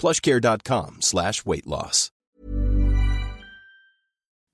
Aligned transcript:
plushcare.com 0.00 1.02
slash 1.02 1.44
weight 1.44 1.66
loss. 1.66 2.10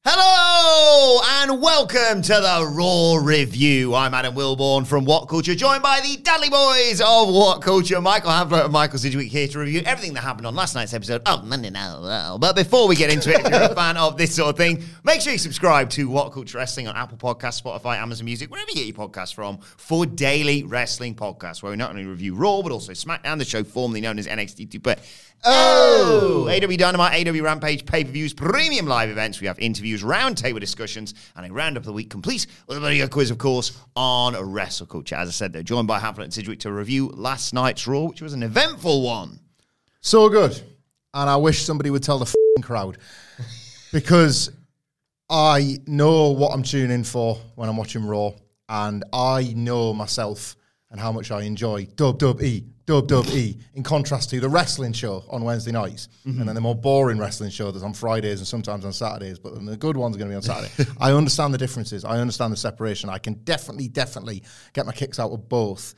Hello 0.08 1.20
and 1.42 1.60
welcome 1.60 2.22
to 2.22 2.32
the 2.32 2.72
Raw 2.72 3.16
Review. 3.16 3.92
I'm 3.92 4.14
Adam 4.14 4.36
Wilbourn 4.36 4.86
from 4.86 5.04
What 5.04 5.26
Culture, 5.28 5.56
joined 5.56 5.82
by 5.82 6.00
the 6.00 6.16
Dadley 6.22 6.48
Boyz 6.48 7.00
of 7.00 7.34
What 7.34 7.60
Culture, 7.60 8.00
Michael 8.00 8.30
Hamflett 8.30 8.64
and 8.66 8.72
Michael 8.72 9.00
Sidgwick 9.00 9.26
here 9.26 9.48
to 9.48 9.58
review 9.58 9.82
everything 9.84 10.14
that 10.14 10.20
happened 10.20 10.46
on 10.46 10.54
last 10.54 10.76
night's 10.76 10.94
episode 10.94 11.22
of 11.26 11.44
Monday 11.44 11.70
Night 11.70 11.98
Raw. 12.00 12.38
But 12.38 12.54
before 12.54 12.86
we 12.86 12.94
get 12.94 13.12
into 13.12 13.30
it, 13.30 13.44
if 13.44 13.50
you're 13.50 13.62
a 13.62 13.74
fan 13.74 13.96
of 13.96 14.16
this 14.16 14.32
sort 14.32 14.50
of 14.50 14.56
thing, 14.56 14.84
make 15.02 15.20
sure 15.20 15.32
you 15.32 15.38
subscribe 15.38 15.90
to 15.90 16.08
What 16.08 16.32
Culture 16.32 16.58
Wrestling 16.58 16.86
on 16.86 16.94
Apple 16.94 17.18
Podcasts, 17.18 17.60
Spotify, 17.60 17.96
Amazon 17.96 18.26
Music, 18.26 18.48
wherever 18.48 18.70
you 18.70 18.76
get 18.76 18.86
your 18.86 19.08
podcasts 19.08 19.34
from, 19.34 19.58
for 19.58 20.06
daily 20.06 20.62
wrestling 20.62 21.16
podcasts 21.16 21.64
where 21.64 21.70
we 21.70 21.76
not 21.76 21.90
only 21.90 22.04
review 22.04 22.36
Raw 22.36 22.62
but 22.62 22.70
also 22.70 22.92
SmackDown, 22.92 23.38
the 23.38 23.44
show 23.44 23.64
formerly 23.64 24.00
known 24.00 24.20
as 24.20 24.28
NXT 24.28 24.70
2. 24.70 24.94
But 25.42 25.50
Oh! 25.50 26.46
oh! 26.46 26.50
AEW 26.50 26.78
Dynamite, 26.78 27.26
AEW 27.26 27.42
Rampage, 27.42 27.84
pay 27.86 28.04
per 28.04 28.10
views, 28.10 28.32
premium 28.32 28.86
live 28.86 29.10
events. 29.10 29.40
We 29.40 29.46
have 29.46 29.58
interviews, 29.58 30.02
roundtable 30.02 30.60
discussions, 30.60 31.14
and 31.36 31.46
a 31.46 31.52
roundup 31.52 31.82
of 31.82 31.86
the 31.86 31.92
week 31.92 32.10
complete 32.10 32.46
with 32.66 32.78
a 32.78 32.80
video 32.80 33.06
quiz, 33.08 33.30
of 33.30 33.38
course, 33.38 33.78
on 33.94 34.34
Wrestle 34.34 34.86
Culture. 34.86 35.16
As 35.16 35.28
I 35.28 35.32
said, 35.32 35.52
they're 35.52 35.62
joined 35.62 35.88
by 35.88 35.98
Hamflett 36.00 36.24
and 36.24 36.34
Sidgwick 36.34 36.60
to 36.60 36.72
review 36.72 37.08
last 37.08 37.52
night's 37.52 37.86
Raw, 37.86 38.04
which 38.04 38.22
was 38.22 38.32
an 38.32 38.42
eventful 38.42 39.02
one. 39.02 39.38
So 40.00 40.28
good. 40.28 40.60
And 41.14 41.28
I 41.30 41.36
wish 41.36 41.62
somebody 41.62 41.90
would 41.90 42.02
tell 42.02 42.18
the 42.18 42.26
fing 42.26 42.62
crowd 42.62 42.98
because 43.92 44.50
I 45.28 45.78
know 45.86 46.30
what 46.30 46.52
I'm 46.52 46.62
tuning 46.62 46.90
in 46.90 47.04
for 47.04 47.36
when 47.54 47.68
I'm 47.68 47.76
watching 47.76 48.04
Raw, 48.06 48.32
and 48.68 49.04
I 49.12 49.52
know 49.56 49.92
myself 49.92 50.56
and 50.90 51.00
how 51.00 51.12
much 51.12 51.30
I 51.30 51.42
enjoy 51.42 51.86
dub 51.96 52.18
dub 52.86 53.04
e 53.04 53.06
dub 53.06 53.24
dub 53.24 53.26
e 53.34 53.58
in 53.74 53.82
contrast 53.82 54.30
to 54.30 54.40
the 54.40 54.48
wrestling 54.48 54.92
show 54.92 55.24
on 55.28 55.44
Wednesday 55.44 55.72
nights. 55.72 56.08
Mm-hmm. 56.26 56.40
and 56.40 56.48
then 56.48 56.54
the 56.54 56.60
more 56.60 56.74
boring 56.74 57.18
wrestling 57.18 57.50
show 57.50 57.70
that's 57.70 57.84
on 57.84 57.92
Fridays 57.92 58.38
and 58.38 58.46
sometimes 58.46 58.84
on 58.84 58.92
Saturdays 58.92 59.38
but 59.38 59.64
the 59.64 59.76
good 59.76 59.96
ones 59.96 60.16
are 60.16 60.18
going 60.18 60.30
to 60.30 60.32
be 60.32 60.36
on 60.36 60.42
Saturday. 60.42 60.90
I 61.00 61.12
understand 61.12 61.52
the 61.52 61.58
differences. 61.58 62.04
I 62.04 62.18
understand 62.18 62.52
the 62.52 62.56
separation. 62.56 63.10
I 63.10 63.18
can 63.18 63.34
definitely 63.44 63.88
definitely 63.88 64.42
get 64.72 64.86
my 64.86 64.92
kicks 64.92 65.18
out 65.18 65.32
of 65.32 65.48
both. 65.48 65.94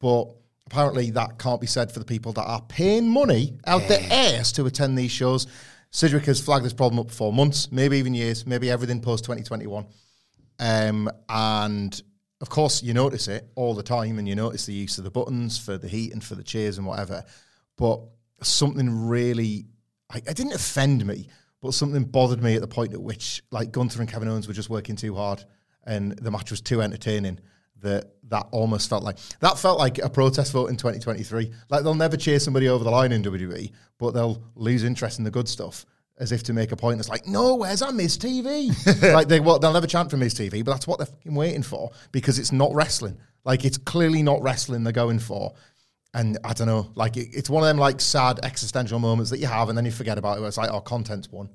But 0.00 0.26
apparently 0.66 1.10
that 1.12 1.38
can't 1.38 1.60
be 1.60 1.66
said 1.66 1.92
for 1.92 1.98
the 1.98 2.04
people 2.04 2.32
that 2.32 2.44
are 2.44 2.62
paying 2.62 3.08
money 3.08 3.58
out 3.66 3.86
their 3.88 4.02
ass 4.10 4.52
to 4.52 4.66
attend 4.66 4.98
these 4.98 5.10
shows. 5.10 5.46
Sidgwick 5.90 6.24
has 6.24 6.40
flagged 6.40 6.64
this 6.64 6.72
problem 6.72 6.98
up 6.98 7.10
for 7.10 7.32
months 7.32 7.70
maybe 7.70 7.98
even 7.98 8.14
years 8.14 8.46
maybe 8.46 8.70
everything 8.70 8.98
post 8.98 9.24
2021 9.24 9.84
um, 10.58 11.10
and 11.28 12.02
of 12.42 12.50
course, 12.50 12.82
you 12.82 12.92
notice 12.92 13.28
it 13.28 13.48
all 13.54 13.72
the 13.72 13.84
time, 13.84 14.18
and 14.18 14.28
you 14.28 14.34
notice 14.34 14.66
the 14.66 14.74
use 14.74 14.98
of 14.98 15.04
the 15.04 15.12
buttons 15.12 15.58
for 15.58 15.78
the 15.78 15.86
heat 15.86 16.12
and 16.12 16.22
for 16.22 16.34
the 16.34 16.42
chairs 16.42 16.76
and 16.76 16.84
whatever. 16.84 17.24
But 17.76 18.00
something 18.42 19.06
really, 19.06 19.66
I, 20.10 20.18
it 20.18 20.36
didn't 20.36 20.52
offend 20.52 21.06
me, 21.06 21.28
but 21.60 21.72
something 21.72 22.02
bothered 22.02 22.42
me 22.42 22.56
at 22.56 22.60
the 22.60 22.66
point 22.66 22.94
at 22.94 23.00
which, 23.00 23.44
like 23.52 23.70
Gunther 23.70 24.00
and 24.00 24.10
Kevin 24.10 24.26
Owens 24.26 24.48
were 24.48 24.54
just 24.54 24.68
working 24.68 24.96
too 24.96 25.14
hard, 25.14 25.44
and 25.84 26.18
the 26.18 26.32
match 26.32 26.50
was 26.50 26.60
too 26.60 26.82
entertaining. 26.82 27.38
That 27.80 28.12
that 28.28 28.46
almost 28.50 28.88
felt 28.90 29.04
like 29.04 29.18
that 29.40 29.58
felt 29.58 29.78
like 29.78 29.98
a 29.98 30.10
protest 30.10 30.52
vote 30.52 30.66
in 30.70 30.76
2023. 30.76 31.52
Like 31.68 31.84
they'll 31.84 31.94
never 31.94 32.16
cheer 32.16 32.40
somebody 32.40 32.68
over 32.68 32.82
the 32.82 32.90
line 32.90 33.12
in 33.12 33.22
WWE, 33.22 33.70
but 33.98 34.14
they'll 34.14 34.42
lose 34.56 34.82
interest 34.82 35.18
in 35.18 35.24
the 35.24 35.30
good 35.30 35.48
stuff 35.48 35.86
as 36.22 36.30
if 36.30 36.44
to 36.44 36.52
make 36.52 36.70
a 36.70 36.76
point. 36.76 37.00
It's 37.00 37.08
like, 37.08 37.26
no, 37.26 37.56
where's 37.56 37.82
our 37.82 37.92
Miz 37.92 38.16
TV? 38.16 38.70
like 39.12 39.28
they, 39.28 39.40
well, 39.40 39.58
they'll 39.58 39.72
never 39.72 39.88
chant 39.88 40.10
for 40.10 40.16
Miz 40.16 40.32
TV, 40.32 40.64
but 40.64 40.70
that's 40.70 40.86
what 40.86 40.98
they're 40.98 41.06
fucking 41.06 41.34
waiting 41.34 41.64
for 41.64 41.90
because 42.12 42.38
it's 42.38 42.52
not 42.52 42.72
wrestling. 42.72 43.18
Like 43.44 43.64
it's 43.64 43.76
clearly 43.76 44.22
not 44.22 44.40
wrestling 44.40 44.84
they're 44.84 44.92
going 44.92 45.18
for. 45.18 45.52
And 46.14 46.38
I 46.44 46.52
don't 46.52 46.68
know, 46.68 46.92
like 46.94 47.16
it, 47.16 47.30
it's 47.32 47.50
one 47.50 47.62
of 47.62 47.66
them 47.66 47.78
like 47.78 48.00
sad 48.00 48.38
existential 48.44 48.98
moments 48.98 49.30
that 49.30 49.38
you 49.38 49.46
have, 49.46 49.68
and 49.68 49.76
then 49.76 49.84
you 49.84 49.90
forget 49.90 50.16
about 50.16 50.38
it. 50.38 50.42
It's 50.44 50.58
like, 50.58 50.70
oh, 50.70 50.80
content's 50.80 51.30
one. 51.30 51.48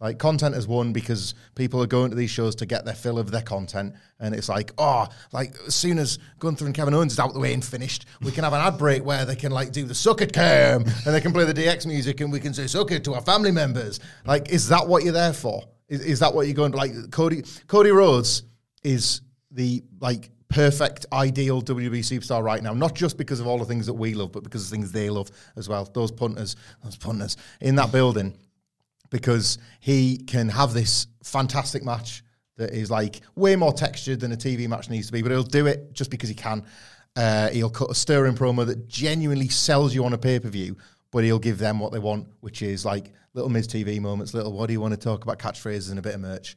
Like 0.00 0.18
content 0.18 0.54
has 0.54 0.66
won 0.66 0.94
because 0.94 1.34
people 1.54 1.82
are 1.82 1.86
going 1.86 2.10
to 2.10 2.16
these 2.16 2.30
shows 2.30 2.54
to 2.56 2.66
get 2.66 2.86
their 2.86 2.94
fill 2.94 3.18
of 3.18 3.30
their 3.30 3.42
content, 3.42 3.94
and 4.18 4.34
it's 4.34 4.48
like, 4.48 4.72
oh, 4.78 5.06
like 5.32 5.54
as 5.66 5.74
soon 5.74 5.98
as 5.98 6.18
Gunther 6.38 6.64
and 6.64 6.74
Kevin 6.74 6.94
Owens 6.94 7.12
is 7.12 7.18
out 7.18 7.34
the 7.34 7.40
way 7.40 7.52
and 7.52 7.62
finished, 7.62 8.06
we 8.22 8.32
can 8.32 8.44
have 8.44 8.54
an 8.54 8.60
ad 8.60 8.78
break 8.78 9.04
where 9.04 9.26
they 9.26 9.36
can 9.36 9.52
like 9.52 9.72
do 9.72 9.84
the 9.84 9.94
suck 9.94 10.22
it 10.22 10.32
cam 10.32 10.84
and 10.84 11.14
they 11.14 11.20
can 11.20 11.32
play 11.32 11.44
the 11.44 11.52
DX 11.52 11.86
music 11.86 12.22
and 12.22 12.32
we 12.32 12.40
can 12.40 12.54
say 12.54 12.66
suck 12.66 12.90
it 12.92 13.04
to 13.04 13.12
our 13.12 13.20
family 13.20 13.50
members. 13.50 14.00
Like, 14.24 14.48
is 14.48 14.68
that 14.68 14.88
what 14.88 15.04
you're 15.04 15.12
there 15.12 15.34
for? 15.34 15.64
Is, 15.88 16.00
is 16.00 16.20
that 16.20 16.32
what 16.34 16.46
you're 16.46 16.54
going 16.54 16.72
to 16.72 16.78
like? 16.78 17.10
Cody 17.10 17.42
Cody 17.66 17.90
Rhodes 17.90 18.44
is 18.82 19.20
the 19.50 19.84
like 20.00 20.30
perfect, 20.48 21.04
ideal 21.12 21.60
WWE 21.60 21.98
superstar 21.98 22.42
right 22.42 22.62
now. 22.62 22.72
Not 22.72 22.94
just 22.94 23.18
because 23.18 23.38
of 23.38 23.46
all 23.46 23.58
the 23.58 23.66
things 23.66 23.84
that 23.86 23.94
we 23.94 24.14
love, 24.14 24.32
but 24.32 24.44
because 24.44 24.64
of 24.64 24.70
things 24.70 24.92
they 24.92 25.10
love 25.10 25.30
as 25.56 25.68
well. 25.68 25.84
Those 25.84 26.10
punters, 26.10 26.56
those 26.82 26.96
punters 26.96 27.36
in 27.60 27.74
that 27.76 27.92
building 27.92 28.34
because 29.10 29.58
he 29.80 30.18
can 30.18 30.48
have 30.48 30.72
this 30.72 31.06
fantastic 31.22 31.84
match 31.84 32.22
that 32.56 32.70
is 32.70 32.90
like 32.90 33.20
way 33.34 33.56
more 33.56 33.72
textured 33.72 34.20
than 34.20 34.32
a 34.32 34.36
TV 34.36 34.68
match 34.68 34.90
needs 34.90 35.06
to 35.06 35.12
be, 35.12 35.22
but 35.22 35.30
he'll 35.30 35.42
do 35.42 35.66
it 35.66 35.92
just 35.92 36.10
because 36.10 36.28
he 36.28 36.34
can. 36.34 36.64
Uh, 37.16 37.48
he'll 37.48 37.70
cut 37.70 37.90
a 37.90 37.94
stirring 37.94 38.36
promo 38.36 38.64
that 38.64 38.86
genuinely 38.86 39.48
sells 39.48 39.94
you 39.94 40.04
on 40.04 40.12
a 40.12 40.18
pay 40.18 40.38
per 40.38 40.48
view, 40.48 40.76
but 41.10 41.24
he'll 41.24 41.38
give 41.38 41.58
them 41.58 41.78
what 41.78 41.90
they 41.90 41.98
want, 41.98 42.28
which 42.40 42.62
is 42.62 42.84
like 42.84 43.12
little 43.34 43.50
Miz 43.50 43.66
TV 43.66 44.00
moments, 44.00 44.34
little 44.34 44.52
what 44.52 44.66
do 44.66 44.72
you 44.72 44.80
want 44.80 44.94
to 44.94 45.00
talk 45.00 45.24
about 45.24 45.38
catchphrases 45.38 45.90
and 45.90 45.98
a 45.98 46.02
bit 46.02 46.14
of 46.14 46.20
merch. 46.20 46.56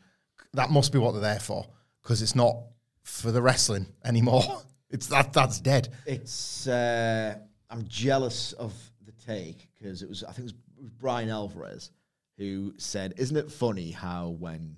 That 0.54 0.70
must 0.70 0.92
be 0.92 1.00
what 1.00 1.14
they're 1.14 1.22
there 1.22 1.40
for 1.40 1.66
because 2.02 2.22
it's 2.22 2.36
not 2.36 2.56
for 3.04 3.32
the 3.32 3.42
wrestling 3.42 3.88
anymore. 4.06 4.44
it's 4.90 5.08
that 5.08 5.34
that's 5.34 5.60
dead. 5.60 5.90
It's 6.06 6.68
uh, 6.68 7.36
I'm 7.70 7.88
jealous 7.88 8.54
of 8.54 8.74
the 9.06 9.14
take 9.14 9.70
because 9.74 10.04
it 10.04 10.10
was 10.10 10.24
I 10.24 10.28
think 10.34 10.50
it 10.50 10.54
was 10.80 10.92
Brian 11.00 11.30
Alvarez 11.30 11.92
who 12.38 12.74
said, 12.78 13.14
Isn't 13.18 13.38
it 13.38 13.52
funny 13.52 13.92
how 13.92 14.30
when 14.40 14.76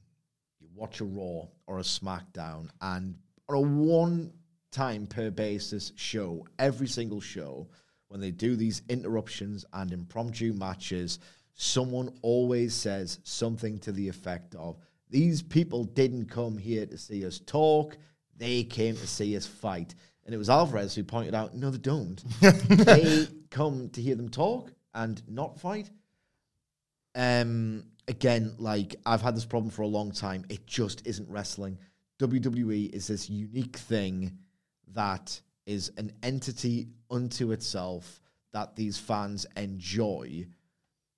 you 0.59 0.67
watch 0.73 1.01
a 1.01 1.05
Raw 1.05 1.47
or 1.67 1.79
a 1.79 1.83
SmackDown 1.83 2.69
and 2.81 3.15
on 3.47 3.55
a 3.55 3.61
one 3.61 4.33
time 4.71 5.07
per 5.07 5.29
basis 5.29 5.91
show, 5.95 6.45
every 6.59 6.87
single 6.87 7.21
show, 7.21 7.67
when 8.09 8.19
they 8.19 8.31
do 8.31 8.55
these 8.55 8.81
interruptions 8.89 9.65
and 9.73 9.91
impromptu 9.91 10.53
matches, 10.53 11.19
someone 11.55 12.13
always 12.21 12.73
says 12.73 13.19
something 13.23 13.79
to 13.79 13.91
the 13.91 14.07
effect 14.07 14.55
of, 14.55 14.77
These 15.09 15.41
people 15.41 15.85
didn't 15.85 16.25
come 16.25 16.57
here 16.57 16.85
to 16.85 16.97
see 16.97 17.25
us 17.25 17.39
talk, 17.39 17.97
they 18.37 18.63
came 18.63 18.95
to 18.95 19.07
see 19.07 19.35
us 19.37 19.45
fight. 19.45 19.95
And 20.25 20.33
it 20.33 20.37
was 20.37 20.49
Alvarez 20.49 20.95
who 20.95 21.03
pointed 21.03 21.35
out, 21.35 21.55
No, 21.55 21.71
they 21.71 21.77
don't. 21.77 22.23
they 22.41 23.27
come 23.49 23.89
to 23.89 24.01
hear 24.01 24.15
them 24.15 24.29
talk 24.29 24.71
and 24.93 25.21
not 25.27 25.59
fight. 25.59 25.89
Um, 27.15 27.85
again, 28.07 28.55
like 28.57 28.95
I've 29.05 29.21
had 29.21 29.35
this 29.35 29.45
problem 29.45 29.71
for 29.71 29.81
a 29.81 29.87
long 29.87 30.11
time. 30.11 30.45
It 30.49 30.67
just 30.67 31.05
isn't 31.07 31.29
wrestling. 31.29 31.77
WWE 32.19 32.93
is 32.93 33.07
this 33.07 33.29
unique 33.29 33.77
thing 33.77 34.37
that 34.93 35.39
is 35.65 35.91
an 35.97 36.11
entity 36.23 36.87
unto 37.09 37.51
itself 37.51 38.21
that 38.53 38.75
these 38.75 38.97
fans 38.97 39.45
enjoy 39.57 40.45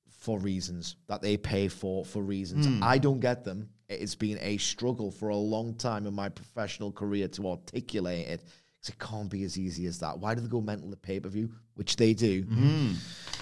for 0.10 0.40
reasons 0.40 0.96
that 1.08 1.22
they 1.22 1.38
pay 1.38 1.68
for 1.68 2.04
for 2.04 2.22
reasons. 2.22 2.68
Mm. 2.68 2.84
I 2.84 2.98
don't 2.98 3.20
get 3.20 3.44
them. 3.44 3.70
It's 3.90 4.16
been 4.16 4.38
a 4.42 4.58
struggle 4.58 5.12
for 5.12 5.30
a 5.30 5.36
long 5.36 5.76
time 5.76 6.08
in 6.08 6.14
my 6.14 6.30
professional 6.30 6.92
career 6.92 7.28
to 7.30 7.48
articulate 7.48 8.28
it. 8.28 8.44
Because 8.44 8.90
it 8.90 9.00
can't 9.00 9.30
be 9.30 9.44
as 9.44 9.58
easy 9.58 9.86
as 9.86 10.00
that. 10.00 10.20
Why 10.20 10.36
do 10.36 10.42
they 10.42 10.48
go 10.48 10.62
mental 10.62 10.92
at 10.92 11.02
pay 11.02 11.20
per 11.20 11.30
view? 11.30 11.50
Which 11.76 11.96
they 11.96 12.14
do. 12.14 12.44
Mm. 12.44 12.96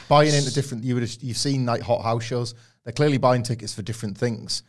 Buying 0.07 0.33
into 0.33 0.53
different, 0.53 0.83
you 0.83 0.93
would 0.93 1.03
have, 1.03 1.17
you've 1.21 1.37
seen 1.37 1.65
like 1.65 1.81
hot 1.81 2.03
house 2.03 2.23
shows. 2.23 2.53
They're 2.83 2.93
clearly 2.93 3.17
buying 3.17 3.43
tickets 3.43 3.73
for 3.73 3.81
different 3.81 4.17
things. 4.17 4.63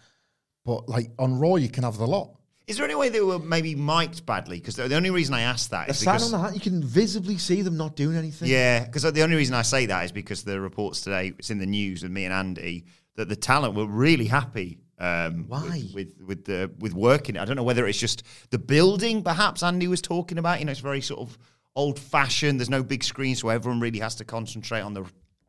But 0.65 0.88
like 0.88 1.11
on 1.19 1.38
Raw, 1.38 1.56
you 1.56 1.69
can 1.69 1.85
have 1.85 1.99
the 1.99 2.06
lot. 2.06 2.31
Is 2.67 2.79
there 2.79 2.85
any 2.85 2.97
way 2.97 3.09
they 3.11 3.21
were 3.21 3.38
maybe 3.38 3.77
mic'd 3.77 4.27
badly? 4.27 4.59
Because 4.59 4.75
the, 4.75 4.88
the 4.88 4.97
only 4.97 5.11
reason 5.11 5.35
I 5.35 5.43
asked 5.43 5.71
that 5.71 5.87
They're 5.87 5.94
because 6.00 6.33
on 6.33 6.41
the 6.41 6.49
hat. 6.49 6.55
You 6.55 6.61
can 6.61 6.83
visibly 6.83 7.38
see 7.38 7.62
them 7.62 7.77
not 7.77 7.94
doing 7.94 8.17
anything. 8.17 8.49
yeah, 8.49 8.85
because 8.85 9.03
the 9.03 9.23
only 9.23 9.37
reason 9.37 9.55
I 9.55 9.62
say 9.62 9.87
that 9.87 10.05
is 10.05 10.11
because 10.11 10.43
the 10.43 10.61
reports 10.61 11.03
today, 11.03 11.33
it's 11.38 11.50
in 11.50 11.59
the 11.59 11.67
news 11.67 12.03
with 12.03 12.11
me 12.11 12.25
and 12.25 12.35
Andy, 12.35 12.87
that 13.15 13.29
the 13.29 13.37
talent 13.37 13.75
were 13.75 13.87
really 13.87 14.27
happy. 14.27 14.79
Um, 14.99 15.44
Why? 15.47 15.85
with, 15.94 15.94
with 15.94 16.27
with 16.27 16.44
the 16.47 16.71
with 16.79 16.94
working? 16.94 17.37
I 17.37 17.44
don't 17.44 17.56
know 17.56 17.62
whether 17.62 17.87
it's 17.87 18.00
just 18.00 18.25
the 18.50 18.59
building. 18.59 19.23
Perhaps 19.23 19.62
Andy 19.62 19.87
was 19.87 20.03
talking 20.03 20.38
about. 20.38 20.59
You 20.59 20.65
know, 20.65 20.73
it's 20.73 20.81
very 20.81 21.03
sort 21.03 21.21
of 21.21 21.38
old 21.77 21.99
fashioned. 22.00 22.59
There's 22.59 22.71
no 22.71 22.83
big 22.83 23.05
screen, 23.05 23.37
so 23.37 23.50
everyone 23.50 23.79
really 23.79 24.00
has 24.00 24.17
to 24.17 24.25
concentrate 24.25 24.81
on 24.81 24.94
the 24.94 25.05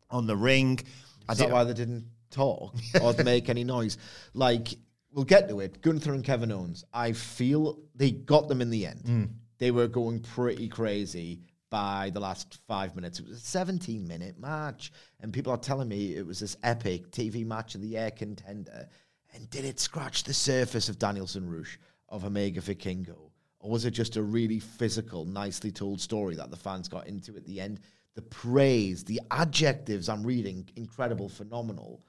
on 0.10 0.28
the 0.28 0.36
ring. 0.36 0.80
I 1.28 1.34
Is 1.34 1.40
that 1.40 1.52
why 1.52 1.64
they 1.64 1.74
didn't 1.74 2.06
talk 2.30 2.76
or 3.02 3.14
make 3.24 3.50
any 3.50 3.64
noise? 3.64 3.98
Like, 4.34 4.70
we'll 5.12 5.26
get 5.26 5.50
to 5.50 5.60
it. 5.60 5.82
Gunther 5.82 6.14
and 6.14 6.24
Kevin 6.24 6.52
Owens, 6.52 6.84
I 6.94 7.14
feel 7.14 7.80
they 7.96 8.12
got 8.12 8.48
them 8.48 8.62
in 8.62 8.70
the 8.70 8.86
end. 8.86 9.04
Mm. 9.06 9.30
They 9.60 9.72
were 9.72 9.88
going 9.88 10.20
pretty 10.20 10.68
crazy 10.68 11.42
by 11.70 12.12
the 12.14 12.20
last 12.20 12.60
five 12.68 12.96
minutes. 12.96 13.20
It 13.20 13.28
was 13.28 13.38
a 13.38 13.42
17 13.42 14.08
minute 14.08 14.40
match, 14.40 14.92
and 15.20 15.34
people 15.34 15.52
are 15.52 15.58
telling 15.58 15.90
me 15.90 16.16
it 16.16 16.26
was 16.26 16.40
this 16.40 16.56
epic 16.64 17.12
TV 17.12 17.46
match 17.46 17.76
of 17.76 17.82
the 17.82 17.88
year 17.88 18.12
contender. 18.12 18.88
And 19.34 19.50
did 19.50 19.66
it 19.66 19.80
scratch 19.80 20.24
the 20.24 20.34
surface 20.34 20.90
of 20.90 21.00
Danielson 21.00 21.50
Rush, 21.50 21.80
of 22.10 22.24
Omega 22.24 22.62
Vikingo? 22.62 23.32
Or 23.60 23.72
was 23.72 23.86
it 23.86 23.92
just 23.92 24.16
a 24.16 24.24
really 24.24 24.60
physical, 24.60 25.26
nicely 25.26 25.72
told 25.72 26.00
story 26.00 26.36
that 26.36 26.52
the 26.52 26.58
fans 26.58 26.88
got 26.88 27.08
into 27.08 27.36
at 27.36 27.46
the 27.46 27.60
end? 27.60 27.82
The 28.18 28.24
praise, 28.24 29.04
the 29.04 29.22
adjectives 29.30 30.10
I'm 30.10 30.24
reading, 30.24 30.68
incredible, 30.76 31.30
phenomenal. 31.30 32.02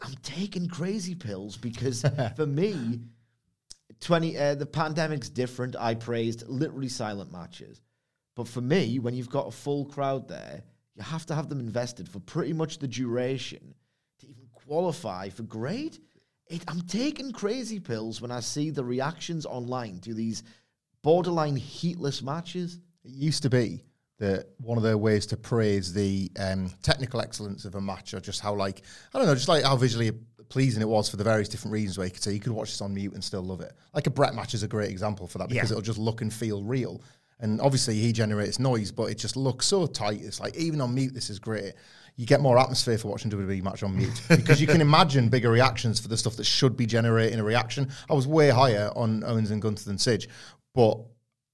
I'm 0.00 0.14
taking 0.22 0.68
crazy 0.68 1.14
pills 1.14 1.58
because 1.58 2.02
for 2.36 2.46
me, 2.46 3.02
20 4.00 4.38
uh, 4.38 4.54
the 4.54 4.64
pandemic's 4.64 5.28
different. 5.28 5.76
I 5.78 5.96
praised 5.96 6.48
literally 6.48 6.88
silent 6.88 7.30
matches. 7.30 7.82
But 8.34 8.48
for 8.48 8.62
me, 8.62 8.98
when 8.98 9.12
you've 9.12 9.28
got 9.28 9.46
a 9.46 9.50
full 9.50 9.84
crowd 9.84 10.28
there, 10.28 10.62
you 10.94 11.02
have 11.02 11.26
to 11.26 11.34
have 11.34 11.50
them 11.50 11.60
invested 11.60 12.08
for 12.08 12.20
pretty 12.20 12.54
much 12.54 12.78
the 12.78 12.88
duration 12.88 13.74
to 14.20 14.26
even 14.26 14.46
qualify 14.50 15.28
for 15.28 15.42
grade. 15.42 15.98
It, 16.46 16.64
I'm 16.68 16.80
taking 16.80 17.32
crazy 17.32 17.80
pills 17.80 18.22
when 18.22 18.30
I 18.30 18.40
see 18.40 18.70
the 18.70 18.82
reactions 18.82 19.44
online 19.44 20.00
to 20.00 20.14
these 20.14 20.42
borderline 21.02 21.56
heatless 21.56 22.22
matches. 22.22 22.80
It 23.04 23.12
used 23.12 23.42
to 23.42 23.50
be 23.50 23.84
that 24.18 24.46
one 24.58 24.76
of 24.78 24.84
their 24.84 24.96
ways 24.98 25.26
to 25.26 25.36
praise 25.36 25.92
the 25.92 26.30
um, 26.38 26.70
technical 26.82 27.20
excellence 27.20 27.64
of 27.64 27.74
a 27.74 27.80
match, 27.80 28.14
or 28.14 28.20
just 28.20 28.40
how 28.40 28.54
like 28.54 28.82
I 29.12 29.18
don't 29.18 29.26
know, 29.26 29.34
just 29.34 29.48
like 29.48 29.64
how 29.64 29.76
visually 29.76 30.12
pleasing 30.48 30.82
it 30.82 30.88
was 30.88 31.08
for 31.08 31.16
the 31.16 31.24
various 31.24 31.48
different 31.48 31.72
reasons. 31.72 31.98
Where 31.98 32.06
you 32.06 32.12
could 32.12 32.22
say 32.22 32.32
you 32.32 32.40
could 32.40 32.52
watch 32.52 32.70
this 32.70 32.80
on 32.80 32.94
mute 32.94 33.14
and 33.14 33.24
still 33.24 33.42
love 33.42 33.60
it. 33.60 33.72
Like 33.92 34.06
a 34.06 34.10
Brett 34.10 34.34
match 34.34 34.54
is 34.54 34.62
a 34.62 34.68
great 34.68 34.90
example 34.90 35.26
for 35.26 35.38
that 35.38 35.48
because 35.48 35.70
Yeah. 35.70 35.74
it'll 35.74 35.82
just 35.82 35.98
look 35.98 36.20
and 36.22 36.32
feel 36.32 36.62
real. 36.62 37.02
And 37.40 37.60
obviously 37.60 37.96
he 37.96 38.12
generates 38.12 38.60
noise, 38.60 38.92
but 38.92 39.10
it 39.10 39.18
just 39.18 39.36
looks 39.36 39.66
so 39.66 39.86
tight. 39.86 40.20
It's 40.22 40.38
like 40.38 40.54
even 40.56 40.80
on 40.80 40.94
mute, 40.94 41.12
this 41.12 41.28
is 41.30 41.40
great. 41.40 41.74
You 42.16 42.26
get 42.26 42.40
more 42.40 42.56
atmosphere 42.56 42.96
for 42.96 43.08
watching 43.08 43.28
WWE 43.32 43.60
match 43.60 43.82
on 43.82 43.96
mute 43.96 44.22
because 44.28 44.60
you 44.60 44.68
can 44.68 44.80
imagine 44.80 45.28
bigger 45.28 45.50
reactions 45.50 45.98
for 45.98 46.06
the 46.06 46.16
stuff 46.16 46.36
that 46.36 46.44
should 46.44 46.76
be 46.76 46.86
generating 46.86 47.40
a 47.40 47.44
reaction. 47.44 47.90
I 48.08 48.14
was 48.14 48.28
way 48.28 48.50
higher 48.50 48.92
on 48.94 49.24
Owens 49.24 49.50
and 49.50 49.60
Gunther 49.60 49.84
than 49.84 49.98
Sidge, 49.98 50.28
but 50.76 51.00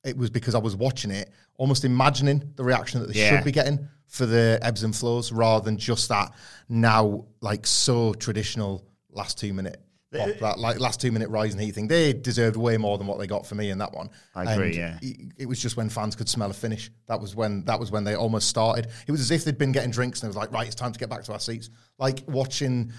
it 0.05 0.17
was 0.17 0.31
because 0.31 0.55
I 0.55 0.59
was 0.59 0.77
watching 0.77 1.11
it, 1.11 1.31
almost 1.57 1.85
imagining 1.85 2.53
the 2.57 2.65
reaction 2.65 3.01
that 3.01 3.13
they 3.13 3.21
Yeah. 3.21 3.37
should 3.37 3.45
be 3.45 3.53
getting 3.53 3.89
for 4.07 4.27
the 4.27 4.59
ebbs 4.63 4.83
and 4.83 4.95
flows, 4.95 5.31
rather 5.31 5.65
than 5.65 5.77
just 5.79 6.09
that 6.09 6.33
now 6.69 7.25
like 7.41 7.67
so 7.67 8.13
traditional 8.15 8.85
last 9.11 9.39
two 9.39 9.53
minute. 9.53 9.81
pop, 10.13 10.29
uh, 10.29 10.33
that 10.41 10.59
like 10.59 10.81
last 10.81 11.01
two 11.01 11.13
minute 11.13 11.29
rise 11.29 11.53
and 11.53 11.63
heat 11.63 11.73
thing, 11.73 11.87
they 11.87 12.13
deserved 12.13 12.57
way 12.57 12.77
more 12.77 12.99
than 12.99 13.07
what 13.07 13.21
they 13.21 13.29
got 13.29 13.47
for 13.47 13.55
me 13.55 13.71
in 13.71 13.79
that 13.79 13.93
one. 13.93 14.11
I 14.35 14.53
agree, 14.55 14.67
And 14.67 14.75
yeah. 14.75 14.99
it, 15.03 15.33
it 15.39 15.47
was 15.47 15.61
just 15.63 15.77
when 15.77 15.89
fans 15.89 16.17
could 16.17 16.29
smell 16.29 16.51
a 16.51 16.53
finish. 16.53 16.91
That 17.07 17.21
was 17.21 17.37
when 17.37 17.65
that 17.67 17.79
was 17.79 17.93
when 17.93 18.03
they 18.03 18.17
almost 18.17 18.49
started. 18.49 18.89
It 19.07 19.13
was 19.13 19.21
as 19.21 19.31
if 19.31 19.45
they'd 19.45 19.57
been 19.57 19.71
getting 19.71 19.93
drinks 19.93 20.21
and 20.21 20.27
it 20.27 20.31
was 20.31 20.37
like, 20.37 20.51
right, 20.51 20.67
it's 20.67 20.75
time 20.75 20.91
to 20.93 20.99
get 20.99 21.09
back 21.11 21.23
to 21.25 21.33
our 21.33 21.39
seats. 21.39 21.71
Like 21.99 22.25
watching, 22.27 22.91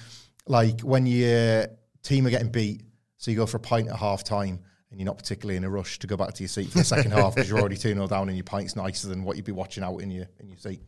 like 0.47 0.79
when 0.81 1.05
your 1.05 1.67
team 2.01 2.25
are 2.25 2.29
getting 2.29 2.49
beat, 2.49 2.83
so 3.17 3.29
you 3.29 3.35
go 3.35 3.45
for 3.45 3.57
a 3.57 3.59
pint 3.59 3.89
at 3.89 3.97
half 3.97 4.23
time 4.23 4.61
and 4.91 4.99
you're 4.99 5.05
not 5.05 5.17
particularly 5.17 5.55
in 5.57 5.63
a 5.63 5.69
rush 5.69 5.97
to 5.99 6.07
go 6.07 6.17
back 6.17 6.33
to 6.33 6.43
your 6.43 6.49
seat 6.49 6.69
for 6.69 6.79
the 6.79 6.83
second 6.83 7.11
half 7.11 7.33
because 7.35 7.49
you're 7.49 7.59
already 7.59 7.77
2 7.77 7.89
0 7.93 8.07
down 8.07 8.27
and 8.27 8.37
your 8.37 8.43
pint's 8.43 8.75
nicer 8.75 9.07
than 9.07 9.23
what 9.23 9.35
you'd 9.37 9.45
be 9.45 9.51
watching 9.51 9.83
out 9.83 9.97
in 9.97 10.11
your 10.11 10.27
in 10.39 10.47
your 10.49 10.57
seat. 10.57 10.81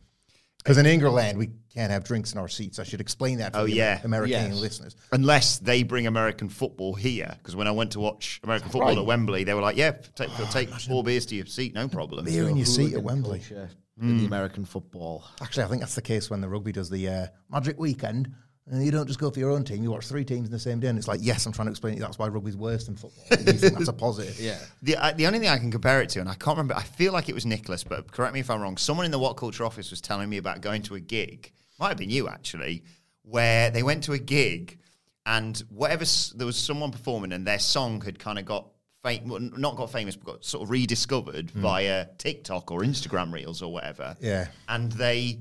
Because 0.58 0.78
in 0.78 0.86
England, 0.86 1.36
we 1.36 1.50
can't 1.74 1.90
have 1.90 2.04
drinks 2.04 2.32
in 2.32 2.38
our 2.38 2.48
seats. 2.48 2.78
I 2.78 2.84
should 2.84 3.02
explain 3.02 3.36
that 3.38 3.52
for 3.52 3.58
Oh, 3.60 3.66
the 3.66 3.72
yeah. 3.72 4.00
American 4.02 4.32
Yes. 4.52 4.54
listeners. 4.60 4.96
unless 5.12 5.58
they 5.58 5.82
bring 5.82 6.06
American 6.06 6.48
football 6.48 6.94
here. 6.94 7.34
Because 7.36 7.54
when 7.54 7.66
I 7.66 7.70
went 7.70 7.90
to 7.92 8.00
watch 8.00 8.40
American 8.42 8.70
football 8.70 8.88
Right. 8.88 8.96
at 8.98 9.04
Wembley, 9.04 9.44
they 9.44 9.52
were 9.52 9.60
like, 9.60 9.76
"Yeah, 9.76 9.90
take 10.14 10.30
take 10.50 10.70
four 10.70 11.04
beers 11.04 11.26
to 11.26 11.34
your 11.34 11.44
seat, 11.46 11.74
no 11.74 11.86
problem." 11.88 12.24
Beer 12.24 12.48
in 12.48 12.56
your 12.56 12.64
seat 12.66 12.94
at 12.94 13.02
Wembley. 13.02 13.40
culture 13.40 13.68
in 14.00 14.18
the 14.18 14.24
American 14.26 14.64
football. 14.64 15.24
Actually, 15.42 15.64
I 15.64 15.68
think 15.68 15.80
that's 15.80 15.94
the 15.94 16.02
case 16.02 16.28
when 16.30 16.40
the 16.40 16.48
rugby 16.48 16.72
does 16.72 16.88
the 16.90 17.08
uh, 17.08 17.26
Magic 17.50 17.78
Weekend. 17.78 18.32
And 18.66 18.82
you 18.82 18.90
don't 18.90 19.06
just 19.06 19.18
go 19.18 19.30
for 19.30 19.38
your 19.38 19.50
own 19.50 19.62
team, 19.62 19.82
you 19.82 19.90
watch 19.90 20.06
three 20.06 20.24
teams 20.24 20.46
in 20.46 20.52
the 20.52 20.58
same 20.58 20.80
day. 20.80 20.88
And 20.88 20.96
it's 20.98 21.06
like, 21.06 21.20
yes, 21.22 21.44
I'm 21.44 21.52
trying 21.52 21.66
to 21.66 21.70
explain 21.70 21.92
to 21.92 21.98
you 21.98 22.02
that's 22.04 22.18
why 22.18 22.28
rugby's 22.28 22.56
worse 22.56 22.86
than 22.86 22.96
football. 22.96 23.24
you 23.30 23.52
think 23.52 23.74
that's 23.74 23.88
a 23.88 23.92
positive. 23.92 24.40
Yeah. 24.40 24.58
The 24.82 24.96
uh, 24.96 25.12
the 25.12 25.26
only 25.26 25.38
thing 25.38 25.48
I 25.50 25.58
can 25.58 25.70
compare 25.70 26.00
it 26.00 26.08
to, 26.10 26.20
and 26.20 26.28
I 26.28 26.34
can't 26.34 26.56
remember, 26.56 26.74
I 26.74 26.82
feel 26.82 27.12
like 27.12 27.28
it 27.28 27.34
was 27.34 27.44
Nicholas, 27.44 27.84
but 27.84 28.10
correct 28.10 28.32
me 28.32 28.40
if 28.40 28.48
I'm 28.48 28.60
wrong. 28.62 28.78
Someone 28.78 29.04
in 29.04 29.12
the 29.12 29.18
What 29.18 29.36
Culture 29.36 29.64
office 29.66 29.90
was 29.90 30.00
telling 30.00 30.30
me 30.30 30.38
about 30.38 30.62
going 30.62 30.80
to 30.82 30.94
a 30.94 31.00
gig, 31.00 31.52
might 31.78 31.88
have 31.88 31.98
been 31.98 32.08
you 32.10 32.26
actually, 32.28 32.84
where 33.22 33.70
they 33.70 33.82
went 33.82 34.02
to 34.04 34.12
a 34.14 34.18
gig 34.18 34.78
and 35.26 35.62
whatever 35.68 36.04
there 36.34 36.46
was 36.46 36.56
someone 36.56 36.90
performing 36.90 37.32
and 37.32 37.46
their 37.46 37.58
song 37.58 38.00
had 38.00 38.18
kind 38.18 38.38
of 38.38 38.44
got 38.44 38.68
well, 39.04 39.38
not 39.40 39.76
got 39.76 39.92
famous, 39.92 40.16
but 40.16 40.24
got 40.24 40.44
sort 40.44 40.62
of 40.62 40.70
rediscovered 40.70 41.50
via 41.50 42.06
TikTok 42.16 42.70
or 42.70 42.80
Instagram 42.80 43.30
Reels 43.34 43.60
or 43.60 43.70
whatever. 43.70 44.16
Yeah. 44.20 44.46
and 44.68 44.90
they 44.92 45.40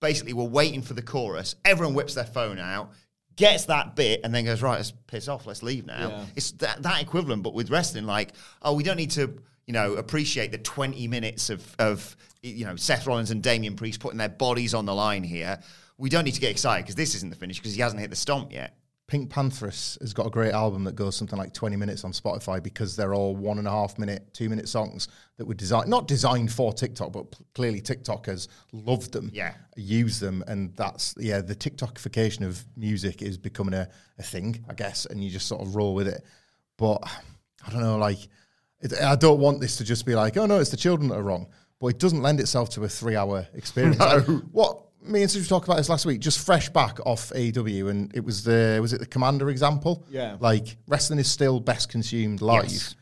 basically 0.00 0.32
were 0.32 0.44
waiting 0.44 0.82
for 0.82 0.94
the 0.94 1.02
chorus. 1.02 1.56
Everyone 1.64 1.94
whips 1.94 2.14
their 2.14 2.24
phone 2.24 2.58
out, 2.58 2.92
gets 3.36 3.66
that 3.66 3.96
bit, 3.96 4.20
and 4.24 4.34
then 4.34 4.44
goes, 4.44 4.62
right, 4.62 4.76
let's 4.76 4.92
piss 5.06 5.28
off, 5.28 5.46
let's 5.46 5.62
leave 5.62 5.86
now. 5.86 6.08
Yeah. 6.08 6.24
It's 6.36 6.50
that, 6.52 6.82
that 6.82 7.02
equivalent, 7.02 7.42
but 7.42 7.54
with 7.54 7.70
wrestling, 7.70 8.06
like, 8.06 8.32
oh, 8.62 8.74
we 8.74 8.82
don't 8.82 8.96
need 8.96 9.12
to, 9.12 9.38
you 9.66 9.72
know, 9.72 9.94
appreciate 9.94 10.52
the 10.52 10.58
20 10.58 11.06
minutes 11.08 11.50
of, 11.50 11.76
of 11.78 12.16
you 12.42 12.64
know, 12.64 12.76
Seth 12.76 13.06
Rollins 13.06 13.30
and 13.30 13.42
Damian 13.42 13.76
Priest 13.76 14.00
putting 14.00 14.18
their 14.18 14.28
bodies 14.28 14.74
on 14.74 14.86
the 14.86 14.94
line 14.94 15.22
here. 15.22 15.60
We 15.98 16.08
don't 16.08 16.24
need 16.24 16.34
to 16.34 16.40
get 16.40 16.50
excited 16.50 16.84
because 16.84 16.94
this 16.94 17.14
isn't 17.14 17.28
the 17.28 17.36
finish 17.36 17.58
because 17.58 17.74
he 17.74 17.80
hasn't 17.82 18.00
hit 18.00 18.10
the 18.10 18.16
stomp 18.16 18.52
yet. 18.52 18.76
Pink 19.10 19.28
Pantheress 19.28 20.00
has 20.00 20.12
got 20.14 20.28
a 20.28 20.30
great 20.30 20.52
album 20.52 20.84
that 20.84 20.94
goes 20.94 21.16
something 21.16 21.36
like 21.36 21.52
20 21.52 21.74
minutes 21.74 22.04
on 22.04 22.12
Spotify 22.12 22.62
because 22.62 22.94
they're 22.94 23.12
all 23.12 23.34
one 23.34 23.58
and 23.58 23.66
a 23.66 23.70
half 23.72 23.98
minute, 23.98 24.32
two 24.32 24.48
minute 24.48 24.68
songs 24.68 25.08
that 25.36 25.46
were 25.46 25.54
designed, 25.54 25.88
not 25.90 26.06
designed 26.06 26.52
for 26.52 26.72
TikTok, 26.72 27.10
but 27.12 27.32
p- 27.32 27.44
clearly 27.52 27.80
TikTok 27.80 28.26
has 28.26 28.46
loved 28.72 29.12
them, 29.12 29.28
Yeah. 29.32 29.54
use 29.74 30.20
them. 30.20 30.44
And 30.46 30.76
that's, 30.76 31.16
yeah, 31.18 31.40
the 31.40 31.56
TikTokification 31.56 32.46
of 32.46 32.64
music 32.76 33.20
is 33.20 33.36
becoming 33.36 33.74
a, 33.74 33.88
a 34.20 34.22
thing, 34.22 34.64
I 34.68 34.74
guess, 34.74 35.06
and 35.06 35.24
you 35.24 35.28
just 35.28 35.48
sort 35.48 35.60
of 35.62 35.74
roll 35.74 35.92
with 35.92 36.06
it. 36.06 36.22
But 36.76 37.02
I 37.66 37.72
don't 37.72 37.80
know, 37.82 37.98
like, 37.98 38.28
it, 38.80 38.92
I 39.02 39.16
don't 39.16 39.40
want 39.40 39.60
this 39.60 39.76
to 39.78 39.84
just 39.84 40.06
be 40.06 40.14
like, 40.14 40.36
oh 40.36 40.46
no, 40.46 40.60
it's 40.60 40.70
the 40.70 40.76
children 40.76 41.08
that 41.08 41.16
are 41.16 41.22
wrong. 41.24 41.48
But 41.80 41.88
it 41.88 41.98
doesn't 41.98 42.22
lend 42.22 42.38
itself 42.38 42.70
to 42.70 42.84
a 42.84 42.88
three 42.88 43.16
hour 43.16 43.48
experience. 43.54 43.98
Like, 43.98 44.24
what 44.52 44.84
me 45.02 45.22
and 45.22 45.30
Steve 45.30 45.48
talked 45.48 45.66
about 45.66 45.76
this 45.76 45.88
last 45.88 46.06
week, 46.06 46.20
just 46.20 46.44
fresh 46.44 46.68
back 46.68 46.98
off 47.06 47.30
AEW, 47.30 47.90
and 47.90 48.10
it 48.14 48.24
was 48.24 48.44
the 48.44 48.78
was 48.80 48.92
it 48.92 49.00
the 49.00 49.06
Commander 49.06 49.50
example? 49.50 50.04
Yeah. 50.10 50.36
Like 50.40 50.76
wrestling 50.86 51.18
is 51.18 51.30
still 51.30 51.60
best 51.60 51.88
consumed 51.88 52.42
live. 52.42 52.64
Yes. 52.64 52.94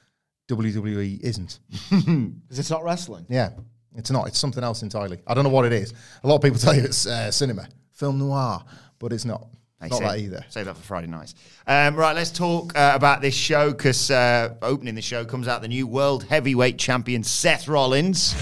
WWE 0.48 1.20
isn't. 1.20 1.58
Because 1.90 2.58
it's 2.58 2.70
not 2.70 2.82
wrestling. 2.84 3.26
Yeah, 3.28 3.50
it's 3.94 4.10
not. 4.10 4.28
It's 4.28 4.38
something 4.38 4.64
else 4.64 4.82
entirely. 4.82 5.18
I 5.26 5.34
don't 5.34 5.44
know 5.44 5.50
what 5.50 5.66
it 5.66 5.72
is. 5.72 5.92
A 6.22 6.26
lot 6.28 6.36
of 6.36 6.42
people 6.42 6.58
tell 6.60 6.74
you 6.74 6.82
it's 6.82 7.06
uh, 7.06 7.30
cinema, 7.30 7.68
film 7.92 8.18
noir, 8.18 8.64
but 8.98 9.12
it's 9.12 9.24
not. 9.24 9.48
Hey, 9.80 9.88
not 9.88 9.98
save- 9.98 10.08
that 10.08 10.18
either. 10.18 10.44
Save 10.48 10.64
that 10.66 10.76
for 10.76 10.82
Friday 10.82 11.06
nights. 11.06 11.34
Um, 11.66 11.94
right, 11.94 12.16
let's 12.16 12.30
talk 12.30 12.76
uh, 12.76 12.92
about 12.94 13.20
this 13.20 13.34
show 13.34 13.70
because 13.70 14.10
uh, 14.10 14.54
opening 14.62 14.94
the 14.94 15.02
show 15.02 15.24
comes 15.24 15.46
out 15.46 15.62
the 15.62 15.68
new 15.68 15.86
World 15.86 16.24
Heavyweight 16.24 16.78
Champion 16.78 17.22
Seth 17.22 17.68
Rollins. 17.68 18.34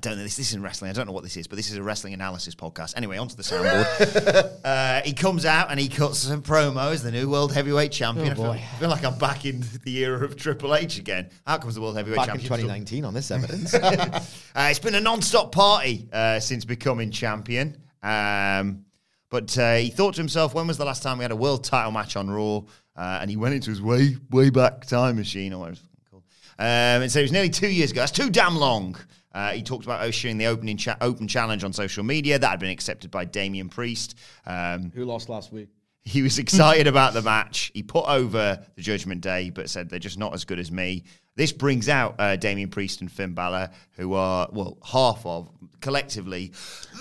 Don't 0.00 0.16
know 0.16 0.22
this. 0.22 0.36
This 0.36 0.48
isn't 0.48 0.62
wrestling. 0.62 0.90
I 0.90 0.92
don't 0.92 1.06
know 1.06 1.12
what 1.12 1.22
this 1.22 1.36
is, 1.36 1.46
but 1.46 1.56
this 1.56 1.70
is 1.70 1.76
a 1.76 1.82
wrestling 1.82 2.14
analysis 2.14 2.54
podcast. 2.54 2.96
Anyway, 2.96 3.18
onto 3.18 3.36
the 3.36 3.42
soundboard. 3.42 4.60
uh, 4.64 5.02
he 5.04 5.12
comes 5.12 5.44
out 5.44 5.70
and 5.70 5.78
he 5.78 5.88
cuts 5.88 6.18
some 6.18 6.42
promos. 6.42 7.02
The 7.02 7.12
new 7.12 7.28
world 7.28 7.52
heavyweight 7.52 7.92
champion. 7.92 8.30
I, 8.30 8.34
feel, 8.34 8.44
I 8.46 8.58
feel 8.78 8.88
like 8.88 9.04
I'm 9.04 9.18
back 9.18 9.44
in 9.44 9.62
the 9.84 9.98
era 9.98 10.24
of 10.24 10.36
Triple 10.36 10.74
H 10.74 10.98
again. 10.98 11.30
Out 11.46 11.60
comes 11.62 11.74
the 11.74 11.80
world 11.80 11.96
heavyweight 11.96 12.16
Back 12.16 12.34
in 12.34 12.40
champion. 12.40 12.68
2019 12.68 13.04
on 13.04 13.14
this 13.14 13.30
evidence. 13.30 13.74
Uh, 13.74 14.20
it's 14.56 14.78
been 14.78 14.94
a 14.94 15.00
non-stop 15.00 15.52
party 15.52 16.08
uh, 16.12 16.40
since 16.40 16.64
becoming 16.64 17.10
champion. 17.10 17.76
Um, 18.02 18.84
but 19.30 19.56
uh, 19.58 19.76
he 19.76 19.90
thought 19.90 20.14
to 20.14 20.20
himself, 20.20 20.54
when 20.54 20.66
was 20.66 20.78
the 20.78 20.84
last 20.84 21.02
time 21.02 21.18
we 21.18 21.24
had 21.24 21.30
a 21.30 21.36
world 21.36 21.62
title 21.62 21.92
match 21.92 22.16
on 22.16 22.28
Raw? 22.28 22.62
Uh, 22.96 23.18
and 23.20 23.30
he 23.30 23.36
went 23.36 23.54
into 23.54 23.70
his 23.70 23.80
way, 23.80 24.16
way 24.30 24.50
back 24.50 24.84
time 24.86 25.16
machine, 25.16 25.52
or 25.52 25.60
whatever 25.60 25.78
it's 25.96 26.08
called. 26.10 26.24
Um, 26.58 27.02
and 27.02 27.12
so 27.12 27.20
it 27.20 27.22
was 27.22 27.32
nearly 27.32 27.48
two 27.48 27.68
years 27.68 27.92
ago. 27.92 28.00
That's 28.00 28.12
too 28.12 28.28
damn 28.28 28.56
long. 28.56 28.96
Uh, 29.32 29.52
he 29.52 29.62
talked 29.62 29.84
about 29.84 30.06
issuing 30.06 30.38
the 30.38 30.46
opening 30.46 30.76
cha- 30.76 30.96
open 31.00 31.28
challenge 31.28 31.62
on 31.64 31.72
social 31.72 32.02
media 32.04 32.38
that 32.38 32.48
had 32.50 32.60
been 32.60 32.70
accepted 32.70 33.10
by 33.10 33.24
Damian 33.24 33.68
Priest. 33.68 34.16
Um, 34.46 34.90
Who 34.94 35.04
lost 35.04 35.28
last 35.28 35.52
week? 35.52 35.68
he 36.02 36.22
was 36.22 36.38
excited 36.38 36.86
about 36.86 37.12
the 37.12 37.22
match. 37.22 37.70
He 37.74 37.82
put 37.82 38.06
over 38.06 38.64
the 38.74 38.82
Judgment 38.82 39.20
Day, 39.20 39.50
but 39.50 39.68
said 39.68 39.88
they're 39.90 39.98
just 39.98 40.18
not 40.18 40.32
as 40.34 40.44
good 40.44 40.58
as 40.58 40.72
me. 40.72 41.04
This 41.36 41.52
brings 41.52 41.88
out 41.88 42.16
uh, 42.18 42.36
Damian 42.36 42.70
Priest 42.70 43.00
and 43.02 43.12
Finn 43.12 43.34
Balor, 43.34 43.70
who 43.96 44.14
are 44.14 44.48
well 44.50 44.78
half 44.84 45.24
of 45.24 45.48
collectively. 45.80 46.52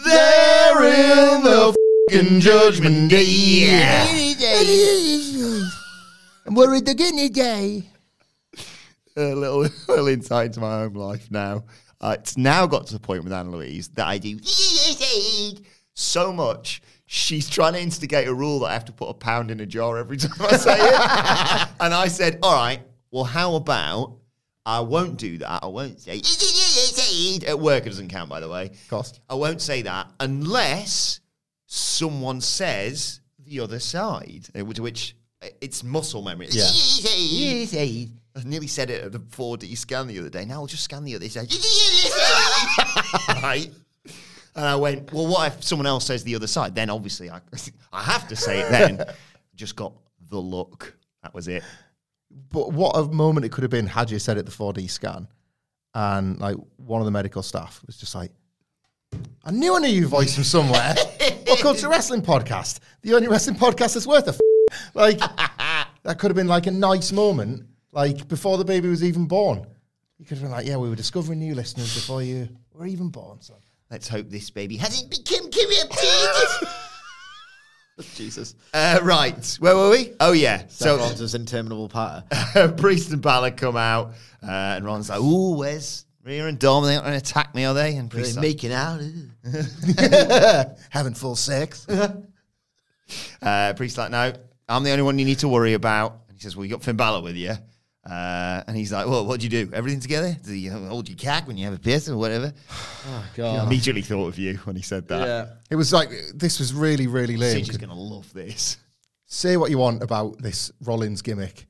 They're 0.05 0.83
in 0.83 1.43
the 1.43 1.75
fucking 2.11 2.39
Judgment 2.41 3.09
Day. 3.09 3.79
I'm 6.45 6.55
worried 6.55 6.85
they're 6.85 6.93
getting 6.95 7.31
day. 7.31 7.83
a 9.15 9.33
little, 9.35 9.61
little 9.87 10.07
insight 10.07 10.47
into 10.47 10.59
my 10.59 10.83
own 10.83 10.93
life 10.93 11.29
now. 11.31 11.63
Uh, 12.01 12.15
it's 12.17 12.37
now 12.37 12.65
got 12.65 12.87
to 12.87 12.93
the 12.93 12.99
point 12.99 13.23
with 13.23 13.33
Anna 13.33 13.49
Louise 13.49 13.89
that 13.89 14.07
I 14.07 14.17
do 14.17 14.39
so 15.93 16.31
much. 16.31 16.81
She's 17.05 17.49
trying 17.49 17.73
to 17.73 17.81
instigate 17.81 18.27
a 18.27 18.33
rule 18.33 18.59
that 18.59 18.67
I 18.67 18.73
have 18.73 18.85
to 18.85 18.93
put 18.93 19.09
a 19.09 19.13
pound 19.13 19.51
in 19.51 19.59
a 19.59 19.65
jar 19.65 19.97
every 19.97 20.17
time 20.17 20.39
I 20.39 20.57
say 20.57 20.77
it. 20.77 21.69
and 21.79 21.93
I 21.93 22.07
said, 22.07 22.39
all 22.43 22.53
right, 22.53 22.81
well, 23.11 23.23
how 23.23 23.55
about 23.55 24.19
I 24.65 24.81
won't 24.81 25.17
do 25.17 25.39
that. 25.39 25.63
I 25.63 25.67
won't 25.67 25.99
say 25.99 26.17
at 27.45 27.59
work. 27.59 27.85
It 27.87 27.89
doesn't 27.89 28.09
count, 28.09 28.29
by 28.29 28.39
the 28.39 28.47
way. 28.47 28.71
Cost. 28.87 29.19
I 29.27 29.33
won't 29.33 29.61
say 29.61 29.81
that 29.81 30.11
unless 30.19 31.21
someone 31.65 32.39
says 32.39 33.21
the 33.43 33.61
other 33.61 33.79
side, 33.79 34.47
to 34.53 34.81
which 34.81 35.15
it's 35.59 35.83
muscle 35.83 36.21
memory. 36.21 36.49
Yeah. 36.51 36.69
I 38.39 38.43
nearly 38.47 38.67
said 38.67 38.89
it 38.89 39.03
at 39.03 39.11
the 39.11 39.19
4D 39.19 39.77
scan 39.77 40.07
the 40.07 40.17
other 40.19 40.29
day. 40.29 40.45
Now 40.45 40.55
I'll 40.55 40.67
just 40.67 40.83
scan 40.83 41.03
the 41.03 41.15
other 41.15 41.27
side. 41.27 41.51
right. 43.43 43.69
And 44.55 44.65
I 44.65 44.75
went, 44.75 45.11
well, 45.11 45.27
what 45.27 45.47
if 45.47 45.63
someone 45.63 45.85
else 45.85 46.05
says 46.05 46.23
the 46.23 46.35
other 46.35 46.47
side? 46.47 46.73
Then 46.73 46.89
obviously 46.89 47.29
I, 47.29 47.41
I 47.93 48.01
have 48.01 48.27
to 48.29 48.35
say 48.35 48.61
it 48.61 48.69
then. 48.69 49.03
just 49.55 49.75
got 49.75 49.93
the 50.29 50.37
look. 50.39 50.95
That 51.23 51.33
was 51.33 51.47
it. 51.47 51.63
But 52.51 52.71
what 52.71 52.95
a 52.95 53.03
moment 53.05 53.45
it 53.45 53.51
could 53.51 53.63
have 53.63 53.71
been 53.71 53.87
had 53.87 54.09
you 54.09 54.19
said 54.19 54.37
it 54.37 54.45
the 54.45 54.51
4D 54.51 54.89
scan, 54.89 55.27
and 55.95 56.39
like 56.39 56.55
one 56.77 57.01
of 57.01 57.05
the 57.05 57.11
medical 57.11 57.41
staff 57.41 57.81
was 57.87 57.97
just 57.97 58.13
like, 58.13 58.31
"I 59.43 59.49
knew 59.49 59.75
I 59.75 59.79
knew 59.79 59.87
your 59.87 60.07
voice 60.07 60.35
from 60.35 60.43
somewhere." 60.43 60.95
Welcome 61.47 61.75
to 61.77 61.89
Wrestling 61.89 62.21
Podcast, 62.21 62.79
the 63.01 63.15
only 63.15 63.27
wrestling 63.27 63.57
podcast 63.57 63.95
that's 63.95 64.05
worth 64.05 64.27
a 64.27 64.29
f- 64.29 64.39
like. 64.93 65.19
that 66.03 66.19
could 66.19 66.29
have 66.29 66.35
been 66.35 66.47
like 66.47 66.67
a 66.67 66.71
nice 66.71 67.11
moment, 67.11 67.65
like 67.91 68.27
before 68.27 68.57
the 68.57 68.65
baby 68.65 68.87
was 68.89 69.03
even 69.03 69.25
born. 69.25 69.65
You 70.17 70.25
could 70.25 70.37
have 70.37 70.43
been 70.43 70.51
like, 70.51 70.65
"Yeah, 70.67 70.77
we 70.77 70.89
were 70.89 70.95
discovering 70.95 71.39
new 71.39 71.55
listeners 71.55 71.93
before 71.95 72.21
you 72.21 72.49
were 72.73 72.85
even 72.85 73.09
born." 73.09 73.41
So 73.41 73.55
Let's 73.89 74.07
hope 74.07 74.29
this 74.29 74.51
baby 74.51 74.77
hasn't 74.77 75.09
become 75.09 75.49
corrupted. 75.49 76.69
Jesus. 78.15 78.55
Uh, 78.73 78.99
right. 79.01 79.57
Where 79.59 79.75
were 79.75 79.89
we? 79.89 80.13
Oh, 80.19 80.31
yeah. 80.31 80.63
So 80.67 80.85
So 80.85 80.97
Rollins' 80.97 81.35
interminable 81.35 81.89
patter. 81.89 82.71
Priest 82.77 83.11
and 83.11 83.21
Balor 83.21 83.51
come 83.51 83.75
out, 83.75 84.13
uh, 84.41 84.47
and 84.77 84.85
Ron's 84.85 85.09
like, 85.09 85.19
"Ooh, 85.19 85.55
where's 85.55 86.05
Rhea 86.23 86.47
and 86.47 86.57
Dom? 86.57 86.85
They 86.85 86.93
aren't 86.95 87.05
going 87.05 87.19
to 87.19 87.25
attack 87.25 87.53
me, 87.55 87.65
are 87.65 87.73
they?" 87.73 87.95
And 87.95 88.09
Priest's 88.09 88.37
like, 88.37 88.43
making 88.43 88.71
out. 88.71 89.01
having 90.89 91.13
full 91.13 91.35
sex. 91.35 91.87
uh, 93.41 93.73
Priest's 93.73 93.97
like, 93.97 94.11
"No, 94.11 94.31
I'm 94.69 94.83
the 94.83 94.91
only 94.91 95.03
one 95.03 95.19
you 95.19 95.25
need 95.25 95.39
to 95.39 95.49
worry 95.49 95.73
about." 95.73 96.21
And 96.29 96.37
he 96.37 96.41
says, 96.41 96.55
"Well, 96.55 96.65
you 96.65 96.71
got 96.71 96.83
Finn 96.83 96.95
Balor 96.95 97.21
with 97.21 97.35
you." 97.35 97.55
Uh, 98.09 98.63
and 98.67 98.77
he's 98.77 98.91
like, 98.93 99.07
"Well, 99.07 99.25
what'd 99.25 99.43
you 99.43 99.49
do? 99.49 99.71
Everything 99.73 99.99
together? 99.99 100.35
Do 100.43 100.53
you 100.53 100.71
hold 100.71 101.09
your 101.09 101.17
cack 101.17 101.47
when 101.47 101.57
you 101.57 101.65
have 101.65 101.73
a 101.73 101.79
piss 101.79 102.07
or 102.09 102.17
whatever?" 102.17 102.53
Oh, 103.07 103.25
I 103.33 103.37
God. 103.37 103.67
immediately 103.67 104.01
thought 104.01 104.27
of 104.27 104.37
you 104.39 104.55
when 104.65 104.75
he 104.75 104.81
said 104.81 105.07
that. 105.09 105.27
Yeah. 105.27 105.45
It 105.69 105.75
was 105.75 105.91
like 105.93 106.09
this 106.33 106.59
was 106.59 106.73
really, 106.73 107.07
really 107.07 107.37
lame. 107.37 107.57
She's 107.63 107.77
going 107.77 107.89
to 107.89 107.95
love 107.95 108.31
this. 108.33 108.77
say 109.25 109.57
what 109.57 109.69
you 109.69 109.77
want 109.77 110.01
about 110.03 110.41
this 110.41 110.71
Rollins 110.81 111.21
gimmick, 111.21 111.65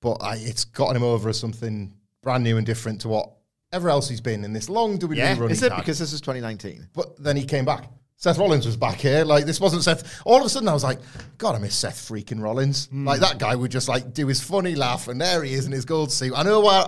but 0.00 0.14
I, 0.22 0.36
it's 0.36 0.64
gotten 0.64 0.96
him 0.96 1.02
over 1.04 1.28
as 1.28 1.38
something 1.38 1.94
brand 2.22 2.44
new 2.44 2.56
and 2.56 2.66
different 2.66 3.00
to 3.02 3.08
whatever 3.08 3.88
else 3.90 4.08
he's 4.08 4.20
been 4.22 4.44
in 4.44 4.52
this 4.52 4.68
long 4.70 4.98
WWE 4.98 5.16
Yeah. 5.16 5.38
run. 5.38 5.50
Is 5.50 5.62
it 5.62 5.70
had. 5.72 5.78
because 5.80 5.98
this 5.98 6.12
is 6.12 6.20
2019? 6.22 6.88
But 6.94 7.22
then 7.22 7.36
he 7.36 7.44
came 7.44 7.64
back. 7.66 7.88
Seth 8.16 8.38
Rollins 8.38 8.64
was 8.64 8.76
back 8.76 8.96
here. 9.00 9.24
Like 9.24 9.44
this 9.44 9.60
wasn't 9.60 9.82
Seth. 9.82 10.22
All 10.24 10.38
of 10.38 10.46
a 10.46 10.48
sudden, 10.48 10.68
I 10.68 10.72
was 10.72 10.84
like, 10.84 10.98
God, 11.38 11.54
I 11.54 11.58
miss 11.58 11.74
Seth 11.74 12.08
freaking 12.08 12.40
Rollins. 12.40 12.86
Hmm. 12.86 13.06
Like 13.06 13.20
that 13.20 13.38
guy 13.38 13.54
would 13.54 13.70
just 13.70 13.88
like 13.88 14.14
do 14.14 14.26
his 14.26 14.40
funny 14.40 14.74
laugh, 14.74 15.08
and 15.08 15.20
there 15.20 15.42
he 15.42 15.54
is 15.54 15.66
in 15.66 15.72
his 15.72 15.84
gold 15.84 16.12
suit. 16.12 16.32
I 16.34 16.42
know 16.42 16.60
where. 16.60 16.86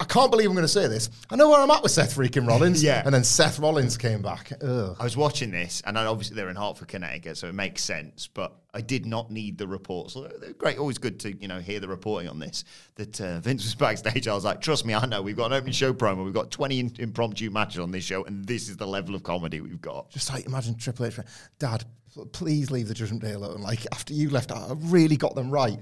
I 0.00 0.04
can't 0.04 0.30
believe 0.30 0.48
I'm 0.48 0.54
going 0.54 0.64
to 0.64 0.68
say 0.68 0.86
this. 0.88 1.10
I 1.30 1.36
know 1.36 1.48
where 1.50 1.60
I'm 1.60 1.70
at 1.70 1.82
with 1.82 1.92
Seth 1.92 2.14
freaking 2.16 2.46
Rollins. 2.46 2.82
Yeah. 2.82 3.02
And 3.04 3.14
then 3.14 3.24
Seth 3.24 3.58
Rollins 3.58 3.96
came 3.96 4.22
back. 4.22 4.52
Ugh. 4.62 4.96
I 4.98 5.04
was 5.04 5.16
watching 5.16 5.50
this, 5.50 5.82
and 5.86 5.98
I- 5.98 6.06
obviously 6.06 6.36
they're 6.36 6.48
in 6.50 6.56
Hartford, 6.56 6.88
Connecticut, 6.88 7.36
so 7.36 7.48
it 7.48 7.54
makes 7.54 7.82
sense. 7.82 8.26
But 8.26 8.54
I 8.74 8.80
did 8.80 9.06
not 9.06 9.30
need 9.30 9.58
the 9.58 9.66
reports. 9.66 10.14
They're 10.14 10.52
great, 10.54 10.78
always 10.78 10.98
good 10.98 11.20
to 11.20 11.36
you 11.36 11.48
know 11.48 11.60
hear 11.60 11.80
the 11.80 11.88
reporting 11.88 12.28
on 12.28 12.38
this. 12.38 12.64
That 12.96 13.20
uh, 13.20 13.40
Vince 13.40 13.64
was 13.64 13.74
backstage. 13.74 14.26
I 14.28 14.34
was 14.34 14.44
like, 14.44 14.60
trust 14.60 14.84
me, 14.86 14.94
I 14.94 15.04
know. 15.06 15.20
We've 15.22 15.36
got 15.36 15.46
an 15.46 15.52
opening 15.54 15.72
show 15.74 15.92
promo. 15.92 16.24
We've 16.24 16.34
got 16.34 16.50
twenty 16.50 16.80
in- 16.80 16.94
impromptu 16.98 17.50
matches 17.50 17.78
on 17.80 17.90
this 17.90 18.04
show, 18.04 18.24
and 18.24 18.44
this 18.46 18.68
is 18.68 18.76
the 18.76 18.86
level 18.86 19.14
of 19.14 19.22
comedy 19.22 19.60
we've 19.60 19.80
got. 19.80 20.10
Just 20.10 20.32
like 20.32 20.46
imagine 20.46 20.74
Triple 20.76 21.06
H, 21.06 21.18
Dad, 21.58 21.84
please 22.32 22.70
leave 22.70 22.88
the 22.88 22.94
Judgment 22.94 23.22
Day 23.22 23.32
alone. 23.32 23.60
Like 23.62 23.86
after 23.92 24.12
you 24.12 24.30
left, 24.30 24.50
I 24.52 24.72
really 24.78 25.16
got 25.16 25.34
them 25.34 25.50
right. 25.50 25.78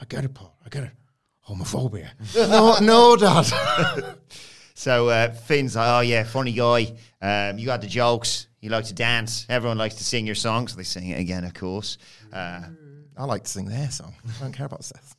I 0.00 0.04
get 0.06 0.24
it, 0.24 0.34
Paul. 0.34 0.56
I 0.64 0.68
get 0.68 0.84
it. 0.84 0.90
Homophobia. 1.48 2.08
no, 2.36 2.78
no, 2.80 3.16
Dad. 3.16 4.16
So 4.76 5.08
uh, 5.08 5.30
Finn's 5.30 5.76
like, 5.76 5.88
oh 5.88 6.00
yeah, 6.00 6.24
funny 6.24 6.52
guy. 6.52 6.94
Um, 7.22 7.58
you 7.58 7.64
got 7.66 7.80
the 7.80 7.86
jokes. 7.86 8.48
You 8.60 8.70
like 8.70 8.86
to 8.86 8.92
dance. 8.92 9.46
Everyone 9.48 9.78
likes 9.78 9.94
to 9.96 10.04
sing 10.04 10.26
your 10.26 10.34
song, 10.34 10.66
so 10.66 10.76
they 10.76 10.82
sing 10.82 11.10
it 11.10 11.20
again, 11.20 11.44
of 11.44 11.54
course. 11.54 11.96
Uh, 12.32 12.62
I 13.16 13.24
like 13.24 13.44
to 13.44 13.48
sing 13.48 13.66
their 13.66 13.88
song. 13.92 14.14
I 14.26 14.42
don't 14.42 14.52
care 14.52 14.66
about 14.66 14.82
Seth. 14.84 15.14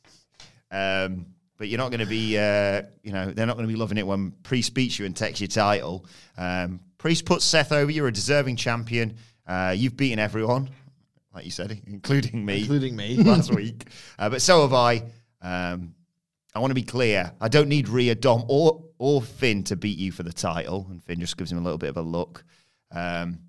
Um, 0.70 1.26
but 1.56 1.68
you're 1.68 1.78
not 1.78 1.90
going 1.90 2.00
to 2.00 2.06
be, 2.06 2.36
uh, 2.36 2.82
you 3.02 3.12
know, 3.12 3.30
they're 3.32 3.46
not 3.46 3.56
going 3.56 3.66
to 3.66 3.72
be 3.72 3.78
loving 3.78 3.96
it 3.96 4.06
when 4.06 4.32
Priest 4.42 4.74
beats 4.74 4.98
you 4.98 5.06
and 5.06 5.16
takes 5.16 5.40
your 5.40 5.48
title. 5.48 6.04
Um, 6.36 6.80
Priest 6.98 7.24
puts 7.24 7.46
Seth 7.46 7.72
over. 7.72 7.90
You're 7.90 8.08
a 8.08 8.12
deserving 8.12 8.56
champion. 8.56 9.16
Uh, 9.46 9.72
you've 9.74 9.96
beaten 9.96 10.18
everyone, 10.18 10.68
like 11.34 11.46
you 11.46 11.50
said, 11.50 11.80
including 11.86 12.44
me, 12.44 12.60
Including 12.60 12.94
me. 12.94 13.16
last 13.22 13.54
week. 13.54 13.84
Uh, 14.18 14.28
but 14.28 14.42
so 14.42 14.68
have 14.68 14.74
I. 14.74 15.02
Um, 15.40 15.94
I 16.56 16.58
want 16.58 16.70
to 16.70 16.74
be 16.74 16.82
clear. 16.82 17.32
I 17.38 17.48
don't 17.48 17.68
need 17.68 17.88
Rhea, 17.88 18.14
Dom, 18.14 18.44
or 18.48 18.82
or 18.98 19.20
Finn 19.20 19.62
to 19.64 19.76
beat 19.76 19.98
you 19.98 20.10
for 20.10 20.22
the 20.22 20.32
title. 20.32 20.86
And 20.88 21.04
Finn 21.04 21.20
just 21.20 21.36
gives 21.36 21.52
him 21.52 21.58
a 21.58 21.60
little 21.60 21.76
bit 21.76 21.90
of 21.90 21.98
a 21.98 22.02
look. 22.02 22.44
Um, 22.90 23.40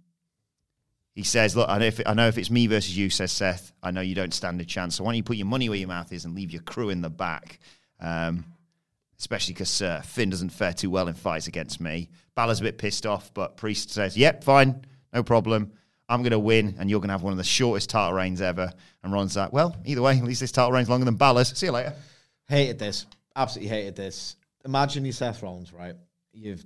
he 1.15 1.23
says, 1.23 1.55
"Look, 1.55 1.69
I 1.69 1.77
know, 1.77 1.85
if, 1.85 2.01
I 2.05 2.13
know 2.13 2.27
if 2.27 2.37
it's 2.37 2.51
me 2.51 2.67
versus 2.67 2.97
you," 2.97 3.09
says 3.09 3.31
Seth. 3.31 3.71
I 3.81 3.91
know 3.91 4.01
you 4.01 4.13
don't 4.13 4.33
stand 4.33 4.59
a 4.59 4.65
chance. 4.65 4.97
So 4.97 5.05
why 5.05 5.11
don't 5.11 5.17
you 5.17 5.23
put 5.23 5.37
your 5.37 5.47
money 5.47 5.69
where 5.69 5.77
your 5.77 5.87
mouth 5.87 6.11
is 6.11 6.25
and 6.25 6.35
leave 6.35 6.51
your 6.51 6.61
crew 6.63 6.89
in 6.89 6.99
the 6.99 7.09
back? 7.09 7.59
Um, 8.01 8.43
especially 9.17 9.53
because 9.53 9.81
uh, 9.81 10.01
Finn 10.01 10.29
doesn't 10.29 10.49
fare 10.49 10.73
too 10.73 10.89
well 10.89 11.07
in 11.07 11.13
fights 11.13 11.47
against 11.47 11.79
me. 11.79 12.09
Balor's 12.35 12.59
a 12.59 12.63
bit 12.63 12.77
pissed 12.77 13.05
off, 13.05 13.33
but 13.33 13.55
Priest 13.55 13.89
says, 13.89 14.17
"Yep, 14.17 14.43
fine, 14.43 14.85
no 15.13 15.23
problem. 15.23 15.71
I'm 16.09 16.23
going 16.23 16.31
to 16.31 16.39
win, 16.39 16.75
and 16.77 16.89
you're 16.89 16.99
going 16.99 17.09
to 17.09 17.13
have 17.13 17.23
one 17.23 17.31
of 17.31 17.37
the 17.37 17.45
shortest 17.45 17.89
title 17.89 18.13
reigns 18.13 18.41
ever." 18.41 18.73
And 19.01 19.13
Ron's 19.13 19.37
like, 19.37 19.53
"Well, 19.53 19.77
either 19.85 20.01
way, 20.01 20.17
at 20.17 20.23
least 20.25 20.41
this 20.41 20.51
title 20.51 20.73
reign's 20.73 20.89
longer 20.89 21.05
than 21.05 21.15
Balor's. 21.15 21.57
See 21.57 21.67
you 21.67 21.71
later." 21.71 21.95
Hated 22.47 22.79
this. 22.79 23.05
Absolutely 23.35 23.69
hated 23.69 23.95
this. 23.95 24.35
Imagine 24.65 25.05
you 25.05 25.11
Seth 25.11 25.43
Rollins, 25.43 25.73
right? 25.73 25.95
You've 26.33 26.65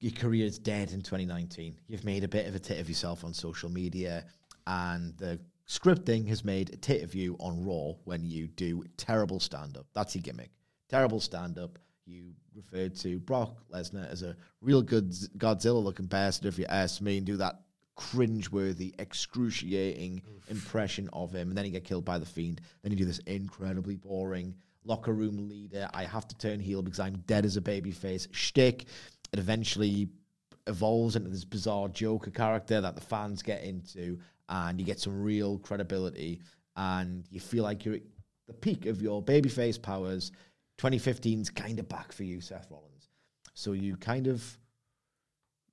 your 0.00 0.12
career's 0.12 0.58
dead 0.58 0.92
in 0.92 1.00
2019. 1.00 1.76
You've 1.86 2.04
made 2.04 2.24
a 2.24 2.28
bit 2.28 2.48
of 2.48 2.56
a 2.56 2.58
tit 2.58 2.80
of 2.80 2.88
yourself 2.88 3.24
on 3.24 3.32
social 3.32 3.70
media, 3.70 4.24
and 4.66 5.16
the 5.16 5.38
scripting 5.68 6.26
has 6.26 6.44
made 6.44 6.70
a 6.74 6.76
tit 6.76 7.04
of 7.04 7.14
you 7.14 7.36
on 7.38 7.64
Raw 7.64 7.94
when 8.04 8.24
you 8.24 8.48
do 8.48 8.82
terrible 8.96 9.38
stand 9.38 9.76
up. 9.76 9.86
That's 9.94 10.16
your 10.16 10.22
gimmick. 10.22 10.50
Terrible 10.88 11.20
stand 11.20 11.56
up. 11.56 11.78
You 12.04 12.32
referred 12.52 12.96
to 12.96 13.20
Brock 13.20 13.62
Lesnar 13.72 14.10
as 14.10 14.24
a 14.24 14.36
real 14.60 14.82
good 14.82 15.12
Godzilla 15.38 15.82
looking 15.82 16.06
bastard, 16.06 16.48
if 16.48 16.58
you 16.58 16.66
ask 16.68 17.00
me, 17.00 17.18
and 17.18 17.26
do 17.26 17.36
that 17.36 17.60
cringe-worthy, 17.94 18.94
excruciating 18.98 20.22
impression 20.48 21.08
of 21.12 21.32
him, 21.32 21.48
and 21.48 21.56
then 21.56 21.64
you 21.64 21.70
get 21.70 21.84
killed 21.84 22.04
by 22.04 22.18
the 22.18 22.26
Fiend. 22.26 22.60
Then 22.82 22.90
you 22.90 22.98
do 22.98 23.04
this 23.04 23.20
incredibly 23.20 23.94
boring 23.94 24.56
locker 24.84 25.12
room 25.12 25.48
leader. 25.48 25.88
I 25.94 26.04
have 26.04 26.26
to 26.28 26.36
turn 26.38 26.60
heel 26.60 26.82
because 26.82 27.00
I'm 27.00 27.18
dead 27.26 27.44
as 27.44 27.56
a 27.56 27.60
babyface 27.60 28.28
shtick. 28.32 28.86
It 29.32 29.38
eventually 29.38 30.08
evolves 30.66 31.16
into 31.16 31.30
this 31.30 31.44
bizarre 31.44 31.88
Joker 31.88 32.30
character 32.30 32.80
that 32.80 32.94
the 32.94 33.00
fans 33.00 33.42
get 33.42 33.62
into, 33.62 34.18
and 34.48 34.78
you 34.78 34.86
get 34.86 35.00
some 35.00 35.22
real 35.22 35.58
credibility, 35.58 36.40
and 36.76 37.24
you 37.30 37.40
feel 37.40 37.64
like 37.64 37.84
you're 37.84 37.96
at 37.96 38.02
the 38.46 38.54
peak 38.54 38.86
of 38.86 39.02
your 39.02 39.22
babyface 39.22 39.80
powers. 39.80 40.32
2015's 40.78 41.50
kind 41.50 41.78
of 41.78 41.88
back 41.88 42.12
for 42.12 42.24
you, 42.24 42.40
Seth 42.40 42.66
Rollins. 42.70 43.08
So 43.54 43.72
you 43.72 43.96
kind 43.96 44.26
of 44.26 44.58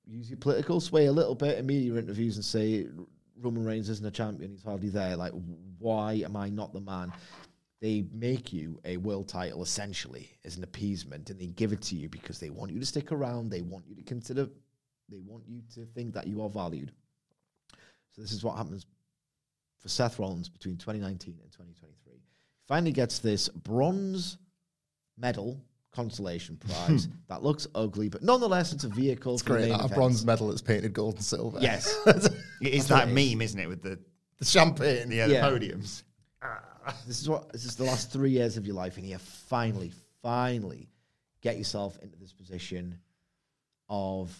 use 0.06 0.28
your 0.30 0.38
political 0.38 0.80
sway 0.80 1.06
a 1.06 1.12
little 1.12 1.34
bit 1.34 1.58
in 1.58 1.66
media 1.66 1.94
interviews 1.94 2.36
and 2.36 2.44
say 2.44 2.86
Roman 3.40 3.64
Reigns 3.64 3.88
isn't 3.88 4.06
a 4.06 4.10
champion; 4.10 4.50
he's 4.50 4.62
hardly 4.62 4.90
there. 4.90 5.16
Like, 5.16 5.32
why 5.78 6.14
am 6.24 6.36
I 6.36 6.50
not 6.50 6.72
the 6.72 6.80
man? 6.80 7.12
They 7.80 8.04
make 8.12 8.52
you 8.52 8.78
a 8.84 8.96
world 8.98 9.28
title 9.28 9.62
essentially 9.62 10.30
as 10.44 10.56
an 10.56 10.64
appeasement, 10.64 11.30
and 11.30 11.40
they 11.40 11.46
give 11.46 11.72
it 11.72 11.80
to 11.82 11.96
you 11.96 12.08
because 12.08 12.38
they 12.38 12.50
want 12.50 12.70
you 12.72 12.80
to 12.80 12.86
stick 12.86 13.10
around. 13.12 13.50
They 13.50 13.62
want 13.62 13.84
you 13.88 13.94
to 13.96 14.02
consider. 14.02 14.48
They 15.08 15.18
want 15.18 15.44
you 15.48 15.62
to 15.74 15.86
think 15.86 16.12
that 16.14 16.26
you 16.26 16.42
are 16.42 16.48
valued. 16.50 16.92
So 18.14 18.22
this 18.22 18.32
is 18.32 18.44
what 18.44 18.56
happens 18.56 18.86
for 19.78 19.88
Seth 19.88 20.18
Rollins 20.18 20.48
between 20.48 20.76
2019 20.76 21.38
and 21.42 21.50
2023. 21.52 22.12
He 22.14 22.20
finally 22.68 22.92
gets 22.92 23.18
this 23.18 23.48
bronze 23.48 24.36
medal 25.16 25.60
consolation 25.92 26.56
prize 26.68 27.08
that 27.28 27.42
looks 27.42 27.66
ugly, 27.74 28.08
but 28.08 28.22
nonetheless 28.22 28.72
it's 28.72 28.84
a 28.84 28.88
vehicle 28.88 29.34
It's 29.34 29.42
for 29.42 29.54
great, 29.54 29.70
a 29.70 29.74
event. 29.74 29.94
bronze 29.94 30.24
medal 30.24 30.48
that's 30.48 30.60
painted 30.62 30.92
gold 30.92 31.14
and 31.16 31.24
silver. 31.24 31.58
Yes. 31.60 31.96
It's 32.62 32.88
that 32.88 33.08
what 33.08 33.16
it 33.16 33.18
is. 33.18 33.32
meme, 33.34 33.40
isn't 33.42 33.58
it, 33.58 33.68
with 33.70 33.80
the 33.82 33.98
the 34.38 34.44
champagne. 34.44 35.10
yeah, 35.10 35.26
Yeah. 35.26 35.48
the 35.48 35.58
podiums. 35.58 36.02
Ah. 36.42 36.62
this 37.06 37.20
is 37.20 37.28
what 37.28 37.52
this 37.52 37.64
is 37.64 37.76
the 37.76 37.84
last 37.84 38.12
three 38.12 38.30
years 38.30 38.56
of 38.56 38.66
your 38.66 38.76
life, 38.76 38.96
and 38.96 39.06
you 39.06 39.18
finally, 39.18 39.92
finally 40.22 40.88
get 41.40 41.56
yourself 41.56 41.98
into 42.02 42.18
this 42.18 42.32
position 42.32 42.98
of 43.88 44.34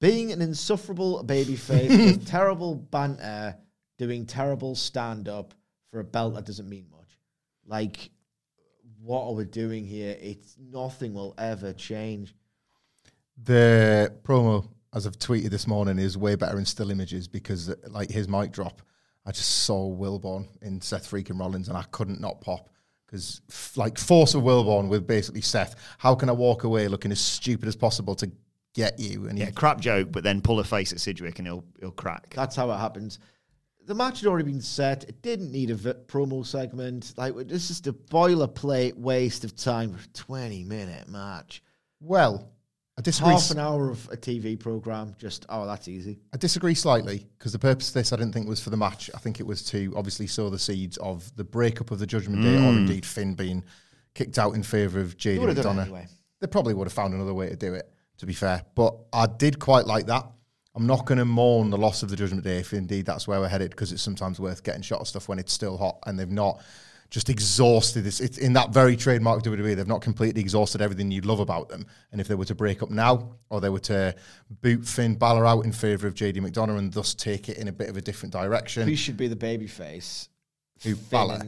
being 0.00 0.32
an 0.32 0.42
insufferable 0.42 1.24
babyface 1.24 1.88
with 2.04 2.26
terrible 2.26 2.74
banter, 2.74 3.56
doing 3.98 4.26
terrible 4.26 4.74
stand 4.74 5.28
up 5.28 5.54
for 5.90 6.00
a 6.00 6.04
belt 6.04 6.34
that 6.34 6.44
doesn't 6.44 6.68
mean 6.68 6.86
much. 6.90 7.18
Like, 7.66 8.10
what 9.00 9.24
are 9.24 9.32
we 9.32 9.44
doing 9.44 9.84
here? 9.84 10.16
It's 10.20 10.56
nothing 10.58 11.14
will 11.14 11.34
ever 11.38 11.72
change. 11.72 12.34
The 13.42 14.12
promo, 14.22 14.68
as 14.94 15.06
I've 15.06 15.18
tweeted 15.18 15.50
this 15.50 15.66
morning, 15.66 15.98
is 15.98 16.16
way 16.16 16.36
better 16.36 16.58
in 16.58 16.66
still 16.66 16.90
images 16.90 17.26
because, 17.26 17.74
like 17.88 18.10
his 18.10 18.28
mic 18.28 18.52
drop, 18.52 18.82
I 19.26 19.32
just 19.32 19.64
saw 19.64 19.88
Wilbourn 19.94 20.46
in 20.62 20.80
Seth 20.80 21.10
freaking 21.10 21.38
Rollins, 21.40 21.68
and 21.68 21.76
I 21.78 21.84
couldn't 21.90 22.20
not 22.20 22.40
pop 22.40 22.68
because, 23.06 23.40
like, 23.76 23.98
force 23.98 24.34
of 24.34 24.42
Wilbourn 24.42 24.88
with 24.88 25.06
basically 25.06 25.40
Seth. 25.40 25.76
How 25.98 26.14
can 26.14 26.28
I 26.28 26.32
walk 26.32 26.64
away 26.64 26.88
looking 26.88 27.10
as 27.12 27.20
stupid 27.20 27.68
as 27.68 27.76
possible 27.76 28.14
to 28.16 28.30
get 28.74 28.98
you? 28.98 29.26
And 29.28 29.38
he, 29.38 29.44
Yeah, 29.44 29.50
crap 29.50 29.80
joke, 29.80 30.12
but 30.12 30.24
then 30.24 30.40
pull 30.42 30.60
a 30.60 30.64
face 30.64 30.92
at 30.92 31.00
Sidgwick 31.00 31.38
and 31.38 31.48
he'll 31.48 31.64
he'll 31.80 31.90
crack. 31.90 32.34
That's 32.34 32.56
how 32.56 32.70
it 32.70 32.76
happens. 32.76 33.18
The 33.86 33.94
match 33.94 34.20
had 34.20 34.28
already 34.28 34.50
been 34.50 34.62
set. 34.62 35.04
It 35.04 35.20
didn't 35.20 35.52
need 35.52 35.70
a 35.70 35.74
v- 35.74 35.92
promo 36.06 36.44
segment. 36.44 37.12
Like 37.18 37.34
this 37.48 37.70
is 37.70 37.80
the 37.82 37.92
boilerplate 37.92 38.94
waste 38.96 39.44
of 39.44 39.54
time 39.56 39.92
for 39.92 40.02
a 40.02 40.08
twenty-minute 40.14 41.08
match. 41.08 41.62
well, 42.00 42.50
I 42.96 43.02
disagree. 43.02 43.32
Half 43.32 43.50
an 43.50 43.58
hour 43.58 43.90
of 43.90 44.08
a 44.10 44.16
TV 44.16 44.58
program. 44.58 45.16
Just 45.18 45.46
oh, 45.48 45.66
that's 45.66 45.88
easy. 45.88 46.20
I 46.32 46.36
disagree 46.36 46.74
slightly 46.74 47.26
because 47.38 47.52
the 47.52 47.58
purpose 47.58 47.88
of 47.88 47.94
this 47.94 48.12
I 48.12 48.16
didn't 48.16 48.32
think 48.32 48.48
was 48.48 48.60
for 48.60 48.70
the 48.70 48.76
match. 48.76 49.10
I 49.14 49.18
think 49.18 49.40
it 49.40 49.46
was 49.46 49.64
to 49.66 49.92
obviously 49.96 50.28
sow 50.28 50.48
the 50.48 50.58
seeds 50.58 50.96
of 50.98 51.34
the 51.36 51.44
breakup 51.44 51.90
of 51.90 51.98
the 51.98 52.06
Judgment 52.06 52.42
Day, 52.42 52.54
or 52.54 52.72
mm. 52.72 52.78
indeed 52.78 53.04
Finn 53.04 53.34
being 53.34 53.64
kicked 54.14 54.38
out 54.38 54.54
in 54.54 54.62
favour 54.62 55.00
of 55.00 55.16
JD 55.16 55.40
would've 55.40 55.56
done 55.56 55.78
it 55.78 55.82
McDonagh. 55.82 55.82
anyway. 55.82 56.08
They 56.40 56.46
probably 56.46 56.74
would 56.74 56.86
have 56.86 56.92
found 56.92 57.14
another 57.14 57.34
way 57.34 57.48
to 57.48 57.56
do 57.56 57.74
it, 57.74 57.90
to 58.18 58.26
be 58.26 58.32
fair. 58.32 58.62
But 58.76 58.96
I 59.12 59.26
did 59.26 59.58
quite 59.58 59.86
like 59.86 60.06
that. 60.06 60.24
I'm 60.76 60.86
not 60.86 61.06
going 61.06 61.18
to 61.18 61.24
mourn 61.24 61.70
the 61.70 61.78
loss 61.78 62.02
of 62.02 62.10
the 62.10 62.16
Judgment 62.16 62.44
Day 62.44 62.58
if 62.58 62.72
indeed 62.72 63.06
that's 63.06 63.26
where 63.26 63.40
we're 63.40 63.48
headed 63.48 63.70
because 63.70 63.92
it's 63.92 64.02
sometimes 64.02 64.40
worth 64.40 64.62
getting 64.62 64.82
shot 64.82 65.00
of 65.00 65.08
stuff 65.08 65.28
when 65.28 65.38
it's 65.38 65.52
still 65.52 65.76
hot 65.76 65.98
and 66.06 66.18
they've 66.18 66.30
not 66.30 66.60
just 67.14 67.30
exhausted 67.30 68.02
this. 68.02 68.18
It's 68.18 68.38
in 68.38 68.54
that 68.54 68.70
very 68.70 68.96
trademark 68.96 69.44
WWE. 69.44 69.76
They've 69.76 69.86
not 69.86 70.02
completely 70.02 70.40
exhausted 70.40 70.82
everything 70.82 71.12
you 71.12 71.20
love 71.20 71.38
about 71.38 71.68
them. 71.68 71.86
And 72.10 72.20
if 72.20 72.26
they 72.26 72.34
were 72.34 72.44
to 72.46 72.56
break 72.56 72.82
up 72.82 72.90
now, 72.90 73.36
or 73.50 73.60
they 73.60 73.68
were 73.68 73.78
to 73.80 74.16
boot 74.62 74.84
Finn 74.84 75.14
Balor 75.14 75.46
out 75.46 75.64
in 75.64 75.70
favour 75.70 76.08
of 76.08 76.14
JD 76.14 76.38
McDonagh 76.38 76.76
and 76.76 76.92
thus 76.92 77.14
take 77.14 77.48
it 77.48 77.56
in 77.56 77.68
a 77.68 77.72
bit 77.72 77.88
of 77.88 77.96
a 77.96 78.00
different 78.00 78.32
direction, 78.32 78.88
Who 78.88 78.96
should 78.96 79.16
be 79.16 79.28
the 79.28 79.36
babyface? 79.36 80.26
Who, 80.82 80.96
Finn 80.96 81.08
Balor? 81.08 81.38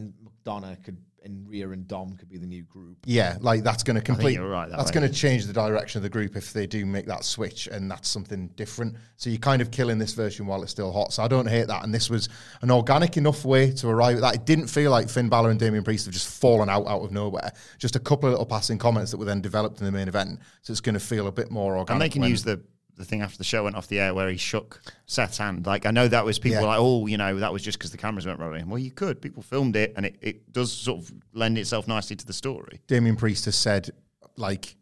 McDonagh 0.47 0.85
could, 0.85 0.99
and 1.27 1.47
Rhea 1.49 1.69
and 1.71 1.87
Dom 1.87 2.17
could 2.17 2.29
be 2.29 2.39
the 2.39 2.47
new 2.47 2.63
group. 2.63 2.97
Yeah, 3.05 3.37
like 3.41 3.63
that's 3.63 3.83
going 3.83 3.97
to 3.97 4.01
complete. 4.03 4.39
right 4.39 4.71
that 4.71 4.77
that's 4.77 4.91
going 4.91 5.07
to 5.07 5.13
change 5.13 5.45
the 5.45 5.53
direction 5.53 5.99
of 5.99 6.03
the 6.03 6.09
group 6.09 6.37
if 6.37 6.53
they 6.53 6.67
do 6.67 6.87
make 6.87 7.07
that 7.07 7.25
switch, 7.25 7.67
and 7.67 7.91
that's 7.91 8.09
something 8.09 8.49
different. 8.57 8.97
So 9.17 9.29
you're 9.29 9.39
kind 9.39 9.61
of 9.61 9.71
killing 9.71 9.99
this 9.99 10.15
version 10.15 10.47
while 10.47 10.63
it's 10.63 10.73
still 10.73 10.93
hot. 10.93 11.13
So 11.13 11.23
I 11.23 11.29
don't 11.29 11.47
hate 11.47 11.67
that, 11.67 11.85
and 11.85 11.93
this 11.93 12.09
was 12.09 12.29
an 12.63 12.71
organic 12.71 13.17
enough 13.17 13.45
way 13.45 13.73
to 13.73 13.89
arrive 13.89 14.17
at 14.17 14.23
that. 14.23 14.35
It 14.37 14.47
didn't 14.47 14.69
feel 14.69 14.91
like 14.91 15.09
Finn 15.09 15.29
Balor 15.29 15.51
and 15.51 15.61
Damian 15.61 15.85
Priest 15.85 16.07
have 16.07 16.15
just 16.15 16.41
fallen 16.41 16.71
out 16.71 16.87
out 16.87 17.03
of 17.03 17.13
nowhere. 17.13 17.53
Just 17.79 17.97
a 17.97 18.01
couple 18.01 18.29
of 18.29 18.33
little 18.33 18.47
passing 18.47 18.79
comments 18.79 19.11
that 19.11 19.19
were 19.19 19.25
then 19.27 19.41
developed 19.41 19.81
in 19.81 19.87
the 19.87 19.93
main 19.93 20.09
event. 20.09 20.41
So 20.63 20.71
it's 20.71 20.81
going 20.81 20.95
to 20.95 21.01
feel 21.01 21.27
a 21.27 21.33
bit 21.33 21.51
more 21.51 21.77
organic. 21.77 21.91
And 21.91 22.01
they 22.01 22.13
can 22.13 22.23
use 22.23 22.45
the 22.45 22.63
the 22.97 23.05
thing 23.05 23.21
after 23.23 23.37
the 23.39 23.45
show 23.45 23.65
went 23.65 23.77
off 23.77 23.89
the 23.89 24.01
air 24.01 24.15
where 24.15 24.29
he 24.29 24.37
shook 24.37 24.81
Seth's 25.07 25.39
hand. 25.39 25.67
Like 25.67 25.85
I 25.87 25.91
know 25.91 26.09
that 26.09 26.25
was 26.25 26.39
people 26.39 26.61
Yeah. 26.63 26.67
like, 26.69 26.79
oh, 26.81 27.07
you 27.07 27.17
know, 27.19 27.39
that 27.39 27.53
was 27.53 27.63
just 27.63 27.79
because 27.79 27.91
the 27.91 27.99
cameras 27.99 28.27
weren't 28.27 28.41
rolling. 28.41 28.69
Well, 28.69 28.79
you 28.79 28.91
could. 28.91 29.21
People 29.21 29.43
filmed 29.43 29.77
it, 29.77 29.93
and 29.97 30.07
it, 30.07 30.17
it 30.21 30.53
does 30.53 30.73
sort 30.73 31.01
of 31.01 31.13
lend 31.35 31.59
itself 31.59 31.87
nicely 31.87 32.17
to 32.17 32.27
the 32.27 32.33
story. 32.33 32.81
Damian 32.87 33.17
Priest 33.17 33.45
has 33.45 33.55
said, 33.57 33.91
like, 34.37 34.77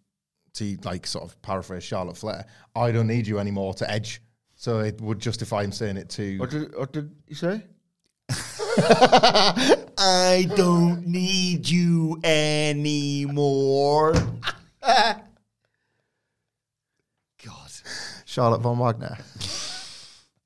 to 0.55 0.77
like 0.85 1.07
sort 1.07 1.25
of 1.25 1.41
paraphrase 1.43 1.83
Charlotte 1.83 2.17
Flair, 2.17 2.47
I 2.77 2.93
don't 2.93 3.09
need 3.09 3.27
you 3.27 3.39
anymore 3.41 3.75
to 3.75 3.91
edge. 3.91 4.21
So 4.57 4.79
it 4.79 5.01
would 5.01 5.19
justify 5.19 5.65
him 5.65 5.73
saying 5.73 5.97
it 5.97 6.09
to. 6.11 6.47
did, 6.47 6.77
what 6.77 6.93
did 6.93 7.11
you 7.27 7.35
say? 7.35 7.63
I 9.99 10.49
don't 10.57 11.07
need 11.07 11.69
you 11.69 12.21
anymore. 12.25 14.13
God. 14.83 15.21
Charlotte 18.35 18.63
Von 18.63 18.79
Wagner. 18.79 19.17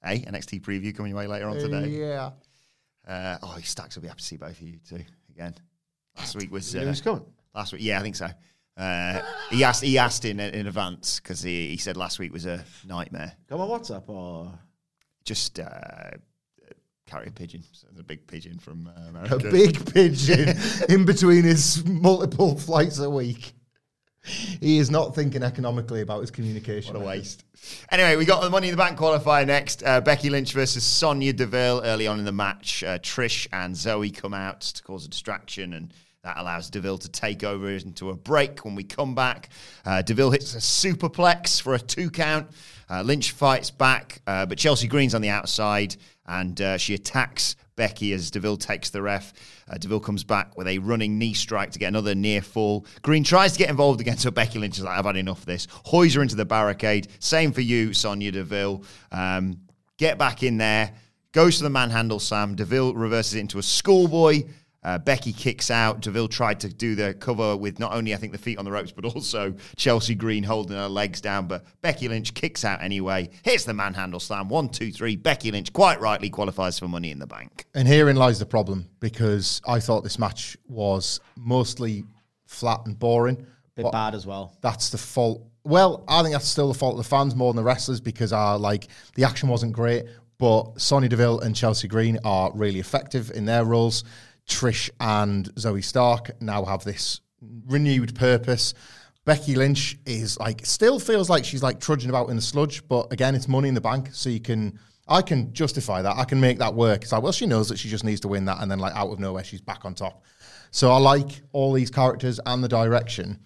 Hey, 0.01 0.20
NXT 0.20 0.62
preview 0.62 0.94
coming 0.96 1.11
your 1.11 1.18
way 1.18 1.27
later 1.27 1.48
on 1.48 1.57
today. 1.57 1.88
Yeah. 1.88 2.31
Uh, 3.07 3.37
oh, 3.42 3.55
he 3.59 3.64
stacks. 3.64 3.96
I'll 3.96 4.01
be 4.01 4.07
happy 4.07 4.20
to 4.20 4.24
see 4.24 4.37
both 4.37 4.53
of 4.53 4.62
you 4.62 4.79
too 4.88 5.05
again. 5.29 5.57
Last 6.16 6.37
week 6.37 6.53
was 6.53 6.74
uh, 6.74 6.79
who's 6.79 7.01
coming? 7.01 7.24
last 7.53 7.72
week. 7.72 7.83
Yeah, 7.83 7.98
I 7.98 8.03
think 8.03 8.14
so. 8.14 8.29
Uh, 8.77 9.20
he 9.51 9.64
asked. 9.64 9.83
He 9.83 9.98
asked 9.98 10.24
in 10.24 10.38
in 10.38 10.68
advance 10.68 11.18
because 11.18 11.42
he, 11.42 11.70
he 11.70 11.79
said 11.79 11.96
last 11.96 12.20
week 12.20 12.33
was 12.33 12.46
a 12.46 12.64
nightmare. 12.87 13.33
Come 13.48 13.61
on 13.61 13.68
WhatsApp 13.68 14.09
or 14.09 14.57
Just 15.24 15.59
uh, 15.59 16.11
carry 17.07 17.27
a 17.27 17.33
pigeon. 17.33 17.64
So 17.72 17.88
there's 17.88 17.98
a 17.98 18.05
big 18.05 18.24
pigeon 18.29 18.61
from 18.61 18.88
uh, 18.88 19.35
A 19.35 19.38
big 19.38 19.85
pigeon 19.92 20.57
in 20.88 21.05
between 21.05 21.42
his 21.42 21.85
multiple 21.85 22.57
flights 22.57 23.01
a 23.01 23.11
week. 23.11 23.53
He 24.24 24.78
is 24.78 24.90
not 24.90 25.14
thinking 25.14 25.42
economically 25.42 26.00
about 26.00 26.20
his 26.20 26.31
communication. 26.31 26.94
What 26.94 27.02
a 27.02 27.07
waste. 27.07 27.44
Anyway, 27.90 28.16
we 28.16 28.24
got 28.24 28.42
the 28.42 28.50
Money 28.50 28.68
in 28.68 28.72
the 28.72 28.76
Bank 28.76 28.98
qualifier 28.98 29.46
next. 29.46 29.83
Uh, 29.85 30.00
Becky 30.00 30.31
Lynch 30.31 30.52
versus 30.52 30.85
Sonya 30.85 31.33
Deville 31.33 31.81
early 31.85 32.07
on 32.07 32.18
in 32.18 32.24
the 32.24 32.33
match. 32.33 32.83
Uh, 32.83 32.98
Trish 32.98 33.46
and 33.52 33.76
Zoe 33.76 34.11
come 34.11 34.35
out 34.35 34.61
to 34.61 34.83
cause 34.83 35.07
a 35.07 35.09
distraction, 35.09 35.72
and 35.72 35.94
that 36.24 36.37
allows 36.38 36.70
Deville 36.70 36.98
to 36.98 37.09
take 37.09 37.44
over 37.44 37.70
into 37.70 38.11
a 38.11 38.14
break. 38.14 38.64
When 38.64 38.74
we 38.74 38.85
come 38.85 39.14
back, 39.14 39.50
uh, 39.85 40.02
Deville 40.02 40.33
hits 40.33 40.54
a 40.54 40.59
superplex 40.59 41.61
for 41.61 41.74
a 41.74 41.78
two 41.78 42.11
count. 42.11 42.48
Uh, 42.90 43.02
Lynch 43.02 43.33
fights 43.33 43.70
back, 43.70 44.20
uh, 44.26 44.46
but 44.46 44.59
Chelsea 44.59 44.88
Green's 44.88 45.14
on 45.14 45.20
the 45.20 45.28
outside, 45.28 45.96
and 46.26 46.61
uh, 46.61 46.76
she 46.78 46.94
attacks 46.94 47.54
Becky 47.76 48.12
as 48.12 48.31
Deville 48.31 48.57
takes 48.57 48.90
the 48.90 49.00
ref. 49.00 49.33
Uh, 49.70 49.78
Deville 49.78 50.00
comes 50.00 50.24
back 50.24 50.57
with 50.57 50.66
a 50.66 50.78
running 50.78 51.18
knee 51.18 51.35
strike 51.35 51.70
to 51.70 51.78
get 51.78 51.88
another 51.88 52.14
near 52.14 52.42
fall. 52.42 52.85
Green 53.02 53.22
tries 53.22 53.52
to 53.52 53.59
get 53.59 53.70
involved 53.70 54.00
again, 54.00 54.16
so 54.16 54.31
Becky 54.31 54.59
Lynch 54.59 54.78
is 54.78 54.85
like, 54.85 54.98
I've 54.98 55.04
had 55.04 55.16
enough 55.16 55.40
of 55.40 55.46
this. 55.46 55.68
Hoys 55.85 56.14
her 56.14 56.22
into 56.22 56.35
the 56.35 56.44
barricade. 56.44 57.09
Same 57.20 57.52
for 57.52 57.61
you, 57.61 57.94
Sonya 57.94 58.33
Deville. 58.33 58.83
Um, 59.12 59.61
get 59.96 60.18
back 60.18 60.42
in 60.42 60.57
there. 60.57 60.92
Goes 61.33 61.59
to 61.59 61.62
the 61.62 61.70
manhandle, 61.70 62.18
Sam. 62.18 62.57
Deville 62.57 62.94
reverses 62.94 63.35
it 63.35 63.40
into 63.40 63.59
a 63.59 63.62
schoolboy. 63.62 64.44
Uh, 64.88 64.96
Becky 64.96 65.35
kicks 65.35 65.70
out. 65.70 66.01
Deville 66.01 66.29
tried 66.29 66.61
to 66.61 66.68
do 66.70 66.94
the 66.94 67.12
cover 67.12 67.55
with 67.55 67.79
not 67.79 67.92
only, 67.92 68.14
I 68.14 68.16
think, 68.16 68.33
the 68.33 68.38
feet 68.38 68.57
on 68.57 68.64
the 68.64 68.70
ropes, 68.70 68.90
but 68.90 69.05
also 69.14 69.55
Chelsea 69.77 70.14
Green 70.14 70.42
holding 70.42 70.79
her 70.79 70.88
legs 70.88 71.20
down. 71.20 71.46
But 71.46 71.66
Becky 71.83 72.09
Lynch 72.09 72.33
kicks 72.33 72.64
out 72.64 72.83
anyway. 72.83 73.29
Hits 73.42 73.64
the 73.64 73.74
manhandle 73.74 74.18
slam. 74.18 74.48
One, 74.48 74.70
two, 74.70 74.90
three. 74.90 75.14
Becky 75.14 75.51
Lynch 75.51 75.74
quite 75.74 76.01
rightly 76.01 76.31
qualifies 76.31 76.79
for 76.79 76.88
Money 76.88 77.11
in 77.11 77.18
the 77.18 77.27
Bank. 77.27 77.66
And 77.74 77.87
herein 77.87 78.16
lies 78.16 78.38
the 78.38 78.46
problem 78.46 78.88
because 78.98 79.61
I 79.68 79.79
thought 79.79 80.05
this 80.05 80.18
match 80.18 80.57
was 80.66 81.20
mostly 81.37 82.05
flat 82.46 82.81
and 82.87 82.98
boring. 82.98 83.46
bit 83.77 83.92
bad 83.92 84.14
as 84.14 84.27
well. 84.27 84.57
that's 84.62 84.88
the 84.88 84.96
fault. 84.96 85.44
Well, 85.64 86.03
I 86.09 86.22
think 86.22 86.33
that's 86.33 86.48
still 86.48 86.68
the 86.68 86.79
fault 86.79 86.94
of 86.94 87.05
the 87.05 87.11
fans 87.11 87.37
more 87.37 87.53
than 87.53 87.62
the 87.62 87.64
wrestlers 87.64 88.01
because 88.01 88.33
uh, 88.33 88.57
like 88.57 88.88
the 89.16 89.24
action 89.24 89.51
wasn't 89.51 89.74
great, 89.74 90.07
but 90.38 90.81
Sonya 90.81 91.11
Deville 91.11 91.40
and 91.40 91.55
Chelsea 91.55 91.88
Green 91.88 92.18
are 92.24 92.51
really 92.55 92.81
effective 92.81 93.31
in 93.33 93.44
their 93.44 93.66
roles. 93.66 94.05
Trish 94.48 94.90
and 94.98 95.50
Zoe 95.58 95.82
Stark 95.82 96.40
now 96.40 96.64
have 96.64 96.82
this 96.82 97.20
renewed 97.66 98.14
purpose. 98.14 98.74
Becky 99.24 99.54
Lynch 99.54 99.98
is 100.06 100.38
like 100.40 100.64
still 100.64 100.98
feels 100.98 101.28
like 101.28 101.44
she's 101.44 101.62
like 101.62 101.80
trudging 101.80 102.08
about 102.08 102.30
in 102.30 102.37
the 102.37 102.42
sludge, 102.42 102.87
but 102.88 103.12
again, 103.12 103.34
it's 103.34 103.46
money 103.46 103.68
in 103.68 103.74
the 103.74 103.80
bank, 103.80 104.08
so 104.12 104.30
you 104.30 104.40
can 104.40 104.78
I 105.06 105.22
can 105.22 105.52
justify 105.52 106.02
that. 106.02 106.16
I 106.16 106.24
can 106.24 106.40
make 106.40 106.58
that 106.58 106.74
work. 106.74 107.02
It's 107.02 107.12
like, 107.12 107.22
well, 107.22 107.32
she 107.32 107.46
knows 107.46 107.68
that 107.68 107.78
she 107.78 107.88
just 107.88 108.04
needs 108.04 108.20
to 108.22 108.28
win 108.28 108.46
that, 108.46 108.61
and 108.61 108.70
then 108.70 108.78
like 108.78 108.94
out 108.94 109.11
of 109.11 109.18
nowhere, 109.18 109.44
she's 109.44 109.61
back 109.61 109.84
on 109.84 109.94
top. 109.94 110.24
So 110.70 110.90
I 110.90 110.98
like 110.98 111.42
all 111.52 111.72
these 111.72 111.90
characters 111.90 112.40
and 112.46 112.64
the 112.64 112.68
direction, 112.68 113.38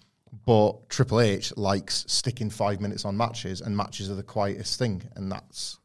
but 0.45 0.89
Triple 0.89 1.19
H 1.19 1.55
likes 1.57 2.05
sticking 2.07 2.49
five 2.49 2.79
minutes 2.79 3.03
on 3.03 3.17
matches, 3.17 3.59
and 3.59 3.75
matches 3.75 4.09
are 4.09 4.15
the 4.15 4.23
quietest 4.23 4.79
thing, 4.79 5.03
and 5.15 5.31
that's 5.31 5.79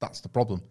that's 0.00 0.20
the 0.20 0.28
problem. 0.28 0.62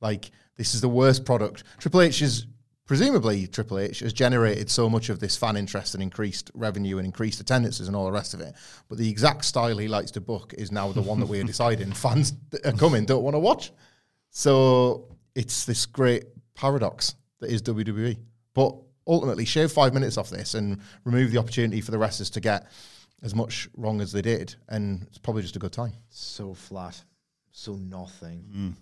Like 0.00 0.30
this 0.56 0.74
is 0.74 0.80
the 0.80 0.88
worst 0.88 1.24
product. 1.24 1.64
Triple 1.78 2.00
H 2.00 2.22
is 2.22 2.46
presumably 2.90 3.46
Triple 3.46 3.78
H 3.78 4.00
has 4.00 4.12
generated 4.12 4.68
so 4.68 4.90
much 4.90 5.10
of 5.10 5.20
this 5.20 5.36
fan 5.36 5.56
interest 5.56 5.94
and 5.94 6.02
increased 6.02 6.50
revenue 6.54 6.98
and 6.98 7.06
increased 7.06 7.38
attendances 7.38 7.86
and 7.86 7.94
all 7.94 8.04
the 8.04 8.10
rest 8.10 8.34
of 8.34 8.40
it. 8.40 8.52
But 8.88 8.98
the 8.98 9.08
exact 9.08 9.44
style 9.44 9.78
he 9.78 9.86
likes 9.86 10.10
to 10.10 10.20
book 10.20 10.54
is 10.58 10.72
now 10.72 10.90
the 10.90 11.00
one 11.00 11.20
that 11.20 11.26
we're 11.26 11.44
deciding 11.54 11.92
fans 11.92 12.32
are 12.64 12.72
coming 12.72 13.04
don't 13.04 13.22
want 13.22 13.34
to 13.36 13.38
watch. 13.38 13.70
So 14.30 15.16
it's 15.36 15.66
this 15.66 15.86
great 15.86 16.24
paradox 16.54 17.14
that 17.38 17.52
is 17.52 17.62
WWE. 17.62 18.18
But 18.54 18.74
ultimately, 19.06 19.44
shave 19.44 19.70
five 19.70 19.94
minutes 19.94 20.18
off 20.18 20.30
this 20.30 20.54
and 20.54 20.80
remove 21.04 21.30
the 21.30 21.38
opportunity 21.38 21.80
for 21.80 21.92
the 21.92 21.98
wrestlers 21.98 22.30
to 22.30 22.40
get 22.40 22.72
as 23.22 23.36
much 23.36 23.68
wrong 23.76 24.00
as 24.00 24.10
they 24.10 24.22
did, 24.22 24.56
and 24.68 25.04
it's 25.04 25.18
probably 25.18 25.42
just 25.42 25.54
a 25.54 25.60
good 25.60 25.72
time. 25.72 25.92
So 26.08 26.54
flat, 26.54 27.00
so 27.52 27.76
nothing. 27.76 28.44
Like, 28.72 28.74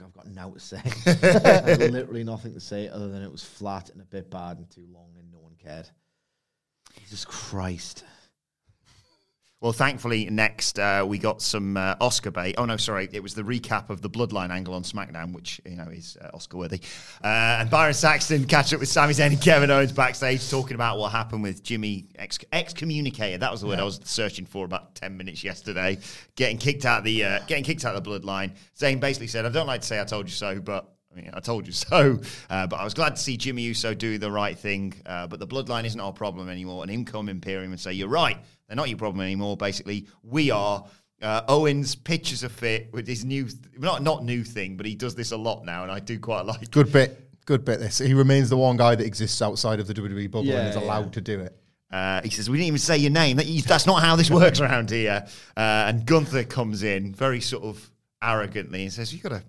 I've 0.00 0.12
got 0.12 0.28
now 0.28 0.50
to 0.50 0.60
say. 0.60 0.80
Literally 1.90 2.24
nothing 2.24 2.54
to 2.54 2.60
say 2.60 2.88
other 2.88 3.08
than 3.08 3.22
it 3.22 3.30
was 3.30 3.42
flat 3.42 3.90
and 3.90 4.00
a 4.00 4.04
bit 4.04 4.30
bad 4.30 4.58
and 4.58 4.70
too 4.70 4.86
long 4.92 5.10
and 5.18 5.30
no 5.32 5.40
one 5.40 5.54
cared. 5.62 5.88
Jesus 6.98 7.24
Christ. 7.24 8.04
Well, 9.62 9.72
thankfully, 9.72 10.28
next 10.28 10.80
uh, 10.80 11.04
we 11.06 11.18
got 11.18 11.40
some 11.40 11.76
uh, 11.76 11.94
Oscar 12.00 12.32
bait. 12.32 12.56
Oh 12.58 12.64
no, 12.64 12.76
sorry, 12.76 13.08
it 13.12 13.22
was 13.22 13.32
the 13.34 13.44
recap 13.44 13.90
of 13.90 14.02
the 14.02 14.10
Bloodline 14.10 14.50
angle 14.50 14.74
on 14.74 14.82
SmackDown, 14.82 15.32
which 15.32 15.60
you 15.64 15.76
know 15.76 15.84
is 15.84 16.16
uh, 16.20 16.30
Oscar 16.34 16.56
worthy. 16.56 16.80
Uh, 17.22 17.58
and 17.60 17.70
Byron 17.70 17.94
Saxton 17.94 18.44
catch 18.44 18.74
up 18.74 18.80
with 18.80 18.88
Sami 18.88 19.14
Zayn 19.14 19.28
and 19.28 19.40
Kevin 19.40 19.70
Owens 19.70 19.92
backstage, 19.92 20.50
talking 20.50 20.74
about 20.74 20.98
what 20.98 21.12
happened 21.12 21.44
with 21.44 21.62
Jimmy 21.62 22.08
ex- 22.16 22.40
excommunicated. 22.52 23.38
That 23.38 23.52
was 23.52 23.60
the 23.60 23.68
word 23.68 23.78
I 23.78 23.84
was 23.84 24.00
searching 24.02 24.46
for 24.46 24.64
about 24.64 24.96
ten 24.96 25.16
minutes 25.16 25.44
yesterday. 25.44 25.98
Getting 26.34 26.58
kicked 26.58 26.84
out 26.84 26.98
of 26.98 27.04
the 27.04 27.24
uh, 27.24 27.38
getting 27.46 27.62
kicked 27.62 27.84
out 27.84 27.94
of 27.94 28.02
the 28.02 28.10
Bloodline. 28.10 28.56
Zayn 28.76 28.98
basically 28.98 29.28
said, 29.28 29.46
"I 29.46 29.50
don't 29.50 29.68
like 29.68 29.82
to 29.82 29.86
say 29.86 30.00
I 30.00 30.04
told 30.04 30.26
you 30.26 30.34
so, 30.34 30.58
but." 30.58 30.88
I 31.12 31.14
mean, 31.14 31.30
I 31.34 31.40
told 31.40 31.66
you 31.66 31.74
so. 31.74 32.18
Uh, 32.48 32.66
but 32.66 32.76
I 32.76 32.84
was 32.84 32.94
glad 32.94 33.16
to 33.16 33.20
see 33.20 33.36
Jimmy 33.36 33.60
Uso 33.60 33.92
do 33.92 34.16
the 34.16 34.30
right 34.30 34.58
thing. 34.58 34.94
Uh, 35.04 35.26
but 35.26 35.40
the 35.40 35.46
bloodline 35.46 35.84
isn't 35.84 36.00
our 36.00 36.10
problem 36.10 36.48
anymore. 36.48 36.82
And 36.82 36.90
him 36.90 37.04
come 37.04 37.28
Imperium 37.28 37.70
and 37.70 37.78
say, 37.78 37.92
You're 37.92 38.08
right. 38.08 38.38
They're 38.72 38.76
not 38.78 38.88
your 38.88 38.96
problem 38.96 39.20
anymore. 39.20 39.54
Basically, 39.54 40.06
we 40.22 40.50
are. 40.50 40.86
Uh, 41.20 41.42
Owens 41.46 41.94
pitches 41.94 42.42
a 42.42 42.48
fit 42.48 42.90
with 42.90 43.06
his 43.06 43.22
new, 43.22 43.46
not 43.76 44.02
not 44.02 44.24
new 44.24 44.42
thing, 44.42 44.78
but 44.78 44.86
he 44.86 44.94
does 44.94 45.14
this 45.14 45.30
a 45.32 45.36
lot 45.36 45.66
now, 45.66 45.82
and 45.82 45.92
I 45.92 46.00
do 46.00 46.18
quite 46.18 46.46
like. 46.46 46.62
it. 46.62 46.70
Good 46.70 46.90
bit, 46.90 47.30
good 47.44 47.66
bit. 47.66 47.80
This 47.80 47.98
he 47.98 48.14
remains 48.14 48.48
the 48.48 48.56
one 48.56 48.78
guy 48.78 48.94
that 48.94 49.04
exists 49.04 49.42
outside 49.42 49.78
of 49.78 49.88
the 49.88 49.92
WWE 49.92 50.30
bubble 50.30 50.46
Yeah, 50.46 50.60
and 50.60 50.68
is 50.70 50.76
allowed 50.76 51.04
yeah. 51.04 51.10
to 51.10 51.20
do 51.20 51.40
it. 51.40 51.54
Uh, 51.90 52.22
he 52.22 52.30
says, 52.30 52.48
"We 52.48 52.56
didn't 52.56 52.68
even 52.68 52.78
say 52.78 52.96
your 52.96 53.10
name. 53.10 53.36
That, 53.36 53.64
that's 53.66 53.86
not 53.86 54.02
how 54.02 54.16
this 54.16 54.30
works 54.30 54.58
around 54.58 54.90
here." 54.90 55.26
Uh, 55.54 55.60
and 55.60 56.06
Gunther 56.06 56.44
comes 56.44 56.82
in 56.82 57.14
very 57.14 57.42
sort 57.42 57.64
of 57.64 57.90
arrogantly 58.22 58.84
and 58.84 58.90
says, 58.92 59.12
"You 59.12 59.20
got 59.20 59.32
a, 59.32 59.44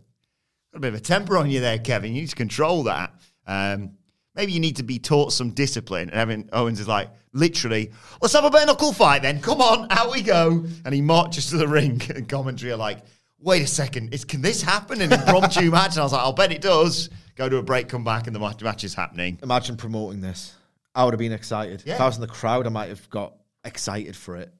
got 0.73 0.75
a 0.75 0.79
bit 0.79 0.89
of 0.89 0.95
a 0.95 0.99
temper 0.99 1.37
on 1.37 1.49
you 1.49 1.61
there, 1.61 1.79
Kevin. 1.79 2.13
You 2.13 2.23
need 2.23 2.29
to 2.29 2.35
control 2.35 2.83
that. 2.83 3.13
Um, 3.47 3.91
maybe 4.35 4.51
you 4.51 4.59
need 4.59 4.77
to 4.77 4.83
be 4.83 4.99
taught 4.99 5.33
some 5.33 5.51
discipline." 5.51 6.09
And 6.09 6.13
Kevin 6.13 6.49
Owens 6.53 6.79
is 6.79 6.87
like, 6.87 7.09
literally, 7.33 7.91
"Let's 8.21 8.33
have 8.33 8.45
a 8.45 8.49
bare 8.49 8.65
knuckle 8.65 8.93
fight 8.93 9.21
then. 9.21 9.41
Come 9.41 9.61
on, 9.61 9.87
out 9.91 10.11
we 10.11 10.21
go." 10.21 10.65
And 10.85 10.93
he 10.93 11.01
marches 11.01 11.49
to 11.49 11.57
the 11.57 11.67
ring. 11.67 12.01
And 12.15 12.27
commentary 12.27 12.71
are 12.71 12.77
like, 12.77 12.99
"Wait 13.39 13.61
a 13.61 13.67
second, 13.67 14.13
is, 14.13 14.25
can 14.25 14.41
this 14.41 14.61
happen 14.61 15.01
in 15.01 15.11
an 15.11 15.19
impromptu 15.19 15.71
match?" 15.71 15.91
And 15.91 15.99
I 15.99 16.03
was 16.03 16.13
like, 16.13 16.21
"I'll 16.21 16.33
bet 16.33 16.51
it 16.51 16.61
does." 16.61 17.09
Go 17.35 17.49
to 17.49 17.57
a 17.57 17.63
break, 17.63 17.89
come 17.89 18.03
back, 18.03 18.27
and 18.27 18.35
the 18.35 18.39
match, 18.39 18.61
match 18.61 18.83
is 18.83 18.93
happening. 18.93 19.39
Imagine 19.41 19.75
promoting 19.75 20.21
this. 20.21 20.53
I 20.93 21.03
would 21.03 21.13
have 21.13 21.19
been 21.19 21.31
excited. 21.31 21.83
If 21.85 21.99
I 21.99 22.05
was 22.05 22.15
in 22.15 22.21
the 22.21 22.27
crowd, 22.27 22.67
I 22.67 22.69
might 22.69 22.89
have 22.89 23.09
got 23.09 23.33
excited 23.65 24.15
for 24.15 24.37
it. 24.37 24.53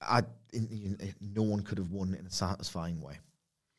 I, 0.00 0.22
no 1.20 1.42
one 1.42 1.62
could 1.62 1.78
have 1.78 1.90
won 1.90 2.14
in 2.14 2.26
a 2.26 2.30
satisfying 2.30 3.00
way. 3.00 3.18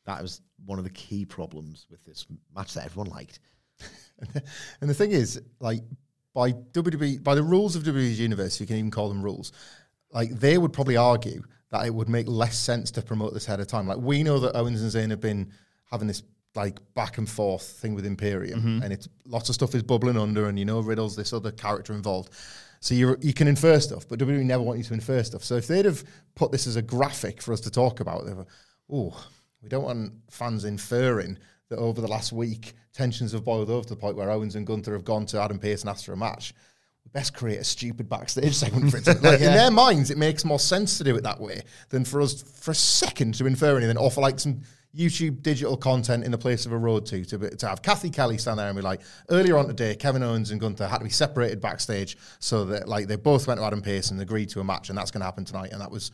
That 0.06 0.22
was 0.22 0.40
one 0.64 0.78
of 0.78 0.84
the 0.84 0.90
key 0.90 1.24
problems 1.24 1.86
with 1.90 2.02
this 2.04 2.26
match 2.54 2.74
that 2.74 2.86
everyone 2.86 3.10
liked. 3.10 3.40
And 4.80 4.90
the 4.90 4.94
thing 4.94 5.12
is, 5.12 5.40
like 5.60 5.80
by 6.34 6.52
WWE, 6.52 7.22
by 7.22 7.34
the 7.34 7.42
rules 7.42 7.76
of 7.76 7.82
WWE's 7.82 8.20
universe, 8.20 8.54
if 8.54 8.60
you 8.60 8.66
can 8.66 8.76
even 8.76 8.90
call 8.90 9.08
them 9.08 9.22
rules, 9.22 9.52
like 10.12 10.30
they 10.30 10.58
would 10.58 10.72
probably 10.72 10.96
argue 10.96 11.42
that 11.70 11.86
it 11.86 11.94
would 11.94 12.08
make 12.08 12.28
less 12.28 12.58
sense 12.58 12.90
to 12.92 13.02
promote 13.02 13.32
this 13.32 13.46
ahead 13.46 13.60
of 13.60 13.66
time. 13.66 13.86
Like 13.86 13.98
we 13.98 14.22
know 14.22 14.38
that 14.40 14.56
Owens 14.56 14.82
and 14.82 14.90
Zayn 14.90 15.10
have 15.10 15.20
been 15.20 15.52
having 15.90 16.08
this 16.08 16.22
like 16.54 16.78
back 16.94 17.18
and 17.18 17.28
forth 17.28 17.62
thing 17.62 17.94
with 17.94 18.04
Imperium, 18.04 18.60
mm-hmm. 18.60 18.82
and 18.82 18.92
it's 18.92 19.08
lots 19.24 19.48
of 19.48 19.54
stuff 19.54 19.74
is 19.74 19.82
bubbling 19.82 20.18
under, 20.18 20.48
and 20.48 20.58
you 20.58 20.64
know 20.64 20.80
Riddle's 20.80 21.16
this 21.16 21.32
other 21.32 21.52
character 21.52 21.92
involved. 21.92 22.32
So 22.80 22.94
you 22.94 23.16
you 23.20 23.32
can 23.32 23.46
infer 23.46 23.78
stuff, 23.78 24.08
but 24.08 24.18
WWE 24.18 24.44
never 24.44 24.62
want 24.62 24.78
you 24.78 24.84
to 24.84 24.94
infer 24.94 25.22
stuff. 25.22 25.44
So 25.44 25.56
if 25.56 25.66
they'd 25.66 25.84
have 25.84 26.02
put 26.34 26.50
this 26.50 26.66
as 26.66 26.76
a 26.76 26.82
graphic 26.82 27.40
for 27.42 27.52
us 27.52 27.60
to 27.60 27.70
talk 27.70 28.00
about, 28.00 28.24
they'd 28.24 28.36
have, 28.36 28.46
oh, 28.90 29.26
we 29.62 29.68
don't 29.68 29.84
want 29.84 30.12
fans 30.30 30.64
inferring 30.64 31.38
that 31.70 31.78
over 31.78 32.00
the 32.00 32.08
last 32.08 32.32
week 32.32 32.74
tensions 32.92 33.32
have 33.32 33.44
boiled 33.44 33.70
over 33.70 33.84
to 33.84 33.88
the 33.88 33.96
point 33.96 34.16
where 34.16 34.30
Owens 34.30 34.56
and 34.56 34.66
Gunther 34.66 34.92
have 34.92 35.04
gone 35.04 35.24
to 35.26 35.40
Adam 35.40 35.58
Pearce 35.58 35.80
and 35.80 35.90
asked 35.90 36.04
for 36.04 36.12
a 36.12 36.16
match. 36.16 36.52
We 37.04 37.10
best 37.12 37.34
create 37.34 37.58
a 37.58 37.64
stupid 37.64 38.08
backstage 38.08 38.54
segment 38.54 38.90
for 38.90 38.98
it. 38.98 39.06
Like 39.22 39.40
in 39.40 39.52
their 39.52 39.70
minds, 39.70 40.10
it 40.10 40.18
makes 40.18 40.44
more 40.44 40.58
sense 40.58 40.98
to 40.98 41.04
do 41.04 41.16
it 41.16 41.22
that 41.22 41.40
way 41.40 41.62
than 41.88 42.04
for 42.04 42.20
us 42.20 42.42
for 42.42 42.72
a 42.72 42.74
second 42.74 43.34
to 43.36 43.46
infer 43.46 43.78
anything 43.78 43.96
or 43.96 44.10
for 44.10 44.20
like 44.20 44.38
some 44.38 44.60
YouTube 44.94 45.40
digital 45.42 45.76
content 45.76 46.24
in 46.24 46.32
the 46.32 46.38
place 46.38 46.66
of 46.66 46.72
a 46.72 46.76
road 46.76 47.06
to 47.06 47.24
to, 47.24 47.38
to 47.56 47.68
have 47.68 47.80
Cathy 47.80 48.10
Kelley 48.10 48.38
stand 48.38 48.58
there 48.58 48.66
and 48.66 48.76
be 48.76 48.82
like, 48.82 49.00
earlier 49.30 49.56
on 49.56 49.68
today, 49.68 49.94
Kevin 49.94 50.22
Owens 50.22 50.50
and 50.50 50.60
Gunther 50.60 50.88
had 50.88 50.98
to 50.98 51.04
be 51.04 51.10
separated 51.10 51.60
backstage 51.60 52.16
so 52.40 52.64
that 52.66 52.88
like 52.88 53.06
they 53.06 53.16
both 53.16 53.46
went 53.46 53.60
to 53.60 53.64
Adam 53.64 53.80
Pearce 53.80 54.10
and 54.10 54.20
agreed 54.20 54.48
to 54.50 54.60
a 54.60 54.64
match, 54.64 54.88
and 54.88 54.98
that's 54.98 55.12
going 55.12 55.20
to 55.20 55.26
happen 55.26 55.44
tonight, 55.44 55.70
and 55.70 55.80
that 55.80 55.90
was 55.90 56.10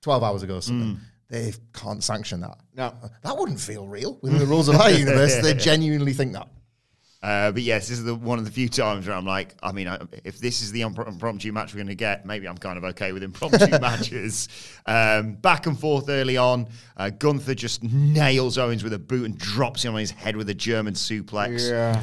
twelve 0.00 0.22
hours 0.22 0.44
ago. 0.44 0.56
or 0.56 0.62
Something 0.62 0.94
hmm. 0.94 1.02
They 1.30 1.52
can't 1.72 2.02
sanction 2.02 2.40
that. 2.40 2.58
No. 2.76 2.92
that 3.22 3.36
wouldn't 3.36 3.60
feel 3.60 3.86
real 3.86 4.18
within 4.20 4.38
the 4.38 4.46
rules 4.46 4.68
of 4.68 4.76
our 4.76 4.90
universe. 5.06 5.40
They 5.40 5.54
genuinely 5.54 6.12
think 6.12 6.32
that. 6.32 6.48
Uh, 7.22 7.52
but 7.52 7.60
yes, 7.60 7.86
this 7.86 7.98
is 7.98 8.04
the, 8.04 8.14
one 8.14 8.38
of 8.38 8.46
the 8.46 8.50
few 8.50 8.68
times 8.68 9.06
where 9.06 9.14
I'm 9.14 9.26
like, 9.26 9.54
I 9.62 9.72
mean, 9.72 9.86
I, 9.86 9.98
if 10.24 10.38
this 10.38 10.62
is 10.62 10.72
the 10.72 10.80
impr- 10.80 11.06
impromptu 11.06 11.52
match 11.52 11.74
we're 11.74 11.78
going 11.78 11.88
to 11.88 11.94
get, 11.94 12.24
maybe 12.24 12.48
I'm 12.48 12.56
kind 12.56 12.78
of 12.78 12.84
okay 12.84 13.12
with 13.12 13.22
impromptu 13.22 13.66
matches. 13.80 14.48
Um, 14.86 15.34
back 15.34 15.66
and 15.66 15.78
forth 15.78 16.08
early 16.08 16.38
on, 16.38 16.68
uh, 16.96 17.10
Gunther 17.10 17.54
just 17.54 17.82
nails 17.82 18.56
Owens 18.56 18.82
with 18.82 18.94
a 18.94 18.98
boot 18.98 19.26
and 19.26 19.36
drops 19.36 19.84
him 19.84 19.92
on 19.94 20.00
his 20.00 20.10
head 20.10 20.34
with 20.34 20.48
a 20.48 20.54
German 20.54 20.94
suplex. 20.94 21.70
Yeah. 21.70 22.02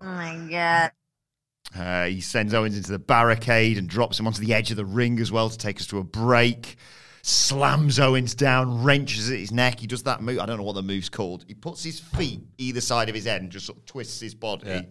Oh 0.00 0.06
my 0.06 0.36
god. 0.50 0.90
Uh, 1.76 2.06
he 2.06 2.20
sends 2.20 2.52
Owens 2.52 2.76
into 2.76 2.90
the 2.90 2.98
barricade 2.98 3.78
and 3.78 3.88
drops 3.88 4.18
him 4.18 4.26
onto 4.26 4.40
the 4.44 4.54
edge 4.54 4.72
of 4.72 4.76
the 4.76 4.84
ring 4.84 5.20
as 5.20 5.30
well 5.30 5.48
to 5.50 5.56
take 5.58 5.78
us 5.78 5.86
to 5.86 5.98
a 5.98 6.04
break. 6.04 6.76
Slams 7.22 7.98
Owens 7.98 8.34
down, 8.34 8.82
wrenches 8.82 9.30
at 9.30 9.38
his 9.38 9.52
neck. 9.52 9.80
He 9.80 9.86
does 9.86 10.02
that 10.04 10.22
move. 10.22 10.38
I 10.38 10.46
don't 10.46 10.56
know 10.58 10.62
what 10.64 10.74
the 10.74 10.82
move's 10.82 11.08
called. 11.08 11.44
He 11.48 11.54
puts 11.54 11.82
his 11.82 12.00
feet 12.00 12.40
either 12.58 12.80
side 12.80 13.08
of 13.08 13.14
his 13.14 13.24
head 13.24 13.42
and 13.42 13.50
just 13.50 13.66
sort 13.66 13.78
of 13.78 13.84
twists 13.86 14.20
his 14.20 14.34
body. 14.34 14.86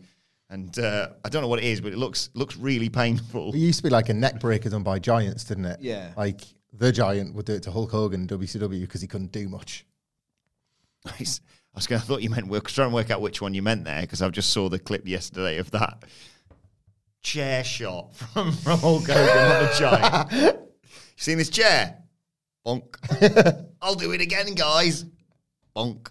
And 0.49 0.77
uh, 0.79 1.09
I 1.25 1.29
don't 1.29 1.41
know 1.41 1.47
what 1.47 1.59
it 1.59 1.65
is, 1.65 1.81
but 1.81 1.91
it 1.91 1.97
looks 1.97 2.29
looks 2.33 2.55
really 2.55 2.87
painful. 2.89 3.53
It 3.53 3.57
used 3.57 3.79
to 3.79 3.83
be 3.83 3.89
like 3.89 4.07
a 4.09 4.13
neck 4.13 4.39
breaker 4.39 4.69
done 4.69 4.83
by 4.83 4.97
giants, 4.99 5.43
didn't 5.43 5.65
it? 5.65 5.79
Yeah. 5.81 6.13
Like 6.15 6.41
the 6.71 6.91
giant 6.91 7.35
would 7.35 7.45
do 7.45 7.53
it 7.53 7.63
to 7.63 7.71
Hulk 7.71 7.91
Hogan 7.91 8.27
WCW 8.27 8.81
because 8.81 9.01
he 9.01 9.07
couldn't 9.07 9.31
do 9.31 9.49
much. 9.49 9.85
I 11.05 11.11
was 11.75 11.85
going. 11.87 12.01
I 12.01 12.03
thought 12.03 12.21
you 12.21 12.29
meant. 12.29 12.47
We're 12.47 12.61
trying 12.61 12.89
to 12.89 12.95
work 12.95 13.11
out 13.11 13.21
which 13.21 13.41
one 13.41 13.53
you 13.53 13.61
meant 13.61 13.83
there 13.83 14.01
because 14.01 14.21
I 14.21 14.29
just 14.29 14.51
saw 14.51 14.69
the 14.69 14.79
clip 14.79 15.07
yesterday 15.07 15.57
of 15.57 15.69
that 15.71 16.03
chair 17.21 17.63
shot 17.63 18.15
from 18.15 18.51
from 18.63 18.79
Hulk 18.79 19.07
Hogan 19.07 19.37
on 19.37 19.63
the 19.63 19.75
giant. 19.77 20.59
You 21.17 21.21
seen 21.23 21.39
this 21.39 21.49
chair? 21.49 21.97
Bonk. 22.67 23.65
I'll 23.81 23.95
do 23.95 24.11
it 24.11 24.19
again, 24.19 24.53
guys. 24.53 25.05
Bonk. 25.73 26.09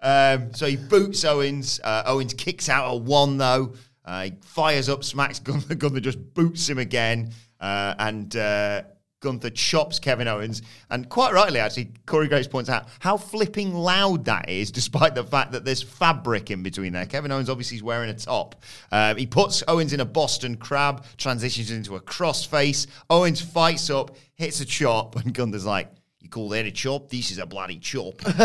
Um, 0.00 0.54
so 0.54 0.66
he 0.66 0.76
boots 0.76 1.24
Owens. 1.24 1.80
Uh, 1.82 2.04
Owens 2.06 2.32
kicks 2.32 2.68
out 2.68 2.88
a 2.92 2.96
one 2.96 3.38
though. 3.38 3.74
Uh, 4.04 4.24
he 4.24 4.32
fires 4.42 4.88
up, 4.88 5.02
smacks 5.02 5.38
Gunther. 5.40 5.74
Gunther 5.74 6.00
just 6.00 6.32
boots 6.32 6.68
him 6.68 6.78
again, 6.78 7.32
uh, 7.60 7.94
and 7.98 8.36
uh, 8.36 8.82
Gunther 9.26 9.50
chops 9.50 9.98
Kevin 9.98 10.28
Owens. 10.28 10.62
And 10.88 11.08
quite 11.08 11.32
rightly, 11.32 11.58
actually, 11.58 11.90
Corey 12.06 12.28
Graves 12.28 12.46
points 12.46 12.70
out 12.70 12.86
how 13.00 13.16
flipping 13.16 13.74
loud 13.74 14.26
that 14.26 14.48
is, 14.48 14.70
despite 14.70 15.16
the 15.16 15.24
fact 15.24 15.50
that 15.50 15.64
there's 15.64 15.82
fabric 15.82 16.52
in 16.52 16.62
between 16.62 16.92
there. 16.92 17.06
Kevin 17.06 17.32
Owens 17.32 17.50
obviously 17.50 17.78
is 17.78 17.82
wearing 17.82 18.08
a 18.08 18.14
top. 18.14 18.62
Um, 18.92 19.16
he 19.16 19.26
puts 19.26 19.64
Owens 19.66 19.92
in 19.92 19.98
a 19.98 20.04
Boston 20.04 20.56
crab, 20.56 21.04
transitions 21.16 21.72
into 21.72 21.96
a 21.96 22.00
crossface. 22.00 22.86
Owens 23.10 23.40
fights 23.40 23.90
up, 23.90 24.16
hits 24.36 24.60
a 24.60 24.64
chop, 24.64 25.16
and 25.16 25.34
Gunther's 25.34 25.66
like, 25.66 25.90
"You 26.20 26.28
call 26.28 26.48
that 26.50 26.66
a 26.66 26.70
chop? 26.70 27.10
This 27.10 27.32
is 27.32 27.38
a 27.38 27.46
bloody 27.46 27.80
chop." 27.80 28.22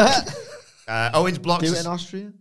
uh, 0.87 1.11
Owens 1.13 1.37
blocks. 1.37 1.69
Do 1.69 1.75
it 1.75 1.81
in 1.81 1.85
Austria? 1.85 2.33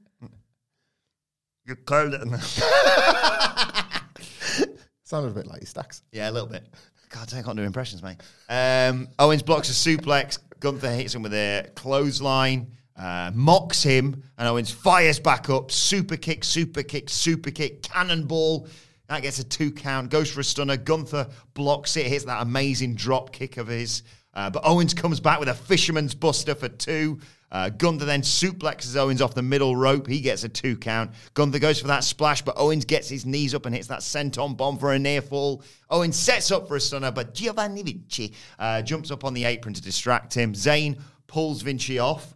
you 1.67 1.77
called 1.77 2.15
it. 2.15 2.23
Sounded 5.05 5.33
a 5.33 5.35
bit 5.35 5.47
like 5.47 5.61
he 5.61 5.67
stacks. 5.67 6.03
Yeah, 6.13 6.31
a 6.31 6.31
little 6.31 6.49
bit. 6.49 6.67
God, 7.11 7.35
I 7.35 7.43
can't 7.43 7.57
do 7.57 7.63
impressions, 7.63 8.03
mate. 8.03 8.19
Um, 8.49 9.09
Owens 9.19 9.43
blocks 9.43 9.69
a 9.69 9.73
suplex. 9.73 10.39
Gunther 10.61 10.91
hits 10.91 11.15
him 11.15 11.23
with 11.23 11.35
a 11.35 11.69
clothesline, 11.75 12.71
uh, 12.97 13.33
mocks 13.35 13.83
him, 13.83 14.23
and 14.39 14.47
Owens 14.47 14.71
fires 14.71 15.19
back 15.19 15.51
up. 15.51 15.73
Super 15.73 16.17
kick, 16.17 16.45
super 16.45 16.83
kick, 16.83 17.11
super 17.11 17.51
kick, 17.51 17.83
cannonball. 17.83 18.69
That 19.09 19.23
gets 19.23 19.41
a 19.41 19.45
two 19.45 19.73
count. 19.73 20.11
Goes 20.11 20.31
for 20.31 20.41
a 20.41 20.45
stunner. 20.45 20.77
Gunther 20.77 21.27
blocks 21.55 21.97
it, 21.97 22.07
hits 22.07 22.25
that 22.27 22.43
amazing 22.43 22.95
drop 22.95 23.33
kick 23.33 23.57
of 23.57 23.67
his. 23.67 24.05
Uh, 24.33 24.49
but 24.49 24.63
Owens 24.65 24.95
comes 24.95 25.19
back 25.19 25.41
with 25.41 25.49
a 25.49 25.55
fisherman's 25.55 26.15
buster 26.15 26.55
for 26.55 26.69
two. 26.69 27.19
Uh, 27.53 27.69
Gunther 27.69 28.05
then 28.05 28.23
suplexes 28.23 28.97
Owens 28.97 29.21
off 29.21 29.35
the 29.35 29.43
middle 29.43 29.75
rope. 29.75 30.07
He 30.07 30.21
gets 30.21 30.45
a 30.45 30.49
two 30.49 30.77
count. 30.77 31.13
Gunther 31.35 31.59
goes 31.59 31.81
for 31.81 31.89
that 31.89 32.05
splash, 32.05 32.43
but 32.43 32.55
Owens 32.57 32.85
gets 32.85 33.09
his 33.09 33.27
knees 33.27 33.55
up 33.55 33.67
and 33.67 33.75
hits 33.75 33.89
that 33.89 34.01
senton 34.01 34.57
bomb 34.57 34.79
for 34.79 34.93
a 34.93 34.99
near 34.99 35.21
fall. 35.21 35.63
Owens 35.91 36.17
sets 36.17 36.51
up 36.51 36.69
for 36.69 36.77
a 36.77 36.81
stunner, 36.81 37.11
but 37.11 37.35
Giovanni 37.35 37.83
Vinci 37.83 38.35
uh, 38.59 38.83
jumps 38.83 39.11
up 39.11 39.25
on 39.25 39.35
the 39.35 39.45
apron 39.45 39.75
to 39.75 39.83
distract 39.83 40.33
him. 40.35 40.53
Zayn 40.53 41.01
pulls 41.27 41.63
Vinci 41.63 41.99
off, 41.99 42.35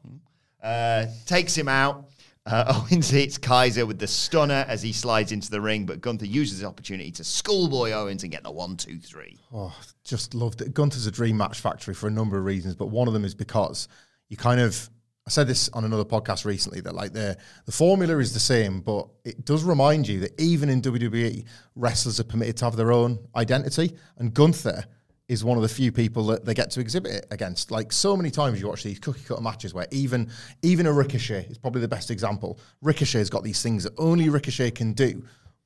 uh, 0.62 1.06
takes 1.26 1.56
him 1.56 1.68
out. 1.68 2.10
Uh, 2.46 2.82
Owens 2.90 3.08
hits 3.08 3.38
Kaiser 3.38 3.86
with 3.86 3.98
the 3.98 4.06
stunner 4.06 4.64
as 4.68 4.82
he 4.82 4.92
slides 4.92 5.32
into 5.32 5.50
the 5.50 5.60
ring, 5.60 5.86
but 5.86 6.00
Gunther 6.00 6.26
uses 6.26 6.60
the 6.60 6.66
opportunity 6.66 7.10
to 7.12 7.24
schoolboy 7.24 7.92
Owens 7.92 8.22
and 8.22 8.32
get 8.32 8.42
the 8.42 8.50
one, 8.50 8.76
two, 8.76 8.98
three. 8.98 9.38
Oh, 9.52 9.74
just 10.04 10.34
loved 10.34 10.60
it. 10.60 10.74
Gunther's 10.74 11.06
a 11.06 11.10
dream 11.10 11.36
match 11.36 11.60
factory 11.60 11.94
for 11.94 12.08
a 12.08 12.10
number 12.10 12.36
of 12.36 12.44
reasons, 12.44 12.74
but 12.74 12.86
one 12.86 13.08
of 13.08 13.14
them 13.14 13.24
is 13.24 13.34
because 13.34 13.88
you 14.28 14.36
kind 14.36 14.60
of. 14.60 14.90
I 15.26 15.30
said 15.30 15.46
this 15.46 15.70
on 15.70 15.84
another 15.84 16.04
podcast 16.04 16.44
recently 16.44 16.80
that 16.82 16.94
like 16.94 17.14
the 17.14 17.38
the 17.64 17.72
formula 17.72 18.18
is 18.18 18.34
the 18.34 18.40
same, 18.40 18.80
but 18.80 19.08
it 19.24 19.44
does 19.44 19.64
remind 19.64 20.06
you 20.06 20.20
that 20.20 20.38
even 20.38 20.68
in 20.68 20.82
WWE, 20.82 21.46
wrestlers 21.76 22.20
are 22.20 22.24
permitted 22.24 22.58
to 22.58 22.66
have 22.66 22.76
their 22.76 22.92
own 22.92 23.18
identity, 23.34 23.96
and 24.18 24.34
Gunther 24.34 24.84
is 25.28 25.42
one 25.42 25.56
of 25.56 25.62
the 25.62 25.68
few 25.68 25.90
people 25.90 26.26
that 26.26 26.44
they 26.44 26.52
get 26.52 26.70
to 26.72 26.80
exhibit 26.80 27.12
it 27.12 27.26
against. 27.30 27.70
Like 27.70 27.90
so 27.90 28.14
many 28.14 28.30
times 28.30 28.60
you 28.60 28.68
watch 28.68 28.82
these 28.82 28.98
cookie 28.98 29.24
cutter 29.24 29.40
matches 29.40 29.72
where 29.72 29.86
even 29.90 30.30
even 30.60 30.86
a 30.86 30.92
Ricochet 30.92 31.46
is 31.48 31.56
probably 31.56 31.80
the 31.80 31.88
best 31.88 32.10
example. 32.10 32.58
Ricochet's 32.82 33.30
got 33.30 33.42
these 33.42 33.62
things 33.62 33.84
that 33.84 33.94
only 33.96 34.28
Ricochet 34.28 34.72
can 34.72 34.92
do. 34.92 35.24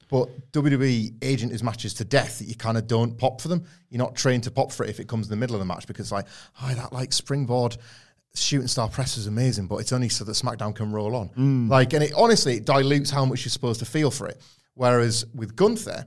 But 0.09 0.53
WWE 0.53 1.17
agent 1.21 1.53
his 1.53 1.63
matches 1.63 1.93
to 1.95 2.05
death 2.05 2.39
that 2.39 2.47
you 2.47 2.55
kind 2.55 2.79
of 2.79 2.87
don't 2.87 3.19
pop 3.19 3.41
for 3.43 3.49
them. 3.49 3.65
You're 3.91 3.99
not 3.99 4.15
trained 4.15 4.45
to 4.45 4.51
pop 4.51 4.73
for 4.73 4.85
it 4.85 4.91
if 4.91 5.01
it 5.01 5.09
comes 5.09 5.27
in 5.27 5.31
the 5.31 5.37
middle 5.37 5.55
of 5.55 5.61
the 5.61 5.67
match 5.67 5.87
because 5.87 6.11
like, 6.13 6.27
oh, 6.63 6.73
that 6.75 6.93
like 6.93 7.13
springboard 7.13 7.77
shooting 8.43 8.69
star 8.69 8.89
press 8.89 9.17
is 9.17 9.27
amazing, 9.27 9.67
but 9.67 9.77
it's 9.77 9.93
only 9.93 10.09
so 10.09 10.25
that 10.25 10.33
SmackDown 10.33 10.75
can 10.75 10.93
roll 10.93 11.15
on. 11.15 11.31
Like, 11.69 11.93
and 11.93 12.03
it 12.03 12.13
honestly 12.17 12.57
it 12.57 12.65
dilutes 12.65 13.11
how 13.11 13.25
much 13.25 13.45
you're 13.45 13.51
supposed 13.51 13.81
to 13.81 13.87
feel 13.87 14.11
for 14.11 14.29
it. 14.29 14.41
Whereas 14.75 15.25
with 15.35 15.57
Gunther, 15.57 16.07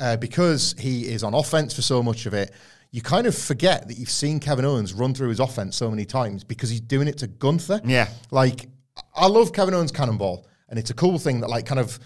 uh, 0.00 0.16
because 0.16 0.74
he 0.78 1.06
is 1.06 1.22
on 1.22 1.34
offense 1.34 1.74
for 1.74 1.82
so 1.82 2.02
much 2.02 2.26
of 2.26 2.34
it, 2.34 2.52
you 2.90 3.00
kind 3.00 3.26
of 3.26 3.36
forget 3.36 3.88
that 3.88 3.96
you've 3.96 4.10
seen 4.10 4.38
Kevin 4.38 4.64
Owens 4.64 4.92
run 4.92 5.14
through 5.14 5.30
his 5.30 5.40
offense 5.40 5.76
so 5.76 5.90
many 5.90 6.04
times 6.04 6.44
because 6.44 6.68
he's 6.68 6.80
doing 6.80 7.08
it 7.08 7.18
to 7.18 7.26
Gunther. 7.26 7.80
Yeah. 7.84 8.08
Like, 8.30 8.68
I 9.14 9.26
love 9.26 9.52
Kevin 9.54 9.72
Owens' 9.72 9.92
cannonball, 9.92 10.46
and 10.68 10.78
it's 10.78 10.90
a 10.90 10.94
cool 10.94 11.18
thing 11.18 11.40
that, 11.40 11.48
like, 11.48 11.64
kind 11.64 11.80
of 11.80 11.98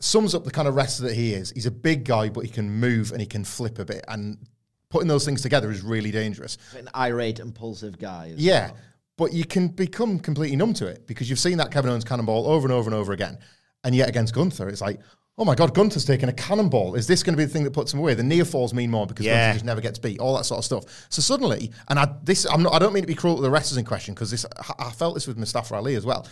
sums 0.00 0.34
up 0.34 0.44
the 0.44 0.50
kind 0.50 0.66
of 0.66 0.76
wrestler 0.76 1.08
that 1.08 1.14
he 1.14 1.34
is. 1.34 1.50
He's 1.50 1.66
a 1.66 1.70
big 1.70 2.04
guy, 2.04 2.30
but 2.30 2.44
he 2.44 2.50
can 2.50 2.70
move 2.70 3.12
and 3.12 3.20
he 3.20 3.26
can 3.26 3.44
flip 3.44 3.78
a 3.78 3.84
bit. 3.84 4.04
And 4.08 4.38
putting 4.90 5.08
those 5.08 5.24
things 5.24 5.42
together 5.42 5.70
is 5.70 5.82
really 5.82 6.10
dangerous. 6.10 6.58
An 6.76 6.88
irate, 6.94 7.38
impulsive 7.40 7.98
guy. 7.98 8.32
Yeah, 8.36 8.68
well. 8.68 8.76
but 9.16 9.32
you 9.32 9.44
can 9.44 9.68
become 9.68 10.18
completely 10.18 10.56
numb 10.56 10.72
to 10.74 10.86
it 10.86 11.06
because 11.06 11.28
you've 11.28 11.38
seen 11.38 11.58
that 11.58 11.70
Kevin 11.70 11.90
Owens 11.90 12.04
cannonball 12.04 12.46
over 12.46 12.66
and 12.66 12.72
over 12.72 12.88
and 12.88 12.94
over 12.94 13.12
again. 13.12 13.38
And 13.84 13.94
yet 13.94 14.08
against 14.08 14.34
Gunther, 14.34 14.68
it's 14.68 14.80
like, 14.80 15.00
oh 15.38 15.44
my 15.44 15.54
God, 15.54 15.72
Gunther's 15.72 16.04
taking 16.04 16.28
a 16.28 16.32
cannonball. 16.32 16.96
Is 16.96 17.06
this 17.06 17.22
going 17.22 17.34
to 17.34 17.36
be 17.36 17.44
the 17.44 17.52
thing 17.52 17.62
that 17.64 17.72
puts 17.72 17.94
him 17.94 18.00
away? 18.00 18.14
The 18.14 18.24
near 18.24 18.44
falls 18.44 18.74
mean 18.74 18.90
more 18.90 19.06
because 19.06 19.24
Yeah. 19.24 19.46
Gunther 19.46 19.54
just 19.54 19.64
never 19.64 19.80
gets 19.80 19.98
beat, 19.98 20.18
all 20.18 20.36
that 20.36 20.44
sort 20.44 20.58
of 20.58 20.64
stuff. 20.64 21.06
So 21.10 21.22
suddenly, 21.22 21.70
and 21.88 21.98
I 21.98 22.12
this 22.24 22.44
I'm 22.50 22.62
not 22.62 22.74
I 22.74 22.78
don't 22.80 22.92
mean 22.92 23.04
to 23.04 23.06
be 23.06 23.14
cruel 23.14 23.36
to 23.36 23.42
the 23.42 23.50
wrestlers 23.50 23.78
in 23.78 23.84
question 23.84 24.14
because 24.14 24.30
this 24.32 24.44
I 24.44 24.86
I 24.86 24.90
felt 24.90 25.14
this 25.14 25.26
with 25.28 25.38
Mustafa 25.38 25.76
Ali 25.76 25.94
as 25.94 26.04
well. 26.04 26.26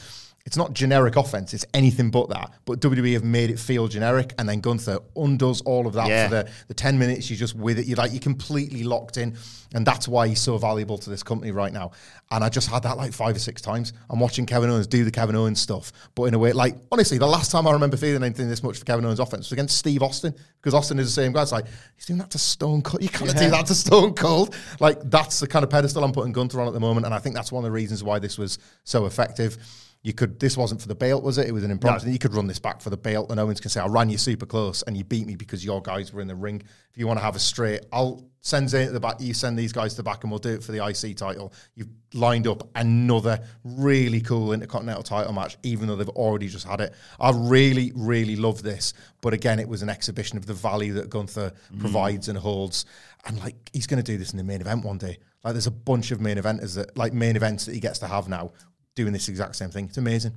It's 0.47 0.57
not 0.57 0.73
generic 0.73 1.17
offense, 1.17 1.53
it's 1.53 1.67
anything 1.75 2.11
but 2.11 2.29
that. 2.31 2.53
But 2.65 2.81
WWE 2.81 3.13
have 3.15 3.25
made 3.25 3.51
it 3.51 3.59
feel 3.59 3.89
generic, 3.89 4.33
and 4.39 4.49
then 4.49 4.61
Gunther 4.61 5.01
undoes 5.17 5.61
all 5.63 5.87
of 5.87 5.93
that 5.95 6.09
Yeah. 6.09 6.29
for 6.29 6.35
the 6.37 6.51
the 6.69 6.75
10 6.75 6.99
minutes 6.99 7.29
you're 7.29 7.37
just 7.39 7.55
with 7.55 7.79
it. 7.79 7.87
You're 7.87 7.97
like, 7.97 8.13
you're 8.13 8.21
completely 8.21 8.85
locked 8.85 9.17
in. 9.17 9.37
And 9.75 9.85
that's 9.85 10.07
why 10.07 10.29
he's 10.29 10.41
so 10.41 10.57
valuable 10.59 10.97
to 10.97 11.11
this 11.11 11.25
company 11.25 11.51
right 11.51 11.73
now. 11.73 11.91
And 12.31 12.45
I 12.45 12.49
just 12.49 12.69
had 12.69 12.85
that 12.85 12.97
like 12.97 13.13
five 13.13 13.35
or 13.35 13.39
six 13.41 13.61
times. 13.61 13.93
I'm 14.09 14.21
watching 14.21 14.47
Kevin 14.47 14.71
Owens 14.71 14.87
do 14.87 15.05
the 15.05 15.11
Kevin 15.11 15.35
Owens 15.35 15.61
stuff, 15.61 15.93
but 16.15 16.25
in 16.25 16.35
a 16.35 16.39
way, 16.39 16.53
like, 16.53 16.77
honestly, 16.93 17.19
the 17.19 17.27
last 17.27 17.51
time 17.51 17.67
I 17.67 17.73
remember 17.73 17.97
feeling 17.97 18.23
anything 18.23 18.49
this 18.49 18.63
much 18.63 18.79
for 18.79 18.85
Kevin 18.85 19.05
Owens' 19.05 19.19
offense 19.19 19.47
was 19.47 19.53
against 19.53 19.77
Steve 19.77 20.03
Austin, 20.03 20.35
because 20.63 20.73
Austin 20.73 20.99
is 21.01 21.07
the 21.07 21.21
same 21.21 21.33
guy. 21.33 21.43
It's 21.43 21.53
like, 21.53 21.67
he's 21.97 22.07
doing 22.07 22.19
that 22.21 22.31
to 22.31 22.39
Stone 22.39 22.83
Cold. 22.83 23.03
You 23.03 23.09
can't 23.09 23.37
do 23.37 23.51
that 23.51 23.67
to 23.67 23.75
Stone 23.75 24.15
Cold. 24.15 24.55
Like, 24.79 24.99
that's 25.11 25.41
the 25.41 25.49
kind 25.49 25.65
of 25.65 25.71
pedestal 25.71 26.05
I'm 26.05 26.13
putting 26.13 26.33
Gunther 26.33 26.61
on 26.61 26.69
at 26.69 26.73
the 26.73 26.81
moment. 26.81 27.05
And 27.07 27.15
I 27.15 27.19
think 27.19 27.35
that's 27.35 27.51
one 27.51 27.65
of 27.65 27.69
the 27.69 27.73
reasons 27.73 28.05
why 28.05 28.19
this 28.21 28.39
was 28.39 28.59
so 28.85 29.07
effective. 29.07 29.59
You 30.07 30.13
could. 30.13 30.39
This 30.39 30.57
wasn't 30.57 30.81
for 30.81 30.87
the 30.87 30.95
belt, 30.95 31.25
was 31.25 31.37
it? 31.37 31.49
It 31.49 31.53
was 31.53 31.65
an 31.65 31.73
impromptu. 31.73 32.09
You 32.09 32.21
could 32.21 32.33
run 32.33 32.47
this 32.47 32.61
back 32.61 32.81
for 32.81 32.91
the 32.91 32.97
belt, 32.97 33.29
and 33.33 33.41
Owens 33.41 33.59
can 33.59 33.71
say, 33.71 33.81
"I 33.81 33.89
ran 33.89 34.09
you 34.09 34.19
super 34.19 34.47
close, 34.47 34.83
and 34.83 34.97
you 34.97 35.03
beat 35.03 35.27
me 35.27 35.35
because 35.35 35.65
your 35.65 35.83
guys 35.83 36.13
were 36.13 36.21
in 36.21 36.29
the 36.29 36.35
ring." 36.37 36.63
If 36.93 36.97
you 36.97 37.09
want 37.09 37.19
to 37.19 37.25
have 37.25 37.35
a 37.35 37.41
straight, 37.41 37.87
I'll 37.93 38.25
send 38.41 38.69
Zayn 38.69 38.87
to 38.87 38.93
the 38.93 39.01
back. 39.01 39.21
You 39.21 39.35
send 39.35 39.59
these 39.59 39.73
guys 39.73 39.95
to 39.95 39.97
the 39.97 40.03
back, 40.05 40.23
and 40.23 40.31
we'll 40.31 40.39
do 40.39 40.51
it 40.51 40.63
for 40.63 40.71
the 40.71 40.79
IC 40.79 41.17
title. 41.17 41.53
You've 41.75 41.89
lined 42.15 42.47
up 42.47 42.69
another 42.77 43.41
really 43.65 44.21
cool 44.21 44.53
Intercontinental 44.53 45.03
title 45.03 45.33
match, 45.33 45.59
even 45.65 45.89
though 45.89 45.97
they've 45.97 46.09
already 46.11 46.47
just 46.47 46.69
had 46.69 46.81
it. 46.81 46.95
I 47.19 47.33
really, 47.35 47.91
really 47.97 48.37
love 48.37 48.63
this, 48.63 48.95
but 49.21 49.35
again, 49.35 49.59
it 49.59 49.69
was 49.69 49.83
an 49.83 49.89
exhibition 49.89 50.39
of 50.39 50.47
the 50.47 50.55
value 50.55 50.93
that 50.93 51.11
Gunther 51.11 51.53
mm. 51.75 51.81
provides 51.81 52.29
and 52.29 52.39
holds, 52.39 52.87
and 53.25 53.41
like 53.41 53.57
he's 53.73 53.89
going 53.89 54.01
to 54.01 54.13
do 54.13 54.19
this 54.19 54.31
in 54.31 54.37
the 54.37 54.45
main 54.45 54.61
event 54.61 54.85
one 54.85 54.99
day. 54.99 55.19
Like, 55.43 55.55
there's 55.55 55.67
a 55.67 55.73
bunch 55.73 56.13
of 56.13 56.21
main 56.21 56.37
eventers 56.37 56.77
that, 56.77 56.97
like 56.97 57.13
main 57.13 57.35
events 57.35 57.67
that 57.67 57.75
he 57.75 57.81
gets 57.81 57.99
to 58.01 58.07
have 58.07 58.29
now 58.29 58.53
doing 58.97 59.13
this 59.13 59.29
exact 59.29 59.55
same 59.55 59.71
thing. 59.71 59.85
It's 59.85 59.99
amazing. 59.99 60.33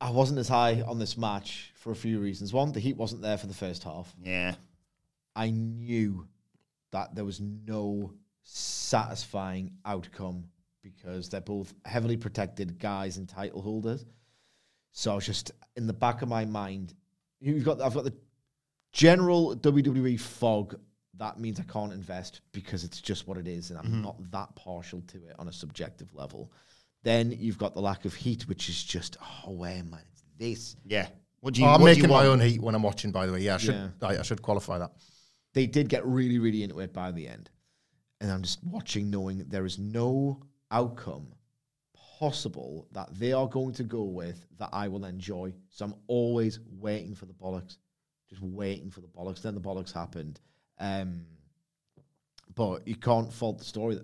I 0.00 0.10
wasn't 0.10 0.38
as 0.38 0.48
high 0.48 0.82
on 0.82 0.98
this 0.98 1.18
match 1.18 1.72
for 1.76 1.92
a 1.92 1.96
few 1.96 2.18
reasons. 2.18 2.52
One, 2.52 2.72
the 2.72 2.80
heat 2.80 2.96
wasn't 2.96 3.20
there 3.20 3.36
for 3.36 3.46
the 3.46 3.54
first 3.54 3.84
half. 3.84 4.14
Yeah. 4.22 4.54
I 5.36 5.50
knew 5.50 6.26
that 6.92 7.14
there 7.14 7.24
was 7.24 7.40
no 7.40 8.12
satisfying 8.42 9.72
outcome 9.84 10.44
because 10.82 11.28
they're 11.28 11.40
both 11.40 11.74
heavily 11.84 12.16
protected 12.16 12.78
guys 12.78 13.16
and 13.16 13.28
title 13.28 13.60
holders. 13.60 14.04
So 14.92 15.12
I 15.12 15.14
was 15.16 15.26
just 15.26 15.50
in 15.76 15.86
the 15.86 15.92
back 15.92 16.22
of 16.22 16.28
my 16.28 16.44
mind, 16.44 16.94
you've 17.40 17.64
got 17.64 17.80
I've 17.80 17.94
got 17.94 18.04
the 18.04 18.14
general 18.92 19.56
WWE 19.56 20.20
fog. 20.20 20.78
That 21.16 21.40
means 21.40 21.58
I 21.58 21.64
can't 21.64 21.92
invest 21.92 22.42
because 22.52 22.84
it's 22.84 23.00
just 23.00 23.26
what 23.26 23.38
it 23.38 23.48
is, 23.48 23.70
and 23.70 23.78
I'm 23.78 23.86
mm-hmm. 23.86 24.02
not 24.02 24.30
that 24.30 24.54
partial 24.54 25.00
to 25.08 25.18
it 25.18 25.34
on 25.38 25.48
a 25.48 25.52
subjective 25.52 26.14
level. 26.14 26.52
Then 27.04 27.30
you've 27.38 27.58
got 27.58 27.74
the 27.74 27.80
lack 27.80 28.04
of 28.06 28.14
heat, 28.14 28.48
which 28.48 28.68
is 28.68 28.82
just 28.82 29.16
oh 29.46 29.52
where 29.52 29.84
man, 29.84 30.00
it's 30.10 30.24
this. 30.36 30.76
Yeah. 30.84 31.06
What 31.40 31.54
do 31.54 31.60
you? 31.60 31.66
Oh, 31.66 31.70
I'm 31.70 31.80
what 31.80 31.88
do 31.88 31.90
you 31.92 31.96
making 32.02 32.10
my 32.10 32.26
want? 32.26 32.40
own 32.40 32.48
heat 32.48 32.60
when 32.60 32.74
I'm 32.74 32.82
watching. 32.82 33.12
By 33.12 33.26
the 33.26 33.32
way, 33.32 33.40
yeah, 33.40 33.54
I 33.54 33.58
should. 33.58 33.74
Yeah. 33.74 34.08
I, 34.08 34.18
I 34.18 34.22
should 34.22 34.42
qualify 34.42 34.78
that. 34.78 34.90
they 35.52 35.66
did 35.66 35.88
get 35.88 36.04
really, 36.04 36.38
really 36.38 36.62
into 36.62 36.80
it 36.80 36.92
by 36.92 37.12
the 37.12 37.28
end. 37.28 37.50
And 38.20 38.30
I'm 38.30 38.42
just 38.42 38.64
watching, 38.64 39.10
knowing 39.10 39.44
there 39.48 39.66
is 39.66 39.78
no 39.78 40.40
outcome 40.70 41.28
possible 42.18 42.88
that 42.92 43.08
they 43.18 43.32
are 43.32 43.48
going 43.48 43.72
to 43.74 43.82
go 43.84 44.02
with 44.04 44.46
that 44.58 44.70
I 44.72 44.88
will 44.88 45.04
enjoy. 45.04 45.52
So 45.68 45.84
I'm 45.84 45.94
always 46.06 46.60
waiting 46.80 47.14
for 47.14 47.26
the 47.26 47.34
bollocks, 47.34 47.76
just 48.30 48.42
waiting 48.42 48.90
for 48.90 49.00
the 49.00 49.08
bollocks. 49.08 49.42
Then 49.42 49.54
the 49.54 49.60
bollocks 49.60 49.92
happened. 49.92 50.40
Um, 50.78 51.26
but 52.54 52.86
you 52.88 52.96
can't 52.96 53.32
fault 53.32 53.58
the 53.58 53.64
story. 53.64 53.98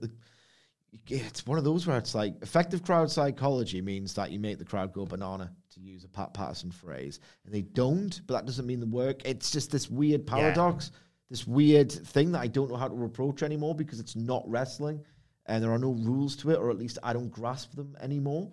It's 1.06 1.46
one 1.46 1.58
of 1.58 1.64
those 1.64 1.86
where 1.86 1.98
it's 1.98 2.14
like 2.14 2.34
effective 2.42 2.82
crowd 2.84 3.10
psychology 3.10 3.80
means 3.80 4.14
that 4.14 4.30
you 4.30 4.38
make 4.38 4.58
the 4.58 4.64
crowd 4.64 4.92
go 4.92 5.06
banana, 5.06 5.52
to 5.74 5.80
use 5.80 6.04
a 6.04 6.08
Pat 6.08 6.34
Patterson 6.34 6.70
phrase, 6.70 7.20
and 7.44 7.54
they 7.54 7.62
don't. 7.62 8.20
But 8.26 8.34
that 8.34 8.46
doesn't 8.46 8.66
mean 8.66 8.80
the 8.80 8.86
work. 8.86 9.22
It's 9.24 9.50
just 9.50 9.70
this 9.70 9.90
weird 9.90 10.26
paradox, 10.26 10.90
this 11.30 11.46
weird 11.46 11.90
thing 11.92 12.32
that 12.32 12.40
I 12.40 12.48
don't 12.48 12.70
know 12.70 12.76
how 12.76 12.88
to 12.88 13.04
approach 13.04 13.42
anymore 13.42 13.74
because 13.74 14.00
it's 14.00 14.16
not 14.16 14.42
wrestling, 14.48 15.04
and 15.46 15.62
there 15.62 15.72
are 15.72 15.78
no 15.78 15.92
rules 15.92 16.36
to 16.36 16.50
it, 16.50 16.58
or 16.58 16.70
at 16.70 16.78
least 16.78 16.98
I 17.02 17.12
don't 17.12 17.30
grasp 17.30 17.74
them 17.74 17.96
anymore. 18.00 18.50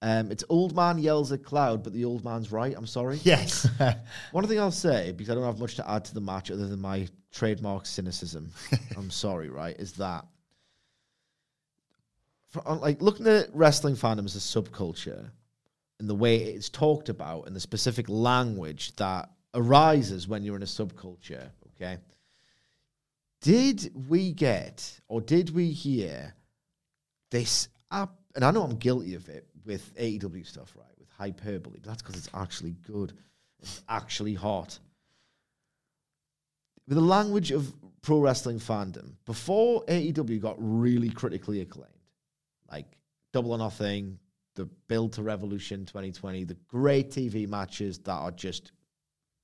Um, 0.00 0.30
it's 0.30 0.44
old 0.48 0.76
man 0.76 0.98
yells 0.98 1.32
at 1.32 1.42
cloud, 1.42 1.82
but 1.82 1.92
the 1.92 2.04
old 2.04 2.24
man's 2.24 2.52
right. 2.52 2.74
I'm 2.76 2.86
sorry. 2.86 3.18
Yes. 3.24 3.68
One 4.32 4.46
thing 4.46 4.60
I'll 4.60 4.70
say, 4.70 5.12
because 5.12 5.30
I 5.30 5.34
don't 5.34 5.44
have 5.44 5.58
much 5.58 5.74
to 5.76 5.90
add 5.90 6.04
to 6.06 6.14
the 6.14 6.20
match 6.20 6.50
other 6.50 6.68
than 6.68 6.80
my 6.80 7.08
trademark 7.32 7.86
cynicism, 7.86 8.50
I'm 8.96 9.10
sorry, 9.10 9.48
right, 9.48 9.76
is 9.78 9.92
that 9.94 10.24
for, 12.50 12.62
like 12.76 13.02
looking 13.02 13.26
at 13.26 13.54
wrestling 13.54 13.94
fandom 13.94 14.24
as 14.24 14.36
a 14.36 14.38
subculture 14.38 15.30
and 16.00 16.08
the 16.08 16.14
way 16.14 16.36
it's 16.36 16.68
talked 16.68 17.08
about 17.08 17.46
and 17.46 17.54
the 17.54 17.60
specific 17.60 18.08
language 18.08 18.94
that 18.96 19.30
arises 19.54 20.28
when 20.28 20.44
you're 20.44 20.56
in 20.56 20.62
a 20.62 20.66
subculture, 20.66 21.50
okay? 21.74 21.98
Did 23.40 23.92
we 24.08 24.32
get 24.32 25.00
or 25.08 25.20
did 25.20 25.50
we 25.50 25.70
hear 25.70 26.34
this 27.30 27.68
up? 27.90 28.18
And 28.34 28.44
I 28.44 28.50
know 28.50 28.62
I'm 28.62 28.76
guilty 28.76 29.14
of 29.14 29.28
it 29.28 29.46
with 29.64 29.94
AEW 29.96 30.46
stuff, 30.46 30.72
right? 30.76 30.86
With 30.98 31.08
hyperbole, 31.10 31.78
but 31.80 31.88
that's 31.88 32.02
because 32.02 32.16
it's 32.16 32.30
actually 32.34 32.76
good. 32.86 33.12
It's 33.60 33.82
actually 33.88 34.34
hot. 34.34 34.78
With 36.86 36.96
the 36.96 37.04
language 37.04 37.50
of 37.50 37.72
pro 38.02 38.18
wrestling 38.18 38.58
fandom, 38.58 39.12
before 39.26 39.84
AEW 39.86 40.40
got 40.40 40.56
really 40.58 41.10
critically 41.10 41.60
acclaimed, 41.60 41.92
like 42.70 42.98
Double 43.32 43.52
or 43.52 43.58
Nothing, 43.58 44.18
the 44.54 44.66
Build 44.88 45.12
to 45.14 45.22
Revolution 45.22 45.86
2020, 45.86 46.44
the 46.44 46.54
great 46.66 47.10
TV 47.10 47.48
matches 47.48 47.98
that 48.00 48.12
are 48.12 48.30
just 48.30 48.72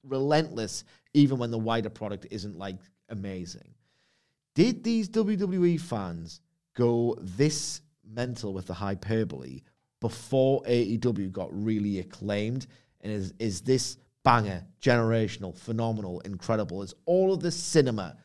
relentless, 0.03 0.85
even 1.15 1.39
when 1.39 1.51
the 1.51 1.59
wider 1.59 1.91
product 1.91 2.27
isn't 2.31 2.59
like 2.59 2.79
amazing. 3.09 3.75
Did 4.55 4.85
these 4.85 5.09
WWE 5.09 5.81
fans 5.81 6.41
go 6.77 7.17
this 7.21 7.81
mental 8.07 8.53
with 8.53 8.67
the 8.67 8.75
hyperbole 8.75 9.63
before 10.01 10.63
AEW 10.63 11.33
got 11.33 11.49
really 11.53 11.99
acclaimed? 11.99 12.67
And 13.01 13.13
is 13.13 13.35
is 13.39 13.61
this 13.61 13.99
banger, 14.23 14.65
generational, 14.81 15.57
phenomenal, 15.57 16.21
incredible? 16.21 16.83
Is 16.83 16.95
all 17.07 17.33
of 17.33 17.41
this 17.41 17.57
cinema, 17.57 18.17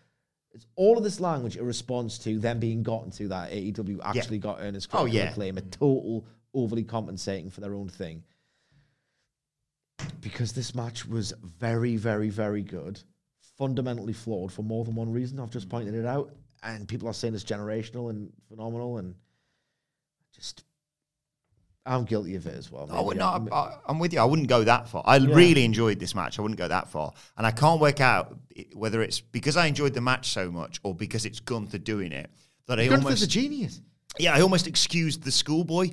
is 0.53 0.65
all 0.75 0.97
of 0.97 1.03
this 1.03 1.19
language 1.19 1.57
a 1.57 1.63
response 1.63 2.17
to 2.19 2.39
them 2.39 2.59
being 2.59 2.83
gotten 2.83 3.11
to 3.11 3.27
that 3.27 3.51
AEW 3.51 3.99
actually 4.03 4.39
got 4.39 4.59
earnest 4.61 4.89
Oh, 4.91 5.01
critical 5.01 5.19
yeah. 5.19 5.29
acclaim, 5.29 5.57
a 5.57 5.61
mm. 5.61 5.71
total 5.71 6.25
overly 6.53 6.83
compensating 6.83 7.49
for 7.49 7.61
their 7.61 7.75
own 7.75 7.89
thing? 7.89 8.23
Because 10.21 10.53
this 10.53 10.73
match 10.73 11.05
was 11.05 11.33
very, 11.59 11.95
very, 11.95 12.29
very 12.29 12.61
good, 12.63 13.01
fundamentally 13.57 14.13
flawed 14.13 14.51
for 14.51 14.63
more 14.63 14.85
than 14.85 14.95
one 14.95 15.11
reason. 15.11 15.39
I've 15.39 15.51
just 15.51 15.67
mm. 15.67 15.71
pointed 15.71 15.95
it 15.95 16.05
out, 16.05 16.31
and 16.63 16.87
people 16.87 17.07
are 17.07 17.13
saying 17.13 17.35
it's 17.35 17.43
generational 17.43 18.09
and 18.09 18.31
phenomenal, 18.47 18.97
and 18.97 19.15
just 20.33 20.63
I'm 21.89 22.05
guilty 22.05 22.35
of 22.35 22.45
it 22.45 22.55
as 22.55 22.71
well. 22.71 22.87
I 22.89 22.93
Maybe 22.95 23.05
would 23.05 23.19
I'm- 23.19 23.45
not. 23.45 23.53
I, 23.53 23.77
I'm 23.87 23.99
with 23.99 24.13
you. 24.13 24.19
I 24.19 24.25
wouldn't 24.25 24.47
go 24.47 24.63
that 24.63 24.87
far. 24.87 25.03
I 25.05 25.17
really 25.17 25.65
enjoyed 25.65 25.99
this 25.99 26.13
match. 26.15 26.37
I 26.39 26.41
wouldn't 26.41 26.57
go 26.59 26.67
that 26.67 26.89
far, 26.89 27.11
and 27.37 27.45
I 27.47 27.51
can't 27.51 27.81
work 27.81 27.99
out 27.99 28.37
whether 28.73 29.01
it's 29.01 29.19
because 29.19 29.57
I 29.57 29.65
enjoyed 29.67 29.93
the 29.93 30.01
match 30.01 30.29
so 30.29 30.51
much 30.51 30.79
or 30.83 30.93
because 30.93 31.25
it's 31.25 31.39
Gunther 31.39 31.79
doing 31.79 32.11
it 32.11 32.29
that 32.67 32.79
I 32.79 32.87
Gunther's 32.87 33.05
almost 33.05 33.23
a 33.23 33.27
genius. 33.27 33.81
yeah 34.19 34.33
I 34.35 34.41
almost 34.41 34.67
excused 34.67 35.23
the 35.23 35.31
schoolboy. 35.31 35.91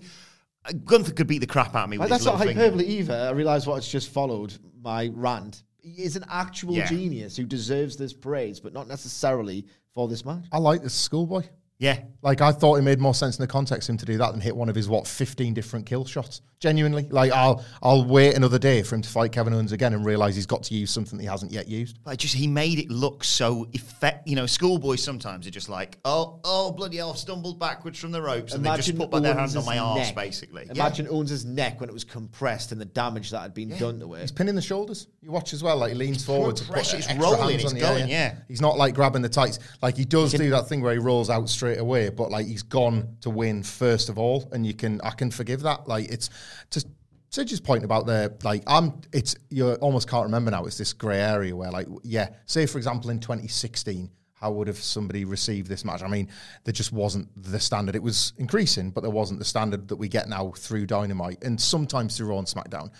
Uh, 0.64 0.72
Gunther 0.84 1.12
could 1.12 1.28
beat 1.28 1.38
the 1.38 1.46
crap 1.46 1.74
out 1.74 1.84
of 1.84 1.90
me. 1.90 1.96
Like, 1.96 2.10
with 2.10 2.18
his 2.18 2.24
that's 2.24 2.26
not 2.26 2.38
little 2.40 2.48
finger. 2.54 2.62
hyperbole 2.64 2.84
either. 2.86 3.14
I 3.14 3.30
realise 3.30 3.66
what 3.66 3.76
it's 3.76 3.88
just 3.90 4.10
followed 4.10 4.52
my 4.82 5.10
rant. 5.14 5.62
He 5.80 6.02
is 6.02 6.16
an 6.16 6.24
actual 6.28 6.74
Yeah. 6.74 6.86
genius 6.88 7.36
who 7.36 7.44
deserves 7.44 7.96
this 7.96 8.12
praise, 8.12 8.58
but 8.60 8.72
not 8.72 8.88
necessarily 8.88 9.64
for 9.94 10.08
this 10.08 10.24
match. 10.24 10.44
I 10.50 10.58
like 10.58 10.82
this 10.82 10.94
schoolboy. 10.94 11.44
Yeah, 11.78 12.04
Like 12.22 12.40
I 12.40 12.52
thought 12.52 12.76
it 12.76 12.82
made 12.82 13.00
more 13.00 13.14
sense 13.14 13.38
in 13.38 13.42
the 13.42 13.46
context 13.46 13.88
of 13.88 13.94
him 13.94 13.98
to 13.98 14.06
do 14.06 14.16
that 14.18 14.32
than 14.32 14.40
hit 14.40 14.56
one 14.56 14.68
of 14.68 14.74
his 14.74 14.88
what 14.88 15.06
fifteen 15.06 15.52
different 15.52 15.84
kill 15.84 16.04
shots. 16.04 16.40
Genuinely, 16.58 17.06
like 17.10 17.32
I'll 17.32 17.64
I'll 17.82 18.04
wait 18.06 18.34
another 18.34 18.58
day 18.58 18.82
for 18.82 18.94
him 18.94 19.02
to 19.02 19.08
fight 19.08 19.30
Kevin 19.30 19.52
Owens 19.52 19.72
again 19.72 19.92
and 19.92 20.06
realize 20.06 20.34
he's 20.34 20.46
got 20.46 20.62
to 20.64 20.74
use 20.74 20.90
something 20.90 21.18
that 21.18 21.22
he 21.22 21.28
hasn't 21.28 21.52
yet 21.52 21.68
used. 21.68 21.98
But 22.02 22.18
just 22.18 22.34
he 22.34 22.46
made 22.46 22.78
it 22.78 22.90
look 22.90 23.24
so 23.24 23.66
effect. 23.74 24.26
You 24.26 24.36
know, 24.36 24.46
schoolboys 24.46 25.02
sometimes 25.02 25.46
are 25.46 25.50
just 25.50 25.68
like, 25.68 25.98
oh, 26.06 26.40
oh, 26.44 26.72
bloody 26.72 26.96
hell, 26.96 27.14
stumbled 27.14 27.60
backwards 27.60 27.98
from 27.98 28.10
the 28.10 28.22
ropes, 28.22 28.54
and 28.54 28.64
they 28.64 28.74
just 28.76 28.96
put 28.96 29.10
by 29.10 29.20
their 29.20 29.34
hand 29.34 29.50
on 29.50 29.56
Owens' 29.56 29.66
my 29.66 29.78
arse, 29.78 29.98
neck. 30.06 30.14
basically. 30.14 30.64
Yeah. 30.66 30.72
Imagine 30.72 31.08
Owens' 31.10 31.44
neck 31.44 31.80
when 31.80 31.90
it 31.90 31.92
was 31.92 32.04
compressed 32.04 32.72
and 32.72 32.80
the 32.80 32.86
damage 32.86 33.30
that 33.30 33.40
had 33.40 33.52
been 33.52 33.76
done 33.76 34.00
to 34.00 34.14
it. 34.14 34.22
He's 34.22 34.32
pinning 34.32 34.54
the 34.54 34.62
shoulders. 34.62 35.08
You 35.20 35.32
watch 35.32 35.52
as 35.52 35.62
well, 35.62 35.76
like 35.76 35.92
he 35.92 35.98
leans 35.98 36.24
forward 36.24 36.56
to 36.56 36.64
put 36.64 36.72
pressure, 36.72 36.96
it's 36.96 37.06
extra 37.08 37.22
rolling, 37.22 37.50
hands 37.50 37.64
it's 37.64 37.72
on 37.72 37.74
the 37.74 37.80
going, 37.80 38.02
air. 38.04 38.08
yeah. 38.08 38.34
He's 38.48 38.62
not 38.62 38.78
like 38.78 38.94
grabbing 38.94 39.22
the 39.22 39.28
tights. 39.28 39.58
Like 39.82 39.96
he 39.96 40.04
does 40.06 40.32
do 40.32 40.50
that 40.50 40.68
thing 40.68 40.80
where 40.80 40.92
he 40.92 40.98
rolls 40.98 41.28
out 41.28 41.48
straight 41.50 41.78
away, 41.78 42.08
but 42.08 42.30
like 42.30 42.46
he's 42.46 42.62
gone 42.62 43.16
to 43.20 43.28
win 43.28 43.62
first 43.62 44.08
of 44.08 44.18
all, 44.18 44.48
and 44.52 44.66
you 44.66 44.72
can 44.72 45.00
I 45.02 45.10
can 45.10 45.30
forgive 45.30 45.60
that. 45.62 45.86
Like 45.86 46.08
it's 46.10 46.30
just 46.70 46.88
Sidge's 47.30 47.60
point 47.60 47.84
about 47.84 48.06
the 48.06 48.34
like 48.44 48.62
I'm 48.66 49.00
it's 49.12 49.36
you 49.50 49.74
almost 49.74 50.08
can't 50.08 50.24
remember 50.24 50.50
now. 50.50 50.64
It's 50.64 50.78
this 50.78 50.92
grey 50.92 51.20
area 51.20 51.54
where 51.54 51.70
like 51.70 51.86
yeah, 52.02 52.30
say 52.46 52.66
for 52.66 52.78
example 52.78 53.10
in 53.10 53.20
2016. 53.20 54.10
How 54.34 54.52
would 54.52 54.68
have 54.68 54.76
somebody 54.76 55.24
received 55.24 55.66
this 55.66 55.82
match? 55.82 56.02
I 56.02 56.08
mean, 56.08 56.28
there 56.64 56.72
just 56.72 56.92
wasn't 56.92 57.28
the 57.42 57.58
standard. 57.58 57.96
It 57.96 58.02
was 58.02 58.34
increasing, 58.36 58.90
but 58.90 59.00
there 59.00 59.10
wasn't 59.10 59.38
the 59.38 59.46
standard 59.46 59.88
that 59.88 59.96
we 59.96 60.08
get 60.08 60.28
now 60.28 60.50
through 60.50 60.84
Dynamite 60.84 61.42
and 61.42 61.58
sometimes 61.58 62.16
through 62.18 62.26
Raw 62.26 62.38
and 62.38 62.46
SmackDown. 62.46 62.90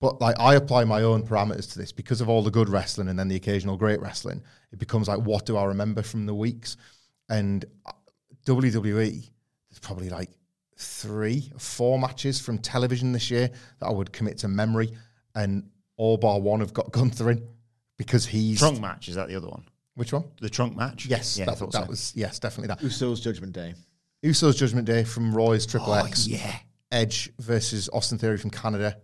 But 0.00 0.20
like 0.20 0.38
I 0.38 0.56
apply 0.56 0.84
my 0.84 1.02
own 1.02 1.26
parameters 1.26 1.72
to 1.72 1.78
this 1.78 1.90
because 1.90 2.20
of 2.20 2.28
all 2.28 2.42
the 2.42 2.50
good 2.50 2.68
wrestling 2.68 3.08
and 3.08 3.18
then 3.18 3.28
the 3.28 3.36
occasional 3.36 3.78
great 3.78 4.00
wrestling. 4.02 4.42
It 4.72 4.78
becomes 4.78 5.08
like, 5.08 5.20
what 5.20 5.46
do 5.46 5.56
I 5.56 5.64
remember 5.64 6.02
from 6.02 6.26
the 6.26 6.34
weeks? 6.34 6.76
And 7.30 7.64
uh, 7.86 7.92
WWE, 8.44 9.30
there's 9.70 9.80
probably 9.80 10.10
like 10.10 10.28
three, 10.76 11.50
four 11.58 11.98
matches 11.98 12.40
from 12.40 12.58
television 12.58 13.12
this 13.12 13.30
year 13.30 13.50
that 13.78 13.86
I 13.86 13.90
would 13.90 14.12
commit 14.12 14.38
to 14.38 14.48
memory, 14.48 14.90
and 15.34 15.68
all 15.96 16.16
bar 16.16 16.40
one 16.40 16.60
have 16.60 16.72
got 16.74 16.92
Gunther 16.92 17.30
in 17.30 17.48
because 17.96 18.26
he's 18.26 18.58
trunk 18.58 18.80
match 18.80 19.08
is 19.08 19.14
that 19.14 19.28
the 19.28 19.36
other 19.36 19.48
one? 19.48 19.64
Which 19.94 20.12
one? 20.12 20.24
The 20.40 20.50
trunk 20.50 20.76
match. 20.76 21.06
Yes, 21.06 21.38
yeah, 21.38 21.44
that, 21.44 21.58
that 21.58 21.72
so. 21.72 21.84
was 21.84 22.12
yes, 22.16 22.38
definitely 22.40 22.68
that. 22.68 22.80
Usos 22.80 23.22
Judgment 23.22 23.52
Day. 23.52 23.74
Usos 24.24 24.56
Judgment 24.56 24.86
Day 24.86 25.04
from 25.04 25.32
Roy's 25.34 25.66
Triple 25.66 25.92
Oh, 25.92 26.04
X. 26.04 26.26
yeah. 26.26 26.56
Edge 26.90 27.30
versus 27.38 27.88
Austin 27.92 28.18
Theory 28.18 28.38
from 28.38 28.50
Canada. 28.50 28.96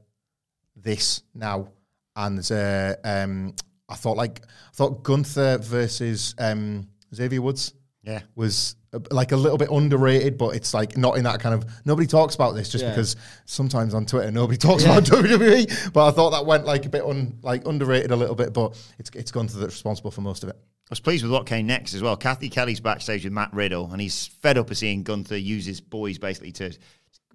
This 0.77 1.23
now, 1.35 1.69
and 2.17 2.51
uh, 2.51 2.95
um, 3.05 3.55
I 3.89 3.95
thought 3.97 4.17
like 4.17 4.41
I 4.43 4.73
thought 4.75 5.03
Gunther 5.03 5.59
versus 5.59 6.35
um, 6.39 6.89
Xavier 7.15 7.43
Woods. 7.43 7.75
Yeah. 8.03 8.21
was 8.35 8.77
uh, 8.95 9.01
like 9.11 9.33
a 9.33 9.37
little 9.37 9.59
bit 9.59 9.71
underrated, 9.71 10.39
but 10.39 10.57
it's 10.57 10.73
like 10.73 10.97
not 10.97 11.19
in 11.19 11.25
that 11.25 11.41
kind 11.41 11.55
of 11.55 11.65
nobody 11.85 12.07
talks 12.07 12.35
about 12.35 12.55
this 12.55 12.69
just 12.71 12.83
Yeah. 12.85 12.91
because 12.91 13.15
sometimes 13.45 13.93
on 13.95 14.07
Twitter 14.07 14.31
nobody 14.31 14.57
talks 14.69 14.85
about 14.85 15.05
WWE. 15.05 15.93
But 15.93 16.09
I 16.09 16.11
thought 16.11 16.31
that 16.31 16.47
went 16.47 16.65
like 16.65 16.87
a 16.87 16.89
bit 16.89 17.05
un, 17.05 17.39
like 17.43 17.67
underrated 17.67 18.11
a 18.11 18.17
little 18.17 18.35
bit, 18.35 18.53
but 18.53 18.77
it's 18.99 19.11
it's 19.15 19.31
Gunther 19.31 19.59
that's 19.59 19.75
responsible 19.75 20.11
for 20.11 20.23
most 20.23 20.43
of 20.43 20.49
it. 20.49 20.57
I 20.57 20.93
was 20.93 21.01
pleased 21.01 21.23
with 21.23 21.31
what 21.33 21.47
came 21.47 21.67
next 21.69 21.95
as 21.95 22.03
well. 22.03 22.17
Cathy 22.17 22.49
Kelley's 22.49 22.81
backstage 22.81 23.23
with 23.23 23.33
Matt 23.33 23.53
Riddle, 23.53 23.93
and 23.93 24.01
he's 24.01 24.27
fed 24.27 24.59
up 24.59 24.73
of 24.73 24.77
seeing 24.79 25.05
Gunther 25.05 25.37
use 25.37 25.65
his 25.65 25.81
boys 25.81 26.19
basically 26.19 26.51
to 26.53 26.73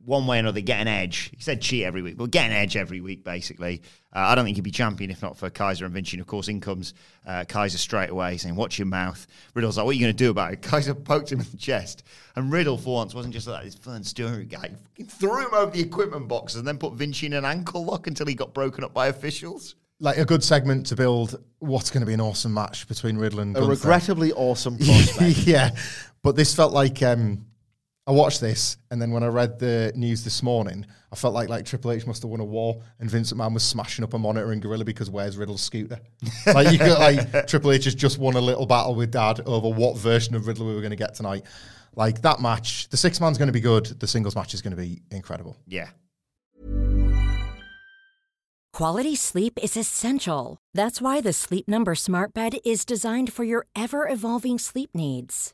one 0.05 0.27
way 0.27 0.37
or 0.37 0.41
another 0.41 0.61
get 0.61 0.79
an 0.79 0.87
edge. 0.87 1.31
He 1.35 1.41
said 1.41 1.61
cheat 1.61 1.83
every 1.83 2.01
week, 2.01 2.15
but 2.15 2.29
get 2.29 2.45
an 2.45 2.51
edge 2.51 2.77
every 2.77 3.01
week 3.01 3.23
basically. 3.23 3.81
Uh, 4.15 4.19
I 4.19 4.35
don't 4.35 4.45
think 4.45 4.55
he'd 4.55 4.61
be 4.61 4.71
champion 4.71 5.09
if 5.09 5.21
not 5.21 5.35
for 5.35 5.49
Kaiser 5.49 5.83
and 5.83 5.93
Vinci. 5.93 6.15
And 6.15 6.21
of 6.21 6.27
course, 6.27 6.47
in 6.47 6.61
comes 6.61 6.93
uh, 7.25 7.43
Kaiser 7.47 7.77
straight 7.77 8.11
away 8.11 8.37
saying, 8.37 8.55
"Watch 8.55 8.77
your 8.77 8.85
mouth." 8.85 9.25
Riddle's 9.53 9.77
like, 9.77 9.85
"What 9.85 9.91
are 9.91 9.93
you 9.93 10.05
going 10.05 10.15
to 10.15 10.23
do 10.23 10.29
about 10.29 10.53
it?" 10.53 10.61
Kaiser 10.61 10.93
poked 10.93 11.31
him 11.31 11.39
in 11.39 11.47
the 11.49 11.57
chest, 11.57 12.03
and 12.35 12.51
Riddle 12.51 12.77
for 12.77 12.95
once 12.95 13.13
wasn't 13.13 13.33
just 13.33 13.47
like 13.47 13.65
this 13.65 13.75
fun 13.75 14.03
story 14.03 14.45
guy. 14.45 14.69
He 14.69 15.03
fucking 15.03 15.07
threw 15.07 15.45
him 15.45 15.53
over 15.53 15.71
the 15.71 15.81
equipment 15.81 16.27
boxes 16.27 16.59
and 16.59 16.67
then 16.67 16.77
put 16.77 16.93
Vinci 16.93 17.25
in 17.25 17.33
an 17.33 17.45
ankle 17.45 17.83
lock 17.83 18.07
until 18.07 18.27
he 18.27 18.35
got 18.35 18.53
broken 18.53 18.83
up 18.83 18.93
by 18.93 19.07
officials. 19.07 19.75
Like 19.99 20.17
a 20.17 20.25
good 20.25 20.43
segment 20.43 20.87
to 20.87 20.95
build 20.95 21.41
what's 21.59 21.89
going 21.89 22.01
to 22.01 22.05
be 22.05 22.13
an 22.13 22.21
awesome 22.21 22.53
match 22.53 22.87
between 22.87 23.17
Riddle 23.17 23.39
and 23.39 23.55
A 23.55 23.61
Gunther. 23.61 23.71
regrettably 23.71 24.33
awesome 24.33 24.77
prospect. 24.77 25.37
yeah, 25.47 25.71
but 26.21 26.35
this 26.35 26.53
felt 26.53 26.73
like 26.73 27.01
um, 27.01 27.45
I 28.07 28.11
watched 28.11 28.39
this, 28.39 28.77
and 28.91 29.01
then 29.01 29.09
when 29.09 29.23
I 29.23 29.27
read 29.27 29.57
the 29.57 29.91
news 29.95 30.23
this 30.23 30.43
morning, 30.43 30.85
I 31.11 31.15
felt 31.15 31.33
like 31.33 31.49
like 31.49 31.65
Triple 31.65 31.91
H 31.91 32.05
must 32.05 32.21
have 32.21 32.29
won 32.29 32.39
a 32.39 32.45
war, 32.45 32.79
and 32.99 33.09
Vince 33.09 33.33
McMahon 33.33 33.55
was 33.55 33.63
smashing 33.63 34.03
up 34.03 34.13
a 34.13 34.19
monitor 34.19 34.53
in 34.53 34.59
Gorilla 34.59 34.85
because 34.85 35.09
where's 35.09 35.37
Riddle's 35.37 35.63
scooter? 35.63 35.99
like 36.53 36.71
you 36.71 36.77
could 36.77 36.99
like 36.99 37.47
Triple 37.47 37.71
H 37.71 37.85
has 37.85 37.95
just 37.95 38.19
won 38.19 38.35
a 38.35 38.41
little 38.41 38.67
battle 38.67 38.93
with 38.93 39.09
Dad 39.09 39.41
over 39.47 39.69
what 39.69 39.97
version 39.97 40.35
of 40.35 40.45
Riddler 40.45 40.67
we 40.67 40.75
were 40.75 40.81
going 40.81 40.91
to 40.91 40.95
get 40.95 41.15
tonight. 41.15 41.45
Like 41.95 42.21
that 42.21 42.41
match, 42.41 42.89
the 42.89 42.97
six 42.97 43.19
man's 43.19 43.39
going 43.39 43.47
to 43.47 43.53
be 43.53 43.59
good. 43.59 43.85
The 43.85 44.07
singles 44.07 44.35
match 44.35 44.53
is 44.53 44.61
going 44.61 44.75
to 44.75 44.81
be 44.81 45.01
incredible. 45.09 45.57
Yeah. 45.65 45.89
Quality 48.71 49.15
sleep 49.15 49.57
is 49.63 49.75
essential. 49.77 50.57
That's 50.75 51.01
why 51.01 51.21
the 51.21 51.31
Sleep 51.31 51.65
Number 51.67 51.95
Smart 51.95 52.33
Bed 52.33 52.57
is 52.65 52.83
designed 52.83 53.31
for 53.31 53.45
your 53.45 53.67
ever 53.73 54.05
evolving 54.07 54.59
sleep 54.59 54.89
needs. 54.93 55.53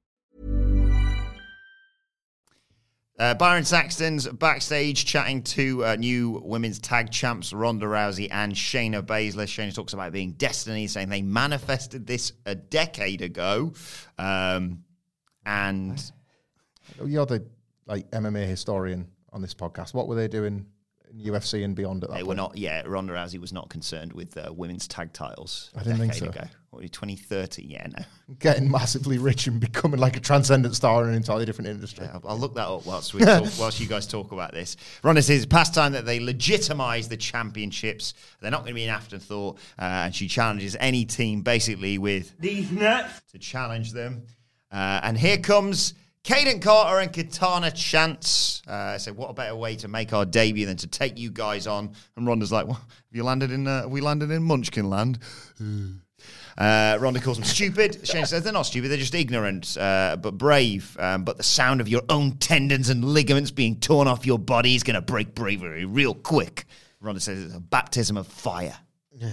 Uh, 3.21 3.35
Byron 3.35 3.65
Saxton's 3.65 4.27
backstage 4.27 5.05
chatting 5.05 5.43
to 5.43 5.85
uh, 5.85 5.95
new 5.95 6.41
women's 6.43 6.79
tag 6.79 7.11
champs 7.11 7.53
Ronda 7.53 7.85
Rousey 7.85 8.27
and 8.31 8.51
Shayna 8.51 9.03
Baszler. 9.03 9.43
Shayna 9.43 9.75
talks 9.75 9.93
about 9.93 10.11
being 10.11 10.31
destiny, 10.31 10.87
saying 10.87 11.09
they 11.09 11.21
manifested 11.21 12.07
this 12.07 12.33
a 12.47 12.55
decade 12.55 13.21
ago. 13.21 13.73
Um, 14.17 14.85
and 15.45 16.03
You're 17.05 17.27
the 17.27 17.45
like 17.85 18.09
MMA 18.09 18.47
historian 18.47 19.07
on 19.31 19.43
this 19.43 19.53
podcast. 19.53 19.93
What 19.93 20.07
were 20.07 20.15
they 20.15 20.27
doing 20.27 20.55
in 20.55 20.65
UFC 21.17 21.63
and 21.63 21.75
beyond 21.75 22.03
at 22.03 22.09
that 22.09 22.17
they 22.17 22.23
were 22.23 22.35
not, 22.35 22.57
yeah, 22.57 22.83
Ronda 22.85 23.13
Rousey 23.13 23.39
was 23.39 23.53
not 23.53 23.69
concerned 23.69 24.13
with 24.13 24.37
uh, 24.37 24.51
women's 24.53 24.87
tag 24.87 25.13
titles. 25.13 25.71
I 25.75 25.83
didn't 25.83 25.99
think 25.99 26.13
so. 26.13 26.27
Ago. 26.27 26.43
What, 26.71 26.89
2030? 26.89 27.63
Yeah, 27.63 27.87
no. 27.87 28.03
getting 28.39 28.71
massively 28.71 29.17
rich 29.17 29.47
and 29.47 29.59
becoming 29.59 29.99
like 29.99 30.15
a 30.15 30.21
transcendent 30.21 30.75
star 30.75 31.03
in 31.03 31.09
an 31.09 31.15
entirely 31.15 31.45
different 31.45 31.69
industry. 31.69 32.07
I'll, 32.11 32.21
I'll 32.25 32.39
look 32.39 32.55
that 32.55 32.67
up 32.67 32.85
whilst 32.85 33.13
we 33.13 33.21
talk, 33.21 33.43
whilst 33.59 33.79
you 33.79 33.87
guys 33.87 34.07
talk 34.07 34.31
about 34.31 34.53
this. 34.53 34.77
Ronda 35.03 35.21
says 35.21 35.43
it's 35.43 35.45
past 35.45 35.73
time 35.73 35.91
that 35.93 36.05
they 36.05 36.19
legitimise 36.19 37.09
the 37.09 37.17
championships. 37.17 38.13
They're 38.39 38.51
not 38.51 38.61
going 38.61 38.71
to 38.71 38.75
be 38.75 38.85
an 38.85 38.89
afterthought, 38.89 39.57
uh, 39.77 39.83
and 40.05 40.15
she 40.15 40.27
challenges 40.27 40.77
any 40.79 41.03
team 41.05 41.41
basically 41.41 41.97
with 41.97 42.37
these 42.39 42.71
nuts 42.71 43.21
to 43.31 43.37
challenge 43.37 43.91
them. 43.91 44.23
Uh, 44.71 45.01
and 45.03 45.17
here 45.17 45.37
comes 45.37 45.93
Kayden 46.23 46.61
Carter 46.61 46.99
and 46.99 47.11
Katana 47.11 47.71
Chance. 47.71 48.61
Uh, 48.67 48.97
so 48.97 49.11
what 49.13 49.31
a 49.31 49.33
better 49.33 49.55
way 49.55 49.75
to 49.77 49.87
make 49.87 50.13
our 50.13 50.25
debut 50.25 50.65
than 50.65 50.77
to 50.77 50.87
take 50.87 51.17
you 51.17 51.31
guys 51.31 51.65
on? 51.65 51.93
And 52.15 52.27
Ronda's 52.27 52.51
like, 52.51 52.67
"What? 52.67 52.77
Have 52.77 52.87
you 53.11 53.23
landed 53.23 53.51
in? 53.51 53.67
Uh, 53.67 53.81
have 53.81 53.91
we 53.91 54.01
landed 54.01 54.29
in 54.29 54.43
Munchkin 54.43 54.89
Land?" 54.89 55.19
Uh, 56.57 56.97
Ronda 56.99 57.19
calls 57.19 57.37
them 57.37 57.45
stupid. 57.45 57.99
Shane 58.07 58.25
says 58.25 58.43
they're 58.43 58.53
not 58.53 58.67
stupid, 58.67 58.89
they're 58.89 58.97
just 58.97 59.15
ignorant, 59.15 59.75
uh, 59.77 60.17
but 60.21 60.37
brave. 60.37 60.95
Um, 60.99 61.23
but 61.23 61.37
the 61.37 61.43
sound 61.43 61.81
of 61.81 61.87
your 61.87 62.03
own 62.09 62.33
tendons 62.37 62.89
and 62.89 63.03
ligaments 63.03 63.49
being 63.51 63.79
torn 63.79 64.07
off 64.07 64.25
your 64.25 64.37
body 64.37 64.75
is 64.75 64.83
going 64.83 64.95
to 64.95 65.01
break 65.01 65.33
bravery 65.33 65.85
real 65.85 66.13
quick. 66.13 66.65
Ronda 66.99 67.19
says 67.19 67.45
it's 67.45 67.55
a 67.55 67.59
baptism 67.59 68.17
of 68.17 68.27
fire. 68.27 68.77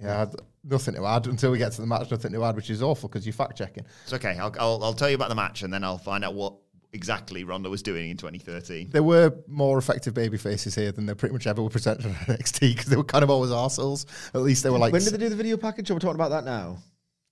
Yeah, 0.00 0.14
I 0.14 0.18
had 0.20 0.36
nothing 0.68 0.94
to 0.94 1.04
add 1.06 1.26
until 1.26 1.50
we 1.50 1.58
get 1.58 1.72
to 1.72 1.80
the 1.80 1.86
match. 1.86 2.10
Nothing 2.10 2.32
to 2.32 2.44
add, 2.44 2.56
which 2.56 2.70
is 2.70 2.82
awful 2.82 3.08
because 3.08 3.26
you're 3.26 3.32
fact 3.32 3.56
checking. 3.58 3.84
It's 4.04 4.12
okay. 4.12 4.36
I'll, 4.38 4.54
I'll, 4.58 4.84
I'll 4.84 4.92
tell 4.94 5.08
you 5.08 5.14
about 5.16 5.28
the 5.28 5.34
match 5.34 5.62
and 5.62 5.72
then 5.72 5.84
I'll 5.84 5.98
find 5.98 6.24
out 6.24 6.34
what 6.34 6.54
exactly 6.92 7.44
Ronda 7.44 7.68
was 7.68 7.82
doing 7.82 8.10
in 8.10 8.16
2013. 8.16 8.90
There 8.90 9.02
were 9.02 9.34
more 9.46 9.76
effective 9.78 10.14
baby 10.14 10.38
faces 10.38 10.74
here 10.74 10.90
than 10.92 11.06
there 11.06 11.14
pretty 11.14 11.32
much 11.34 11.46
ever 11.46 11.62
were 11.62 11.68
presented 11.70 12.06
on 12.06 12.12
NXT 12.36 12.60
because 12.74 12.86
they 12.86 12.96
were 12.96 13.04
kind 13.04 13.22
of 13.22 13.30
always 13.30 13.50
arseholes. 13.50 14.06
At 14.34 14.40
least 14.42 14.62
they 14.62 14.70
were 14.70 14.78
like 14.78 14.92
when 14.92 15.02
did 15.02 15.12
they 15.12 15.18
do 15.18 15.28
the 15.28 15.36
video 15.36 15.56
package? 15.56 15.90
Or 15.90 15.94
we're 15.94 16.00
talking 16.00 16.14
about 16.14 16.30
that 16.30 16.44
now. 16.44 16.78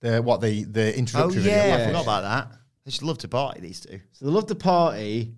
the 0.01 0.21
what 0.21 0.41
the 0.41 0.63
the 0.65 0.93
Oh, 0.93 0.97
introductory 0.97 1.41
yeah. 1.43 1.61
video. 1.77 1.83
I 1.83 1.87
forgot 1.87 2.03
about 2.03 2.21
that. 2.21 2.57
They 2.85 2.91
just 2.91 3.03
love 3.03 3.17
to 3.19 3.27
party, 3.27 3.59
these 3.61 3.79
two. 3.81 3.99
So 4.13 4.25
they 4.25 4.31
love 4.31 4.45
to 4.47 4.55
party, 4.55 5.33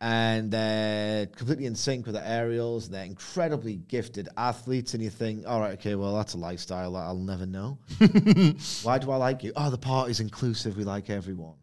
and 0.00 0.50
they're 0.50 1.26
completely 1.26 1.66
in 1.66 1.74
sync 1.74 2.06
with 2.06 2.14
the 2.14 2.26
aerials. 2.26 2.88
They're 2.88 3.04
incredibly 3.04 3.76
gifted 3.76 4.28
athletes, 4.36 4.94
and 4.94 5.02
you 5.02 5.10
think, 5.10 5.46
all 5.46 5.60
right, 5.60 5.72
okay, 5.72 5.94
well, 5.94 6.14
that's 6.16 6.34
a 6.34 6.38
lifestyle 6.38 6.92
that 6.92 7.00
I'll 7.00 7.16
never 7.16 7.46
know. 7.46 7.78
Why 8.82 8.98
do 8.98 9.10
I 9.10 9.16
like 9.16 9.42
you? 9.42 9.52
Oh, 9.56 9.70
the 9.70 9.78
party's 9.78 10.20
inclusive. 10.20 10.76
We 10.76 10.84
like 10.84 11.10
everyone. 11.10 11.54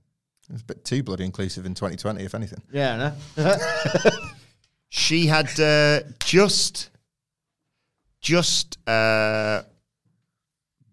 It's 0.50 0.62
a 0.62 0.66
bit 0.66 0.86
too 0.86 1.02
bloody 1.02 1.26
inclusive 1.26 1.66
in 1.66 1.74
2020, 1.74 2.24
if 2.24 2.36
anything. 2.36 2.62
Yeah, 2.72 3.14
no? 3.38 3.58
She 4.90 5.26
had 5.26 5.60
uh, 5.60 6.08
just, 6.24 6.90
just 8.22 8.78
uh, 8.88 9.64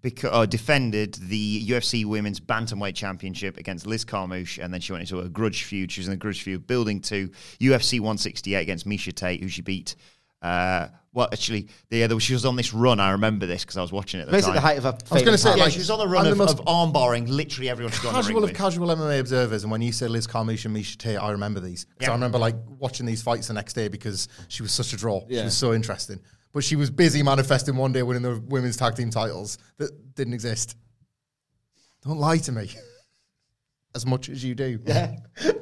beca- 0.02 0.30
uh, 0.32 0.46
defended 0.46 1.14
the 1.14 1.66
UFC 1.68 2.04
Women's 2.04 2.40
Bantamweight 2.40 2.94
Championship 2.94 3.56
against 3.56 3.86
Liz 3.86 4.04
Carmouche, 4.04 4.58
and 4.62 4.72
then 4.72 4.80
she 4.80 4.92
went 4.92 5.02
into 5.02 5.20
a 5.24 5.28
grudge 5.28 5.64
feud. 5.64 5.90
She 5.92 6.00
was 6.00 6.08
in 6.08 6.14
a 6.14 6.16
grudge 6.16 6.42
feud 6.42 6.66
building 6.66 7.00
to 7.02 7.28
UFC 7.60 8.00
168 8.00 8.56
against 8.60 8.86
Miesha 8.86 9.12
Tate, 9.14 9.40
who 9.40 9.48
she 9.48 9.62
beat. 9.62 9.94
Uh, 10.40 10.88
well, 11.14 11.28
actually, 11.30 11.68
yeah, 11.90 12.06
there 12.06 12.16
was, 12.16 12.24
she 12.24 12.32
was 12.32 12.44
on 12.46 12.56
this 12.56 12.72
run. 12.72 12.98
I 12.98 13.10
remember 13.12 13.46
this 13.46 13.62
because 13.62 13.76
I 13.76 13.82
was 13.82 13.92
watching 13.92 14.18
it 14.18 14.22
at 14.22 14.26
the 14.26 14.32
Basically, 14.32 14.54
time. 14.54 14.56
the 14.56 14.60
height 14.62 14.78
of 14.78 14.84
a. 14.86 14.98
I 15.10 15.14
was 15.14 15.22
gonna 15.22 15.38
say, 15.38 15.50
yeah, 15.56 15.64
like, 15.64 15.72
she 15.72 15.78
was 15.78 15.90
on 15.90 15.98
the 15.98 16.08
run 16.08 16.26
I'm 16.26 16.32
of, 16.32 16.38
the 16.38 16.44
most 16.44 16.58
of 16.58 16.66
arm 16.66 16.90
barring 16.90 17.26
literally 17.26 17.68
everyone 17.68 17.92
she's 17.92 18.00
got 18.02 18.08
in 18.08 18.14
the 18.14 18.18
ring 18.20 18.24
Casual 18.28 18.44
of 18.44 18.50
with. 18.50 18.56
casual 18.56 18.88
MMA 18.88 19.20
observers, 19.20 19.62
and 19.62 19.70
when 19.70 19.82
you 19.82 19.92
say 19.92 20.08
Liz 20.08 20.26
Carmouche 20.26 20.64
and 20.64 20.74
Miesha 20.74 20.96
Tate, 20.96 21.18
I 21.18 21.30
remember 21.30 21.60
these. 21.60 21.84
'Cause 21.84 21.94
Yeah. 22.00 22.10
I 22.10 22.14
remember 22.14 22.38
like 22.38 22.56
watching 22.78 23.06
these 23.06 23.22
fights 23.22 23.46
the 23.48 23.52
next 23.54 23.74
day 23.74 23.88
because 23.88 24.26
she 24.48 24.62
was 24.62 24.72
such 24.72 24.92
a 24.94 24.96
draw. 24.96 25.20
She 25.28 25.36
was 25.36 25.56
so 25.56 25.74
interesting. 25.74 26.18
But 26.52 26.64
she 26.64 26.76
was 26.76 26.90
busy 26.90 27.22
manifesting 27.22 27.76
one 27.76 27.92
day 27.92 28.02
winning 28.02 28.22
the 28.22 28.40
women's 28.48 28.76
tag 28.76 28.94
team 28.94 29.10
titles 29.10 29.58
that 29.78 30.14
didn't 30.14 30.34
exist. 30.34 30.76
Don't 32.04 32.18
lie 32.18 32.38
to 32.38 32.52
me. 32.52 32.70
As 33.94 34.06
much 34.06 34.30
as 34.30 34.42
you 34.42 34.54
do. 34.54 34.80
Yeah. 34.86 35.16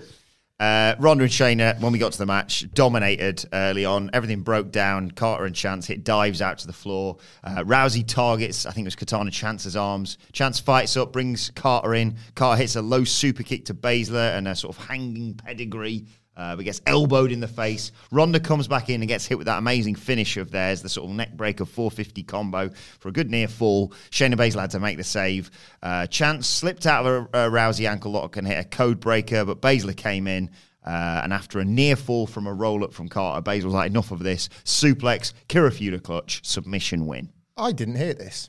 Uh, 0.61 0.95
Ronda 0.99 1.25
and 1.25 1.33
Shayna, 1.33 1.81
when 1.81 1.91
we 1.91 1.99
got 1.99 2.13
to 2.13 2.19
the 2.19 2.27
match, 2.27 2.71
dominated 2.75 3.47
early 3.55 3.87
on. 3.87 4.11
Everything 4.13 4.43
broke 4.43 4.71
down. 4.71 5.11
Carter 5.11 5.47
and 5.47 5.55
Chance 5.55 5.87
hit 5.87 6.05
dives 6.05 6.43
out 6.43 6.59
to 6.59 6.67
the 6.67 6.73
floor. 6.75 7.17
Uh, 7.43 7.65
Rousey 7.65 8.07
targets, 8.07 8.67
I 8.67 8.71
think 8.71 8.85
it 8.85 8.89
was 8.89 8.97
Katana 8.97 9.31
Chance's 9.31 9.75
arms. 9.75 10.19
Chance 10.33 10.61
fights 10.61 10.99
up, 10.99 11.15
brings 11.15 11.49
Carter 11.55 11.95
in. 11.95 12.17
Carter 12.35 12.61
hits 12.61 12.77
a 12.77 12.83
low 12.83 13.05
super 13.05 13.43
kick 13.43 13.65
to 13.65 13.75
Baszler 13.75 14.37
and 14.37 14.47
a 14.47 14.55
sort 14.55 14.77
of 14.77 14.85
hanging 14.85 15.33
pedigree. 15.33 16.05
Uh, 16.41 16.57
but 16.57 16.65
gets 16.65 16.81
elbowed 16.87 17.33
in 17.33 17.41
the 17.41 17.47
face. 17.47 17.93
Ronda 18.11 18.41
comes 18.41 18.67
back 18.67 18.89
in 18.89 19.03
and 19.03 19.09
gets 19.09 19.27
hit 19.27 19.37
with 19.37 19.45
that 19.45 19.59
amazing 19.59 19.95
finish 19.95 20.39
of 20.39 20.51
theirs, 20.51 20.81
the 20.81 20.89
sort 20.89 21.11
of 21.11 21.15
neck 21.15 21.37
breaker 21.37 21.67
450 21.67 22.23
combo 22.23 22.71
for 22.99 23.11
a 23.11 23.13
good 23.13 23.31
near 23.31 23.47
fall. 23.47 23.93
Shayna 24.11 24.37
Baszler 24.37 24.63
had 24.63 24.71
to 24.71 24.81
make 24.81 24.97
the 24.97 25.05
save. 25.05 25.51
Uh, 25.83 26.07
Chance 26.07 26.47
slipped 26.49 26.87
out 26.87 27.05
of 27.05 27.29
a, 27.35 27.47
a 27.47 27.51
Rousey 27.51 27.87
ankle 27.87 28.13
lock 28.13 28.39
and 28.39 28.47
hit 28.47 28.59
a 28.59 28.65
code 28.65 29.01
breaker, 29.01 29.45
but 29.45 29.61
Baszler 29.61 29.95
came 29.95 30.27
in. 30.27 30.49
Uh, 30.83 31.21
and 31.23 31.35
after 31.35 31.59
a 31.59 31.65
near 31.65 31.95
fall 31.95 32.27
from 32.27 32.47
a 32.47 32.55
roll 32.55 32.85
up 32.85 32.95
from 32.95 33.11
Carter, 33.11 33.43
Baszler 33.43 33.65
was 33.65 33.75
like, 33.75 33.91
enough 33.91 34.11
of 34.11 34.21
this. 34.21 34.49
Suplex, 34.65 35.35
Kirifuda 35.51 36.03
clutch, 36.03 36.43
submission 36.43 37.07
win. 37.07 37.31
I 37.59 37.73
didn't 37.73 37.97
hear 37.97 38.15
this. 38.15 38.49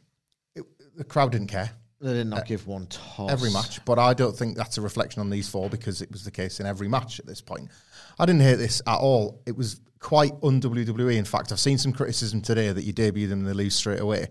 It, 0.55 0.63
the 0.95 1.03
crowd 1.03 1.33
didn't 1.33 1.47
care. 1.47 1.71
They 2.01 2.13
did 2.13 2.27
not 2.27 2.47
give 2.47 2.65
one 2.65 2.87
toss. 2.87 3.31
every 3.31 3.51
match, 3.51 3.83
but 3.85 3.99
I 3.99 4.13
don't 4.13 4.35
think 4.35 4.57
that's 4.57 4.77
a 4.77 4.81
reflection 4.81 5.21
on 5.21 5.29
these 5.29 5.47
four 5.47 5.69
because 5.69 6.01
it 6.01 6.11
was 6.11 6.23
the 6.23 6.31
case 6.31 6.59
in 6.59 6.65
every 6.65 6.87
match 6.87 7.19
at 7.19 7.27
this 7.27 7.41
point. 7.41 7.69
I 8.17 8.25
didn't 8.25 8.41
hear 8.41 8.57
this 8.57 8.81
at 8.87 8.97
all. 8.97 9.41
It 9.45 9.55
was 9.55 9.81
quite 9.99 10.31
un 10.43 10.59
WWE. 10.59 11.15
In 11.15 11.25
fact, 11.25 11.51
I've 11.51 11.59
seen 11.59 11.77
some 11.77 11.93
criticism 11.93 12.41
today 12.41 12.71
that 12.71 12.83
you 12.83 12.91
debut 12.91 13.27
them 13.27 13.39
and 13.39 13.47
they 13.47 13.53
lose 13.53 13.75
straight 13.75 13.99
away. 13.99 14.27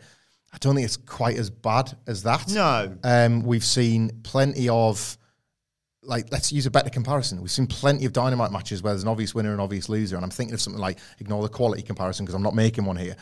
I 0.53 0.59
don't 0.59 0.75
think 0.75 0.85
it's 0.85 0.97
quite 0.97 1.37
as 1.37 1.49
bad 1.49 1.97
as 2.09 2.25
that. 2.25 2.49
No. 2.51 2.97
Um, 3.05 3.43
we've 3.45 3.65
seen 3.65 4.21
plenty 4.25 4.69
of, 4.69 5.17
like, 6.03 6.27
let's 6.33 6.53
use 6.53 6.67
a 6.67 6.73
better 6.73 6.91
comparison. 6.91 7.41
We've 7.41 7.53
seen 7.53 7.69
plenty 7.69 8.05
of 8.05 8.13
dynamite 8.13 8.51
matches 8.51 8.83
where 8.83 8.93
there's 8.93 9.05
an 9.05 9.09
obvious 9.09 9.33
winner 9.33 9.53
and 9.53 9.61
obvious 9.61 9.89
loser. 9.89 10.17
And 10.17 10.25
I'm 10.25 10.31
thinking 10.31 10.55
of 10.55 10.61
something 10.61 10.81
like, 10.81 10.99
ignore 11.21 11.43
the 11.43 11.49
quality 11.49 11.83
comparison 11.83 12.25
because 12.25 12.35
I'm 12.35 12.43
not 12.43 12.57
making 12.57 12.85
one 12.85 12.97
here, 12.97 13.15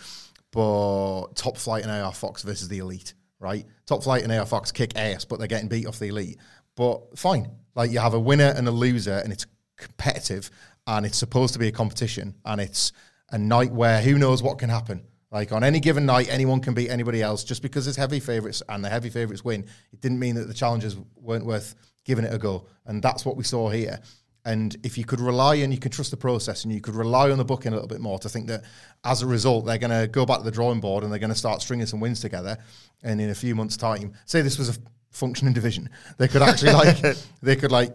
but 0.52 1.34
Top 1.34 1.58
Flight 1.58 1.82
and 1.82 1.92
AR 1.92 2.14
Fox 2.14 2.42
versus 2.42 2.68
the 2.68 2.78
Elite, 2.78 3.12
right? 3.40 3.64
Top 3.86 4.02
Flight 4.02 4.22
and 4.22 4.32
AR 4.32 4.46
Fox 4.46 4.72
kick 4.72 4.96
ass, 4.96 5.24
but 5.24 5.38
they're 5.38 5.48
getting 5.48 5.68
beat 5.68 5.86
off 5.86 5.98
the 5.98 6.08
Elite. 6.08 6.38
But 6.76 7.18
fine. 7.18 7.50
Like, 7.74 7.90
you 7.90 7.98
have 7.98 8.14
a 8.14 8.20
winner 8.20 8.52
and 8.56 8.66
a 8.66 8.70
loser, 8.70 9.20
and 9.22 9.32
it's 9.32 9.46
competitive, 9.76 10.50
and 10.86 11.06
it's 11.06 11.18
supposed 11.18 11.52
to 11.52 11.58
be 11.58 11.68
a 11.68 11.72
competition, 11.72 12.34
and 12.44 12.60
it's 12.60 12.92
a 13.30 13.38
night 13.38 13.72
where 13.72 14.00
who 14.00 14.18
knows 14.18 14.42
what 14.42 14.58
can 14.58 14.70
happen. 14.70 15.04
Like 15.30 15.52
on 15.52 15.62
any 15.62 15.78
given 15.78 16.06
night, 16.06 16.28
anyone 16.30 16.60
can 16.60 16.74
beat 16.74 16.88
anybody 16.88 17.22
else. 17.22 17.44
Just 17.44 17.62
because 17.62 17.86
it's 17.86 17.96
heavy 17.96 18.20
favourites 18.20 18.62
and 18.68 18.82
the 18.82 18.88
heavy 18.88 19.10
favourites 19.10 19.44
win, 19.44 19.66
it 19.92 20.00
didn't 20.00 20.18
mean 20.18 20.34
that 20.36 20.48
the 20.48 20.54
challengers 20.54 20.96
weren't 21.16 21.44
worth 21.44 21.74
giving 22.04 22.24
it 22.24 22.32
a 22.32 22.38
go. 22.38 22.66
And 22.86 23.02
that's 23.02 23.26
what 23.26 23.36
we 23.36 23.44
saw 23.44 23.68
here. 23.68 24.00
And 24.44 24.76
if 24.82 24.96
you 24.96 25.04
could 25.04 25.20
rely 25.20 25.56
and 25.56 25.72
you 25.72 25.78
could 25.78 25.92
trust 25.92 26.10
the 26.10 26.16
process 26.16 26.64
and 26.64 26.72
you 26.72 26.80
could 26.80 26.94
rely 26.94 27.30
on 27.30 27.38
the 27.38 27.44
booking 27.44 27.72
a 27.72 27.74
little 27.74 27.88
bit 27.88 28.00
more 28.00 28.18
to 28.20 28.28
think 28.28 28.46
that 28.46 28.62
as 29.04 29.22
a 29.22 29.26
result, 29.26 29.66
they're 29.66 29.78
going 29.78 29.90
to 29.90 30.08
go 30.08 30.24
back 30.24 30.38
to 30.38 30.44
the 30.44 30.50
drawing 30.50 30.80
board 30.80 31.04
and 31.04 31.12
they're 31.12 31.18
going 31.18 31.32
to 31.32 31.38
start 31.38 31.60
stringing 31.60 31.86
some 31.86 32.00
wins 32.00 32.20
together. 32.20 32.56
And 33.02 33.20
in 33.20 33.30
a 33.30 33.34
few 33.34 33.54
months' 33.54 33.76
time, 33.76 34.14
say 34.24 34.40
this 34.40 34.58
was 34.58 34.76
a 34.76 34.80
functioning 35.10 35.52
division, 35.52 35.90
they 36.16 36.28
could 36.28 36.42
actually 36.42 36.72
like, 36.72 37.16
they 37.42 37.56
could 37.56 37.72
like 37.72 37.92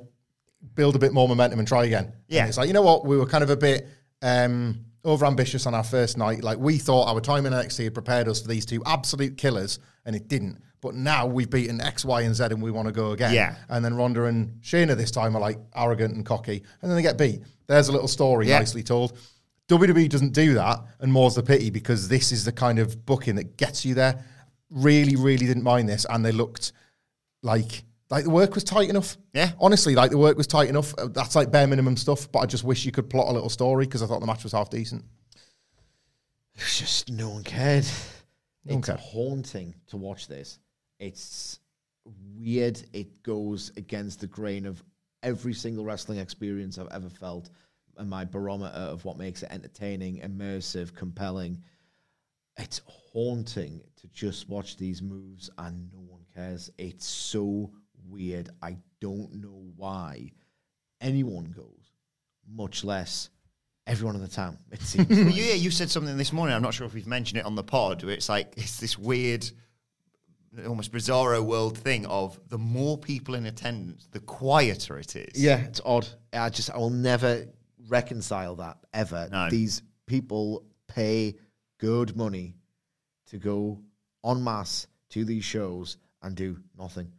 build 0.75 0.95
a 0.95 0.99
bit 0.99 1.13
more 1.13 1.27
momentum 1.27 1.59
and 1.59 1.67
try 1.67 1.85
again. 1.85 2.13
Yeah. 2.27 2.41
And 2.41 2.49
it's 2.49 2.57
like, 2.57 2.67
you 2.67 2.73
know 2.73 2.81
what? 2.81 3.05
We 3.05 3.17
were 3.17 3.25
kind 3.25 3.43
of 3.43 3.49
a 3.49 3.57
bit 3.57 3.87
um, 4.21 4.85
over 5.03 5.25
ambitious 5.25 5.65
on 5.65 5.73
our 5.73 5.83
first 5.83 6.17
night. 6.17 6.43
Like 6.43 6.57
we 6.57 6.77
thought 6.77 7.07
our 7.13 7.19
time 7.19 7.45
in 7.45 7.53
NXT 7.53 7.83
had 7.85 7.93
prepared 7.93 8.27
us 8.27 8.41
for 8.41 8.47
these 8.47 8.65
two 8.65 8.81
absolute 8.85 9.37
killers, 9.37 9.79
and 10.05 10.15
it 10.15 10.27
didn't. 10.27 10.61
But 10.81 10.95
now 10.95 11.25
we've 11.25 11.49
beaten 11.49 11.79
X, 11.79 12.03
Y, 12.03 12.21
and 12.21 12.35
Z, 12.35 12.43
and 12.45 12.61
we 12.61 12.71
want 12.71 12.87
to 12.87 12.91
go 12.93 13.11
again. 13.11 13.33
Yeah. 13.33 13.55
And 13.69 13.83
then 13.83 13.95
Ronda 13.95 14.25
and 14.25 14.61
Shayna 14.61 14.95
this 14.97 15.11
time 15.11 15.35
are 15.35 15.39
like 15.39 15.57
arrogant 15.75 16.15
and 16.15 16.25
cocky, 16.25 16.63
and 16.81 16.89
then 16.91 16.95
they 16.95 17.01
get 17.01 17.17
beat. 17.17 17.41
There's 17.67 17.87
a 17.87 17.91
little 17.91 18.07
story 18.07 18.47
Yeah. 18.47 18.59
nicely 18.59 18.83
told. 18.83 19.17
WWE 19.69 20.09
doesn't 20.09 20.33
do 20.33 20.53
that, 20.55 20.79
and 20.99 21.11
more's 21.11 21.35
the 21.35 21.43
pity 21.43 21.69
because 21.69 22.09
this 22.09 22.31
is 22.33 22.43
the 22.43 22.51
kind 22.51 22.79
of 22.79 23.05
booking 23.05 23.35
that 23.35 23.55
gets 23.55 23.85
you 23.85 23.93
there. 23.95 24.23
Really, 24.69 25.15
really 25.15 25.45
didn't 25.45 25.63
mind 25.63 25.87
this, 25.87 26.05
and 26.09 26.25
they 26.25 26.33
looked 26.33 26.73
like 27.43 27.83
like 28.09 28.23
the 28.25 28.29
work 28.29 28.53
was 28.55 28.63
tight 28.63 28.89
enough. 28.89 29.17
Yeah. 29.33 29.51
honestly, 29.59 29.95
like 29.95 30.11
the 30.11 30.17
work 30.17 30.37
was 30.37 30.47
tight 30.47 30.69
enough. 30.69 30.93
That's 31.11 31.35
like 31.35 31.51
bare 31.51 31.67
minimum 31.67 31.97
stuff. 31.97 32.31
But 32.31 32.39
I 32.39 32.45
just 32.45 32.63
wish 32.63 32.85
you 32.85 32.91
could 32.91 33.09
plot 33.09 33.27
a 33.29 33.31
little 33.31 33.49
story 33.49 33.85
because 33.85 34.01
I 34.03 34.07
thought 34.07 34.19
the 34.19 34.27
match 34.27 34.43
was 34.43 34.51
half 34.51 34.69
decent. 34.69 35.03
It's 36.55 36.79
just 36.79 37.09
no 37.11 37.29
one 37.29 37.43
cared. 37.43 37.85
It's 38.65 38.89
Okay. 38.89 39.01
haunting 39.01 39.73
to 39.87 39.97
watch 39.97 40.27
this. 40.27 40.59
It's 40.99 41.59
weird. 42.35 42.81
It 42.93 43.23
goes 43.23 43.71
against 43.77 44.19
the 44.19 44.27
grain 44.27 44.65
of 44.65 44.83
every 45.23 45.53
single 45.53 45.83
wrestling 45.85 46.19
experience 46.19 46.77
I've 46.77 46.91
ever 46.91 47.09
felt 47.09 47.49
and 47.97 48.09
my 48.09 48.25
barometer 48.25 48.73
of 48.75 49.03
what 49.05 49.17
makes 49.17 49.43
it 49.43 49.51
entertaining, 49.51 50.19
immersive, 50.21 50.93
compelling. 50.93 51.61
It's 52.57 52.81
haunting 52.87 53.81
to 53.97 54.07
just 54.09 54.47
watch 54.49 54.77
these 54.77 55.01
moves 55.01 55.49
and 55.57 55.91
no 55.91 55.99
one 56.01 56.21
cares. 56.33 56.69
It's 56.77 57.05
so 57.05 57.71
weird. 58.13 58.49
I 58.61 58.77
don't 59.01 59.33
know 59.41 59.63
why 59.75 60.31
anyone 61.01 61.45
goes, 61.45 61.91
much 62.47 62.83
less 62.83 63.29
everyone 63.87 64.15
in 64.15 64.21
the 64.21 64.27
town. 64.27 64.57
It 64.71 64.81
seems 64.81 65.09
like. 65.09 65.35
you, 65.35 65.43
yeah, 65.43 65.55
you 65.55 65.71
said 65.71 65.89
something 65.89 66.17
this 66.17 66.31
morning. 66.31 66.55
I'm 66.55 66.61
not 66.61 66.73
sure 66.73 66.87
if 66.87 66.93
we've 66.93 67.07
mentioned 67.07 67.39
it 67.39 67.45
on 67.45 67.55
the 67.55 67.63
pod. 67.63 68.03
Where 68.03 68.13
it's 68.13 68.29
like 68.29 68.53
it's 68.55 68.79
this 68.79 68.97
weird, 68.97 69.49
almost 70.67 70.91
bizarro 70.91 71.43
world 71.43 71.77
thing 71.77 72.05
of 72.05 72.39
the 72.49 72.57
more 72.57 72.97
people 72.97 73.35
in 73.35 73.45
attendance, 73.45 74.07
the 74.11 74.19
quieter 74.19 74.97
it 74.99 75.15
is. 75.15 75.41
Yeah, 75.43 75.57
it's 75.57 75.81
odd. 75.83 76.07
I 76.31 76.49
just 76.49 76.71
I 76.71 76.77
will 76.77 76.89
never 76.89 77.47
reconcile 77.87 78.55
that 78.57 78.77
ever. 78.93 79.27
No. 79.31 79.49
These 79.49 79.81
people 80.05 80.65
pay 80.87 81.35
good 81.79 82.15
money 82.15 82.55
to 83.27 83.37
go 83.37 83.81
en 84.25 84.43
masse 84.43 84.87
to 85.09 85.25
these 85.25 85.43
shows 85.43 85.97
and 86.21 86.35
do 86.35 86.57
nothing. 86.77 87.11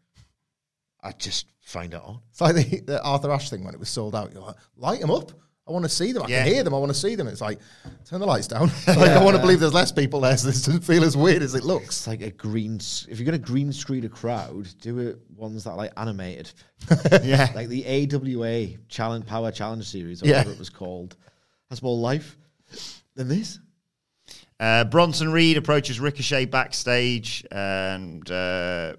I 1.05 1.13
just 1.13 1.47
find 1.61 1.93
it 1.95 2.01
odd. 2.03 2.21
It's 2.31 2.41
like 2.41 2.55
the, 2.57 2.81
the 2.81 3.03
Arthur 3.03 3.31
Ashe 3.31 3.51
thing 3.51 3.63
when 3.65 3.75
it 3.75 3.79
was 3.81 3.89
sold 3.91 4.15
out. 4.17 4.33
You're 4.33 4.43
like, 4.43 4.57
light 4.77 5.01
them 5.01 5.11
up. 5.11 5.31
I 5.67 5.73
want 5.73 5.85
to 5.85 5.89
see 5.89 6.13
them. 6.13 6.23
I 6.25 6.27
Yeah. 6.29 6.45
can 6.45 6.53
hear 6.53 6.63
them. 6.65 6.75
I 6.75 6.79
want 6.79 6.93
to 6.93 6.99
see 6.99 7.15
them. 7.15 7.27
It's 7.27 7.41
like, 7.41 7.59
turn 8.05 8.21
the 8.21 8.27
lights 8.27 8.47
down. 8.49 8.71
like, 8.87 8.99
I 9.11 9.23
want 9.25 9.35
to 9.37 9.41
believe 9.41 9.61
there's 9.61 9.73
less 9.73 9.93
people 9.93 10.21
there 10.21 10.37
so 10.37 10.49
this 10.49 10.63
doesn't 10.65 10.83
feel 10.83 11.05
as 11.05 11.17
weird 11.17 11.43
as 11.43 11.55
it 11.55 11.65
looks. 11.65 11.87
It's 11.87 12.07
like 12.07 12.21
a 12.21 12.31
green. 12.31 12.77
s- 12.77 13.07
If 13.11 13.19
you're 13.19 13.25
gonna 13.25 13.39
green 13.39 13.73
screen 13.73 14.05
a 14.05 14.09
crowd, 14.11 14.69
do 14.83 14.99
it 14.99 15.19
ones 15.37 15.65
that 15.65 15.71
are 15.71 15.77
like 15.77 15.93
animated. 15.97 16.51
Yeah. 17.23 17.51
like 17.55 17.69
the 17.69 17.87
AWA 17.87 18.77
Challenge 18.89 19.25
Power 19.27 19.51
Challenge 19.53 19.87
Series, 19.87 20.23
or 20.23 20.27
Yeah. 20.27 20.39
whatever 20.39 20.53
it 20.53 20.59
was 20.59 20.69
called, 20.71 21.17
has 21.71 21.83
more 21.83 21.97
life 21.97 22.37
than 23.15 23.29
this. 23.29 23.59
Uh, 24.61 24.85
Bronson 24.85 25.33
Reed 25.33 25.57
approaches 25.57 25.99
Ricochet 25.99 26.45
backstage, 26.47 27.45
and 27.51 28.31
uh, 28.31 28.97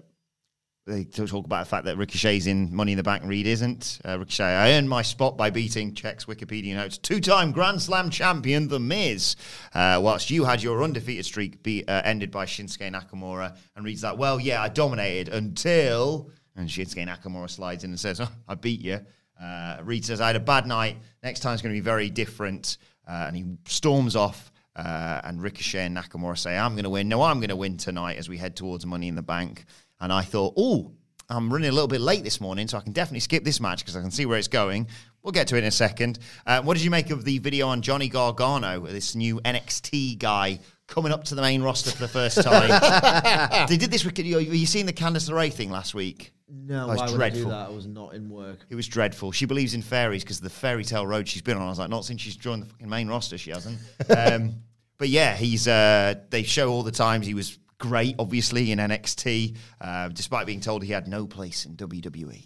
they 0.86 1.02
talk 1.02 1.44
about 1.44 1.64
the 1.64 1.68
fact 1.68 1.84
that 1.86 1.96
Ricochet's 1.96 2.46
in 2.46 2.72
Money 2.74 2.92
in 2.92 2.96
the 2.96 3.02
Bank. 3.02 3.22
and 3.22 3.30
Reed 3.30 3.48
isn't. 3.48 3.98
Uh, 4.04 4.20
Ricochet, 4.20 4.44
I 4.44 4.72
earned 4.74 4.88
my 4.88 5.02
spot 5.02 5.36
by 5.36 5.50
beating 5.50 5.94
checks 5.94 6.26
Wikipedia 6.26 6.76
notes 6.76 6.96
two-time 6.96 7.50
Grand 7.50 7.82
Slam 7.82 8.08
champion 8.08 8.68
The 8.68 8.78
Miz, 8.78 9.34
uh, 9.74 9.98
whilst 10.00 10.30
you 10.30 10.44
had 10.44 10.62
your 10.62 10.84
undefeated 10.84 11.24
streak 11.24 11.62
be 11.64 11.86
uh, 11.88 12.02
ended 12.04 12.30
by 12.30 12.46
Shinsuke 12.46 12.92
Nakamura. 12.92 13.56
And 13.74 13.84
Reed's 13.84 14.04
like, 14.04 14.16
well, 14.16 14.38
yeah, 14.38 14.62
I 14.62 14.68
dominated 14.68 15.34
until, 15.34 16.30
and 16.54 16.68
Shinsuke 16.68 17.04
Nakamura 17.04 17.50
slides 17.50 17.82
in 17.82 17.90
and 17.90 17.98
says, 17.98 18.20
oh, 18.20 18.30
I 18.46 18.54
beat 18.54 18.80
you. 18.80 19.00
Uh, 19.42 19.78
Reed 19.82 20.04
says, 20.04 20.20
I 20.20 20.28
had 20.28 20.36
a 20.36 20.40
bad 20.40 20.66
night. 20.66 20.98
Next 21.22 21.40
time's 21.40 21.62
going 21.62 21.74
to 21.74 21.76
be 21.76 21.84
very 21.84 22.10
different. 22.10 22.78
Uh, 23.08 23.24
and 23.26 23.36
he 23.36 23.44
storms 23.66 24.14
off. 24.14 24.52
Uh, 24.76 25.22
and 25.24 25.42
Ricochet 25.42 25.86
and 25.86 25.96
Nakamura 25.96 26.36
say, 26.36 26.56
I'm 26.56 26.74
going 26.74 26.84
to 26.84 26.90
win. 26.90 27.08
No, 27.08 27.22
I'm 27.22 27.38
going 27.38 27.48
to 27.48 27.56
win 27.56 27.78
tonight 27.78 28.18
as 28.18 28.28
we 28.28 28.36
head 28.36 28.56
towards 28.56 28.84
Money 28.84 29.08
in 29.08 29.14
the 29.14 29.22
Bank. 29.22 29.64
And 30.00 30.12
I 30.12 30.22
thought, 30.22 30.54
oh, 30.56 30.92
I'm 31.28 31.52
running 31.52 31.68
a 31.68 31.72
little 31.72 31.88
bit 31.88 32.00
late 32.00 32.22
this 32.22 32.40
morning, 32.40 32.68
so 32.68 32.78
I 32.78 32.80
can 32.82 32.92
definitely 32.92 33.20
skip 33.20 33.44
this 33.44 33.60
match 33.60 33.80
because 33.80 33.96
I 33.96 34.00
can 34.00 34.10
see 34.10 34.26
where 34.26 34.38
it's 34.38 34.48
going. 34.48 34.86
We'll 35.22 35.32
get 35.32 35.48
to 35.48 35.56
it 35.56 35.60
in 35.60 35.64
a 35.64 35.70
second. 35.72 36.20
Uh, 36.46 36.62
what 36.62 36.74
did 36.76 36.84
you 36.84 36.90
make 36.90 37.10
of 37.10 37.24
the 37.24 37.38
video 37.38 37.66
on 37.68 37.82
Johnny 37.82 38.08
Gargano, 38.08 38.80
this 38.86 39.16
new 39.16 39.40
NXT 39.40 40.18
guy 40.18 40.60
coming 40.86 41.10
up 41.10 41.24
to 41.24 41.34
the 41.34 41.42
main 41.42 41.62
roster 41.62 41.90
for 41.90 41.98
the 42.02 42.08
first 42.08 42.40
time? 42.42 42.68
they 43.68 43.76
did 43.76 43.90
this 43.90 44.04
with, 44.04 44.16
you, 44.20 44.38
you 44.38 44.66
seen 44.66 44.86
the 44.86 44.92
Candice 44.92 45.28
LeRae 45.28 45.52
thing 45.52 45.70
last 45.70 45.94
week? 45.94 46.32
No, 46.48 46.86
That 46.86 46.88
was 46.88 46.98
why 46.98 47.04
would 47.06 47.14
I 47.14 47.16
dreadful. 47.16 47.42
do 47.42 47.48
that? 47.50 47.66
I 47.66 47.70
was 47.70 47.88
not 47.88 48.14
in 48.14 48.30
work. 48.30 48.58
It 48.70 48.76
was 48.76 48.86
dreadful. 48.86 49.32
She 49.32 49.46
believes 49.46 49.74
in 49.74 49.82
fairies 49.82 50.22
because 50.22 50.36
of 50.38 50.44
the 50.44 50.50
fairy 50.50 50.84
tale 50.84 51.04
road 51.04 51.26
she's 51.26 51.42
been 51.42 51.56
on. 51.56 51.62
I 51.64 51.68
was 51.70 51.80
like, 51.80 51.90
not 51.90 52.04
since 52.04 52.20
she's 52.20 52.36
joined 52.36 52.62
the 52.62 52.66
fucking 52.66 52.88
main 52.88 53.08
roster, 53.08 53.36
she 53.36 53.50
hasn't. 53.50 53.78
um, 54.16 54.54
but 54.96 55.08
yeah, 55.08 55.34
he's. 55.34 55.66
Uh, 55.66 56.14
they 56.30 56.44
show 56.44 56.70
all 56.70 56.84
the 56.84 56.92
times 56.92 57.26
he 57.26 57.34
was 57.34 57.58
great, 57.78 58.16
obviously 58.18 58.72
in 58.72 58.78
NXT, 58.78 59.56
uh, 59.80 60.08
despite 60.08 60.46
being 60.46 60.60
told 60.60 60.82
he 60.82 60.92
had 60.92 61.08
no 61.08 61.26
place 61.26 61.64
in. 61.64 61.76
WWE. 61.76 62.44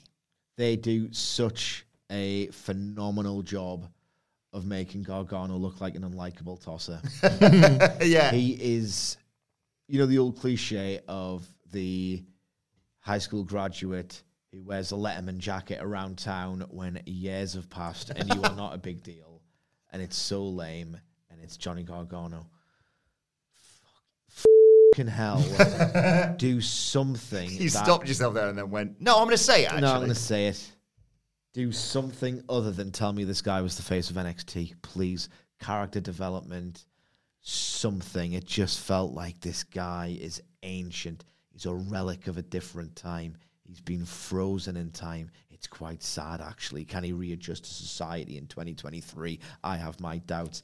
They 0.56 0.76
do 0.76 1.12
such 1.12 1.86
a 2.10 2.48
phenomenal 2.48 3.42
job 3.42 3.86
of 4.52 4.66
making 4.66 5.04
Gargano 5.04 5.56
look 5.56 5.80
like 5.80 5.94
an 5.94 6.02
unlikable 6.02 6.60
tosser. 6.62 7.00
yeah, 8.04 8.32
he 8.32 8.52
is, 8.60 9.16
you 9.86 9.98
know, 9.98 10.06
the 10.06 10.18
old 10.18 10.38
cliche 10.38 11.00
of 11.06 11.46
the 11.70 12.22
high 12.98 13.18
school 13.18 13.44
graduate 13.44 14.22
who 14.52 14.62
wears 14.62 14.90
a 14.90 14.96
Letterman 14.96 15.38
jacket 15.38 15.78
around 15.80 16.18
town 16.18 16.64
when 16.70 17.00
years 17.06 17.54
have 17.54 17.70
passed 17.70 18.10
and 18.10 18.28
you 18.34 18.42
are 18.42 18.56
not 18.56 18.74
a 18.74 18.78
big 18.78 19.02
deal, 19.02 19.40
and 19.92 20.02
it's 20.02 20.16
so 20.16 20.44
lame, 20.44 20.98
and 21.30 21.40
it's 21.40 21.56
Johnny 21.56 21.84
Gargano. 21.84 22.46
Fuck, 23.54 24.48
fucking 24.92 25.06
hell, 25.06 25.44
uh, 25.58 26.26
do 26.36 26.60
something. 26.60 27.50
you 27.50 27.70
that- 27.70 27.84
stopped 27.84 28.08
yourself 28.08 28.34
there 28.34 28.48
and 28.48 28.58
then 28.58 28.70
went, 28.70 29.00
"No, 29.00 29.14
I'm 29.16 29.24
going 29.24 29.30
to 29.30 29.38
say 29.38 29.62
it." 29.62 29.66
Actually, 29.66 29.80
no, 29.82 29.92
I'm 29.92 29.98
going 29.98 30.08
to 30.08 30.14
say 30.14 30.46
it. 30.46 30.72
Do 31.52 31.72
something 31.72 32.42
other 32.48 32.70
than 32.70 32.92
tell 32.92 33.12
me 33.12 33.24
this 33.24 33.42
guy 33.42 33.60
was 33.60 33.76
the 33.76 33.82
face 33.82 34.10
of 34.10 34.16
NXT, 34.16 34.74
please. 34.82 35.28
Character 35.58 36.00
development, 36.00 36.86
something. 37.40 38.32
It 38.34 38.44
just 38.44 38.80
felt 38.80 39.12
like 39.12 39.40
this 39.40 39.64
guy 39.64 40.16
is 40.20 40.40
ancient. 40.62 41.24
He's 41.50 41.66
a 41.66 41.74
relic 41.74 42.28
of 42.28 42.38
a 42.38 42.42
different 42.42 42.94
time. 42.94 43.36
He's 43.66 43.80
been 43.80 44.04
frozen 44.04 44.76
in 44.76 44.90
time. 44.90 45.30
It's 45.50 45.66
quite 45.66 46.02
sad, 46.02 46.40
actually. 46.40 46.84
Can 46.84 47.04
he 47.04 47.12
readjust 47.12 47.64
to 47.64 47.70
society 47.70 48.38
in 48.38 48.46
2023? 48.46 49.40
I 49.62 49.76
have 49.76 50.00
my 50.00 50.18
doubts. 50.18 50.62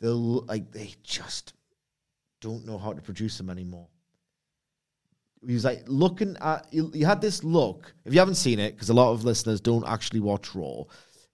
They'll 0.00 0.44
like 0.46 0.72
they 0.72 0.94
just 1.04 1.52
don't 2.42 2.66
know 2.66 2.76
how 2.76 2.92
to 2.92 3.00
produce 3.00 3.38
them 3.38 3.48
anymore. 3.48 3.86
He 5.46 5.54
was 5.54 5.64
like 5.64 5.84
looking 5.86 6.36
at 6.40 6.66
you, 6.70 6.90
you 6.94 7.06
had 7.06 7.20
this 7.20 7.42
look 7.42 7.94
if 8.04 8.12
you 8.12 8.18
haven't 8.20 8.34
seen 8.34 8.58
it 8.58 8.72
because 8.72 8.90
a 8.90 8.94
lot 8.94 9.12
of 9.12 9.24
listeners 9.24 9.60
don't 9.60 9.84
actually 9.88 10.20
watch 10.20 10.54
raw 10.54 10.84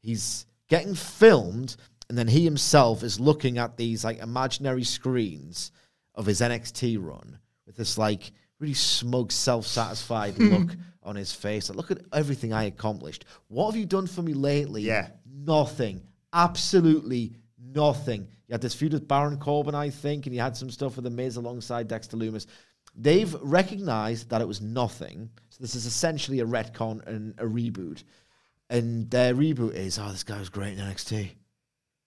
he's 0.00 0.46
getting 0.68 0.94
filmed 0.94 1.76
and 2.08 2.16
then 2.16 2.26
he 2.26 2.42
himself 2.42 3.02
is 3.02 3.20
looking 3.20 3.58
at 3.58 3.76
these 3.76 4.04
like 4.04 4.18
imaginary 4.20 4.84
screens 4.84 5.72
of 6.14 6.24
his 6.24 6.40
nxt 6.40 6.96
run 6.98 7.38
with 7.66 7.76
this 7.76 7.98
like 7.98 8.32
really 8.60 8.72
smug 8.72 9.30
self-satisfied 9.30 10.38
look 10.38 10.70
on 11.08 11.16
his 11.16 11.32
face. 11.32 11.68
Like 11.68 11.76
look 11.76 11.90
at 11.90 11.98
everything 12.12 12.52
i 12.52 12.64
accomplished. 12.64 13.24
What 13.48 13.70
have 13.70 13.76
you 13.76 13.86
done 13.86 14.06
for 14.06 14.22
me 14.22 14.34
lately? 14.34 14.82
Yeah. 14.82 15.08
nothing. 15.26 16.02
Absolutely 16.32 17.32
nothing 17.74 18.28
you 18.46 18.52
had 18.52 18.60
this 18.60 18.74
feud 18.74 18.92
with 18.92 19.08
baron 19.08 19.38
corbin 19.38 19.74
i 19.74 19.90
think 19.90 20.26
and 20.26 20.34
you 20.34 20.40
had 20.40 20.56
some 20.56 20.70
stuff 20.70 20.96
with 20.96 21.04
the 21.04 21.10
miz 21.10 21.36
alongside 21.36 21.88
dexter 21.88 22.16
lumis 22.16 22.46
they've 22.98 23.34
recognized 23.42 24.30
that 24.30 24.40
it 24.40 24.48
was 24.48 24.60
nothing. 24.60 25.30
So 25.50 25.58
this 25.60 25.74
is 25.74 25.86
essentially 25.86 26.40
a 26.40 26.44
retcon 26.44 27.06
and 27.06 27.34
a 27.38 27.44
reboot. 27.44 28.02
And 28.68 29.10
their 29.10 29.34
reboot 29.34 29.74
is, 29.74 29.98
oh, 29.98 30.10
this 30.10 30.24
guy 30.24 30.38
was 30.38 30.50
great 30.50 30.76
in 30.76 30.84
NXT. 30.84 31.30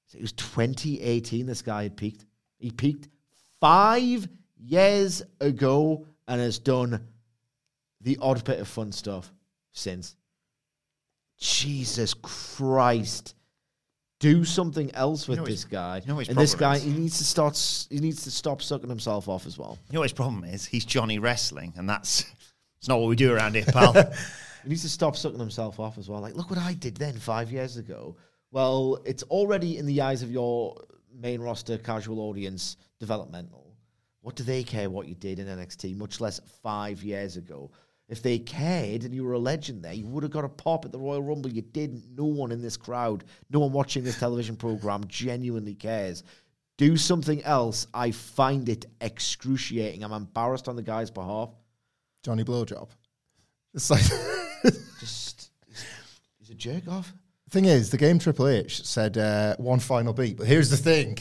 So 0.07 0.17
it 0.17 0.21
was 0.21 0.33
2018 0.33 1.45
this 1.45 1.61
guy 1.61 1.83
had 1.83 1.97
peaked. 1.97 2.25
He 2.59 2.71
peaked 2.71 3.07
five 3.59 4.27
years 4.59 5.23
ago 5.39 6.05
and 6.27 6.39
has 6.39 6.59
done 6.59 7.07
the 8.01 8.17
odd 8.21 8.43
bit 8.43 8.59
of 8.59 8.67
fun 8.67 8.91
stuff 8.91 9.31
since. 9.71 10.15
Jesus 11.39 12.13
Christ. 12.13 13.33
Do 14.21 14.45
something 14.45 14.93
else 14.93 15.27
with 15.27 15.39
know 15.39 15.45
this 15.45 15.65
guy. 15.65 16.01
you 16.05 16.13
know 16.13 16.19
and 16.19 16.37
this 16.37 16.55
guy, 16.55 16.75
is? 16.75 16.83
he 16.83 16.91
needs 16.91 17.17
to 17.17 17.23
start. 17.23 17.57
He 17.89 17.99
needs 17.99 18.23
to 18.23 18.31
stop 18.31 18.61
sucking 18.61 18.89
himself 18.89 19.27
off 19.27 19.45
as 19.47 19.57
well. 19.57 19.77
You 19.89 19.95
know 19.95 19.99
what 20.01 20.05
his 20.05 20.13
problem 20.13 20.43
is? 20.43 20.65
He's 20.65 20.85
Johnny 20.85 21.19
Wrestling, 21.19 21.73
and 21.75 21.89
that's 21.89 22.25
it's 22.79 22.87
not 22.87 22.99
what 22.99 23.09
we 23.09 23.15
do 23.15 23.33
around 23.33 23.55
here, 23.55 23.65
pal. 23.65 23.93
He 24.63 24.69
needs 24.69 24.83
to 24.83 24.89
stop 24.89 25.15
sucking 25.17 25.39
himself 25.39 25.79
off 25.79 25.97
as 25.97 26.07
well. 26.07 26.21
Like, 26.21 26.35
look 26.35 26.51
what 26.51 26.59
I 26.59 26.73
did 26.73 26.95
then 26.95 27.17
five 27.17 27.51
years 27.51 27.77
ago. 27.77 28.15
Well, 28.51 29.01
it's 29.05 29.23
already 29.23 29.77
in 29.77 29.87
the 29.87 30.01
eyes 30.01 30.21
of 30.21 30.31
your 30.31 30.75
main 31.11 31.41
roster 31.41 31.79
casual 31.79 32.19
audience 32.19 32.77
developmental. 32.99 33.75
What 34.21 34.35
do 34.35 34.43
they 34.43 34.63
care 34.63 34.89
what 34.89 35.07
you 35.07 35.15
did 35.15 35.39
in 35.39 35.47
NXT, 35.47 35.97
much 35.97 36.21
less 36.21 36.39
five 36.61 37.01
years 37.01 37.37
ago? 37.37 37.71
If 38.11 38.21
they 38.21 38.39
cared 38.39 39.05
and 39.05 39.15
you 39.15 39.23
were 39.23 39.33
a 39.33 39.39
legend 39.39 39.83
there, 39.83 39.93
you 39.93 40.05
would 40.05 40.23
have 40.23 40.33
got 40.33 40.43
a 40.43 40.49
pop 40.49 40.83
at 40.83 40.91
the 40.91 40.99
Royal 40.99 41.23
Rumble. 41.23 41.49
You 41.49 41.61
didn't. 41.61 42.03
No 42.17 42.25
one 42.25 42.51
in 42.51 42.61
this 42.61 42.75
crowd, 42.75 43.23
no 43.49 43.59
one 43.59 43.71
watching 43.71 44.03
this 44.03 44.19
television 44.19 44.57
program 44.57 45.05
genuinely 45.07 45.73
cares. 45.73 46.23
Do 46.77 46.97
something 46.97 47.41
else. 47.43 47.87
I 47.93 48.11
find 48.11 48.67
it 48.67 48.85
excruciating. 48.99 50.03
I'm 50.03 50.11
embarrassed 50.11 50.67
on 50.67 50.75
the 50.75 50.81
guy's 50.81 51.09
behalf. 51.09 51.51
Johnny 52.21 52.43
Blowjob. 52.43 52.89
It's 53.73 53.89
like 53.89 54.01
Just, 54.99 55.51
he's, 56.39 56.49
a 56.49 56.53
jerk 56.53 56.87
off. 56.89 57.13
thing 57.49 57.65
is, 57.65 57.91
the 57.91 57.97
game 57.97 58.19
Triple 58.19 58.47
H 58.47 58.85
said 58.85 59.17
uh, 59.17 59.55
one 59.55 59.79
final 59.79 60.13
beat, 60.13 60.37
but 60.37 60.47
here's 60.47 60.69
the 60.69 60.77
thing: 60.77 61.17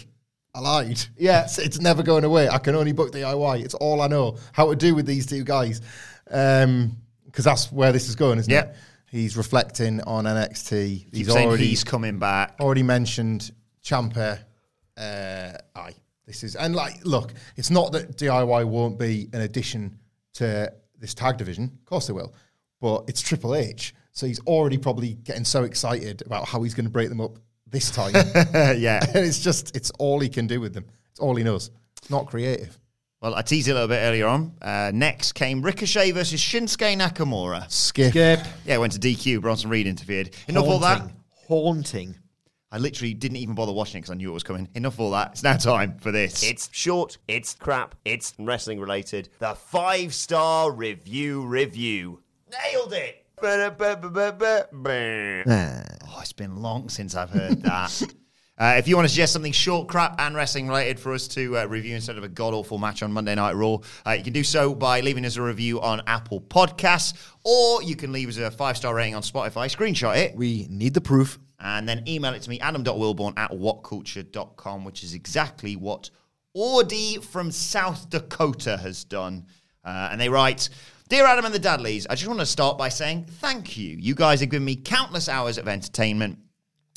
I 0.55 0.61
lied. 0.61 1.01
Yeah. 1.17 1.45
it's, 1.45 1.59
it's 1.67 1.81
never 1.81 2.03
going 2.03 2.25
away. 2.25 2.49
I 2.49 2.59
can 2.59 2.75
only 2.75 2.93
book 2.93 3.13
DIY. 3.13 3.65
It's 3.65 3.75
all 3.75 4.01
I 4.01 4.09
know 4.09 4.37
how 4.53 4.69
to 4.71 4.77
do 4.77 4.95
with 4.95 5.07
these 5.07 5.27
two 5.27 5.45
guys. 5.45 5.81
Because 6.25 7.45
that's 7.45 7.71
where 7.73 7.93
this 7.93 8.09
is 8.09 8.17
going, 8.17 8.39
isn't 8.39 8.53
Yeah. 8.53 8.63
it? 8.65 8.77
He's 9.11 9.37
reflecting 9.37 10.01
on 10.03 10.25
NXT. 10.25 11.07
He's 11.13 11.29
already 11.29 11.67
he's 11.67 11.83
coming 11.83 12.19
back. 12.21 12.55
already 12.61 12.85
mentioned 12.85 13.51
Ciampa. 13.83 14.39
Uh, 14.97 15.53
aye, 15.75 15.95
this 16.27 16.45
is 16.45 16.55
and 16.55 16.77
like, 16.77 17.05
look, 17.05 17.33
it's 17.57 17.71
not 17.71 17.91
that 17.93 18.17
DIY 18.17 18.65
won't 18.67 18.99
be 18.99 19.29
an 19.33 19.41
addition 19.41 19.99
to 20.35 20.73
this 21.01 21.15
tag 21.15 21.39
division. 21.39 21.65
Of 21.65 21.85
course, 21.87 22.07
they 22.07 22.13
will, 22.13 22.35
but 22.81 23.05
it's 23.09 23.21
Triple 23.21 23.57
H, 23.57 23.95
so 24.13 24.27
he's 24.27 24.39
already 24.41 24.79
probably 24.79 25.15
getting 25.15 25.45
so 25.45 25.65
excited 25.65 26.23
about 26.25 26.47
how 26.47 26.63
he's 26.63 26.75
going 26.75 26.85
to 26.87 26.91
break 26.91 27.09
them 27.09 27.21
up 27.21 27.39
this 27.71 27.91
time. 27.95 28.13
yeah. 28.15 29.05
and 29.15 29.25
it's 29.25 29.41
just 29.41 29.77
it's 29.77 29.91
all 29.99 30.21
he 30.21 30.29
can 30.29 30.47
do 30.47 30.61
with 30.61 30.75
them. 30.75 30.85
It's 31.11 31.21
all 31.21 31.35
he 31.37 31.45
knows. 31.45 31.71
It's 31.99 32.11
not 32.11 32.27
creative. 32.27 32.79
Well, 33.21 33.35
I 33.35 33.43
teased 33.43 33.69
it 33.69 33.73
a 33.73 33.75
little 33.75 33.89
bit 33.89 33.99
earlier 33.99 34.27
on. 34.27 34.55
Uh, 34.63 34.91
next 34.95 35.33
came 35.33 35.61
Ricochet 35.61 36.13
versus 36.13 36.41
Shinsuke 36.41 36.97
Nakamura. 36.97 37.71
Skip. 37.71 38.11
Skip. 38.13 38.41
Yeah, 38.65 38.79
went 38.79 38.95
to 38.95 38.99
DQ. 38.99 39.43
Bronson 39.43 39.69
Reed 39.69 39.87
interfered. 39.87 40.31
Enough 40.49 40.65
of 40.65 40.71
all 40.71 40.79
that. 40.79 40.99
Haunting. 41.01 41.15
Haunting. 41.49 42.15
I 42.73 42.79
literally 42.79 43.15
didn't 43.15 43.39
even 43.39 43.55
bother 43.57 43.73
watching 43.73 43.99
it 43.99 44.03
because 44.03 44.13
I 44.13 44.15
knew 44.15 44.31
it 44.31 44.35
was 44.35 44.45
coming. 44.45 44.69
Enough 44.75 44.95
of 44.95 45.01
all 45.01 45.11
that. 45.11 45.33
It's 45.33 45.43
now 45.43 45.57
time 45.57 45.99
for 45.99 46.13
this. 46.13 46.45
It's 46.45 46.69
short, 46.73 47.19
it's 47.27 47.55
crap, 47.55 47.97
it's 48.05 48.33
wrestling 48.39 48.79
related. 48.79 49.29
The 49.41 49.55
five 49.55 50.15
star 50.15 50.71
review 50.71 51.45
review. 51.47 52.23
Nailed 52.51 52.93
it! 52.93 53.27
Oh, 55.47 56.21
it's 56.21 56.33
been 56.33 56.57
long 56.57 56.89
since 56.89 57.15
I've 57.15 57.31
heard 57.31 57.63
that. 57.63 58.03
Uh, 58.59 58.75
if 58.77 58.87
you 58.87 58.95
want 58.95 59.07
to 59.07 59.09
suggest 59.09 59.33
something 59.33 59.53
short, 59.53 59.89
crap, 59.89 60.21
and 60.21 60.37
wrestling 60.37 60.69
related 60.69 61.01
for 61.01 61.15
us 61.15 61.27
to 61.27 61.57
uh, 61.57 61.65
review 61.65 61.95
instead 61.95 62.19
of 62.19 62.25
a 62.25 62.29
god 62.29 62.53
awful 62.53 62.77
match 62.77 63.03
on 63.03 63.11
Monday 63.11 63.35
Night 63.35 63.53
Raw, 63.53 63.79
uh, 64.07 64.11
you 64.11 64.23
can 64.23 64.35
do 64.35 64.45
so 64.45 64.75
by 64.75 65.01
leaving 65.01 65.25
us 65.25 65.37
a 65.37 65.43
review 65.43 65.81
on 65.81 66.03
Apple 66.07 66.43
Podcasts, 66.43 67.15
or 67.43 67.83
you 67.83 67.97
can 67.97 68.13
leave 68.13 68.29
us 68.29 68.37
a 68.37 68.51
five 68.51 68.77
star 68.77 68.95
rating 68.95 69.15
on 69.15 69.23
Spotify, 69.23 69.75
screenshot 69.75 70.15
it, 70.19 70.37
We 70.37 70.67
need 70.69 70.93
the 70.93 71.01
proof. 71.01 71.39
and 71.59 71.89
then 71.89 72.05
email 72.07 72.35
it 72.35 72.43
to 72.43 72.51
me, 72.51 72.61
adam.wilbourn 72.61 73.33
at 73.39 73.51
whatculture.com, 73.51 74.85
which 74.85 75.05
is 75.05 75.15
exactly 75.15 75.77
what 75.77 76.11
Audie 76.53 77.17
from 77.17 77.51
South 77.51 78.11
Dakota 78.11 78.77
has 78.77 79.05
done. 79.05 79.47
Uh, 79.83 80.11
and 80.13 80.21
they 80.21 80.29
write, 80.29 80.69
Dear 81.11 81.27
Adam 81.27 81.45
and 81.45 81.53
the 81.53 81.59
Dudleys, 81.59 82.07
I 82.09 82.15
just 82.15 82.29
want 82.29 82.39
to 82.39 82.47
start 82.47 82.79
by 82.79 82.89
saying 82.89 83.25
thank 83.25 83.77
you. 83.77 83.97
You 83.99 84.15
guys 84.15 84.39
have 84.43 84.49
given 84.49 84.65
me 84.65 84.77
countless 84.77 85.29
hours 85.29 85.59
of 85.59 85.67
entertainment. 85.67 86.39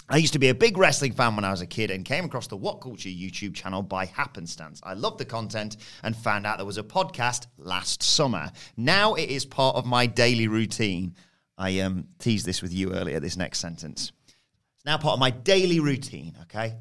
I 0.07 0.17
used 0.17 0.33
to 0.33 0.39
be 0.39 0.49
a 0.49 0.53
big 0.53 0.77
wrestling 0.77 1.13
fan 1.13 1.35
when 1.35 1.43
I 1.43 1.49
was 1.49 1.61
a 1.61 1.65
kid 1.65 1.89
and 1.89 2.05
came 2.05 2.25
across 2.25 2.45
the 2.45 2.55
What 2.55 2.79
Culture 2.79 3.09
YouTube 3.09 3.55
channel 3.55 3.81
by 3.81 4.05
happenstance. 4.05 4.79
I 4.83 4.93
loved 4.93 5.17
the 5.17 5.25
content 5.25 5.77
and 6.03 6.15
found 6.15 6.45
out 6.45 6.57
there 6.57 6.65
was 6.67 6.77
a 6.77 6.83
podcast 6.83 7.47
last 7.57 8.03
summer. 8.03 8.51
Now 8.77 9.15
it 9.15 9.31
is 9.31 9.45
part 9.45 9.77
of 9.77 9.87
my 9.87 10.05
daily 10.05 10.47
routine. 10.47 11.15
I 11.57 11.79
um, 11.79 12.09
teased 12.19 12.45
this 12.45 12.61
with 12.61 12.71
you 12.71 12.93
earlier, 12.93 13.19
this 13.19 13.35
next 13.35 13.61
sentence. 13.61 14.11
It's 14.27 14.85
now 14.85 14.99
part 14.99 15.13
of 15.13 15.19
my 15.19 15.31
daily 15.31 15.79
routine, 15.79 16.37
okay? 16.43 16.75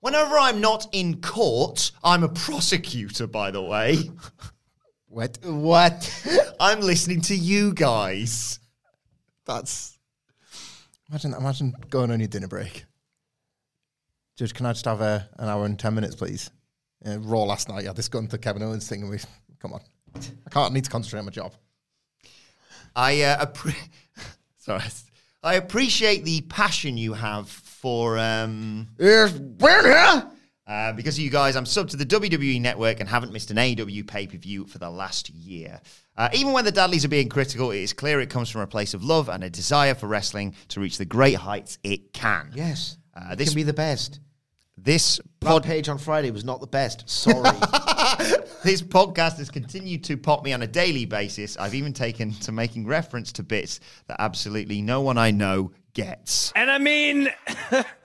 Whenever 0.00 0.36
I'm 0.36 0.60
not 0.60 0.88
in 0.90 1.20
court, 1.20 1.92
I'm 2.02 2.24
a 2.24 2.28
prosecutor, 2.28 3.28
by 3.28 3.52
the 3.52 3.62
way. 3.62 3.96
What? 5.10 5.38
What? 5.42 6.08
I'm 6.60 6.80
listening 6.80 7.20
to 7.22 7.34
you 7.34 7.74
guys. 7.74 8.60
That's 9.44 9.98
imagine 11.08 11.34
imagine 11.34 11.74
going 11.88 12.12
on 12.12 12.20
your 12.20 12.28
dinner 12.28 12.46
break. 12.46 12.84
Judge, 14.36 14.54
can 14.54 14.66
I 14.66 14.72
just 14.72 14.84
have 14.84 15.00
a, 15.00 15.28
an 15.36 15.48
hour 15.48 15.66
and 15.66 15.76
ten 15.76 15.96
minutes, 15.96 16.14
please? 16.14 16.50
Uh, 17.04 17.18
Raw 17.18 17.42
last 17.42 17.68
night. 17.68 17.82
I 17.82 17.88
had 17.88 17.96
this 17.96 18.08
Gunther 18.08 18.38
Kevin 18.38 18.62
Owens 18.62 18.88
thing, 18.88 19.02
and 19.02 19.10
we 19.10 19.18
come 19.58 19.72
on. 19.72 19.80
I 20.14 20.50
can't 20.50 20.70
I 20.70 20.74
need 20.74 20.84
to 20.84 20.90
concentrate 20.90 21.18
on 21.18 21.24
my 21.24 21.32
job. 21.32 21.54
I 22.94 23.22
uh, 23.22 23.46
appre- 23.46 23.88
sorry. 24.58 24.84
I 25.42 25.54
appreciate 25.54 26.24
the 26.24 26.42
passion 26.42 26.96
you 26.96 27.14
have 27.14 27.48
for 27.48 28.16
um 28.16 28.86
uh, 30.70 30.92
because 30.92 31.16
of 31.16 31.24
you 31.24 31.30
guys, 31.30 31.56
I'm 31.56 31.66
sub 31.66 31.88
to 31.88 31.96
the 31.96 32.06
WWE 32.06 32.60
network 32.60 33.00
and 33.00 33.08
haven't 33.08 33.32
missed 33.32 33.50
an 33.50 33.56
AEW 33.56 34.06
pay 34.06 34.28
per 34.28 34.36
view 34.36 34.66
for 34.66 34.78
the 34.78 34.88
last 34.88 35.28
year. 35.30 35.80
Uh, 36.16 36.28
even 36.32 36.52
when 36.52 36.64
the 36.64 36.70
Dudleys 36.70 37.04
are 37.04 37.08
being 37.08 37.28
critical, 37.28 37.72
it 37.72 37.78
is 37.78 37.92
clear 37.92 38.20
it 38.20 38.30
comes 38.30 38.48
from 38.48 38.60
a 38.60 38.66
place 38.68 38.94
of 38.94 39.02
love 39.02 39.28
and 39.28 39.42
a 39.42 39.50
desire 39.50 39.96
for 39.96 40.06
wrestling 40.06 40.54
to 40.68 40.78
reach 40.78 40.96
the 40.96 41.04
great 41.04 41.34
heights 41.34 41.78
it 41.82 42.12
can. 42.12 42.52
Yes. 42.54 42.98
Uh, 43.16 43.30
It 43.32 43.38
this 43.38 43.48
can 43.48 43.56
be 43.56 43.62
the 43.64 43.72
best. 43.72 44.20
this 44.78 45.18
pod, 45.40 45.64
Rampage 45.66 45.88
on 45.88 45.98
Friday 45.98 46.30
was 46.30 46.44
not 46.44 46.60
the 46.60 46.68
best. 46.68 47.08
Sorry. 47.10 47.42
this 48.62 48.80
podcast 48.80 49.38
has 49.38 49.50
continued 49.50 50.04
to 50.04 50.16
pop 50.16 50.44
me 50.44 50.52
on 50.52 50.62
a 50.62 50.68
daily 50.68 51.04
basis. 51.04 51.56
I've 51.56 51.74
even 51.74 51.92
taken 51.92 52.32
to 52.34 52.52
making 52.52 52.86
reference 52.86 53.32
to 53.32 53.42
bits 53.42 53.80
that 54.06 54.16
absolutely 54.20 54.82
no 54.82 55.00
one 55.00 55.18
I 55.18 55.32
know 55.32 55.72
gets. 55.94 56.52
And 56.54 56.70
I 56.70 56.78
mean, 56.78 57.28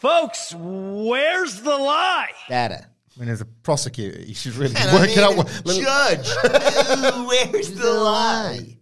folks, 0.00 0.54
where's 0.56 1.60
the 1.62 1.76
lie? 1.76 2.30
Data. 2.48 2.86
I 3.16 3.20
mean, 3.20 3.28
as 3.28 3.40
a 3.40 3.44
prosecutor, 3.44 4.20
you 4.20 4.34
should 4.34 4.54
really 4.54 4.74
And 4.76 4.88
I 4.90 4.94
work 4.94 5.10
it 5.10 5.18
out. 5.18 5.36
mean, 5.36 5.44
what- 5.44 5.76
Judge, 5.76 6.28
where's 7.52 7.72
the 7.72 7.90
lie? 7.92 8.78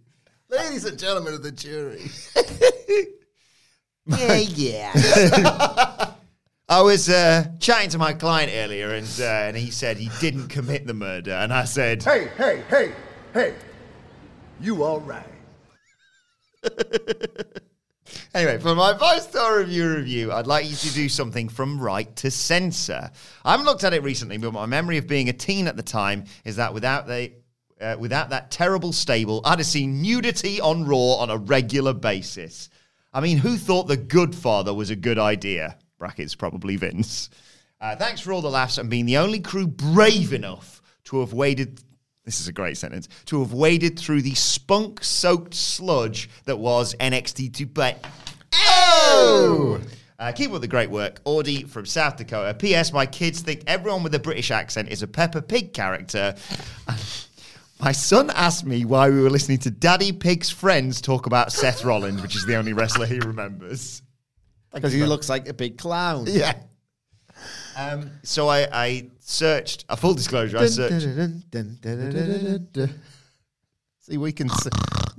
Ladies 0.49 0.85
and 0.85 0.97
gentlemen 0.97 1.33
of 1.33 1.43
the 1.43 1.51
jury. 1.51 2.09
Yeah, 4.17 4.37
yeah. 4.37 4.91
I 6.69 6.81
was 6.81 7.09
uh, 7.09 7.45
chatting 7.59 7.91
to 7.91 7.99
my 7.99 8.13
client 8.13 8.51
earlier, 8.55 8.89
and 8.95 9.07
uh, 9.19 9.23
and 9.23 9.55
he 9.55 9.69
said 9.69 9.97
he 9.97 10.09
didn't 10.19 10.47
commit 10.47 10.87
the 10.87 10.95
murder, 10.95 11.33
and 11.33 11.53
I 11.53 11.65
said, 11.65 12.01
Hey, 12.01 12.27
hey, 12.35 12.63
hey, 12.69 12.91
hey. 13.35 13.53
You 14.59 14.83
all 14.83 14.99
right? 15.01 15.27
Anyway, 18.33 18.57
for 18.59 18.75
my 18.75 18.97
five 18.97 19.21
star 19.21 19.59
review 19.59 19.95
review, 19.95 20.31
I'd 20.31 20.47
like 20.47 20.69
you 20.69 20.75
to 20.75 20.93
do 20.93 21.09
something 21.09 21.49
from 21.49 21.79
right 21.79 22.13
to 22.17 22.31
censor. 22.31 23.11
I 23.43 23.51
haven't 23.51 23.65
looked 23.65 23.83
at 23.83 23.93
it 23.93 24.03
recently, 24.03 24.37
but 24.37 24.53
my 24.53 24.65
memory 24.65 24.97
of 24.97 25.07
being 25.07 25.29
a 25.29 25.33
teen 25.33 25.67
at 25.67 25.75
the 25.75 25.83
time 25.83 26.25
is 26.45 26.57
that 26.57 26.73
without 26.73 27.07
the 27.07 27.31
uh, 27.81 27.95
without 27.97 28.29
that 28.31 28.51
terrible 28.51 28.91
stable, 28.91 29.41
I'd 29.45 29.59
have 29.59 29.65
seen 29.65 30.01
nudity 30.01 30.59
on 30.59 30.85
Raw 30.85 31.15
on 31.15 31.29
a 31.29 31.37
regular 31.37 31.93
basis. 31.93 32.69
I 33.13 33.21
mean, 33.21 33.37
who 33.37 33.57
thought 33.57 33.87
The 33.87 33.97
Goodfather 33.97 34.75
was 34.75 34.89
a 34.89 34.95
good 34.95 35.17
idea? 35.17 35.77
Brackets 35.97 36.35
probably 36.35 36.75
Vince. 36.75 37.29
Uh, 37.81 37.95
thanks 37.95 38.21
for 38.21 38.33
all 38.33 38.41
the 38.41 38.49
laughs 38.49 38.77
and 38.77 38.89
being 38.89 39.05
the 39.05 39.17
only 39.17 39.39
crew 39.39 39.65
brave 39.65 40.33
enough 40.33 40.81
to 41.05 41.21
have 41.21 41.33
waded. 41.33 41.81
This 42.29 42.41
is 42.41 42.47
a 42.47 42.53
great 42.53 42.77
sentence. 42.77 43.09
To 43.25 43.39
have 43.39 43.53
waded 43.53 43.97
through 43.97 44.21
the 44.21 44.35
spunk 44.35 45.03
soaked 45.03 45.55
sludge 45.55 46.29
that 46.45 46.59
was 46.59 46.93
NXT 46.99 47.55
2 47.55 47.67
Oh! 48.53 49.81
Uh, 50.19 50.31
keep 50.31 50.51
up 50.51 50.61
the 50.61 50.67
great 50.67 50.91
work. 50.91 51.21
Audie 51.25 51.63
from 51.63 51.87
South 51.87 52.17
Dakota. 52.17 52.53
P.S. 52.53 52.93
My 52.93 53.07
kids 53.07 53.41
think 53.41 53.63
everyone 53.65 54.03
with 54.03 54.13
a 54.13 54.19
British 54.19 54.51
accent 54.51 54.89
is 54.89 55.01
a 55.01 55.07
Peppa 55.07 55.41
Pig 55.41 55.73
character. 55.73 56.35
My 57.81 57.93
son 57.93 58.29
asked 58.29 58.63
me 58.63 58.85
why 58.85 59.09
we 59.09 59.21
were 59.21 59.31
listening 59.31 59.57
to 59.59 59.71
Daddy 59.71 60.11
Pig's 60.11 60.51
friends 60.51 61.01
talk 61.01 61.25
about 61.25 61.51
Seth 61.51 61.83
Rollins, 61.83 62.21
which 62.21 62.35
is 62.35 62.45
the 62.45 62.57
only 62.57 62.73
wrestler 62.73 63.07
he 63.07 63.17
remembers. 63.17 64.03
Because 64.71 64.93
he 64.93 65.03
looks 65.03 65.29
like 65.29 65.49
a 65.49 65.53
big 65.55 65.79
clown. 65.79 66.27
Yeah. 66.29 66.53
Um, 67.79 68.11
so 68.23 68.49
I, 68.49 68.67
I 68.71 69.09
searched, 69.19 69.85
a 69.87 69.95
full 69.95 70.13
disclosure, 70.13 70.57
I 70.57 70.65
searched. 70.65 71.07
See, 74.01 74.17
we 74.17 74.31
can 74.33 74.49
s- 74.51 74.67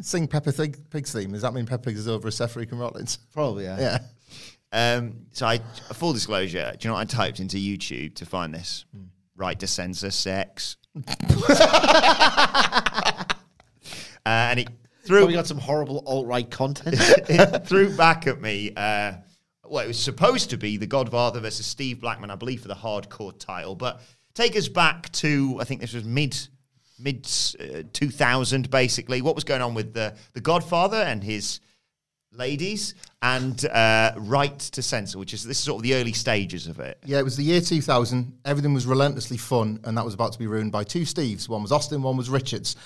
sing 0.02 0.28
Peppa 0.28 0.52
Pig, 0.52 0.90
Pig's 0.90 1.12
theme. 1.12 1.32
Does 1.32 1.42
that 1.42 1.54
mean 1.54 1.64
Peppa 1.64 1.84
Pig 1.84 1.96
is 1.96 2.06
over 2.08 2.28
a 2.28 2.32
Seth 2.32 2.54
Freakin' 2.54 2.78
Rollins? 2.78 3.18
Probably, 3.32 3.64
yeah. 3.64 3.78
Yeah. 3.80 3.98
Um, 4.72 5.26
so 5.32 5.46
I, 5.46 5.54
a 5.88 5.94
full 5.94 6.12
disclosure, 6.12 6.72
do 6.78 6.86
you 6.86 6.90
know 6.90 6.94
what 6.94 7.00
I 7.00 7.16
typed 7.16 7.40
into 7.40 7.56
YouTube 7.56 8.14
to 8.16 8.26
find 8.26 8.54
this? 8.54 8.84
Right 9.36 9.58
to 9.58 9.66
censor 9.66 10.10
sex. 10.10 10.76
uh, 11.48 13.24
and 14.26 14.60
it 14.60 14.68
threw, 15.04 15.18
Probably 15.18 15.34
got 15.34 15.46
some 15.46 15.58
horrible 15.58 16.02
alt 16.06 16.26
right 16.26 16.48
content. 16.50 16.96
it 17.00 17.66
threw 17.66 17.96
back 17.96 18.26
at 18.26 18.40
me. 18.40 18.72
Uh, 18.76 19.14
well, 19.70 19.84
it 19.84 19.88
was 19.88 19.98
supposed 19.98 20.50
to 20.50 20.56
be 20.56 20.76
the 20.76 20.86
Godfather 20.86 21.40
versus 21.40 21.64
Steve 21.64 22.00
Blackman, 22.00 22.30
I 22.30 22.34
believe, 22.34 22.60
for 22.60 22.68
the 22.68 22.74
hardcore 22.74 23.38
title. 23.38 23.76
But 23.76 24.00
take 24.34 24.56
us 24.56 24.68
back 24.68 25.10
to 25.12 25.58
I 25.60 25.64
think 25.64 25.80
this 25.80 25.94
was 25.94 26.04
mid 26.04 26.36
mid 26.98 27.30
uh, 27.60 27.82
two 27.92 28.10
thousand, 28.10 28.70
basically. 28.70 29.22
What 29.22 29.34
was 29.34 29.44
going 29.44 29.62
on 29.62 29.74
with 29.74 29.94
the 29.94 30.16
the 30.32 30.40
Godfather 30.40 30.96
and 30.96 31.22
his 31.22 31.60
ladies 32.32 32.94
and 33.22 33.64
uh, 33.66 34.12
Right 34.16 34.58
to 34.58 34.82
Censor, 34.82 35.18
which 35.18 35.34
is 35.34 35.44
this 35.44 35.58
is 35.58 35.64
sort 35.64 35.78
of 35.78 35.82
the 35.84 35.94
early 35.94 36.12
stages 36.12 36.66
of 36.66 36.80
it. 36.80 36.98
Yeah, 37.04 37.20
it 37.20 37.24
was 37.24 37.36
the 37.36 37.44
year 37.44 37.60
2000. 37.60 38.38
Everything 38.44 38.74
was 38.74 38.86
relentlessly 38.86 39.36
fun, 39.36 39.80
and 39.84 39.96
that 39.96 40.04
was 40.04 40.14
about 40.14 40.32
to 40.32 40.38
be 40.38 40.48
ruined 40.48 40.72
by 40.72 40.82
two 40.82 41.02
Steves. 41.02 41.48
One 41.48 41.62
was 41.62 41.70
Austin, 41.70 42.02
one 42.02 42.16
was 42.16 42.28
Richards. 42.28 42.76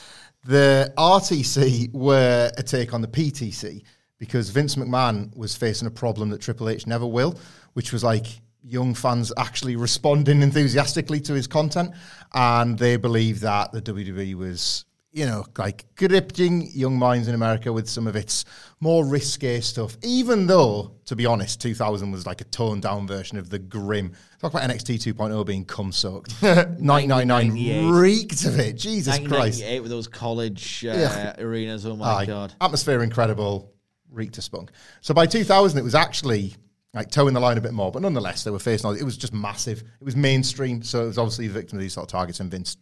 The 0.45 0.93
RTC 0.99 1.95
were 1.95 2.51
a 2.59 2.62
take 2.62 2.93
on 2.93 3.01
the 3.01 3.09
PTC 3.09 3.82
because 4.25 4.49
Vince 4.49 4.77
McMahon 4.77 5.37
was 5.37 5.55
facing 5.55 5.87
a 5.87 5.91
problem 5.91 6.31
that 6.31 6.41
Triple 6.41 6.68
H 6.70 6.87
never 6.87 7.07
will, 7.07 7.39
which 7.75 7.93
was 7.93 8.03
like 8.03 8.27
young 8.62 8.95
fans 8.95 9.31
actually 9.37 9.77
responding 9.77 10.41
enthusiastically 10.43 11.20
to 11.20 11.35
his 11.35 11.47
content, 11.47 11.91
and 12.33 12.79
they 12.79 12.97
believe 12.97 13.41
that 13.41 13.72
the 13.72 13.83
WWE 13.83 14.35
was, 14.35 14.87
you 15.12 15.27
know, 15.27 15.45
like 15.59 15.85
gripping 15.97 16.70
young 16.72 16.99
minds 16.99 17.29
in 17.29 17.35
America 17.35 17.70
with 17.72 17.87
some 17.89 18.07
of 18.07 18.16
its 18.16 18.47
more 18.81 19.05
risque 19.05 19.61
stuff. 19.61 19.97
Even 20.03 20.47
though, 20.47 20.93
to 21.05 21.14
be 21.14 21.27
honest, 21.27 21.61
2000 21.61 22.11
was 22.11 22.27
like 22.27 22.41
a 22.41 22.45
toned 22.45 22.83
down 22.83 23.07
version 23.07 23.37
of 23.37 23.51
the 23.51 23.59
grim. 23.59 24.12
Talk 24.41 24.53
about 24.55 24.68
NXT 24.68 25.12
2.0 25.14 25.45
being 25.47 25.64
cum 25.66 25.93
soaked. 25.93 26.33
1999 26.43 27.91
reeked 27.91 28.45
of 28.45 28.59
it. 28.59 28.77
Jesus 28.77 29.14
Christ. 29.18 29.61
1998 29.62 29.81
with 29.81 29.91
those 29.91 30.09
college 30.09 30.85
uh, 30.87 30.93
Yeah. 30.93 31.35
arenas. 31.39 31.87
Oh 31.87 31.97
my 31.97 32.07
Aye. 32.07 32.27
god. 32.27 32.55
Atmosphere 32.61 33.03
incredible, 33.03 33.72
reeked 34.14 34.38
of 34.38 34.44
spunk. 34.44 34.70
So 35.00 35.12
by 35.14 35.26
2000, 35.26 35.78
it 35.78 35.82
was 35.82 35.94
actually 35.94 36.54
like 36.92 37.10
towing 37.10 37.34
the 37.34 37.40
line 37.40 37.58
a 37.58 37.60
bit 37.60 37.72
more, 37.72 37.90
but 37.90 38.02
nonetheless, 38.02 38.44
they 38.44 38.50
were 38.50 38.58
facing 38.58 38.86
all. 38.86 38.94
It 38.94 39.02
was 39.02 39.16
just 39.16 39.32
massive. 39.34 39.80
It 40.00 40.04
was 40.04 40.14
mainstream, 40.16 40.82
so 40.82 41.02
it 41.04 41.06
was 41.08 41.18
obviously 41.18 41.48
the 41.48 41.54
victim 41.54 41.76
of 41.78 41.82
these 41.82 41.92
sort 41.92 42.04
of 42.04 42.10
targets. 42.12 42.40
And 42.40 42.50
Vince 42.50 42.76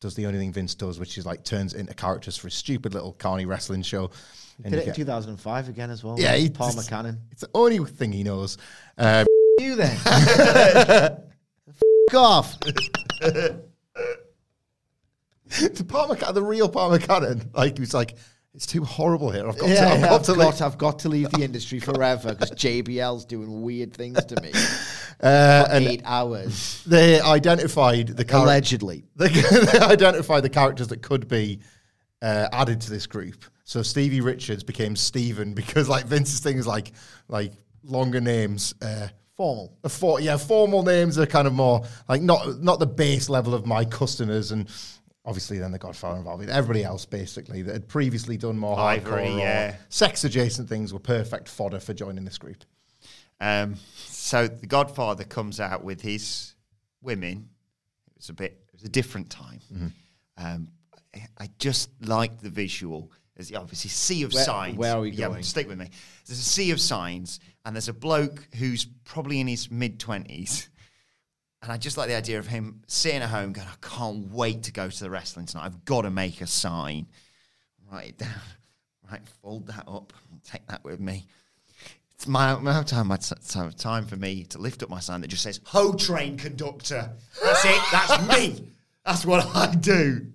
does 0.00 0.14
the 0.16 0.26
only 0.26 0.38
thing 0.40 0.52
Vince 0.52 0.74
does, 0.74 0.98
which 0.98 1.16
is 1.16 1.24
like 1.24 1.44
turns 1.44 1.74
into 1.74 1.94
characters 1.94 2.36
for 2.36 2.48
a 2.48 2.50
stupid 2.50 2.92
little 2.92 3.12
carny 3.12 3.46
wrestling 3.46 3.82
show. 3.82 4.10
And 4.64 4.72
Did 4.74 4.82
it 4.82 4.88
in 4.88 4.94
2005 4.94 5.68
again 5.68 5.90
as 5.90 6.02
well. 6.04 6.18
yeah, 6.18 6.34
he, 6.34 6.50
Paul 6.50 6.70
it's- 6.70 6.88
McCannon. 6.88 7.18
It's 7.30 7.40
the 7.42 7.50
only 7.54 7.78
thing 7.78 8.10
he 8.12 8.22
knows. 8.24 8.58
Um, 8.98 9.26
You 9.60 9.76
then. 9.76 9.96
F 12.10 12.14
off. 12.14 12.58
the 12.60 13.62
Paul 15.86 16.08
McCann, 16.08 16.34
the 16.34 16.42
real 16.42 16.68
Paul 16.68 16.90
McCannon, 16.98 17.54
like 17.54 17.76
he 17.76 17.80
was 17.80 17.94
like, 17.94 18.16
it's 18.54 18.66
too 18.66 18.84
horrible 18.84 19.30
here. 19.30 19.48
I've 19.48 19.56
got 19.58 19.68
Yeah, 19.70 19.74
to, 19.76 19.86
I've 19.86 20.00
yeah, 20.00 20.08
got 20.08 20.20
I've, 20.20 20.26
to 20.26 20.34
got, 20.34 20.52
leave." 20.54 20.62
I've 20.62 20.78
got 20.78 20.98
to 21.00 21.08
leave 21.08 21.30
the 21.30 21.42
industry 21.42 21.80
forever 21.80 22.34
because 22.34 22.50
JBL's 22.52 23.24
doing 23.24 23.62
weird 23.62 23.94
things 23.94 24.24
to 24.26 24.40
me. 24.42 24.52
Uh, 25.20 25.66
For 25.66 25.74
eight 25.76 26.02
hours. 26.04 26.82
they 26.84 27.20
identified 27.20 28.08
the 28.08 28.24
char- 28.24 28.42
Allegedly. 28.42 29.04
They, 29.14 29.28
they 29.28 29.78
identified 29.78 30.42
the 30.42 30.48
characters 30.48 30.88
that 30.88 31.00
could 31.00 31.28
be 31.28 31.60
uh, 32.20 32.48
added 32.50 32.80
to 32.80 32.90
this 32.90 33.06
group. 33.06 33.44
So 33.62 33.82
Stevie 33.82 34.20
Richards 34.20 34.64
became 34.64 34.96
Steven 34.96 35.54
because 35.54 35.88
like 35.88 36.06
Vince's 36.06 36.40
thing 36.40 36.58
is 36.58 36.66
like 36.66 36.90
like 37.28 37.52
longer 37.84 38.20
names. 38.20 38.74
Uh, 38.82 39.08
Formal. 39.36 39.76
for, 39.88 40.20
yeah, 40.20 40.36
formal 40.36 40.82
names 40.82 41.18
are 41.20 41.26
kind 41.26 41.46
of 41.46 41.52
more 41.54 41.84
like 42.08 42.20
not 42.20 42.60
not 42.60 42.80
the 42.80 42.86
base 42.86 43.28
level 43.28 43.54
of 43.54 43.64
my 43.64 43.84
customers 43.84 44.50
and. 44.50 44.68
Obviously, 45.24 45.58
then 45.58 45.70
the 45.70 45.78
Godfather 45.78 46.18
involved 46.18 46.40
with 46.40 46.50
everybody 46.50 46.82
else, 46.82 47.04
basically 47.04 47.62
that 47.62 47.72
had 47.72 47.88
previously 47.88 48.36
done 48.36 48.58
more 48.58 48.76
Ivory, 48.78 49.22
hardcore 49.28 49.34
or 49.36 49.38
yeah. 49.38 49.76
sex 49.88 50.24
adjacent 50.24 50.68
things, 50.68 50.92
were 50.92 50.98
perfect 50.98 51.48
fodder 51.48 51.78
for 51.78 51.94
joining 51.94 52.24
this 52.24 52.38
group. 52.38 52.64
Um, 53.40 53.76
so 53.96 54.48
the 54.48 54.66
Godfather 54.66 55.22
comes 55.24 55.60
out 55.60 55.84
with 55.84 56.00
his 56.00 56.54
women. 57.02 57.48
It 58.10 58.16
was 58.18 58.28
a 58.30 58.32
bit. 58.34 58.60
It 58.68 58.72
was 58.74 58.82
a 58.84 58.88
different 58.88 59.30
time. 59.30 59.60
Mm-hmm. 59.72 59.86
Um, 60.44 60.68
I- 61.14 61.26
I 61.38 61.48
just 61.58 61.90
like 62.00 62.40
the 62.40 62.50
visual. 62.50 63.12
There's 63.36 63.52
obviously 63.54 63.88
a 63.88 63.92
sea 63.92 64.22
of 64.24 64.32
Where- 64.32 64.44
signs. 64.44 64.76
where 64.76 64.94
are 64.96 65.00
we 65.02 65.10
yeah, 65.10 65.28
going? 65.28 65.42
Stick 65.42 65.68
with 65.68 65.78
me. 65.78 65.88
There's 66.26 66.38
a 66.40 66.42
sea 66.44 66.70
of 66.72 66.80
signs, 66.80 67.38
and 67.64 67.74
there's 67.76 67.88
a 67.88 67.92
bloke 67.94 68.46
who's 68.58 68.86
probably 69.04 69.38
in 69.40 69.46
his 69.46 69.70
mid 69.70 70.00
twenties. 70.00 70.68
And 71.62 71.70
I 71.70 71.76
just 71.76 71.96
like 71.96 72.08
the 72.08 72.16
idea 72.16 72.40
of 72.40 72.48
him 72.48 72.82
sitting 72.88 73.22
at 73.22 73.28
home 73.28 73.52
going, 73.52 73.68
I 73.68 73.86
can't 73.86 74.32
wait 74.32 74.64
to 74.64 74.72
go 74.72 74.90
to 74.90 75.04
the 75.04 75.08
wrestling 75.08 75.46
tonight. 75.46 75.66
I've 75.66 75.84
got 75.84 76.02
to 76.02 76.10
make 76.10 76.40
a 76.40 76.46
sign. 76.46 77.06
Write 77.90 78.08
it 78.08 78.18
down. 78.18 78.30
Right, 79.10 79.20
fold 79.42 79.66
that 79.66 79.84
up. 79.86 80.14
Take 80.42 80.66
that 80.68 80.82
with 80.84 80.98
me. 80.98 81.26
It's 82.14 82.26
my 82.26 82.52
of 82.52 82.86
time, 82.86 83.08
my 83.08 83.18
t- 83.18 83.34
time, 83.76 84.06
for 84.06 84.16
me 84.16 84.44
to 84.44 84.58
lift 84.58 84.82
up 84.82 84.88
my 84.88 85.00
sign 85.00 85.20
that 85.20 85.26
just 85.28 85.42
says 85.42 85.60
"Ho 85.64 85.92
Train 85.92 86.38
Conductor." 86.38 87.10
That's 87.42 87.64
it. 87.66 87.82
That's 87.92 88.26
me. 88.28 88.68
That's 89.04 89.26
what 89.26 89.44
I 89.54 89.74
do. 89.74 90.28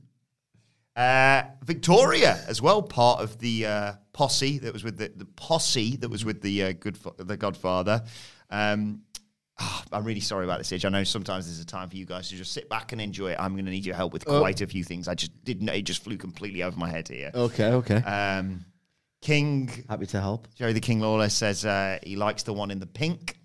Uh, 0.95 1.43
Victoria 1.63 2.43
as 2.47 2.61
well, 2.61 2.83
part 2.83 3.21
of 3.21 3.39
the 3.39 3.65
uh, 3.65 3.93
posse 4.13 4.59
that 4.59 4.73
was 4.73 4.83
with 4.83 4.97
the, 4.97 5.11
the 5.15 5.25
posse 5.25 5.95
that 5.95 6.09
was 6.09 6.25
with 6.25 6.41
the 6.41 6.63
uh, 6.63 6.73
good 6.73 6.99
the 7.17 7.37
Godfather. 7.37 8.03
Um, 8.49 9.01
I'm 9.91 10.03
really 10.03 10.19
sorry 10.19 10.45
about 10.45 10.57
this, 10.59 10.71
Age. 10.73 10.85
I 10.85 10.89
know 10.89 11.03
sometimes 11.03 11.45
there's 11.45 11.59
a 11.59 11.65
time 11.65 11.89
for 11.89 11.95
you 11.95 12.05
guys 12.05 12.29
to 12.29 12.35
just 12.35 12.51
sit 12.51 12.69
back 12.69 12.91
and 12.91 12.99
enjoy 13.01 13.31
it. 13.31 13.37
I'm 13.39 13.53
going 13.53 13.65
to 13.65 13.71
need 13.71 13.85
your 13.85 13.95
help 13.95 14.13
with 14.13 14.23
Oh. 14.27 14.39
quite 14.39 14.61
a 14.61 14.67
few 14.67 14.83
things. 14.83 15.07
I 15.07 15.15
just 15.15 15.31
didn't. 15.43 15.69
It 15.69 15.83
just 15.83 16.03
flew 16.03 16.17
completely 16.17 16.63
over 16.63 16.77
my 16.77 16.89
head 16.89 17.07
here. 17.07 17.31
Okay, 17.33 17.71
okay. 17.73 17.95
Um, 17.97 18.65
King 19.21 19.69
Happy 19.89 20.05
to 20.07 20.21
help. 20.21 20.47
Jerry 20.55 20.73
the 20.73 20.79
King 20.79 20.99
Lawler 20.99 21.29
says 21.29 21.65
uh, 21.65 21.97
he 22.03 22.15
likes 22.15 22.43
the 22.43 22.53
one 22.53 22.69
in 22.71 22.79
the 22.79 22.85
pink. 22.87 23.39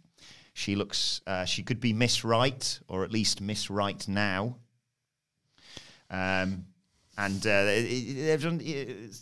She 0.55 0.74
looks, 0.76 1.22
uh, 1.26 1.45
she 1.47 1.62
could 1.62 1.80
be 1.80 1.93
Miss 1.95 2.24
Right, 2.24 2.78
or 2.88 3.05
at 3.05 3.11
least 3.11 3.40
Miss 3.40 3.70
Right 3.70 4.07
now. 4.07 4.57
Um, 6.11 6.66
and 7.16 7.47
uh, 7.47 7.51
uh, 7.51 8.36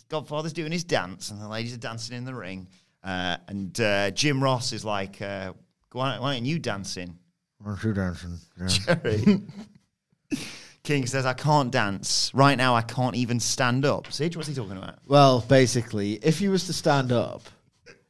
Godfather's 0.09 0.53
doing 0.53 0.71
his 0.71 0.83
dance, 0.83 1.31
and 1.31 1.41
the 1.41 1.47
ladies 1.47 1.73
are 1.73 1.77
dancing 1.77 2.17
in 2.17 2.25
the 2.25 2.33
ring. 2.33 2.67
Uh, 3.03 3.37
and 3.47 3.79
uh, 3.79 4.11
Jim 4.11 4.43
Ross 4.43 4.73
is 4.73 4.83
like, 4.85 5.21
uh, 5.21 5.53
why, 5.93 6.19
why 6.19 6.33
aren't 6.33 6.45
you 6.45 6.59
dancing? 6.59 7.17
Aren't 7.65 7.83
you 7.83 7.93
dancing? 7.93 8.37
Jerry. 8.67 9.41
King 10.83 11.05
says, 11.05 11.25
I 11.25 11.33
can't 11.33 11.71
dance. 11.71 12.31
Right 12.33 12.57
now, 12.57 12.75
I 12.75 12.81
can't 12.81 13.15
even 13.15 13.39
stand 13.39 13.85
up. 13.85 14.11
Sage, 14.11 14.35
what's 14.35 14.47
he 14.47 14.55
talking 14.55 14.77
about? 14.77 14.97
Well, 15.05 15.41
basically, 15.47 16.13
if 16.23 16.39
he 16.39 16.47
was 16.47 16.65
to 16.65 16.73
stand 16.73 17.11
up, 17.11 17.43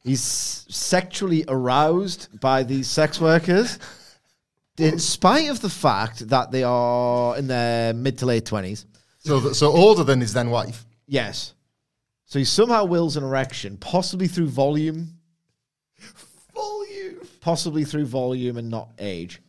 he's 0.02 0.22
sexually 0.22 1.44
aroused 1.48 2.40
by 2.40 2.62
these 2.62 2.88
sex 2.88 3.20
workers, 3.20 3.78
in 4.78 4.98
spite 4.98 5.50
of 5.50 5.60
the 5.60 5.68
fact 5.68 6.28
that 6.28 6.50
they 6.50 6.62
are 6.62 7.36
in 7.36 7.46
their 7.46 7.92
mid 7.92 8.18
to 8.18 8.26
late 8.26 8.46
twenties. 8.46 8.86
So, 9.18 9.40
th- 9.40 9.54
so 9.54 9.70
older 9.70 10.02
than 10.02 10.20
his 10.20 10.32
then 10.32 10.48
wife. 10.50 10.86
Yes. 11.06 11.52
So 12.24 12.38
he 12.38 12.46
somehow 12.46 12.86
wills 12.86 13.18
an 13.18 13.24
erection, 13.24 13.76
possibly 13.76 14.28
through 14.28 14.48
volume, 14.48 15.18
Volume. 16.54 17.21
Possibly 17.42 17.84
through 17.84 18.06
volume 18.06 18.56
and 18.56 18.70
not 18.70 18.88
age. 18.98 19.42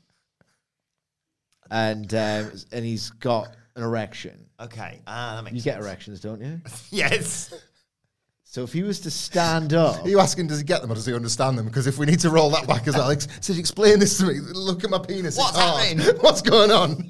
And 1.71 2.13
um, 2.13 2.51
and 2.73 2.83
he's 2.85 3.09
got 3.11 3.55
an 3.77 3.83
erection. 3.83 4.45
Okay, 4.59 4.99
ah, 5.07 5.35
that 5.35 5.43
makes 5.45 5.53
You 5.55 5.61
sense. 5.61 5.75
get 5.75 5.81
erections, 5.83 6.19
don't 6.19 6.41
you? 6.41 6.59
Yes. 6.91 7.53
So 8.43 8.61
if 8.61 8.71
he 8.71 8.83
was 8.83 8.99
to 9.01 9.09
stand 9.09 9.73
up, 9.85 10.03
Are 10.05 10.09
you 10.09 10.19
asking, 10.19 10.45
does 10.47 10.59
he 10.59 10.63
get 10.63 10.81
them 10.81 10.91
or 10.91 10.95
does 10.95 11.07
he 11.07 11.13
understand 11.15 11.57
them? 11.57 11.65
Because 11.65 11.87
if 11.87 11.97
we 11.97 12.05
need 12.05 12.19
to 12.19 12.29
roll 12.29 12.51
that 12.51 12.67
back 12.67 12.87
as 12.87 12.95
well, 12.95 13.07
like, 13.07 13.21
says, 13.41 13.57
explain 13.57 13.97
this 13.97 14.19
to 14.19 14.25
me. 14.25 14.35
Look 14.53 14.83
at 14.83 14.91
my 14.91 14.99
penis. 14.99 15.37
What's 15.37 15.51
it's 15.51 15.59
hard. 15.59 15.97
happening? 15.99 16.21
What's 16.21 16.41
going 16.43 16.69
on? 16.71 17.09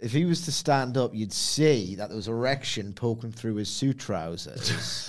if 0.00 0.10
he 0.12 0.24
was 0.24 0.40
to 0.46 0.52
stand 0.52 0.96
up, 0.98 1.14
you'd 1.14 1.32
see 1.32 1.94
that 1.94 2.08
there 2.08 2.16
was 2.16 2.26
erection 2.28 2.92
poking 2.94 3.30
through 3.32 3.54
his 3.54 3.68
suit 3.70 3.98
trousers. 3.98 5.08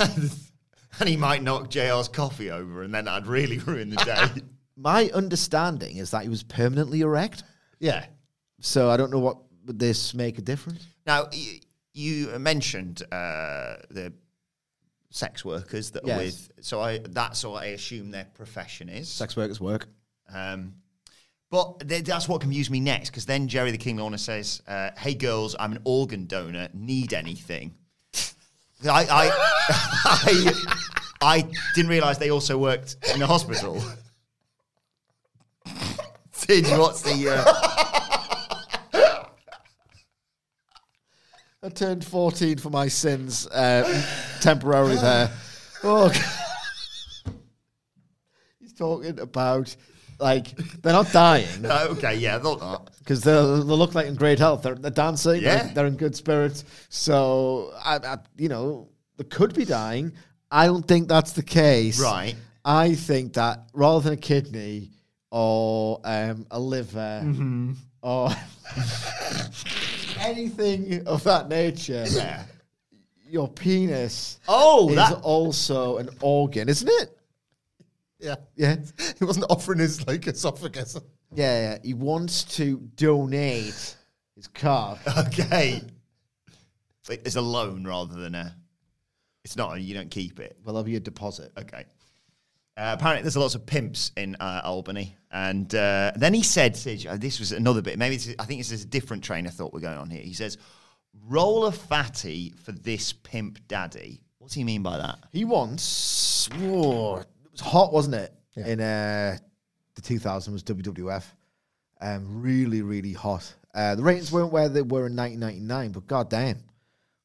and 1.00 1.10
he 1.10 1.18
might 1.18 1.42
knock 1.44 1.70
JR's 1.72 2.08
coffee 2.08 2.52
over, 2.52 2.84
and 2.84 2.94
then 2.94 3.08
I'd 3.08 3.26
really 3.28 3.58
ruin 3.58 3.90
the 3.90 3.98
day. 3.98 4.42
My 4.78 5.10
understanding 5.14 5.98
is 5.98 6.12
that 6.12 6.24
he 6.24 6.30
was 6.30 6.44
permanently 6.44 7.02
erect. 7.02 7.44
Yeah. 7.80 8.06
So 8.62 8.90
I 8.90 8.98
don't 8.98 9.12
know 9.12 9.20
what 9.20 9.38
would 9.66 9.80
this 9.80 10.14
make 10.14 10.38
a 10.38 10.42
difference. 10.42 10.86
now, 11.06 11.28
you, 11.32 11.60
you 11.94 12.40
mentioned 12.40 13.02
uh, 13.12 13.78
the 13.90 14.12
sex 15.12 15.46
workers 15.46 15.92
that 15.92 16.06
Yes. 16.06 16.16
are 16.20 16.24
with. 16.24 16.52
So 16.62 16.82
I 16.82 16.98
that's 17.00 17.44
what 17.46 17.64
I 17.64 17.68
assume 17.68 18.12
their 18.12 18.28
profession 18.34 18.90
is. 18.90 19.08
Sex 19.08 19.36
workers 19.38 19.62
work. 19.62 19.88
Um, 20.34 20.74
but 21.52 21.88
th- 21.88 22.04
that's 22.04 22.28
what 22.28 22.42
confused 22.42 22.70
me 22.72 22.80
next, 22.82 23.12
because 23.12 23.26
then 23.26 23.48
Jerry 23.48 23.72
the 23.72 23.78
King 23.78 23.98
Lawler 23.98 24.18
says, 24.18 24.62
uh, 24.68 24.90
"Hey 24.98 25.14
girls, 25.14 25.56
I'm 25.58 25.72
an 25.72 25.80
organ 25.86 26.26
donor. 26.26 26.68
Need 26.74 27.14
anything?" 27.14 27.74
I 28.84 29.06
I, 29.10 29.32
I, 30.06 30.54
I 31.22 31.50
didn't 31.76 31.90
realize 31.92 32.18
they 32.18 32.32
also 32.32 32.58
worked 32.58 32.98
in 33.14 33.20
the 33.20 33.28
hospital. 33.28 33.82
Sid, 36.32 36.66
what's 36.78 37.02
the? 37.02 37.30
Uh, 37.30 39.24
I 41.64 41.70
turned 41.70 42.06
14 42.06 42.58
for 42.60 42.70
my 42.70 42.88
sins 42.88 43.48
uh, 43.48 44.04
temporarily 44.42 44.98
there. 44.98 45.32
Oh, 45.84 46.10
God. 46.10 47.34
He's 48.60 48.74
talking 48.74 49.20
about, 49.20 49.76
like, 50.20 50.56
they're 50.84 50.94
not 50.94 51.12
dying 51.12 51.66
okay, 51.66 52.16
yeah, 52.18 52.38
they'll 52.38 52.60
not. 52.60 52.92
because 53.00 53.22
they 53.22 53.34
look 53.36 53.96
like 53.96 54.06
in 54.06 54.14
great 54.16 54.38
health. 54.38 54.62
They're, 54.62 54.76
they're 54.76 54.92
dancing, 54.92 55.42
Yeah. 55.42 55.64
they're, 55.64 55.74
they're 55.74 55.86
in 55.88 55.96
good 55.98 56.16
spirits. 56.16 56.66
So, 56.90 57.74
I, 57.84 57.96
I, 57.98 58.18
you 58.38 58.50
know, 58.50 58.90
they 59.18 59.24
could 59.24 59.56
be 59.56 59.66
dying. 59.66 60.14
I 60.52 60.68
don't 60.68 60.88
think 60.88 61.08
that's 61.08 61.32
the 61.32 61.44
case. 61.44 62.00
Right. 62.00 62.36
I 62.64 62.94
think 62.94 63.34
that 63.34 63.70
rather 63.74 64.04
than 64.04 64.14
a 64.14 64.22
kidney 64.22 64.92
or 65.36 66.00
um, 66.06 66.46
a 66.50 66.58
liver 66.60 67.22
Mm-hmm. 67.22 67.74
or 68.02 68.30
anything 70.20 71.06
of 71.06 71.24
that 71.26 71.50
nature, 71.50 72.06
Yeah. 72.08 72.46
your 73.30 73.50
penis 73.50 74.40
Oh, 74.48 74.90
is 74.90 74.96
that 74.96 75.20
also 75.24 75.98
an 75.98 76.10
organ, 76.22 76.70
isn't 76.70 76.88
it? 76.90 77.18
Yeah. 78.20 78.36
Yeah. 78.56 78.78
He 79.20 79.26
wasn't 79.26 79.46
offering 79.50 79.80
his 79.80 80.08
like 80.08 80.26
esophagus. 80.26 80.98
Yeah, 81.34 81.72
yeah, 81.74 81.78
he 81.84 81.94
wants 81.94 82.44
to 82.56 82.78
donate 82.96 83.96
his 84.36 84.48
car. 84.54 84.98
Okay. 85.18 85.82
It's 87.10 87.36
a 87.36 87.42
loan 87.42 87.84
rather 87.86 88.16
than 88.16 88.36
a. 88.36 88.56
It's 89.44 89.56
not. 89.58 89.76
A, 89.76 89.80
You 89.82 89.94
don't 89.94 90.10
keep 90.10 90.40
it. 90.40 90.58
Well, 90.64 90.74
there'll 90.74 90.86
be 90.86 90.96
a 90.96 91.00
deposit. 91.00 91.52
Okay. 91.58 91.84
Uh, 92.78 92.94
apparently, 92.98 93.22
there's 93.22 93.38
lots 93.38 93.56
of 93.56 93.66
pimps 93.66 94.12
in 94.18 94.36
uh, 94.40 94.62
Albany, 94.66 95.16
and 95.32 95.74
uh, 95.74 96.12
then 96.18 96.34
he 96.34 96.44
said, 96.44 96.78
uh, 97.08 97.16
"This 97.16 97.40
was 97.40 97.54
another 97.54 97.82
bit. 97.82 97.98
Maybe 97.98 98.18
this 98.18 98.28
is, 98.28 98.36
I 98.38 98.44
think 98.44 98.60
this 98.60 98.72
is 98.72 98.84
a 98.84 98.88
different 98.88 99.24
train 99.24 99.46
of 99.46 99.54
thought 99.54 99.72
we're 99.72 99.80
going 99.80 99.98
on 99.98 100.10
here." 100.10 100.22
He 100.22 100.34
says, 100.34 100.58
"Roll 101.28 101.66
a 101.66 101.72
fatty 101.72 102.54
for 102.64 102.74
this 102.74 103.14
pimp 103.14 103.66
daddy." 103.70 104.22
What's 104.40 104.54
he 104.54 104.66
mean 104.66 104.84
by 104.84 104.98
that? 104.98 105.20
He 105.32 105.46
wants. 105.46 106.50
Whoa, 106.60 107.18
it 107.18 107.52
was 107.52 107.62
hot, 107.62 107.94
wasn't 107.94 108.16
it? 108.16 108.34
In 108.58 108.80
uh, 108.80 109.38
the 109.96 110.02
2000 110.02 110.54
was 110.54 110.64
WWF. 110.64 111.24
Um, 112.02 112.42
really, 112.42 112.82
really 112.82 113.14
hot. 113.14 113.54
Uh, 113.74 113.96
the 113.96 114.04
ratings 114.04 114.32
weren't 114.32 114.52
where 114.52 114.70
they 114.70 114.82
were 114.82 115.08
in 115.08 115.16
1999, 115.16 115.92
but 115.92 116.08
goddamn, 116.08 116.60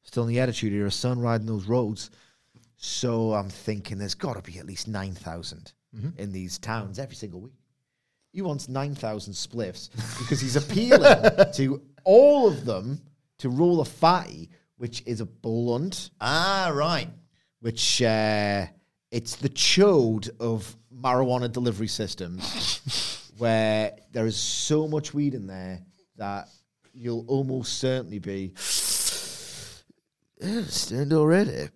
still 0.03 0.23
in 0.23 0.29
the 0.29 0.39
attitude 0.39 0.73
era, 0.73 0.89
son 0.89 1.19
riding 1.19 1.45
those 1.45 1.65
roads. 1.65 2.09
So 2.83 3.33
I'm 3.33 3.49
thinking 3.49 3.99
there's 3.99 4.15
got 4.15 4.43
to 4.43 4.51
be 4.51 4.57
at 4.57 4.65
least 4.65 4.87
9,000 4.87 5.71
Mhm. 5.95 6.17
in 6.17 6.31
these 6.31 6.57
towns 6.57 6.97
every 6.97 7.15
single 7.15 7.39
week. 7.41 7.53
He 8.33 8.41
wants 8.41 8.67
9,000 8.67 9.33
spliffs 9.33 9.89
because 10.19 10.41
he's 10.41 10.55
appealing 10.55 11.51
to 11.53 11.81
all 12.03 12.47
of 12.47 12.65
them 12.65 13.01
to 13.37 13.49
roll 13.49 13.81
a 13.81 13.85
fatty, 13.85 14.49
which 14.77 15.03
is 15.05 15.21
a 15.21 15.25
blunt. 15.27 16.09
Ah, 16.19 16.71
right. 16.73 17.09
Which 17.59 18.01
uh, 18.01 18.65
it's 19.11 19.35
the 19.35 19.49
chode 19.49 20.29
of 20.39 20.75
marijuana 20.91 21.51
delivery 21.51 21.87
systems, 21.87 22.41
where 23.37 23.95
there 24.11 24.25
is 24.25 24.37
so 24.37 24.87
much 24.87 25.13
weed 25.13 25.35
in 25.35 25.45
there 25.45 25.81
that 26.15 26.49
you'll 26.95 27.25
almost 27.27 27.73
certainly 27.77 28.17
be. 28.17 28.53
"Yeah, 30.41 30.63
Stand 30.65 31.13
already. 31.13 31.69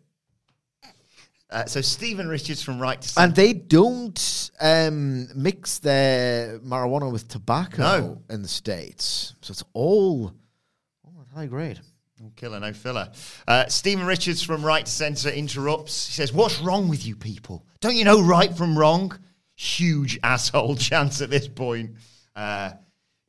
Uh, 1.56 1.66
so 1.66 1.80
Stephen 1.80 2.28
Richards 2.28 2.62
from 2.62 2.80
Right 2.80 3.01
to 3.01 3.08
Censor. 3.08 3.22
And 3.26 3.34
they 3.34 3.53
don't 3.53 4.51
um, 4.60 5.30
mix 5.39 5.80
their 5.80 6.60
marijuana 6.60 7.10
with 7.10 7.30
tobacco 7.30 7.82
No. 7.82 8.22
in 8.30 8.41
the 8.41 8.47
States. 8.49 9.36
So 9.39 9.51
it's 9.53 9.64
all, 9.72 10.34
all 11.06 11.14
at 11.22 11.34
high 11.34 11.45
grade. 11.45 11.80
No 12.20 12.30
killer, 12.36 12.60
no 12.60 12.74
filler. 12.74 13.10
Uh, 13.47 13.68
Stephen 13.68 14.06
Richards 14.06 14.43
from 14.43 14.66
Right 14.66 14.86
to 14.86 14.91
Censor 14.91 15.30
interrupts. 15.30 16.08
He 16.08 16.12
says, 16.14 16.34
What's 16.34 16.60
wrong 16.60 16.89
with 16.89 17.08
you 17.08 17.16
people? 17.16 17.66
Don't 17.80 17.95
you 17.95 18.03
know 18.03 18.22
right 18.22 18.53
from 18.53 18.78
wrong? 18.78 19.18
Huge 19.56 20.20
asshole 20.24 20.76
chance 20.76 21.22
at 21.22 21.30
this 21.30 21.47
point. 21.47 21.91
Uh, 22.36 22.72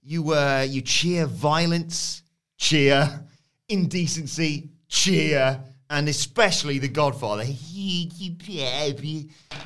you, 0.03 0.33
uh, 0.33 0.67
you 0.69 0.83
cheer 0.83 1.27
violence, 1.27 2.25
cheer, 2.59 3.25
indecency, 3.69 4.71
cheer, 4.89 5.61
and 5.91 6.09
especially 6.09 6.79
The 6.79 6.89
Godfather. 6.89 7.45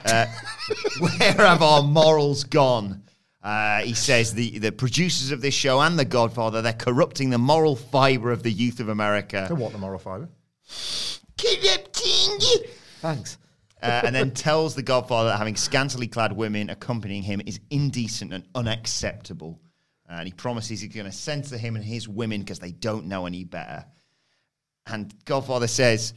Uh, 0.04 0.26
where 1.00 1.32
have 1.32 1.62
our 1.62 1.82
morals 1.82 2.44
gone? 2.44 3.02
Uh, 3.42 3.80
he 3.80 3.94
says 3.94 4.34
the, 4.34 4.58
the 4.58 4.70
producers 4.70 5.30
of 5.30 5.40
this 5.40 5.54
show 5.54 5.80
and 5.80 5.98
The 5.98 6.04
Godfather, 6.04 6.62
they're 6.62 6.72
corrupting 6.72 7.30
the 7.30 7.38
moral 7.38 7.76
fibre 7.76 8.32
of 8.32 8.42
the 8.42 8.52
youth 8.52 8.80
of 8.80 8.88
America. 8.88 9.46
They 9.48 9.54
want 9.54 9.72
the 9.72 9.78
moral 9.78 9.98
fibre. 9.98 10.28
Thanks. 13.00 13.38
Uh, 13.82 14.02
and 14.04 14.14
then 14.14 14.30
tells 14.32 14.74
the 14.74 14.82
Godfather 14.82 15.30
that 15.30 15.38
having 15.38 15.56
scantily 15.56 16.06
clad 16.06 16.32
women 16.32 16.68
accompanying 16.68 17.22
him 17.22 17.40
is 17.46 17.60
indecent 17.70 18.32
and 18.34 18.44
unacceptable. 18.54 19.58
And 20.06 20.26
he 20.26 20.32
promises 20.32 20.80
he's 20.80 20.94
going 20.94 21.06
to 21.06 21.12
censor 21.12 21.56
him 21.56 21.76
and 21.76 21.84
his 21.84 22.06
women 22.08 22.40
because 22.40 22.58
they 22.58 22.72
don't 22.72 23.06
know 23.06 23.24
any 23.24 23.44
better. 23.44 23.86
And 24.90 25.14
Godfather 25.24 25.66
says, 25.66 26.14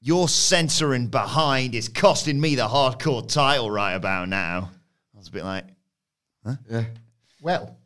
Your 0.00 0.28
censoring 0.28 1.06
behind 1.08 1.74
is 1.74 1.88
costing 1.88 2.40
me 2.40 2.54
the 2.54 2.68
hardcore 2.68 3.26
title 3.30 3.70
right 3.70 3.94
about 3.94 4.28
now. 4.28 4.70
I 5.14 5.18
was 5.18 5.28
a 5.28 5.32
bit 5.32 5.44
like, 5.44 5.64
Yeah. 6.70 6.84
Well, 7.40 7.76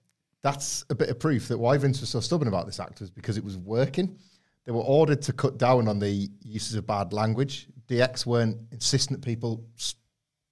that's 0.43 0.85
a 0.91 0.95
bit 0.95 1.09
of 1.09 1.19
proof 1.19 1.49
that 1.49 1.59
why 1.59 1.77
Vince 1.79 2.01
was 2.01 2.11
so 2.11 2.21
stubborn 2.21 2.49
about 2.49 2.67
this 2.67 2.81
act 2.81 3.01
was 3.01 3.11
because 3.11 3.37
it 3.37 3.45
was 3.45 3.57
working. 3.57 4.17
They 4.65 4.73
were 4.73 4.81
ordered 4.81 5.23
to 5.23 5.33
cut 5.33 5.59
down 5.59 5.89
on 5.89 5.99
the 5.99 6.29
uses 6.43 6.75
of 6.77 6.87
bad 6.87 7.13
language. 7.13 7.67
DX 7.89 8.27
weren't 8.27 8.57
insisting 8.71 9.17
that 9.17 9.25
people 9.25 9.65
s- 9.77 9.97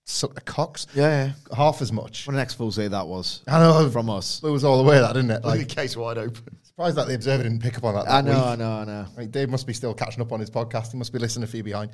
suck 0.05 0.35
their 0.35 0.43
cocks 0.45 0.87
Yeah, 0.95 1.26
yeah. 1.26 1.57
half 1.57 1.81
as 1.81 1.93
much. 1.93 2.26
What 2.26 2.35
an 2.35 2.41
expose 2.41 2.76
that 2.76 3.07
was. 3.07 3.43
I 3.47 3.61
know 3.61 3.89
From 3.91 4.11
us. 4.11 4.43
It 4.43 4.51
was 4.51 4.64
all 4.64 4.78
the 4.78 4.89
way 4.89 4.99
that, 4.99 5.12
didn't 5.14 5.31
it? 5.31 5.45
like, 5.45 5.59
Like, 5.59 5.68
the 5.68 5.74
case 5.74 5.97
wide 5.97 6.18
open. 6.18 6.59
Surprised 6.81 6.97
that 6.97 7.09
the 7.09 7.14
Observer 7.14 7.43
didn't 7.43 7.61
pick 7.61 7.76
up 7.76 7.85
on 7.85 7.95
that. 7.95 8.09
I 8.09 8.22
that 8.22 8.24
know, 8.24 8.39
week. 8.39 8.47
I 8.47 8.57
know, 8.57 8.72
I 8.72 8.85
know. 8.85 9.07
Like, 9.14 9.31
Dave 9.31 9.51
must 9.51 9.66
be 9.66 9.74
still 9.74 9.93
catching 9.93 10.22
up 10.22 10.33
on 10.33 10.41
his 10.41 10.49
podcast. 10.51 10.93
He 10.93 10.97
must 10.99 11.12
be 11.12 11.18
listening 11.18 11.45
a 11.45 11.47
few 11.47 11.62
behind. 11.62 11.91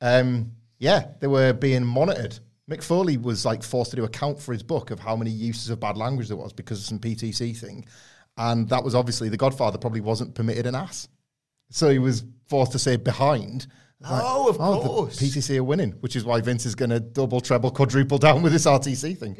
Um, 0.00 0.52
yeah, 0.78 1.08
they 1.20 1.26
were 1.26 1.52
being 1.52 1.84
monitored. 1.84 2.38
Mick 2.70 2.82
Foley 2.82 3.18
was 3.18 3.44
like 3.44 3.62
forced 3.62 3.90
to 3.90 3.96
do 3.96 4.04
a 4.04 4.08
count 4.08 4.40
for 4.40 4.52
his 4.52 4.62
book 4.62 4.90
of 4.90 4.98
how 4.98 5.16
many 5.16 5.30
uses 5.30 5.68
of 5.68 5.80
bad 5.80 5.98
language 5.98 6.28
there 6.28 6.36
was 6.36 6.54
because 6.54 6.78
of 6.78 6.86
some 6.86 6.98
PTC 6.98 7.54
thing, 7.56 7.84
and 8.38 8.68
that 8.70 8.82
was 8.82 8.94
obviously 8.94 9.28
the 9.28 9.36
Godfather 9.36 9.76
probably 9.76 10.00
wasn't 10.00 10.34
permitted 10.34 10.66
an 10.66 10.76
ass, 10.76 11.08
so 11.70 11.90
he 11.90 11.98
was 11.98 12.24
forced 12.48 12.72
to 12.72 12.78
say 12.78 12.96
behind. 12.96 13.66
Like, 14.00 14.22
Oh, 14.24 14.48
of 14.48 14.56
the 14.58 14.88
course. 14.88 15.20
PTC 15.20 15.58
are 15.58 15.64
winning, 15.64 15.92
which 16.00 16.16
is 16.16 16.24
why 16.24 16.40
Vince 16.40 16.64
is 16.64 16.74
going 16.74 16.90
to 16.90 17.00
double, 17.00 17.40
treble, 17.40 17.70
quadruple 17.70 18.18
down 18.18 18.42
with 18.42 18.52
this 18.52 18.64
RTC 18.64 19.18
thing. 19.18 19.36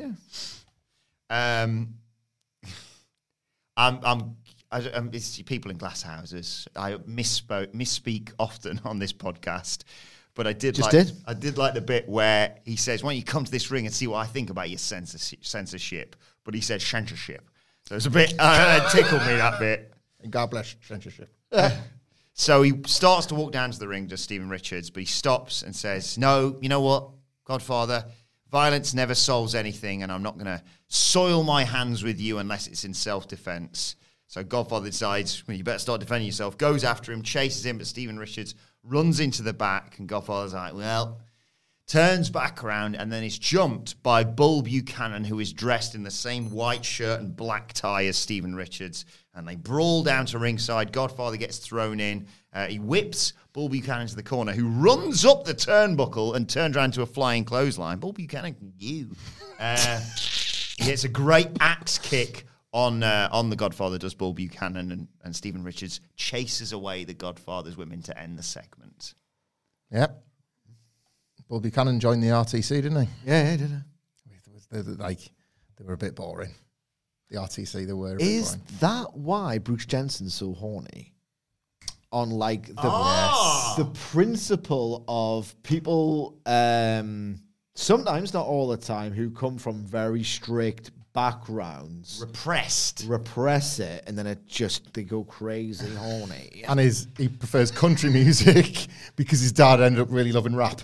Yeah. 1.31 1.63
Um, 1.63 1.95
I'm, 3.77 3.99
I'm, 4.05 4.37
I, 4.73 5.09
it's 5.13 5.41
people 5.43 5.71
in 5.71 5.77
glass 5.77 6.03
houses. 6.03 6.67
I 6.75 6.95
misspoke, 6.95 7.73
misspeak 7.75 8.33
often 8.39 8.81
on 8.85 8.99
this 8.99 9.13
podcast, 9.13 9.85
but 10.35 10.47
I 10.47 10.53
did 10.53 10.75
Just 10.75 10.93
like, 10.93 11.07
did? 11.07 11.17
I 11.27 11.35
did 11.35 11.59
like 11.59 11.75
the 11.75 11.81
bit 11.81 12.09
where 12.09 12.57
he 12.65 12.77
says, 12.77 13.03
"Why 13.03 13.11
don't 13.11 13.19
you 13.19 13.25
come 13.25 13.45
to 13.45 13.51
this 13.51 13.71
ring 13.71 13.87
and 13.87 13.95
see 13.95 14.07
what 14.07 14.19
I 14.19 14.27
think 14.27 14.51
about 14.51 14.71
your 14.71 14.79
censorship?" 14.79 15.45
censorship? 15.45 16.17
But 16.45 16.55
he 16.55 16.61
said 16.61 16.83
censorship, 16.83 17.49
so 17.87 17.95
it's 17.97 18.07
a 18.07 18.11
bit 18.11 18.35
uh, 18.39 18.81
it 18.83 18.91
tickled 18.91 19.21
me 19.23 19.37
that 19.37 19.61
bit. 19.61 19.93
And 20.23 20.33
God 20.33 20.51
bless 20.51 20.75
censorship. 20.83 21.33
So 22.35 22.63
he 22.63 22.81
starts 22.87 23.27
to 23.27 23.35
walk 23.35 23.53
down 23.53 23.71
to 23.73 23.79
the 23.79 23.89
ring 23.89 24.09
to 24.09 24.17
Stephen 24.17 24.49
Richards, 24.49 24.91
but 24.91 25.01
he 25.01 25.07
stops 25.07 25.63
and 25.63 25.75
says, 25.75 26.17
No, 26.17 26.57
you 26.61 26.69
know 26.69 26.81
what, 26.81 27.11
Godfather? 27.45 28.07
Violence 28.51 28.95
never 28.95 29.15
solves 29.15 29.55
anything, 29.55 30.03
and 30.03 30.13
I'm 30.13 30.23
not 30.23 30.35
going 30.35 30.47
to 30.47 30.63
soil 30.89 31.43
my 31.43 31.65
hands 31.65 32.03
with 32.03 32.21
you 32.21 32.39
unless 32.39 32.67
it's 32.67 32.85
in 32.85 32.95
self 32.95 33.29
defense. 33.29 33.97
So 34.33 34.43
Godfather 34.43 34.87
decides, 34.87 35.47
well, 35.47 35.59
you 35.59 35.63
better 35.63 35.79
start 35.79 36.01
defending 36.01 36.25
yourself, 36.25 36.57
goes 36.57 36.85
after 36.85 37.13
him, 37.13 37.21
chases 37.21 37.67
him, 37.67 37.77
but 37.77 37.87
Stephen 37.87 38.19
Richards 38.19 38.55
runs 38.83 39.21
into 39.21 39.43
the 39.43 39.53
back, 39.53 39.99
and 39.99 40.09
Godfather's 40.09 40.55
like, 40.55 40.73
Well, 40.73 41.21
turns 41.87 42.31
back 42.31 42.65
around 42.65 42.95
and 42.95 43.13
then 43.13 43.25
is 43.25 43.39
jumped 43.39 44.03
by 44.03 44.25
Bull 44.25 44.63
Buchanan, 44.63 45.25
who 45.25 45.39
is 45.39 45.53
dressed 45.53 45.95
in 45.95 46.03
the 46.03 46.11
same 46.11 46.51
white 46.51 46.83
shirt 46.83 47.21
and 47.21 47.37
black 47.37 47.75
tie 47.75 48.07
as 48.07 48.17
Stephen 48.17 48.55
Richards. 48.55 49.05
And 49.35 49.47
they 49.47 49.55
brawl 49.55 50.03
down 50.03 50.25
to 50.27 50.39
ringside. 50.39 50.93
Godfather 50.93 51.37
gets 51.37 51.59
thrown 51.59 52.01
in. 52.01 52.27
Uh, 52.55 52.69
he 52.69 52.79
whips 52.79 53.35
Bull 53.53 53.69
Buchanan 53.69 54.07
to 54.07 54.17
the 54.17 54.23
corner, 54.23 54.53
who 54.53 54.67
runs 54.67 55.27
up 55.27 55.45
the 55.45 55.53
turnbuckle 55.53 56.37
and 56.37 56.49
turns 56.49 56.75
around 56.75 56.95
to 56.95 57.03
a 57.03 57.07
flying 57.07 57.45
clothesline. 57.45 57.99
Bull 57.99 58.15
Buchanan, 58.15 58.57
you. 58.79 59.11
Uh, 59.61 60.01
he 60.79 60.85
hits 60.85 61.05
a 61.05 61.09
great 61.11 61.49
axe 61.61 61.99
kick 61.99 62.47
on 62.73 63.03
uh, 63.03 63.29
on 63.33 63.51
the 63.51 63.57
Godfather, 63.57 63.99
does 63.99 64.15
Bull 64.15 64.33
Buchanan, 64.33 64.91
and, 64.93 65.09
and 65.25 65.35
Stephen 65.37 65.63
Richards 65.63 66.01
chases 66.17 66.73
away 66.73 67.05
the 67.05 67.15
Godfather's 67.15 67.77
women 67.77 68.03
to 68.03 68.19
end 68.19 68.39
the 68.39 68.43
segment. 68.43 69.15
Yep. 69.91 70.23
Bull 71.49 71.61
Buchanan 71.61 72.01
joined 72.01 72.23
the 72.23 72.29
RTC, 72.29 72.69
didn't 72.83 73.03
he? 73.03 73.09
Yeah, 73.27 73.45
yeah, 73.51 73.57
did 73.57 73.71
it? 73.73 73.83
They, 74.71 74.81
they- 74.81 74.93
like 75.03 75.21
they 75.77 75.85
were 75.85 75.93
a 75.93 75.99
bit 75.99 76.15
boring. 76.17 76.55
The 77.29 77.37
RTC, 77.39 77.87
they 77.87 77.93
were. 77.93 78.15
A 78.15 78.17
bit 78.17 78.27
Is 78.27 78.57
boring. 78.57 78.63
that 78.81 79.15
why 79.17 79.59
Brooks 79.59 79.87
Jensen's 79.87 80.35
so 80.35 80.53
horny? 80.55 81.13
On 82.11 82.29
like 82.31 82.67
the 82.69 82.75
Ah. 82.85 83.75
the 83.79 83.87
principle 83.87 85.03
of 85.09 85.55
people, 85.63 86.39
um, 86.47 87.41
sometimes 87.75 88.35
not 88.35 88.47
all 88.47 88.69
the 88.69 88.77
time, 88.77 89.13
who 89.13 89.31
come 89.31 89.57
from 89.59 89.83
very 89.85 90.23
strict 90.23 90.91
backgrounds, 91.13 92.19
Repressed. 92.21 93.05
repress 93.07 93.79
it, 93.79 94.05
and 94.07 94.17
then 94.17 94.27
it 94.27 94.47
just 94.47 94.93
they 94.95 95.03
go 95.05 95.25
crazy 95.25 95.95
horny. 95.95 96.65
and 96.69 96.79
his 96.81 97.09
he 97.17 97.29
prefers 97.29 97.71
country 97.71 98.11
music 98.11 98.87
because 99.17 99.41
his 99.41 99.53
dad 99.53 99.81
ended 99.81 100.01
up 100.01 100.09
really 100.11 100.33
loving 100.33 100.55
rap. 100.57 100.81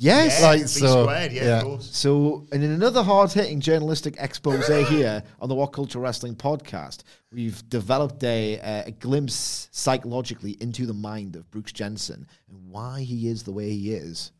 Yes, 0.00 0.40
Yeah, 0.40 0.46
Like, 0.46 0.68
so, 0.68 1.02
squared, 1.02 1.32
yeah, 1.32 1.44
yeah. 1.44 1.56
of 1.58 1.64
course. 1.64 1.90
So, 1.96 2.46
and 2.52 2.62
in 2.62 2.70
another 2.70 3.02
hard 3.02 3.32
hitting 3.32 3.58
journalistic 3.60 4.14
expose 4.20 4.68
here 4.88 5.24
on 5.40 5.48
the 5.48 5.56
What 5.56 5.72
Culture 5.72 5.98
Wrestling 5.98 6.36
podcast, 6.36 7.02
we've 7.32 7.68
developed 7.68 8.22
a, 8.22 8.60
uh, 8.60 8.84
a 8.86 8.92
glimpse 8.92 9.68
psychologically 9.72 10.56
into 10.60 10.86
the 10.86 10.94
mind 10.94 11.34
of 11.34 11.50
Brooks 11.50 11.72
Jensen 11.72 12.28
and 12.48 12.68
why 12.70 13.00
he 13.00 13.26
is 13.28 13.42
the 13.42 13.50
way 13.50 13.70
he 13.70 13.92
is. 13.92 14.30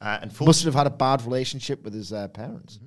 Uh, 0.00 0.24
Must 0.40 0.62
have 0.62 0.74
had 0.74 0.86
a 0.86 0.90
bad 0.90 1.22
relationship 1.24 1.82
with 1.82 1.92
his 1.94 2.12
uh, 2.12 2.28
parents. 2.28 2.78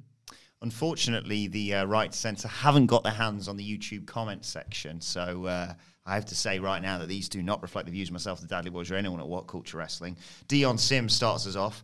Unfortunately, 0.61 1.47
the 1.47 1.75
uh, 1.75 1.85
right 1.85 2.11
to 2.11 2.17
censor 2.17 2.47
haven't 2.47 2.87
got 2.87 3.03
their 3.03 3.13
hands 3.13 3.47
on 3.47 3.57
the 3.57 3.77
YouTube 3.77 4.05
comment 4.05 4.45
section. 4.45 5.01
So 5.01 5.45
uh, 5.45 5.73
I 6.05 6.15
have 6.15 6.25
to 6.25 6.35
say 6.35 6.59
right 6.59 6.81
now 6.81 6.97
that 6.99 7.07
these 7.07 7.29
do 7.29 7.43
not 7.43 7.61
reflect 7.61 7.85
the 7.85 7.91
views 7.91 8.09
of 8.09 8.13
myself, 8.13 8.41
the 8.41 8.47
Dadley 8.47 8.71
Boyz, 8.71 8.91
or 8.91 8.95
anyone 8.95 9.19
at 9.19 9.27
What 9.27 9.47
Culture 9.47 9.77
Wrestling. 9.77 10.17
Dion 10.47 10.77
Sims 10.77 11.13
starts 11.13 11.45
us 11.45 11.55
off. 11.55 11.83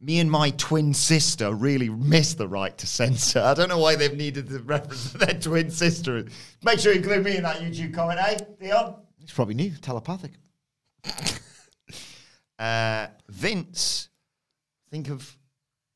Me 0.00 0.20
and 0.20 0.30
my 0.30 0.50
twin 0.50 0.92
sister 0.92 1.54
really 1.54 1.88
miss 1.88 2.34
the 2.34 2.46
right 2.46 2.76
to 2.76 2.86
censor. 2.86 3.40
I 3.40 3.54
don't 3.54 3.70
know 3.70 3.78
why 3.78 3.96
they've 3.96 4.14
needed 4.14 4.48
to 4.50 4.58
reference 4.60 5.12
their 5.14 5.38
twin 5.38 5.70
sister. 5.70 6.26
Make 6.62 6.78
sure 6.78 6.92
you 6.92 6.98
include 6.98 7.24
me 7.24 7.36
in 7.38 7.42
that 7.44 7.56
YouTube 7.56 7.94
comment, 7.94 8.20
eh, 8.22 8.38
Dion? 8.60 8.96
It's 9.22 9.32
probably 9.32 9.54
new, 9.54 9.70
telepathic. 9.70 10.32
Uh, 12.58 13.08
Vince, 13.28 14.08
think 14.90 15.10
of 15.10 15.36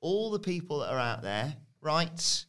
all 0.00 0.30
the 0.30 0.38
people 0.38 0.80
that 0.80 0.90
are 0.90 0.98
out 0.98 1.22
there, 1.22 1.54
right? 1.80 2.44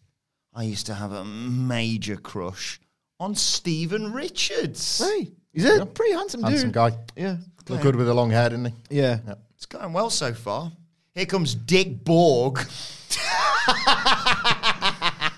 I 0.54 0.64
used 0.64 0.86
to 0.88 0.94
have 0.94 1.12
a 1.12 1.24
major 1.24 2.18
crush 2.18 2.80
on 3.20 3.36
Stephen 3.36 4.12
Richards. 4.12 5.00
Hey, 5.00 5.32
he's 5.54 5.66
a 5.66 5.86
pretty 5.86 6.14
handsome, 6.14 6.44
Handsome 6.44 6.70
dude. 6.70 6.74
guy. 6.74 6.92
Yeah. 7.16 7.38
Look 7.70 7.82
good 7.82 7.96
with 7.96 8.10
a 8.10 8.14
long 8.14 8.32
hair, 8.32 8.50
didn't 8.50 8.66
he? 8.66 8.74
Yeah. 8.98 9.20
It's 9.56 9.66
going 9.66 9.94
well 9.94 10.10
so 10.10 10.34
far. 10.34 10.72
Here 11.14 11.26
comes 11.26 11.56
Dick 11.56 12.04
Borg. 12.04 12.58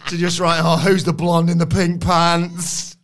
to 0.08 0.18
just 0.18 0.40
write, 0.40 0.62
oh, 0.64 0.78
who's 0.78 1.04
the 1.04 1.14
blonde 1.14 1.50
in 1.50 1.58
the 1.58 1.66
pink 1.68 2.02
pants? 2.02 2.96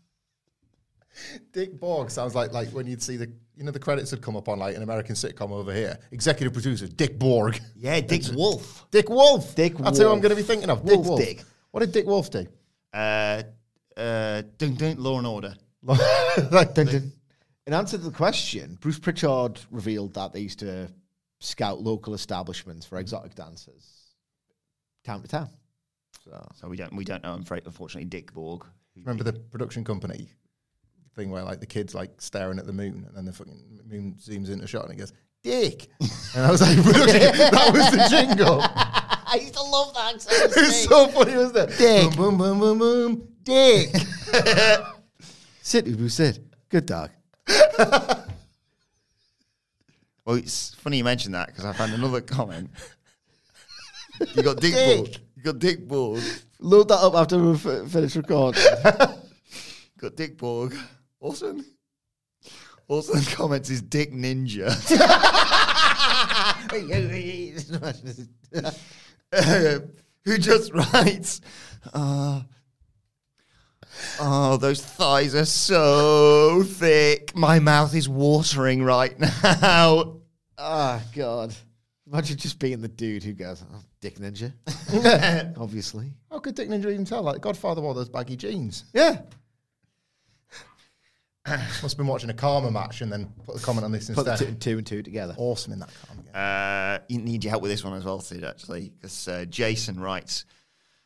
Dick 1.51 1.79
Borg 1.79 2.11
sounds 2.11 2.35
like 2.35 2.53
like 2.53 2.69
when 2.69 2.85
you'd 2.87 3.01
see 3.01 3.17
the 3.17 3.31
you 3.59 3.65
know 3.65 3.71
the 3.71 3.79
credits 3.79 4.09
had 4.09 4.21
come 4.21 4.37
up 4.37 4.47
on 4.47 4.57
like 4.57 4.75
an 4.77 4.83
American 4.83 5.15
sitcom 5.15 5.51
over 5.51 5.73
here. 5.73 5.99
Executive 6.11 6.53
producer 6.53 6.87
Dick 6.87 7.19
Borg. 7.19 7.59
Yeah, 7.75 7.99
Dick 7.99 8.23
Wolf. 8.33 8.89
Dick 8.89 9.09
Wolf. 9.09 9.53
Dick 9.53 9.73
Wolf. 9.73 9.83
That's 9.85 9.99
who 9.99 10.09
I'm 10.09 10.21
going 10.21 10.29
to 10.29 10.35
be 10.37 10.43
thinking 10.43 10.69
of. 10.69 10.81
Wolf 10.83 10.97
Dick 10.97 11.05
Wolf. 11.05 11.19
Dick. 11.19 11.43
What 11.71 11.81
did 11.81 11.91
Dick 11.91 12.05
Wolf 12.05 12.31
do? 12.31 12.47
Uh, 12.93 13.43
uh, 13.97 14.43
dun, 14.57 14.75
dun, 14.75 14.95
Law 14.97 15.17
and 15.17 15.27
Order. 15.27 15.55
like, 15.83 16.73
Dun, 16.73 16.85
dun. 16.85 17.11
In 17.67 17.73
answer 17.73 17.97
to 17.97 18.03
the 18.03 18.11
question, 18.11 18.77
Bruce 18.79 18.97
Pritchard 18.97 19.59
revealed 19.71 20.13
that 20.13 20.31
they 20.31 20.39
used 20.39 20.59
to 20.59 20.89
scout 21.41 21.81
local 21.81 22.13
establishments 22.13 22.85
for 22.85 22.97
exotic 22.97 23.35
dancers 23.35 24.15
town 25.03 25.21
to 25.21 25.27
town. 25.27 25.49
So 26.23 26.47
So 26.55 26.69
we 26.69 26.77
don't 26.77 26.93
we 26.95 27.03
don't 27.03 27.23
know, 27.23 27.33
I'm 27.33 27.41
afraid, 27.41 27.63
unfortunately, 27.65 28.09
Dick 28.09 28.33
Borg. 28.33 28.65
Remember 28.95 29.23
the 29.23 29.33
production 29.33 29.83
company 29.83 30.29
thing 31.15 31.29
where 31.31 31.43
like 31.43 31.59
the 31.59 31.65
kids 31.65 31.93
like 31.95 32.21
staring 32.21 32.59
at 32.59 32.65
the 32.65 32.73
moon 32.73 33.05
and 33.07 33.15
then 33.15 33.25
the 33.25 33.33
fucking 33.33 33.81
moon 33.89 34.15
zooms 34.19 34.49
into 34.49 34.67
shot 34.67 34.85
and 34.85 34.93
it 34.93 34.97
goes 34.97 35.13
Dick, 35.41 35.87
and 36.35 36.45
I 36.45 36.51
was 36.51 36.61
like, 36.61 36.75
that 36.83 37.69
was 37.71 37.91
the 37.91 38.07
jingle. 38.09 38.59
I 38.63 39.37
used 39.39 39.53
to 39.53 39.61
love 39.61 39.93
that. 39.93 40.15
it's 40.15 40.83
so 40.83 41.07
funny, 41.07 41.33
wasn't 41.33 41.69
it? 41.71 41.77
Dick. 41.77 42.15
Boom, 42.17 42.37
boom, 42.37 42.59
boom, 42.59 42.59
boom, 42.59 42.77
boom. 42.77 43.27
Dick. 43.43 43.89
Sit, 45.61 45.85
Ubu, 45.85 46.11
sit. 46.11 46.39
Good 46.67 46.85
dog. 46.85 47.11
Well, 50.25 50.37
it's 50.37 50.75
funny 50.75 50.97
you 50.97 51.03
mentioned 51.03 51.33
that 51.33 51.47
because 51.47 51.65
I 51.65 51.73
found 51.73 51.91
another 51.91 52.21
comment. 52.21 52.69
You 54.35 54.43
got 54.43 54.57
Dick 54.57 54.73
Dick. 54.75 55.17
You 55.35 55.41
got 55.43 55.57
Dick 55.57 55.87
Borg. 55.87 56.21
Load 56.59 56.87
that 56.89 56.99
up 56.99 57.15
after 57.15 57.39
we 57.39 57.53
f- 57.53 57.89
finish 57.89 58.15
recording. 58.15 58.61
Got 59.97 60.15
Dick 60.15 60.37
Borg. 60.37 60.75
Also, 61.19 61.57
also 62.87 63.13
comments 63.35 63.69
is 63.69 63.81
Dick 63.81 64.11
Ninja. 64.13 64.69
Who 70.25 70.37
just 70.37 70.73
writes, 70.73 71.41
uh, 71.93 72.41
Oh, 74.19 74.57
those 74.57 74.81
thighs 74.81 75.35
are 75.35 75.45
so 75.45 76.63
thick. 76.63 77.35
My 77.35 77.59
mouth 77.59 77.93
is 77.95 78.07
watering 78.07 78.83
right 78.83 79.17
now. 79.19 80.17
oh, 80.57 81.01
God. 81.15 81.53
Imagine 82.11 82.37
just 82.37 82.59
being 82.59 82.81
the 82.81 82.87
dude 82.87 83.23
who 83.23 83.33
goes, 83.33 83.63
oh, 83.71 83.81
Dick 84.01 84.17
Ninja. 84.17 84.51
Obviously. 85.57 86.11
How 86.31 86.39
could 86.39 86.55
Dick 86.55 86.69
Ninja 86.69 86.91
even 86.91 87.05
tell? 87.05 87.21
Like 87.21 87.39
Godfather 87.41 87.81
wore 87.81 87.93
those 87.93 88.09
baggy 88.09 88.35
jeans. 88.35 88.85
Yeah. 88.93 89.21
Must 91.81 91.81
have 91.81 91.97
been 91.97 92.07
watching 92.07 92.29
a 92.29 92.33
Kama 92.33 92.71
match 92.71 93.01
and 93.01 93.11
then 93.11 93.31
put 93.45 93.55
the 93.55 93.61
comment 93.61 93.85
on 93.85 93.91
this 93.91 94.09
Put 94.09 94.25
the 94.25 94.31
instead. 94.31 94.45
two 94.45 94.49
and 94.51 94.61
two 94.61 94.77
and 94.77 94.87
two 94.87 95.03
together. 95.03 95.35
Awesome 95.37 95.73
in 95.73 95.79
that 95.79 95.89
Kama 96.07 96.21
game. 96.21 96.31
Uh, 96.33 96.99
you 97.07 97.19
need 97.19 97.43
your 97.43 97.51
help 97.51 97.61
with 97.63 97.71
this 97.71 97.83
one 97.83 97.93
as 97.93 98.03
well, 98.05 98.19
Sid, 98.19 98.43
actually, 98.43 98.89
because 98.89 99.27
uh, 99.27 99.45
Jason 99.49 99.99
writes 99.99 100.45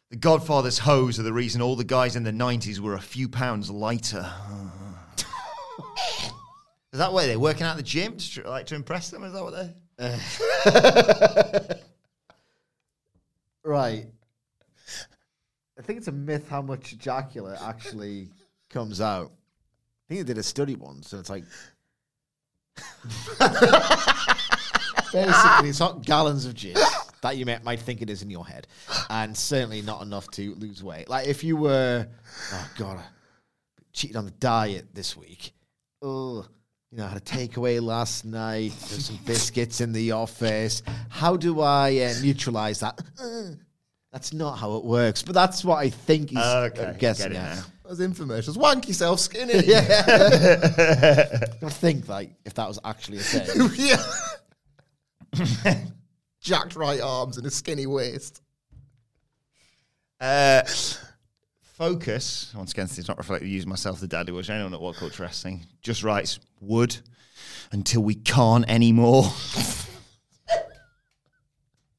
The 0.10 0.18
Godfather's 0.18 0.80
hose 0.80 1.20
are 1.20 1.24
the 1.24 1.34
reason 1.34 1.62
all 1.62 1.76
the 1.76 1.84
guys 1.84 2.16
in 2.16 2.24
the 2.24 2.32
90s 2.32 2.80
were 2.80 2.96
a 2.96 3.02
few 3.02 3.30
pounds 3.30 3.70
lighter. 3.72 4.30
Is 6.94 7.00
that 7.00 7.12
why 7.12 7.26
they're 7.26 7.40
working 7.40 7.64
out 7.64 7.76
the 7.78 7.84
gym 7.84 8.18
to, 8.18 8.48
like, 8.50 8.68
to 8.68 8.76
impress 8.76 9.10
them? 9.10 9.24
Is 9.24 9.34
that 9.34 9.44
what 9.44 9.54
they're. 9.98 10.20
Right. 13.66 14.08
I 15.80 15.82
think 15.82 15.98
it's 15.98 16.10
a 16.10 16.12
myth 16.12 16.50
how 16.50 16.62
much 16.62 16.92
ejaculate 16.94 17.60
actually 17.62 18.28
comes 18.70 19.00
out. 19.02 19.32
I 20.14 20.18
think 20.18 20.28
they 20.28 20.34
did 20.34 20.40
a 20.40 20.44
study 20.44 20.76
once, 20.76 21.12
and 21.12 21.22
it's 21.22 21.30
like 21.32 21.44
basically 25.12 25.70
it's 25.70 25.80
not 25.80 26.04
gallons 26.04 26.46
of 26.46 26.54
jizz 26.54 26.80
that 27.22 27.36
you 27.38 27.46
might, 27.48 27.64
might 27.64 27.80
think 27.80 28.04
it 28.04 28.12
is 28.12 28.22
in 28.22 28.30
your 28.30 28.46
head, 28.46 28.68
and 29.10 29.36
certainly 29.36 29.82
not 29.82 30.04
enough 30.04 30.30
to 30.32 30.54
lose 30.56 30.84
weight. 30.84 31.10
Like 31.10 31.28
if 31.28 31.44
you 31.44 31.58
were, 31.58 32.08
oh 32.54 32.70
god, 32.78 33.00
I 33.00 33.04
cheated 33.92 34.16
on 34.16 34.26
the 34.26 34.32
diet 34.32 34.94
this 34.94 35.18
week. 35.18 35.52
Oh, 36.04 36.46
you 36.92 37.00
know, 37.00 37.06
I 37.06 37.08
had 37.08 37.18
a 37.18 37.22
takeaway 37.22 37.82
last 37.82 38.24
night. 38.24 38.74
There's 38.90 39.06
some 39.06 39.20
biscuits 39.26 39.82
in 39.82 39.94
the 39.94 40.12
office. 40.12 40.84
How 41.10 41.38
do 41.38 41.62
I 41.62 41.98
uh, 41.98 42.14
neutralize 42.22 42.82
that? 42.82 43.02
Uh, 43.20 43.56
that's 44.12 44.32
not 44.32 44.60
how 44.60 44.76
it 44.76 44.84
works, 44.84 45.24
but 45.24 45.34
that's 45.34 45.66
what 45.66 45.78
I 45.78 45.90
think 45.90 46.30
he's 46.30 46.38
Okay, 46.38 46.82
get 46.82 47.00
guessing 47.00 47.32
it 47.32 47.38
at. 47.38 47.66
Those 47.86 48.00
infomercials. 48.00 48.58
Wank 48.58 48.88
yourself 48.88 49.20
skinny. 49.20 49.54
Yeah. 49.66 50.04
I 51.62 51.70
think 51.70 52.08
like 52.08 52.32
if 52.46 52.54
that 52.56 52.68
was 52.68 52.80
actually 52.86 53.18
a 53.18 53.22
thing. 53.22 53.70
yeah. 55.66 55.76
Jacked 56.42 56.76
right 56.76 57.02
arms 57.02 57.38
and 57.38 57.46
a 57.46 57.52
skinny 57.52 57.86
waist. 57.88 58.42
Uh, 60.20 60.62
Focus, 61.62 62.54
once 62.56 62.72
again, 62.72 62.86
it's 62.86 63.08
not 63.08 63.18
reflective 63.18 63.48
use 63.48 63.66
myself, 63.66 64.00
the 64.00 64.08
daddy 64.08 64.32
was 64.32 64.50
anyone 64.50 64.74
at 64.74 64.80
What 64.80 64.96
Culture 64.96 65.24
Wrestling, 65.24 65.66
just 65.82 66.04
writes, 66.04 66.40
would 66.62 66.96
until 67.72 68.04
we 68.04 68.16
can't 68.16 68.64
anymore. 68.70 69.24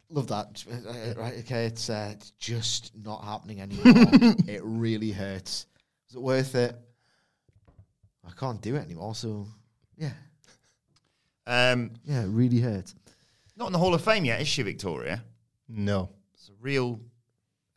Love 0.09 0.28
that. 0.28 0.64
Uh, 0.70 1.20
Right, 1.20 1.35
okay, 1.41 1.66
it's 1.66 1.91
uh, 1.91 2.11
it's 2.12 2.30
just 2.32 2.93
not 2.97 3.24
happening 3.24 3.61
anymore. 3.61 3.82
it 4.47 4.61
really 4.62 5.11
hurts. 5.11 5.66
Is 6.14 6.18
it 6.18 6.22
worth 6.22 6.54
it? 6.54 6.76
I 8.24 8.30
can't 8.38 8.62
do 8.62 8.76
it 8.76 8.84
anymore. 8.84 9.16
So 9.16 9.48
yeah, 9.96 10.12
um, 11.44 11.90
yeah, 12.04 12.22
it 12.22 12.28
really 12.28 12.60
hurts. 12.60 12.94
not 13.56 13.66
in 13.66 13.72
the 13.72 13.80
Hall 13.80 13.94
of 13.94 14.00
Fame 14.00 14.24
yet, 14.24 14.40
is 14.40 14.46
she, 14.46 14.62
Victoria? 14.62 15.24
No. 15.68 16.10
It's 16.34 16.50
a 16.50 16.52
real 16.60 17.00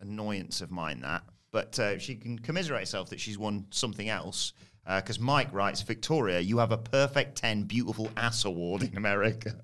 annoyance 0.02 0.62
of 0.62 0.70
mine, 0.70 1.02
that. 1.02 1.24
But 1.50 1.80
uh, 1.80 1.98
she 1.98 2.14
can 2.14 2.38
commiserate 2.38 2.82
herself 2.82 3.10
that 3.10 3.20
she's 3.20 3.40
won 3.40 3.66
something 3.72 4.08
else. 4.08 4.54
Because 4.86 5.20
Mike 5.20 5.52
writes, 5.52 5.82
Victoria, 5.82 6.40
you 6.40 6.60
have 6.60 6.72
a 6.72 6.78
perfect 6.78 7.40
10 7.40 7.64
beautiful 7.64 8.08
ass 8.18 8.46
award 8.46 8.84
in 8.84 8.98
America. 8.98 9.56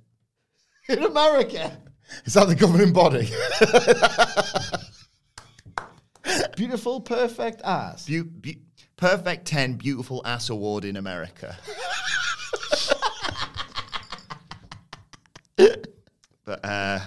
In 0.90 1.04
America, 1.04 1.78
Is 2.26 2.34
that 2.34 2.48
the 2.48 2.56
governing 2.56 2.92
body? 2.92 3.30
beautiful, 6.56 7.02
perfect 7.02 7.62
ass. 7.64 8.08
Beau- 8.08 8.24
beau- 8.24 8.60
perfect 8.98 9.46
10 9.46 9.74
beautiful 9.74 10.22
ass 10.26 10.50
award 10.50 10.86
in 10.86 10.96
America. 10.98 11.58
but, 16.46 16.64
uh, 16.66 17.00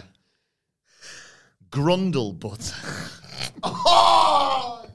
Grundle 1.70 2.38
butter. 2.38 2.74
Oh 3.64 4.86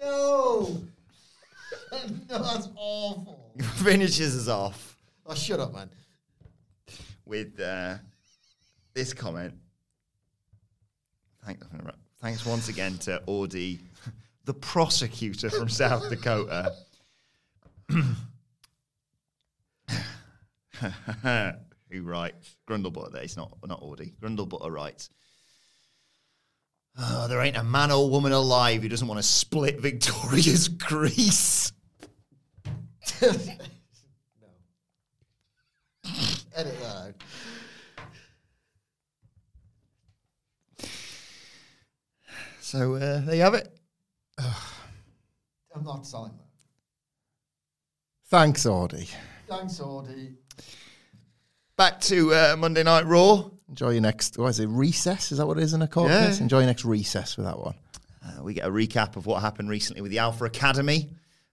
no! 0.00 0.80
no, 2.30 2.38
that's 2.42 2.68
awful. 2.74 3.52
finishes 3.76 4.36
us 4.36 4.48
off 4.48 4.96
Oh, 5.26 5.34
shut 5.34 5.60
up, 5.60 5.74
man. 5.74 5.90
with 7.26 7.60
uh, 7.60 7.96
this 8.94 9.12
comment. 9.12 9.52
Thank, 11.44 11.60
thanks 12.20 12.46
once 12.46 12.68
again 12.68 12.96
to 12.98 13.22
Audie, 13.26 13.78
the 14.48 14.54
prosecutor 14.54 15.50
from 15.50 15.68
South 15.68 16.08
Dakota. 16.08 16.72
Who 21.90 22.02
writes 22.02 22.56
Grundlebutter? 22.66 23.12
There, 23.12 23.22
it's 23.22 23.36
not 23.36 23.58
not 23.66 23.82
Audie. 23.82 24.14
Grundlebutter 24.22 24.70
writes. 24.70 25.10
Oh, 26.98 27.28
there 27.28 27.42
ain't 27.42 27.58
a 27.58 27.62
man 27.62 27.90
or 27.90 28.08
woman 28.08 28.32
alive 28.32 28.80
who 28.80 28.88
doesn't 28.88 29.06
want 29.06 29.18
to 29.18 29.22
split 29.22 29.80
Victoria's 29.80 30.68
grease. 30.78 31.70
no. 33.20 33.28
Edit 36.56 36.80
that 36.80 36.96
out. 36.96 37.14
So 42.60 42.94
uh, 42.94 43.20
there 43.20 43.34
you 43.34 43.42
have 43.42 43.52
it. 43.52 43.77
I'm 45.88 45.96
not 45.96 46.06
selling 46.06 46.32
that. 46.32 46.44
Thanks, 48.26 48.66
Audie. 48.66 49.08
Thanks, 49.48 49.80
Audie. 49.80 50.34
Back 51.76 52.00
to 52.02 52.34
uh, 52.34 52.56
Monday 52.58 52.82
Night 52.82 53.06
Raw. 53.06 53.48
Enjoy 53.68 53.90
your 53.90 54.00
next, 54.02 54.36
what 54.38 54.48
is 54.48 54.60
it, 54.60 54.66
recess? 54.66 55.32
Is 55.32 55.38
that 55.38 55.46
what 55.46 55.56
it 55.58 55.62
is 55.62 55.72
in 55.74 55.82
a 55.82 55.88
court 55.88 56.10
Yeah. 56.10 56.26
case? 56.26 56.40
Enjoy 56.40 56.58
your 56.58 56.66
next 56.66 56.84
recess 56.84 57.36
with 57.36 57.46
that 57.46 57.58
one. 57.58 57.74
Uh, 58.24 58.42
we 58.42 58.52
get 58.54 58.66
a 58.66 58.70
recap 58.70 59.16
of 59.16 59.26
what 59.26 59.40
happened 59.40 59.70
recently 59.70 60.02
with 60.02 60.10
the 60.10 60.18
Alpha 60.18 60.44
Academy. 60.44 61.10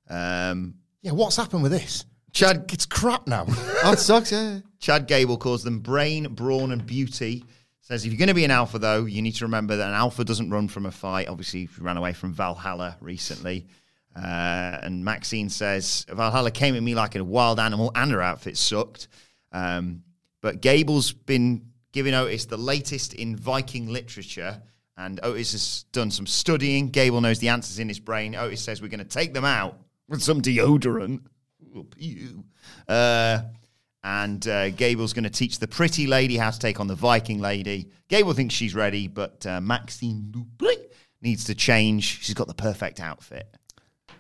Um, 0.10 0.76
Yeah, 1.02 1.12
what's 1.12 1.36
happened 1.38 1.64
with 1.64 1.72
this? 1.72 2.06
Chad 2.34 2.66
It's 2.74 2.86
crap 2.86 3.28
now. 3.28 3.46
Oh, 3.84 3.94
it 3.94 4.00
sucks, 4.00 4.32
yeah. 4.32 4.60
Chad 4.80 5.08
Gable 5.08 5.38
calls 5.38 5.64
them 5.64 5.80
brain, 5.80 6.34
brawn, 6.34 6.72
and 6.72 6.86
beauty. 6.86 7.46
Says 7.82 8.04
if 8.04 8.12
you're 8.12 8.18
going 8.18 8.30
to 8.30 8.34
be 8.34 8.44
an 8.46 8.52
alpha, 8.52 8.80
though, 8.80 9.06
you 9.06 9.22
need 9.22 9.36
to 9.36 9.46
remember 9.46 9.76
that 9.78 9.88
an 9.88 9.94
alpha 9.94 10.26
doesn't 10.26 10.50
run 10.50 10.68
from 10.68 10.86
a 10.88 10.92
fight. 10.92 11.28
Obviously, 11.30 11.62
he 11.66 11.70
ran 11.82 11.98
away 11.98 12.14
from 12.14 12.34
Valhalla 12.34 12.98
recently. 13.00 13.68
Uh, 14.16 14.80
and 14.82 15.04
Maxxine 15.04 15.50
says 15.50 16.06
Valhalla 16.10 16.52
came 16.52 16.76
at 16.76 16.84
me 16.84 16.96
like 16.96 17.16
a 17.16 17.24
wild 17.24 17.60
animal, 17.60 17.92
and 17.96 18.12
her 18.12 18.22
outfit 18.22 18.58
sucked. 18.58 19.08
Um, 19.52 20.04
but 20.42 20.62
Gable's 20.62 21.12
been 21.12 21.72
giving 21.92 22.14
Otis 22.14 22.46
the 22.46 22.58
latest 22.58 23.14
in 23.14 23.36
Viking 23.36 23.88
literature, 23.88 24.62
and 24.98 25.20
Otis 25.24 25.52
has 25.52 25.86
done 25.92 26.12
some 26.12 26.28
studying. 26.28 26.90
Gable 26.90 27.20
knows 27.20 27.40
the 27.40 27.50
answers 27.50 27.80
in 27.80 27.90
his 27.90 28.00
brain. 28.00 28.36
Otis 28.36 28.62
says 28.62 28.82
we're 28.82 28.88
going 28.88 29.00
to 29.00 29.06
take 29.06 29.34
them 29.34 29.46
out 29.46 29.80
with 30.08 30.22
some 30.22 30.42
deodorant. 30.42 31.22
Uh, 32.88 33.40
and 34.04 34.48
uh, 34.48 34.70
Gable's 34.70 35.14
going 35.14 35.24
to 35.24 35.30
teach 35.30 35.60
the 35.60 35.68
pretty 35.68 36.06
lady 36.06 36.38
how 36.38 36.52
to 36.52 36.60
take 36.60 36.80
on 36.80 36.88
the 36.88 36.96
Viking 36.96 37.40
lady. 37.40 37.90
Gable 38.08 38.34
thinks 38.34 38.54
she's 38.54 38.76
ready, 38.76 39.08
but 39.08 39.46
uh, 39.46 39.60
Maxxine 39.60 40.32
needs 41.22 41.46
to 41.46 41.56
change. 41.56 42.24
She's 42.24 42.36
got 42.36 42.48
the 42.48 42.54
perfect 42.54 43.00
outfit. 43.00 43.48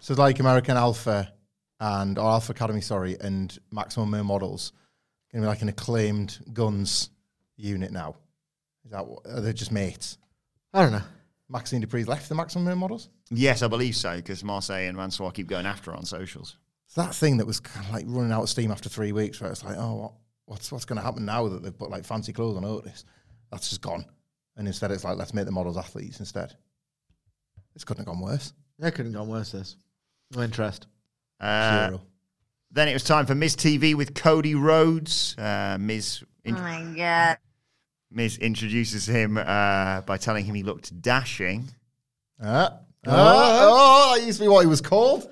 So 0.06 0.12
it's 0.12 0.20
like 0.20 0.40
American 0.40 0.78
Alpha 0.78 1.34
and 1.80 2.20
or 2.20 2.30
Alpha 2.30 2.52
Academy, 2.52 2.80
sorry, 2.80 3.18
and 3.20 3.58
Maximum 3.72 4.12
Male 4.12 4.24
Models 4.24 4.72
going 5.32 5.42
to 5.42 5.46
be 5.46 5.50
like 5.50 5.64
an 5.64 5.70
acclaimed 5.70 6.38
guns 6.54 7.10
unit 7.58 7.92
now. 7.92 8.16
Is 8.86 8.92
that 8.92 9.08
what, 9.08 9.26
are 9.26 9.42
they 9.42 9.52
just 9.52 9.72
mates? 9.72 10.20
I 10.76 10.84
don't 10.84 10.92
know. 10.92 11.02
Maxxine 11.50 11.82
Dupri's 11.82 12.08
left 12.08 12.30
the 12.30 12.36
Maximum 12.36 12.66
Male 12.66 12.76
Models. 12.76 13.10
Yes, 13.32 13.64
I 13.64 13.68
believe 13.68 13.96
so, 13.96 14.18
because 14.18 14.44
Marseille 14.44 14.88
and 14.88 14.96
Mansoor 14.96 15.32
keep 15.32 15.48
going 15.48 15.66
after 15.66 15.90
her 15.90 15.98
on 15.98 16.06
socials. 16.06 16.58
It's 16.86 16.94
that 16.94 17.16
thing 17.16 17.38
that 17.38 17.48
was 17.48 17.60
kind 17.60 17.88
of 17.88 17.92
like 17.92 18.06
running 18.08 18.32
out 18.32 18.44
of 18.44 18.50
steam 18.50 18.70
after 18.70 18.90
three 18.90 19.12
weeks, 19.12 19.42
where 19.42 19.50
it's 19.50 19.64
like, 19.64 19.76
oh, 19.76 19.96
what, 19.96 20.12
what's 20.46 20.72
what's 20.72 20.86
going 20.86 20.98
to 21.00 21.04
happen 21.04 21.26
now 21.26 21.48
that 21.48 21.64
they've 21.64 21.76
put 21.76 21.90
like 21.90 22.06
fancy 22.06 22.32
clothes 22.32 22.58
on 22.58 22.64
Otis? 22.64 23.06
That's 23.52 23.70
just 23.70 23.82
gone, 23.82 24.06
and 24.56 24.68
instead 24.68 24.92
it's 24.92 25.04
like 25.04 25.18
let's 25.18 25.34
make 25.34 25.46
the 25.46 25.52
models 25.52 25.78
athletes 25.78 26.20
instead. 26.20 26.56
This 27.74 27.84
couldn't 27.84 28.06
have 28.06 28.14
gone 28.14 28.22
worse. 28.22 28.54
That 28.78 28.94
couldn't 28.94 29.14
have 29.14 29.22
gone 29.22 29.30
worse, 29.30 29.52
this. 29.52 29.78
No 30.34 30.42
interest. 30.42 30.88
Uh, 31.40 31.88
Zero. 31.90 32.02
then 32.72 32.88
it 32.88 32.94
was 32.94 33.04
time 33.04 33.26
for 33.26 33.36
Miz 33.36 33.56
TV 33.56 33.94
with 33.96 34.14
Cody 34.16 34.56
Rhodes. 34.56 35.38
Uh, 35.38 35.78
Miz, 35.80 36.24
Oh 36.48 36.52
my 36.52 36.94
god. 36.96 37.38
Miz 38.12 38.38
introduces 38.38 39.08
him 39.08 39.38
uh, 39.38 40.02
by 40.02 40.18
telling 40.18 40.46
him 40.46 40.56
he 40.56 40.64
looked 40.64 41.00
dashing. 41.02 41.68
Uh, 42.42 42.70
oh, 43.08 43.12
oh, 43.12 44.16
that 44.16 44.26
used 44.26 44.40
to 44.40 44.46
be 44.46 44.48
what 44.48 44.62
he 44.62 44.68
was 44.68 44.82
called. 44.82 45.32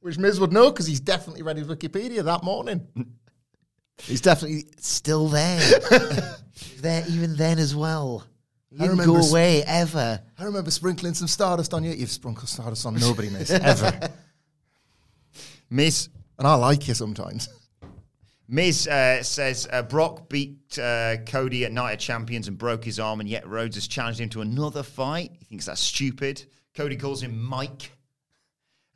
Which 0.00 0.18
Miz 0.18 0.40
would 0.40 0.52
know 0.52 0.70
because 0.70 0.86
he's 0.86 1.00
definitely 1.00 1.42
read 1.42 1.56
his 1.56 1.66
Wikipedia 1.66 2.24
that 2.24 2.42
morning. 2.44 2.86
He's 4.02 4.20
definitely 4.20 4.66
still 4.78 5.26
there. 5.28 5.58
He's 6.52 6.80
there 6.80 7.04
even 7.08 7.34
then 7.36 7.58
as 7.58 7.74
well. 7.74 8.24
He 8.70 8.76
I 8.76 8.80
didn't 8.80 8.98
remember 8.98 9.20
go 9.20 9.28
away 9.28 9.62
ever. 9.64 10.20
I 10.38 10.44
remember 10.44 10.70
sprinkling 10.70 11.14
some 11.14 11.28
stardust 11.28 11.72
on 11.72 11.84
you. 11.84 11.92
You've 11.92 12.10
sprinkled 12.10 12.48
stardust 12.48 12.84
on 12.84 12.94
nobody, 12.94 13.30
Miz, 13.30 13.50
ever. 13.50 14.10
Miz, 15.70 16.08
And 16.38 16.46
I 16.46 16.54
like 16.54 16.86
you 16.86 16.94
sometimes. 16.94 17.48
Miz 18.50 18.88
uh, 18.88 19.22
says 19.22 19.68
uh, 19.70 19.82
Brock 19.82 20.30
beat 20.30 20.78
uh, 20.78 21.16
Cody 21.26 21.66
at 21.66 21.72
Night 21.72 21.92
of 21.92 21.98
Champions 21.98 22.48
and 22.48 22.56
broke 22.56 22.82
his 22.84 22.98
arm, 22.98 23.20
and 23.20 23.28
yet 23.28 23.46
Rhodes 23.46 23.76
has 23.76 23.86
challenged 23.86 24.20
him 24.20 24.30
to 24.30 24.40
another 24.40 24.82
fight. 24.82 25.32
He 25.38 25.44
thinks 25.44 25.66
that's 25.66 25.82
stupid. 25.82 26.44
Cody 26.74 26.96
calls 26.96 27.22
him 27.22 27.42
Mike, 27.42 27.92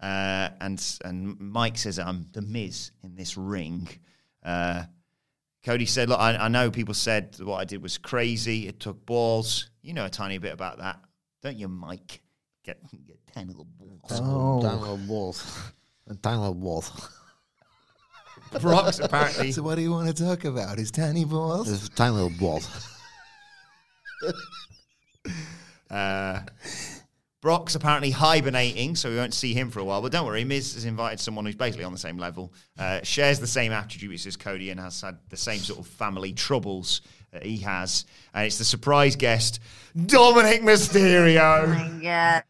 uh, 0.01 0.49
and 0.61 0.83
and 1.05 1.39
Mike 1.39 1.77
says, 1.77 1.99
"I'm 1.99 2.29
the 2.33 2.41
Miz 2.41 2.93
in 3.03 3.15
this 3.15 3.37
ring." 3.37 3.89
Cody 5.65 5.87
said, 5.87 6.09
"Look, 6.09 6.19
I, 6.19 6.37
I 6.37 6.49
know 6.49 6.71
people 6.71 6.95
said 6.95 7.37
what 7.41 7.57
I 7.57 7.65
did 7.65 7.83
was 7.83 7.99
crazy. 7.99 8.69
It 8.69 8.81
took 8.81 9.05
balls. 9.07 9.71
You 9.83 9.95
know 9.95 10.05
a 10.05 10.11
tiny 10.11 10.39
bit 10.39 10.53
about 10.53 10.79
that, 10.79 11.01
don't 11.43 11.57
you, 11.57 11.69
Mike? 11.69 12.21
Get, 12.65 12.81
get 13.07 13.19
tiny 13.33 13.49
little 13.49 13.69
balls." 13.79 14.01
Oh. 14.11 14.63
Daniel 14.63 15.01
Wolf. 15.09 15.73
Daniel 16.21 16.55
Wolf. 16.55 17.19
Brock's 18.61 18.99
apparently 18.99 19.51
So 19.53 19.63
what 19.63 19.77
do 19.77 19.83
you 19.83 19.91
want 19.91 20.15
to 20.15 20.25
talk 20.25 20.45
about? 20.45 20.77
His 20.77 20.91
tiny 20.91 21.25
balls? 21.25 21.89
Daniel 21.91 22.31
Wolf. 22.41 22.89
Uh, 25.91 26.41
Brock's 27.43 27.75
apparently 27.75 28.13
hibernating, 28.13 28.95
so 28.95 29.11
we 29.11 29.17
won't 29.17 29.35
see 29.35 29.53
him 29.53 29.69
for 29.69 29.81
a 29.81 29.85
while. 29.85 30.01
But 30.01 30.13
don't 30.13 30.25
worry, 30.25 30.45
Miz 30.45 30.75
has 30.75 30.85
invited 30.85 31.19
someone 31.19 31.45
who's 31.45 31.57
basically 31.57 31.85
on 31.85 31.91
the 31.93 31.99
same 31.99 32.17
level, 32.17 32.55
uh, 32.79 33.01
shares 33.03 33.41
the 33.41 33.49
same 33.49 33.73
attributes 33.73 34.25
as 34.27 34.37
Cody, 34.37 34.71
and 34.71 34.79
has 34.79 35.01
had 35.01 35.19
the 35.29 35.37
same 35.37 35.59
sort 35.59 35.81
of 35.81 35.87
family 35.89 36.33
troubles 36.33 37.01
that 37.33 37.43
he 37.45 37.57
has. 37.59 38.07
And 38.33 38.47
it's 38.47 38.59
the 38.59 38.65
surprise 38.65 39.17
guest, 39.17 39.59
Dominik 39.99 40.61
Oh 40.63 40.67
Mysterio. 40.67 41.69
my 41.69 42.03
god. 42.03 42.45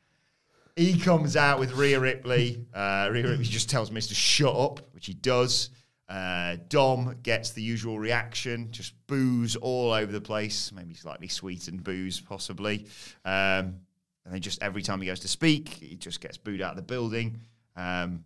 He 0.76 0.98
comes 0.98 1.36
out 1.36 1.58
with 1.58 1.72
Rhea 1.72 1.98
Ripley. 1.98 2.64
Uh, 2.74 3.08
Rhea 3.10 3.26
Ripley 3.28 3.44
just 3.44 3.70
tells 3.70 3.90
Miz 3.90 4.08
to 4.08 4.14
shut 4.14 4.54
up, 4.54 4.80
which 4.94 5.06
he 5.06 5.14
does. 5.14 5.70
Uh, 6.06 6.56
Dom 6.68 7.16
gets 7.22 7.52
the 7.52 7.62
usual 7.62 7.98
reaction, 7.98 8.68
just 8.70 8.92
booze 9.06 9.56
all 9.56 9.92
over 9.92 10.12
the 10.12 10.20
place, 10.20 10.70
maybe 10.70 10.92
slightly 10.92 11.28
sweetened 11.28 11.82
booze, 11.82 12.20
possibly. 12.20 12.86
Um, 13.24 13.76
and 14.24 14.32
then 14.32 14.40
just 14.40 14.62
every 14.62 14.82
time 14.82 15.00
he 15.00 15.06
goes 15.06 15.20
to 15.20 15.28
speak, 15.28 15.68
he 15.68 15.96
just 15.96 16.20
gets 16.20 16.36
booed 16.36 16.62
out 16.62 16.70
of 16.70 16.76
the 16.76 16.82
building. 16.82 17.40
Um, 17.76 18.24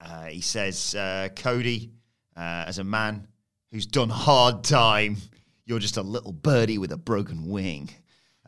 uh, 0.00 0.26
he 0.26 0.40
says, 0.40 0.94
uh, 0.94 1.28
Cody, 1.36 1.90
uh, 2.36 2.64
as 2.66 2.78
a 2.78 2.84
man 2.84 3.26
who's 3.70 3.86
done 3.86 4.08
hard 4.08 4.64
time, 4.64 5.16
you're 5.64 5.78
just 5.78 5.96
a 5.96 6.02
little 6.02 6.32
birdie 6.32 6.78
with 6.78 6.92
a 6.92 6.96
broken 6.96 7.48
wing. 7.48 7.90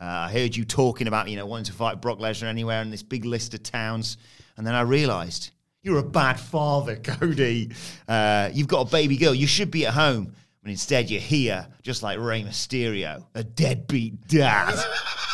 Uh, 0.01 0.05
I 0.05 0.31
heard 0.31 0.55
you 0.55 0.65
talking 0.65 1.07
about, 1.07 1.29
you 1.29 1.37
know, 1.37 1.45
wanting 1.45 1.65
to 1.65 1.73
fight 1.73 2.01
Brock 2.01 2.19
Lesnar 2.19 2.47
anywhere 2.47 2.81
in 2.81 2.91
this 2.91 3.03
big 3.03 3.25
list 3.25 3.53
of 3.53 3.63
towns. 3.63 4.17
And 4.57 4.67
then 4.67 4.75
I 4.75 4.81
realized 4.81 5.51
you're 5.81 5.99
a 5.99 6.03
bad 6.03 6.39
father, 6.39 6.95
Cody. 7.03 7.71
Uh, 8.07 8.49
you've 8.53 8.67
got 8.67 8.87
a 8.87 8.91
baby 8.91 9.17
girl. 9.17 9.33
You 9.33 9.47
should 9.47 9.71
be 9.71 9.85
at 9.85 9.93
home. 9.93 10.33
But 10.61 10.71
instead, 10.71 11.09
you're 11.09 11.21
here, 11.21 11.67
just 11.81 12.03
like 12.03 12.19
Rey 12.19 12.41
Mysterio, 12.41 13.25
a 13.35 13.43
deadbeat 13.43 14.27
dad. 14.27 14.73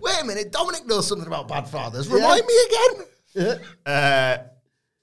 Wait 0.00 0.16
a 0.20 0.24
minute, 0.24 0.52
Dominik 0.52 0.86
knows 0.86 1.06
something 1.06 1.26
about 1.26 1.48
bad 1.48 1.68
fathers. 1.68 2.08
Remind 2.08 2.44
me 2.46 2.54
again. 2.66 3.60
Uh, 3.84 4.38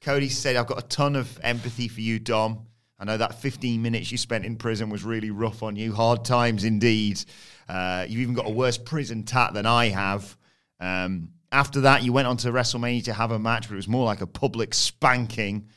Cody 0.02 0.30
said, 0.30 0.56
I've 0.56 0.68
got 0.68 0.80
a 0.84 0.88
ton 0.88 1.16
of 1.16 1.40
empathy 1.44 1.88
for 1.88 2.02
you, 2.02 2.20
Dom. 2.20 2.66
I 2.98 3.04
know 3.06 3.18
that 3.18 3.42
15 3.42 3.82
minutes 3.82 4.12
you 4.12 4.18
spent 4.18 4.46
in 4.46 4.56
prison 4.58 4.90
was 4.90 5.04
really 5.04 5.32
rough 5.32 5.64
on 5.64 5.76
you. 5.76 5.94
Hard 5.94 6.24
times 6.24 6.64
indeed. 6.64 7.24
Uh, 7.68 8.06
you've 8.08 8.22
even 8.22 8.34
got 8.34 8.46
a 8.48 8.52
worse 8.52 8.78
prison 8.78 9.24
tat 9.24 9.54
than 9.54 9.66
I 9.66 9.90
have. 9.90 10.38
Um, 10.80 11.30
after 11.52 11.82
that, 11.82 12.04
you 12.04 12.14
went 12.14 12.28
on 12.28 12.38
to 12.38 12.52
WrestleMania 12.52 13.06
to 13.06 13.14
have 13.14 13.32
a 13.32 13.40
match, 13.40 13.68
but 13.68 13.74
it 13.74 13.78
was 13.78 13.88
more 13.88 14.06
like 14.06 14.22
a 14.22 14.28
public 14.28 14.74
spanking. 14.74 15.68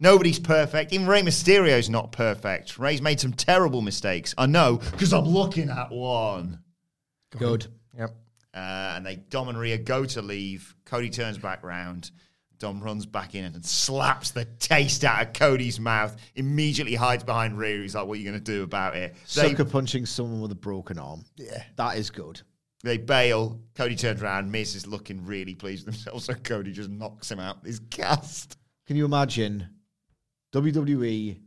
Nobody's 0.00 0.40
perfect. 0.40 0.92
Even 0.92 1.06
Rey 1.06 1.22
Mysterio's 1.22 1.88
not 1.88 2.10
perfect. 2.10 2.78
Rey's 2.78 3.00
made 3.00 3.20
some 3.20 3.32
terrible 3.32 3.80
mistakes. 3.80 4.34
I 4.36 4.46
know, 4.46 4.78
because 4.78 5.12
I'm 5.12 5.24
looking 5.24 5.70
at 5.70 5.92
one. 5.92 6.60
Good. 7.38 7.68
Yep. 7.96 8.10
Uh, 8.54 8.94
and 8.96 9.06
they 9.06 9.16
Dom 9.16 9.48
and 9.48 9.58
Rhea 9.58 9.78
go 9.78 10.04
to 10.04 10.22
leave. 10.22 10.74
Cody 10.84 11.10
turns 11.10 11.38
back 11.38 11.62
round. 11.62 12.10
Dom 12.58 12.80
runs 12.80 13.06
back 13.06 13.34
in 13.34 13.44
and 13.44 13.64
slaps 13.64 14.30
the 14.30 14.44
taste 14.44 15.02
out 15.04 15.26
of 15.26 15.32
Cody's 15.32 15.80
mouth. 15.80 16.16
Immediately 16.36 16.94
hides 16.94 17.24
behind 17.24 17.58
Rhea. 17.58 17.80
He's 17.82 17.94
like, 17.94 18.06
"What 18.06 18.14
are 18.14 18.20
you 18.20 18.30
going 18.30 18.38
to 18.38 18.52
do 18.52 18.62
about 18.62 18.94
it?" 18.94 19.14
They, 19.34 19.48
Sucker 19.50 19.64
punching 19.64 20.06
someone 20.06 20.40
with 20.40 20.52
a 20.52 20.56
broken 20.56 20.98
arm. 20.98 21.24
Yeah. 21.36 21.64
That 21.76 21.96
is 21.96 22.10
good. 22.10 22.40
they 22.84 22.98
bail. 22.98 23.60
Cody 23.74 23.96
turns 23.96 24.22
around. 24.22 24.50
Miz 24.52 24.74
is 24.76 24.86
looking 24.86 25.24
really 25.24 25.54
pleased 25.54 25.86
with 25.86 25.94
himself. 25.96 26.22
So 26.22 26.34
Cody 26.34 26.72
just 26.72 26.90
knocks 26.90 27.30
him 27.30 27.40
out. 27.40 27.58
He's 27.64 27.80
cast. 27.90 28.58
Can 28.86 28.96
you 28.96 29.04
imagine 29.06 29.68
WWE 30.52 31.38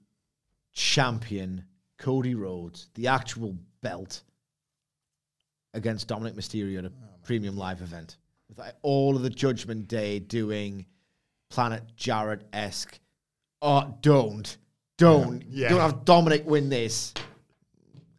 champion 0.73 1.65
Cody 1.97 2.35
Rhodes, 2.35 2.89
the 2.95 3.07
actual 3.07 3.55
belt, 3.81 4.23
against 5.75 6.07
Dominik 6.07 6.33
Mysterio 6.33 6.79
at 6.79 6.85
a 6.85 6.91
premium 7.23 7.57
live 7.57 7.81
event. 7.81 8.17
With 8.49 8.57
like, 8.57 8.73
all 8.81 9.15
of 9.15 9.21
the 9.21 9.29
Judgment 9.29 9.87
Day 9.87 10.19
doing 10.19 10.85
Planet 11.49 11.83
Jarrett 11.95 12.47
esque. 12.53 12.99
Oh, 13.61 13.95
don't. 14.01 14.57
Don't. 14.97 15.43
Yeah. 15.49 15.69
Don't 15.69 15.79
have 15.79 16.05
Dominik 16.05 16.45
win 16.45 16.69
this. 16.69 17.13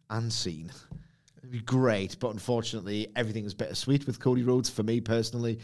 Unseen. 0.09 0.71
It'd 1.37 1.51
be 1.51 1.59
great, 1.59 2.17
but 2.19 2.29
unfortunately, 2.29 3.07
everything 3.15 3.43
was 3.43 3.53
bittersweet 3.53 4.05
with 4.05 4.19
Cody 4.19 4.43
Rhodes. 4.43 4.69
For 4.69 4.83
me 4.83 5.01
personally, 5.01 5.59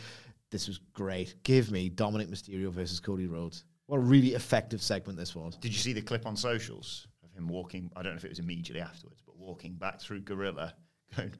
this 0.49 0.67
was 0.67 0.79
great. 0.93 1.35
Give 1.43 1.71
me 1.71 1.89
Dominik 1.89 2.27
Mysterio 2.27 2.69
versus 2.71 2.99
Cody 2.99 3.27
Rhodes. 3.27 3.65
What 3.87 3.97
a 3.97 4.01
really 4.01 4.33
effective 4.33 4.81
segment 4.81 5.17
this 5.17 5.35
was. 5.35 5.57
Did 5.57 5.73
you 5.73 5.79
see 5.79 5.93
the 5.93 6.01
clip 6.01 6.25
on 6.25 6.35
socials 6.35 7.07
of 7.23 7.33
him 7.33 7.47
walking? 7.47 7.91
I 7.95 8.01
don't 8.01 8.13
know 8.13 8.17
if 8.17 8.25
it 8.25 8.29
was 8.29 8.39
immediately 8.39 8.81
afterwards, 8.81 9.21
but 9.25 9.37
walking 9.37 9.73
back 9.73 9.99
through 9.99 10.21
Gorilla, 10.21 10.73
going, 11.17 11.33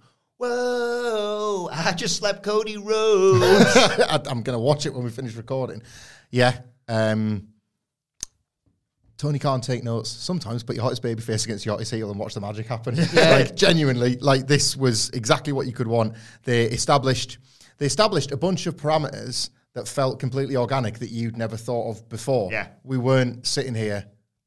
"Whoa! 0.43 1.69
I 1.71 1.91
just 1.93 2.17
slapped 2.17 2.43
Cody 2.43 2.77
Rhodes." 2.77 3.43
I, 3.75 4.19
I'm 4.25 4.41
going 4.41 4.57
to 4.57 4.59
watch 4.59 4.85
it 4.85 4.93
when 4.93 5.03
we 5.03 5.09
finish 5.09 5.35
recording. 5.35 5.81
Yeah. 6.31 6.59
Um, 6.87 7.47
Tony 9.17 9.39
can't 9.39 9.63
take 9.63 9.83
notes 9.83 10.09
sometimes, 10.09 10.63
put 10.63 10.75
your 10.75 10.83
hottest 10.83 11.01
baby 11.01 11.21
face 11.21 11.45
against 11.45 11.65
your 11.65 11.75
hottest 11.75 11.91
heel 11.91 12.11
and 12.11 12.19
watch 12.19 12.33
the 12.33 12.41
magic 12.41 12.65
happen. 12.65 12.95
like 13.13 13.55
genuinely, 13.55 14.17
like 14.17 14.47
this 14.47 14.75
was 14.75 15.09
exactly 15.11 15.53
what 15.53 15.65
you 15.65 15.71
could 15.71 15.87
want. 15.87 16.15
They 16.43 16.65
established 16.65 17.37
they 17.77 17.85
established 17.85 18.31
a 18.31 18.37
bunch 18.37 18.65
of 18.67 18.75
parameters 18.75 19.49
that 19.73 19.87
felt 19.87 20.19
completely 20.19 20.55
organic 20.55 20.99
that 20.99 21.09
you'd 21.09 21.37
never 21.37 21.57
thought 21.57 21.91
of 21.91 22.09
before. 22.09 22.51
Yeah. 22.51 22.67
We 22.83 22.97
weren't 22.97 23.47
sitting 23.47 23.73
here 23.73 24.05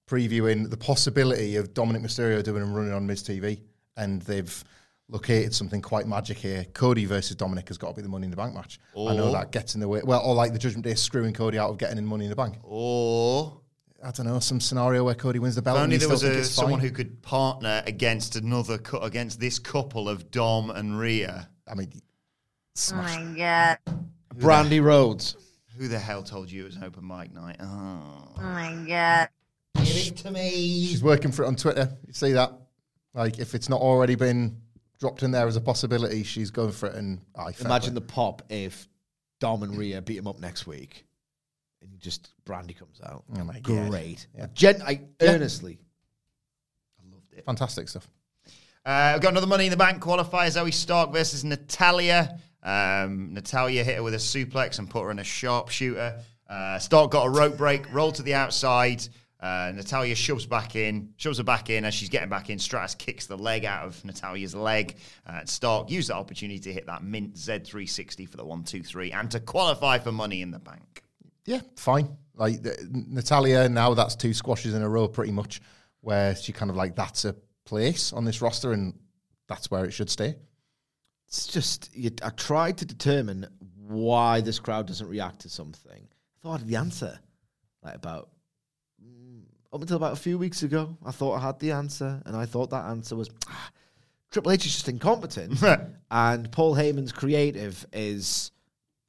previewing 0.08 0.70
the 0.70 0.76
possibility 0.76 1.56
of 1.56 1.74
Dominik 1.74 2.02
Mysterio 2.02 2.42
doing 2.42 2.62
and 2.62 2.76
running 2.76 2.92
on 2.92 3.06
Miz 3.06 3.22
TV, 3.22 3.60
and 3.96 4.22
they've 4.22 4.64
located 5.08 5.54
something 5.54 5.80
quite 5.80 6.06
magic 6.06 6.36
here. 6.38 6.64
Cody 6.74 7.04
versus 7.04 7.36
Dominik 7.36 7.68
has 7.68 7.78
got 7.78 7.90
to 7.90 7.94
be 7.94 8.02
the 8.02 8.08
Money 8.08 8.24
in 8.24 8.30
the 8.30 8.36
Bank 8.36 8.54
match. 8.54 8.78
I 8.96 9.14
know 9.14 9.30
that 9.32 9.52
gets 9.52 9.74
in 9.74 9.80
the 9.80 9.88
way. 9.88 10.00
Well, 10.04 10.20
or 10.24 10.34
like 10.34 10.52
the 10.52 10.58
Judgment 10.58 10.84
Day 10.84 10.94
screwing 10.94 11.32
Cody 11.32 11.58
out 11.58 11.70
of 11.70 11.78
getting 11.78 11.98
in 11.98 12.06
Money 12.06 12.24
in 12.24 12.30
the 12.30 12.36
Bank. 12.36 12.56
or 12.62 13.60
I 14.04 14.10
don't 14.10 14.26
know 14.26 14.38
some 14.40 14.60
scenario 14.60 15.04
where 15.04 15.14
Cody 15.14 15.38
wins 15.38 15.54
the 15.54 15.62
belt. 15.62 15.76
if 15.76 15.82
and 15.82 15.84
only 15.92 15.96
there 15.96 16.16
still 16.16 16.30
was 16.30 16.38
a, 16.38 16.44
someone 16.44 16.80
fine. 16.80 16.88
who 16.88 16.94
could 16.94 17.22
partner 17.22 17.82
against 17.86 18.36
another 18.36 18.78
cou- 18.78 18.98
against 18.98 19.40
this 19.40 19.58
couple 19.58 20.08
of 20.08 20.30
Dom 20.30 20.70
and 20.70 20.98
Rhea. 20.98 21.48
I 21.66 21.74
mean, 21.74 21.90
Oh 22.92 22.96
my 22.96 23.34
god. 23.36 23.78
Brandi 24.36 24.82
Rhodes. 24.82 25.36
Who 25.78 25.88
the 25.88 25.98
hell 25.98 26.22
told 26.22 26.50
you 26.50 26.62
it 26.62 26.66
was 26.66 26.76
an 26.76 26.84
open 26.84 27.06
mic 27.06 27.32
night? 27.32 27.56
Oh. 27.60 28.34
Oh 28.36 28.40
my 28.42 28.84
god. 28.86 29.28
Give 29.82 29.96
it 30.08 30.16
to 30.18 30.30
me. 30.30 30.86
she's 30.86 31.02
working 31.02 31.32
for 31.32 31.44
it 31.44 31.48
on 31.48 31.56
Twitter. 31.56 31.90
You 32.06 32.12
see 32.12 32.32
that? 32.32 32.52
Like 33.14 33.38
if 33.38 33.54
it's 33.54 33.68
not 33.70 33.80
already 33.80 34.14
been 34.14 34.60
dropped 34.98 35.22
in 35.22 35.30
there 35.30 35.46
as 35.46 35.56
a 35.56 35.60
possibility, 35.60 36.22
she's 36.22 36.50
going 36.50 36.72
for 36.72 36.88
it. 36.88 36.94
And 36.96 37.20
I 37.36 37.52
Imagine 37.60 37.94
the 37.94 38.00
pop 38.00 38.42
if 38.48 38.88
Dom 39.40 39.62
and 39.62 39.76
Rhea 39.76 40.00
beat 40.02 40.16
him 40.18 40.26
up 40.26 40.38
next 40.40 40.66
week, 40.66 41.04
and 41.82 41.98
just 42.00 42.30
Brandi 42.44 42.76
comes 42.76 43.00
out. 43.04 43.24
Oh 43.38 43.44
my 43.44 43.60
God. 43.60 43.90
Great. 43.90 44.26
Yeah. 44.36 44.46
Gen- 44.54 44.82
I 44.82 45.02
Yeah. 45.20 45.32
earnestly. 45.32 45.78
I 47.00 47.14
loved 47.14 47.32
it. 47.34 47.44
Fantastic 47.44 47.88
stuff. 47.88 48.08
Uh, 48.84 49.10
we've 49.14 49.22
got 49.22 49.30
another 49.32 49.46
Money 49.48 49.64
in 49.66 49.70
the 49.70 49.76
Bank 49.76 50.00
qualifier. 50.02 50.46
Zoey 50.48 50.72
Stark 50.72 51.12
versus 51.12 51.44
Natalya. 51.44 52.38
Um, 52.62 53.34
Natalya 53.34 53.82
hit 53.84 53.96
her 53.96 54.02
with 54.02 54.14
a 54.14 54.18
suplex 54.18 54.78
and 54.78 54.88
put 54.88 55.02
her 55.02 55.10
in 55.10 55.18
a 55.18 55.24
sharpshooter. 55.24 56.20
Uh, 56.48 56.78
Stark 56.78 57.10
got 57.10 57.26
a 57.26 57.30
rope 57.30 57.56
break, 57.56 57.92
rolled 57.92 58.14
to 58.16 58.22
the 58.22 58.34
outside. 58.34 59.06
Uh, 59.38 59.70
Natalya 59.74 60.14
shoves 60.14 60.46
back 60.46 60.76
in, 60.76 61.12
shoves 61.16 61.38
her 61.38 61.44
back 61.44 61.68
in 61.68 61.84
as 61.84 61.92
she's 61.92 62.08
getting 62.08 62.30
back 62.30 62.48
in. 62.48 62.58
Stratus 62.58 62.94
kicks 62.94 63.26
the 63.26 63.36
leg 63.36 63.64
out 63.64 63.84
of 63.84 64.02
Natalya's 64.04 64.54
leg. 64.54 64.96
Uh, 65.26 65.44
Stark 65.44 65.90
used 65.90 66.08
that 66.08 66.16
opportunity 66.16 66.58
to 66.60 66.72
hit 66.72 66.86
that 66.86 67.02
mint 67.02 67.34
Z360 67.34 68.28
for 68.28 68.38
the 68.38 68.44
one, 68.44 68.64
two, 68.64 68.82
three, 68.82 69.12
and 69.12 69.30
to 69.30 69.40
qualify 69.40 69.98
for 69.98 70.10
Money 70.10 70.40
in 70.40 70.50
the 70.50 70.58
Bank. 70.58 71.02
Yeah, 71.44 71.60
fine. 71.76 72.16
Like 72.34 72.62
the, 72.62 72.76
Natalya, 72.90 73.68
now 73.68 73.92
that's 73.94 74.16
two 74.16 74.32
squashes 74.32 74.74
in 74.74 74.82
a 74.82 74.88
row, 74.88 75.06
pretty 75.06 75.32
much, 75.32 75.60
where 76.00 76.34
she 76.34 76.52
kind 76.52 76.70
of 76.70 76.76
like 76.76 76.96
that's 76.96 77.24
a 77.24 77.34
place 77.64 78.12
on 78.12 78.24
this 78.24 78.40
roster, 78.40 78.72
and 78.72 78.98
that's 79.48 79.70
where 79.70 79.84
it 79.84 79.92
should 79.92 80.10
stay. 80.10 80.34
It's 81.28 81.46
just 81.46 81.94
you, 81.94 82.10
I 82.22 82.30
tried 82.30 82.78
to 82.78 82.86
determine 82.86 83.46
why 83.86 84.40
this 84.40 84.58
crowd 84.58 84.86
doesn't 84.86 85.08
react 85.08 85.40
to 85.40 85.48
something. 85.48 86.08
I 86.08 86.36
thought 86.42 86.54
I 86.54 86.58
had 86.58 86.68
the 86.68 86.76
answer, 86.76 87.18
like 87.82 87.94
about 87.94 88.30
up 89.72 89.80
until 89.80 89.96
about 89.96 90.12
a 90.12 90.16
few 90.16 90.38
weeks 90.38 90.62
ago. 90.62 90.96
I 91.04 91.10
thought 91.10 91.36
I 91.36 91.40
had 91.40 91.58
the 91.58 91.72
answer, 91.72 92.22
and 92.26 92.36
I 92.36 92.46
thought 92.46 92.70
that 92.70 92.86
answer 92.86 93.16
was 93.16 93.30
ah, 93.48 93.70
Triple 94.30 94.52
H 94.52 94.66
is 94.66 94.72
just 94.72 94.88
incompetent, 94.88 95.62
and 96.10 96.52
Paul 96.52 96.74
Heyman's 96.74 97.12
creative 97.12 97.86
is 97.92 98.50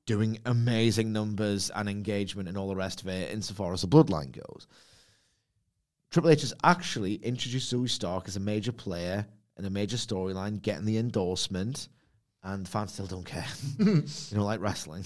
doing 0.05 0.39
amazing 0.45 1.11
numbers 1.11 1.69
and 1.69 1.89
engagement 1.89 2.47
and 2.47 2.57
all 2.57 2.69
the 2.69 2.75
rest 2.75 3.01
of 3.01 3.07
it, 3.07 3.31
insofar 3.33 3.73
as 3.73 3.81
the 3.81 3.87
bloodline 3.87 4.31
goes. 4.31 4.67
Triple 6.11 6.31
H 6.31 6.41
has 6.41 6.53
actually 6.63 7.15
introduced 7.15 7.71
Zoey 7.71 7.89
Stark 7.89 8.27
as 8.27 8.37
a 8.37 8.39
major 8.39 8.71
player 8.71 9.27
and 9.57 9.67
a 9.67 9.69
major 9.69 9.97
storyline, 9.97 10.61
getting 10.61 10.85
the 10.85 10.97
endorsement, 10.97 11.89
and 12.43 12.67
fans 12.67 12.93
still 12.93 13.07
don't 13.07 13.25
care. 13.25 13.45
you 13.79 14.05
know, 14.31 14.45
like 14.45 14.61
wrestling. 14.61 15.03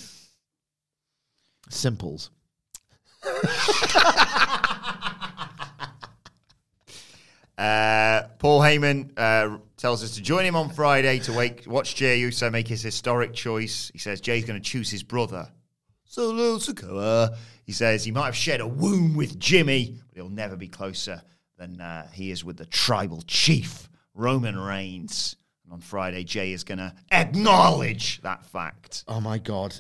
Simples. 1.70 2.30
Uh, 7.58 8.24
Paul 8.40 8.62
Heyman 8.62 9.12
uh, 9.18 9.58
tells 9.78 10.04
us 10.04 10.16
to 10.16 10.22
join 10.22 10.46
him 10.46 10.56
on 10.56 10.70
Friday 10.70 11.20
to 11.20 11.34
wake, 11.34 11.64
watch 11.68 11.96
Jey 11.96 12.20
Uso 12.20 12.50
make 12.50 12.68
his 12.68 12.82
historic 12.82 13.34
choice. 13.34 13.92
He 13.94 14.00
says 14.00 14.22
Jey's 14.22 14.46
going 14.46 14.60
to 14.60 14.70
choose 14.70 14.90
his 14.90 15.04
brother, 15.04 15.50
So 16.06 16.30
Solo 16.30 16.58
Sikoa. 16.58 17.36
He 17.66 17.72
says 17.72 18.04
he 18.04 18.12
might 18.12 18.26
have 18.26 18.36
shared 18.36 18.62
a 18.62 18.68
womb 18.68 19.16
with 19.16 19.38
Jimmy, 19.40 20.00
but 20.10 20.16
he'll 20.16 20.30
never 20.30 20.56
be 20.56 20.68
closer 20.68 21.22
than 21.58 21.80
uh, 21.80 22.08
he 22.12 22.32
is 22.32 22.44
with 22.44 22.58
the 22.58 22.66
tribal 22.66 23.22
chief, 23.28 23.88
Roman 24.16 24.58
Reigns. 24.58 25.36
And 25.64 25.74
on 25.74 25.80
Friday, 25.82 26.24
Jey 26.24 26.54
is 26.54 26.64
going 26.64 26.80
to 26.80 26.94
acknowledge 27.12 28.22
that 28.24 28.46
fact. 28.46 29.04
Oh 29.08 29.22
my 29.22 29.38
god. 29.38 29.80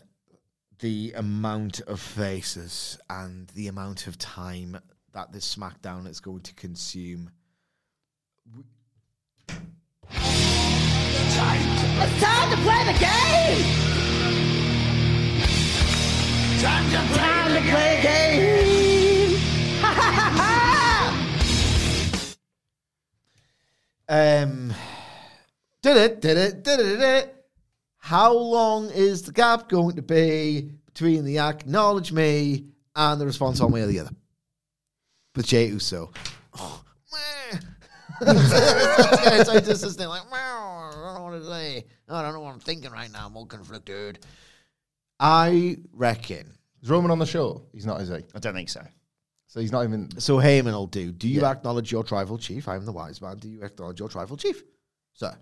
The 0.79 1.13
amount 1.15 1.81
of 1.81 1.99
faces 1.99 2.99
and 3.09 3.47
the 3.55 3.67
amount 3.67 4.07
of 4.07 4.17
time 4.17 4.79
that 5.13 5.31
this 5.31 5.55
SmackDown 5.55 6.07
is 6.07 6.19
going 6.19 6.41
to 6.41 6.53
consume. 6.53 7.31
It's 10.13 11.35
time 12.21 12.49
to 12.49 12.57
play 12.57 12.83
the 12.85 12.97
game! 12.99 13.63
Time 16.61 16.85
to 16.91 16.97
play, 17.07 17.17
time 17.17 17.53
to 17.53 17.61
play 17.69 17.95
the 17.95 18.01
game! 18.01 19.37
Ha 19.81 19.91
ha 19.93 20.09
ha 20.11 20.27
ha! 20.37 20.47
Um, 24.09 24.73
did 25.81 25.97
it, 25.97 26.21
did 26.21 26.37
it, 26.37 26.63
did 26.63 26.79
it, 26.79 26.83
did 26.83 27.01
it. 27.01 27.45
How 27.97 28.33
long 28.33 28.89
is 28.89 29.21
the 29.21 29.31
gap 29.31 29.69
going 29.69 29.95
to 29.95 30.01
be 30.01 30.71
between 30.85 31.23
the 31.23 31.39
acknowledge 31.39 32.11
me 32.11 32.65
and 32.95 33.21
the 33.21 33.25
response 33.25 33.61
one 33.61 33.71
way 33.71 33.83
or 33.83 33.87
the 33.87 33.99
other? 33.99 34.11
With 35.35 35.47
Jey 35.47 35.67
Uso. 35.67 36.11
Oh, 36.59 36.83
meh. 37.13 37.59
it's 38.27 39.49
like 39.49 39.65
just 39.65 39.81
this 39.81 39.95
thing 39.95 40.07
like, 40.07 40.29
"Meow, 40.29 40.37
I 40.37 40.91
don't 40.93 41.15
know 41.15 41.23
what 41.23 41.39
to 41.39 41.45
say. 41.45 41.85
I 42.07 42.21
don't 42.21 42.33
know 42.33 42.41
what 42.41 42.53
I'm 42.53 42.59
thinking 42.59 42.91
right 42.91 43.11
now. 43.11 43.25
I'm 43.25 43.35
all 43.35 43.47
conflicted. 43.47 44.19
I 45.19 45.77
reckon. 45.91 46.53
Is 46.83 46.89
Roman 46.89 47.09
on 47.09 47.17
the 47.19 47.25
show? 47.25 47.63
He's 47.73 47.85
not, 47.85 47.99
is 48.01 48.09
he? 48.09 48.15
I 48.35 48.39
don't 48.39 48.53
think 48.53 48.69
so. 48.69 48.81
So 49.47 49.59
he's 49.59 49.71
not 49.71 49.85
even. 49.85 50.19
So 50.19 50.37
Heyman 50.37 50.71
will 50.71 50.85
do. 50.85 51.11
Do 51.11 51.27
you 51.27 51.43
acknowledge 51.45 51.91
your 51.91 52.03
tribal 52.03 52.37
chief? 52.37 52.67
I'm 52.67 52.85
the 52.85 52.91
wise 52.91 53.21
man. 53.21 53.37
Do 53.37 53.49
you 53.49 53.63
acknowledge 53.63 53.99
your 53.99 54.09
tribal 54.09 54.37
chief? 54.37 54.63
Sir. 55.13 55.35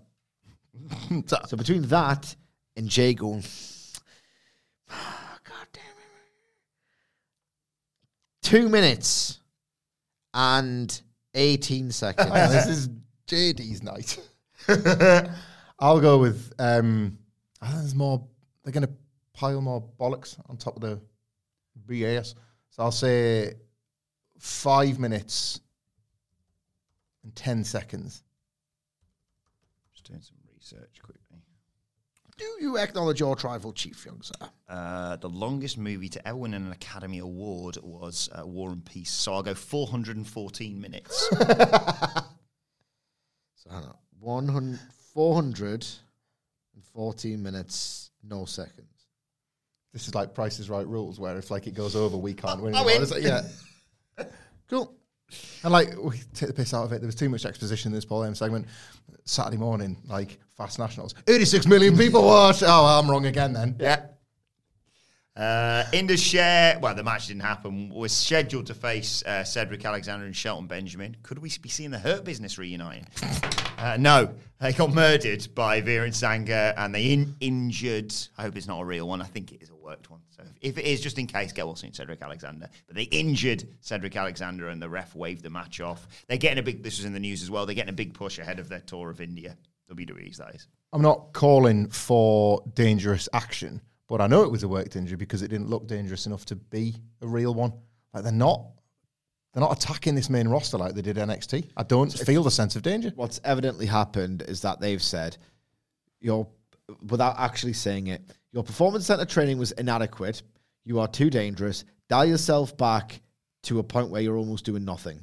so 1.26 1.56
between 1.56 1.82
that 1.82 2.34
and 2.76 2.88
Jey 2.88 3.12
going, 3.12 3.44
ah, 4.90 5.38
God 5.44 5.66
damn 5.72 5.82
it. 5.82 5.92
Two 8.42 8.68
minutes 8.68 9.40
and 10.32 11.02
18 11.34 11.90
seconds. 11.90 12.30
this 12.52 12.66
is 12.66 12.88
JD's 13.26 13.82
night. 13.82 14.18
I'll 15.78 16.00
go 16.00 16.18
with. 16.18 16.52
Um, 16.58 17.18
I 17.60 17.66
think 17.66 17.78
there's 17.80 17.94
more. 17.94 18.26
They're 18.64 18.72
going 18.72 18.86
to 18.86 18.92
pile 19.32 19.60
more 19.60 19.82
bollocks 19.98 20.38
on 20.48 20.56
top 20.56 20.76
of 20.76 20.82
the 20.82 21.00
BAS. 21.86 22.34
So 22.70 22.82
I'll 22.82 22.92
say 22.92 23.54
five 24.38 24.98
minutes 24.98 25.60
and 27.22 27.34
ten 27.34 27.64
seconds. 27.64 28.22
Just 29.92 30.06
doing 30.06 30.20
some 30.20 30.36
research 30.36 30.38
quickly. 30.38 30.39
Do 32.40 32.56
you 32.60 32.78
acknowledge 32.78 33.20
your 33.20 33.36
tribal 33.36 33.72
chief, 33.72 34.04
young 34.04 34.22
sir? 34.22 34.48
Uh, 34.68 35.16
the 35.16 35.28
longest 35.28 35.76
movie 35.78 36.08
to 36.08 36.26
ever 36.26 36.38
win 36.38 36.54
an 36.54 36.72
Academy 36.72 37.18
Award 37.18 37.76
was 37.82 38.28
uh, 38.32 38.46
War 38.46 38.70
and 38.70 38.84
Peace. 38.84 39.10
So 39.10 39.34
I'll 39.34 39.42
go 39.42 39.54
414 39.54 40.80
minutes. 40.80 41.30
So 43.62 43.68
hang 43.68 43.84
on. 43.84 43.94
100, 44.20 44.80
400 45.12 45.86
14 46.94 47.42
minutes, 47.42 48.10
no 48.22 48.44
seconds. 48.44 48.86
This 49.92 50.08
is 50.08 50.14
like 50.14 50.34
Price 50.34 50.58
is 50.58 50.70
Right 50.70 50.86
rules, 50.86 51.18
where 51.18 51.36
if 51.36 51.50
like 51.50 51.66
it 51.66 51.74
goes 51.74 51.96
over, 51.96 52.16
we 52.16 52.34
can't 52.34 52.62
win. 52.62 52.74
I 52.74 52.84
win. 52.84 53.08
Like, 53.08 53.22
yeah, 53.22 53.42
cool. 54.68 54.94
And 55.62 55.72
like 55.72 55.96
we 55.96 56.18
take 56.34 56.48
the 56.48 56.54
piss 56.54 56.74
out 56.74 56.84
of 56.84 56.92
it. 56.92 57.00
There 57.00 57.06
was 57.06 57.14
too 57.14 57.28
much 57.28 57.44
exposition 57.44 57.90
in 57.90 57.94
this 57.94 58.04
Paul 58.04 58.24
M 58.24 58.34
segment. 58.34 58.66
Saturday 59.24 59.58
morning, 59.58 59.96
like 60.08 60.38
Fast 60.56 60.78
Nationals, 60.78 61.14
86 61.26 61.66
million 61.66 61.96
people 61.96 62.24
watch. 62.24 62.62
Oh, 62.62 62.84
I'm 62.86 63.08
wrong 63.08 63.26
again 63.26 63.52
then. 63.52 63.76
Yeah. 63.78 64.06
Uh, 65.36 65.84
the 65.90 66.16
share, 66.16 66.78
well, 66.80 66.94
the 66.94 67.04
match 67.04 67.28
didn't 67.28 67.42
happen. 67.42 67.88
Was 67.88 68.12
scheduled 68.12 68.66
to 68.66 68.74
face 68.74 69.22
uh, 69.24 69.44
Cedric 69.44 69.84
Alexander 69.84 70.26
and 70.26 70.36
Shelton 70.36 70.66
Benjamin. 70.66 71.16
Could 71.22 71.38
we 71.38 71.50
be 71.62 71.68
seeing 71.68 71.90
the 71.90 71.98
Hurt 71.98 72.24
Business 72.24 72.58
reuniting? 72.58 73.06
uh, 73.78 73.96
no, 73.98 74.34
they 74.60 74.72
got 74.72 74.92
murdered 74.92 75.46
by 75.54 75.80
Veer 75.80 76.04
and 76.04 76.14
Sanga 76.14 76.74
and 76.76 76.94
they 76.94 77.12
in- 77.12 77.36
injured. 77.40 78.12
I 78.36 78.42
hope 78.42 78.56
it's 78.56 78.66
not 78.66 78.80
a 78.80 78.84
real 78.84 79.08
one. 79.08 79.22
I 79.22 79.26
think 79.26 79.52
it 79.52 79.62
is 79.62 79.70
a 79.70 79.76
worked 79.90 80.10
one. 80.10 80.20
So 80.30 80.44
if 80.60 80.78
it 80.78 80.84
is, 80.84 81.00
just 81.00 81.18
in 81.18 81.26
case, 81.26 81.52
get 81.52 81.66
well 81.66 81.76
soon, 81.76 81.92
Cedric 81.92 82.22
Alexander. 82.22 82.68
But 82.86 82.96
they 82.96 83.04
injured 83.04 83.64
Cedric 83.80 84.14
Alexander 84.14 84.68
and 84.68 84.80
the 84.80 84.88
ref 84.88 85.14
waved 85.14 85.42
the 85.42 85.50
match 85.50 85.80
off. 85.80 86.06
They're 86.28 86.38
getting 86.38 86.58
a 86.58 86.62
big. 86.62 86.82
This 86.82 86.98
was 86.98 87.04
in 87.04 87.12
the 87.12 87.20
news 87.20 87.42
as 87.42 87.50
well. 87.50 87.66
They're 87.66 87.74
getting 87.74 87.90
a 87.90 88.02
big 88.04 88.14
push 88.14 88.38
ahead 88.38 88.58
of 88.58 88.68
their 88.68 88.80
tour 88.80 89.10
of 89.10 89.20
India. 89.20 89.56
WWE's 89.90 90.38
that 90.38 90.54
is. 90.54 90.68
I'm 90.92 91.02
not 91.02 91.32
calling 91.32 91.88
for 91.88 92.62
dangerous 92.74 93.28
action, 93.32 93.80
but 94.08 94.20
I 94.20 94.26
know 94.26 94.42
it 94.42 94.50
was 94.50 94.62
a 94.62 94.68
worked 94.68 94.96
injury 94.96 95.16
because 95.16 95.42
it 95.42 95.48
didn't 95.48 95.68
look 95.68 95.86
dangerous 95.86 96.26
enough 96.26 96.44
to 96.46 96.56
be 96.56 96.94
a 97.22 97.26
real 97.26 97.54
one. 97.54 97.72
Like 98.14 98.22
they're 98.22 98.32
not, 98.32 98.64
they're 99.52 99.62
not 99.62 99.76
attacking 99.76 100.14
this 100.14 100.30
main 100.30 100.48
roster 100.48 100.78
like 100.78 100.94
they 100.94 101.02
did 101.02 101.16
NXT. 101.16 101.70
I 101.76 101.82
don't 101.82 102.12
feel 102.12 102.42
the 102.42 102.50
sense 102.50 102.76
of 102.76 102.82
danger. 102.82 103.12
What's 103.16 103.40
evidently 103.44 103.86
happened 103.86 104.42
is 104.42 104.62
that 104.62 104.80
they've 104.80 105.02
said, 105.02 105.36
your, 106.20 106.46
without 107.08 107.36
actually 107.38 107.72
saying 107.72 108.08
it, 108.08 108.22
your 108.52 108.62
performance 108.62 109.06
center 109.06 109.24
training 109.24 109.58
was 109.58 109.72
inadequate. 109.72 110.42
You 110.84 111.00
are 111.00 111.08
too 111.08 111.30
dangerous. 111.30 111.84
Dial 112.08 112.26
yourself 112.26 112.76
back 112.76 113.20
to 113.64 113.78
a 113.78 113.82
point 113.82 114.10
where 114.10 114.22
you're 114.22 114.36
almost 114.36 114.64
doing 114.64 114.84
nothing. 114.84 115.20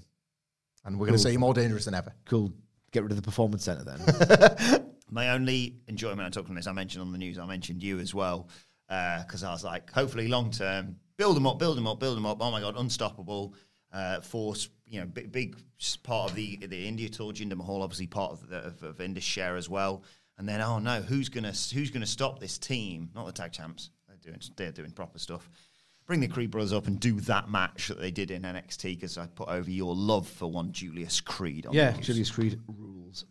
And 0.86 0.98
we're 0.98 1.08
going 1.08 1.18
to 1.18 1.22
say 1.22 1.32
you're 1.32 1.40
more 1.40 1.54
dangerous 1.54 1.86
than 1.86 1.94
ever. 1.94 2.14
Cool. 2.26 2.54
Get 2.91 3.04
rid 3.04 3.12
of 3.12 3.18
the 3.18 3.24
performance 3.24 3.66
center 3.66 3.84
then. 3.84 4.86
My 5.10 5.30
only 5.30 5.76
enjoyment 5.88 6.22
on 6.22 6.32
talking 6.32 6.56
this, 6.56 6.68
I 6.68 6.72
mentioned 6.72 7.02
on 7.02 7.12
the 7.12 7.18
news, 7.18 7.38
I 7.38 7.45
mentioned 7.45 7.84
you 7.84 7.99
as 7.99 8.14
well, 8.14 8.49
because 8.88 9.44
I 9.44 9.52
was 9.52 9.64
like, 9.64 9.91
hopefully 9.91 10.28
long 10.28 10.52
term, 10.52 10.98
build 11.18 11.36
them 11.36 11.48
up, 11.48 11.60
build 11.60 11.78
them 11.78 11.88
up, 11.88 11.99
build 11.99 12.16
them 12.16 12.26
up. 12.26 12.38
Oh 12.40 12.52
my 12.52 12.62
god, 12.62 12.76
unstoppable 12.78 13.54
uh, 13.91 14.22
force. 14.22 14.70
You 14.86 15.02
know, 15.02 15.06
big, 15.06 15.32
big 15.32 15.56
part 16.04 16.30
of 16.30 16.36
the 16.36 16.58
the 16.58 16.88
India 16.88 17.10
tour. 17.10 17.34
Jinder 17.34 17.56
Mahal, 17.56 17.82
obviously 17.82 18.08
part 18.08 18.32
of 18.32 18.49
the 18.49 18.58
of, 18.60 18.84
of 18.84 19.02
Indus 19.02 19.24
Sher 19.24 19.56
as 19.56 19.70
well. 19.70 20.04
And 20.38 20.47
then, 20.47 20.61
oh 20.61 20.80
no, 20.80 21.01
who's 21.01 21.30
gonna 21.30 21.53
who's 21.73 21.89
gonna 21.89 22.05
stop 22.05 22.39
this 22.39 22.57
team? 22.57 23.09
Not 23.15 23.26
the 23.26 23.31
tag 23.31 23.51
champs. 23.51 23.89
They're 24.07 24.18
doing 24.18 24.41
they're 24.55 24.72
doing 24.72 24.91
proper 24.91 25.19
stuff. 25.19 25.49
Bring 26.05 26.19
the 26.22 26.27
Creed 26.27 26.51
brothers 26.51 26.72
up 26.72 26.88
and 26.88 26.99
do 26.99 27.19
that 27.22 27.49
match 27.49 27.89
that 27.89 27.99
they 27.99 28.11
did 28.11 28.31
in 28.31 28.43
NXT 28.43 28.84
because 28.95 29.18
I 29.18 29.27
put 29.27 29.49
over 29.49 29.69
your 29.69 29.93
love 29.93 30.27
for 30.27 30.49
one 30.49 30.72
Julius 30.72 31.19
Creed. 31.19 31.65
On 31.65 31.73
yeah, 31.73 31.91
the 31.91 31.97
news. 31.97 32.05
Julius 32.05 32.31
Creed 32.31 32.61
rules. 32.68 33.26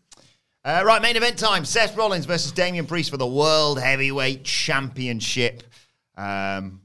Uh, 0.62 0.82
right, 0.84 1.00
main 1.00 1.16
event 1.16 1.38
time. 1.38 1.64
Seth 1.64 1.96
Rollins 1.96 2.26
versus 2.26 2.52
Damian 2.52 2.86
Priest 2.86 3.10
for 3.10 3.16
the 3.16 3.26
World 3.26 3.80
Heavyweight 3.80 4.44
Championship. 4.44 5.62
Um, 6.16 6.80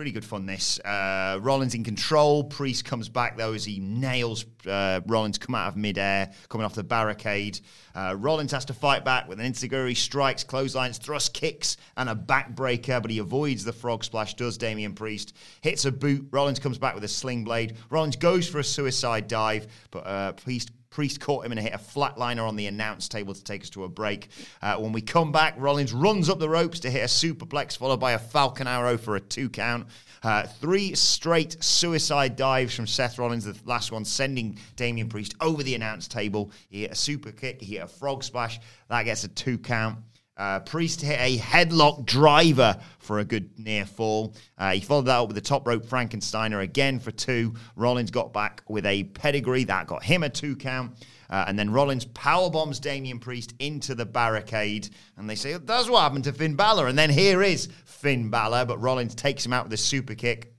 really 0.00 0.12
good 0.12 0.24
fun, 0.24 0.46
this. 0.46 0.80
Uh, 0.80 1.38
Rollins 1.42 1.74
in 1.74 1.84
control. 1.84 2.44
Priest 2.44 2.86
comes 2.86 3.10
back, 3.10 3.36
though, 3.36 3.52
as 3.52 3.66
he 3.66 3.80
nails 3.80 4.46
uh, 4.66 5.00
Rollins 5.06 5.36
come 5.36 5.54
out 5.54 5.68
of 5.68 5.76
midair, 5.76 6.32
coming 6.48 6.64
off 6.64 6.74
the 6.74 6.82
barricade. 6.82 7.60
Uh, 7.94 8.14
Rollins 8.18 8.52
has 8.52 8.64
to 8.64 8.74
fight 8.74 9.04
back 9.04 9.28
with 9.28 9.40
an 9.40 9.52
enzuigiri 9.52 9.94
strikes, 9.94 10.42
clotheslines, 10.42 10.96
thrust 10.96 11.34
kicks, 11.34 11.76
and 11.98 12.08
a 12.08 12.14
backbreaker, 12.14 13.02
but 13.02 13.10
he 13.10 13.18
avoids 13.18 13.62
the 13.62 13.72
frog 13.72 14.02
splash, 14.02 14.34
does 14.34 14.56
Damian 14.56 14.94
Priest. 14.94 15.36
Hits 15.60 15.84
a 15.84 15.92
boot. 15.92 16.26
Rollins 16.30 16.58
comes 16.58 16.78
back 16.78 16.94
with 16.94 17.04
a 17.04 17.08
sling 17.08 17.44
blade. 17.44 17.76
Rollins 17.90 18.16
goes 18.16 18.48
for 18.48 18.58
a 18.58 18.64
suicide 18.64 19.28
dive, 19.28 19.66
but 19.90 20.06
uh, 20.06 20.32
Priest 20.32 20.70
Priest 20.90 21.20
caught 21.20 21.44
him 21.44 21.52
and 21.52 21.60
hit 21.60 21.72
a 21.72 21.78
flatliner 21.78 22.46
on 22.46 22.56
the 22.56 22.66
announce 22.66 23.08
table 23.08 23.32
to 23.32 23.44
take 23.44 23.62
us 23.62 23.70
to 23.70 23.84
a 23.84 23.88
break. 23.88 24.28
Uh, 24.60 24.76
when 24.76 24.92
we 24.92 25.00
come 25.00 25.30
back, 25.30 25.54
Rollins 25.56 25.92
runs 25.92 26.28
up 26.28 26.40
the 26.40 26.48
ropes 26.48 26.80
to 26.80 26.90
hit 26.90 27.02
a 27.02 27.04
superplex, 27.04 27.76
followed 27.76 28.00
by 28.00 28.12
a 28.12 28.18
Falcon 28.18 28.66
Arrow 28.66 28.98
for 28.98 29.14
a 29.14 29.20
two 29.20 29.48
count. 29.48 29.86
Uh, 30.24 30.42
three 30.42 30.94
straight 30.96 31.62
suicide 31.62 32.34
dives 32.34 32.74
from 32.74 32.88
Seth 32.88 33.18
Rollins, 33.18 33.44
the 33.44 33.56
last 33.64 33.92
one 33.92 34.04
sending 34.04 34.58
Damian 34.74 35.08
Priest 35.08 35.34
over 35.40 35.62
the 35.62 35.76
announce 35.76 36.08
table. 36.08 36.50
He 36.68 36.82
hit 36.82 36.90
a 36.90 36.96
super 36.96 37.30
kick, 37.30 37.60
he 37.62 37.76
hit 37.76 37.84
a 37.84 37.86
frog 37.86 38.24
splash. 38.24 38.58
That 38.88 39.04
gets 39.04 39.22
a 39.22 39.28
two 39.28 39.58
count. 39.58 39.98
Uh, 40.40 40.58
Priest 40.60 41.02
hit 41.02 41.20
a 41.20 41.36
headlock 41.36 42.06
driver 42.06 42.78
for 42.98 43.18
a 43.18 43.24
good 43.26 43.58
near 43.58 43.84
fall. 43.84 44.34
Uh, 44.56 44.72
he 44.72 44.80
followed 44.80 45.04
that 45.04 45.18
up 45.18 45.28
with 45.28 45.36
a 45.36 45.42
top 45.42 45.66
rope 45.66 45.84
Frankensteiner 45.84 46.62
again 46.62 46.98
for 46.98 47.10
two. 47.10 47.52
Rollins 47.76 48.10
got 48.10 48.32
back 48.32 48.62
with 48.66 48.86
a 48.86 49.04
pedigree 49.04 49.64
that 49.64 49.86
got 49.86 50.02
him 50.02 50.22
a 50.22 50.30
two 50.30 50.56
count. 50.56 50.92
Uh, 51.28 51.44
and 51.46 51.58
then 51.58 51.70
Rollins 51.70 52.06
power 52.06 52.48
bombs 52.48 52.80
Damian 52.80 53.18
Priest 53.18 53.52
into 53.58 53.94
the 53.94 54.06
barricade. 54.06 54.88
And 55.18 55.28
they 55.28 55.34
say, 55.34 55.58
that's 55.58 55.90
what 55.90 56.00
happened 56.00 56.24
to 56.24 56.32
Finn 56.32 56.56
Balor. 56.56 56.88
And 56.88 56.98
then 56.98 57.10
here 57.10 57.42
is 57.42 57.68
Finn 57.84 58.30
Balor, 58.30 58.64
but 58.64 58.80
Rollins 58.80 59.14
takes 59.14 59.44
him 59.44 59.52
out 59.52 59.64
with 59.64 59.74
a 59.74 59.76
super 59.76 60.14
kick. 60.14 60.54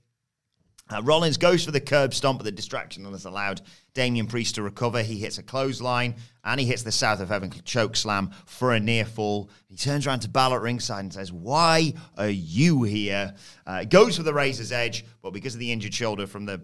Uh, 0.92 1.02
Rollins 1.02 1.36
goes 1.36 1.64
for 1.64 1.70
the 1.70 1.80
curb 1.80 2.14
stomp, 2.14 2.38
but 2.38 2.44
the 2.44 2.52
distraction 2.52 3.04
has 3.04 3.24
allowed 3.24 3.62
Damian 3.94 4.26
Priest 4.26 4.56
to 4.56 4.62
recover. 4.62 5.02
He 5.02 5.18
hits 5.18 5.38
a 5.38 5.42
clothesline 5.42 6.16
and 6.44 6.60
he 6.60 6.66
hits 6.66 6.82
the 6.82 6.92
South 6.92 7.20
of 7.20 7.28
Heaven 7.28 7.52
choke 7.64 7.96
slam 7.96 8.30
for 8.46 8.72
a 8.72 8.80
near 8.80 9.04
fall. 9.04 9.50
He 9.68 9.76
turns 9.76 10.06
around 10.06 10.20
to 10.20 10.28
Balor 10.28 10.56
at 10.56 10.62
ringside 10.62 11.00
and 11.00 11.12
says, 11.12 11.32
Why 11.32 11.94
are 12.18 12.28
you 12.28 12.82
here? 12.82 13.34
Uh, 13.66 13.84
goes 13.84 14.16
for 14.16 14.22
the 14.22 14.34
razor's 14.34 14.72
edge, 14.72 15.04
but 15.22 15.32
because 15.32 15.54
of 15.54 15.60
the 15.60 15.72
injured 15.72 15.94
shoulder 15.94 16.26
from 16.26 16.46
the 16.46 16.62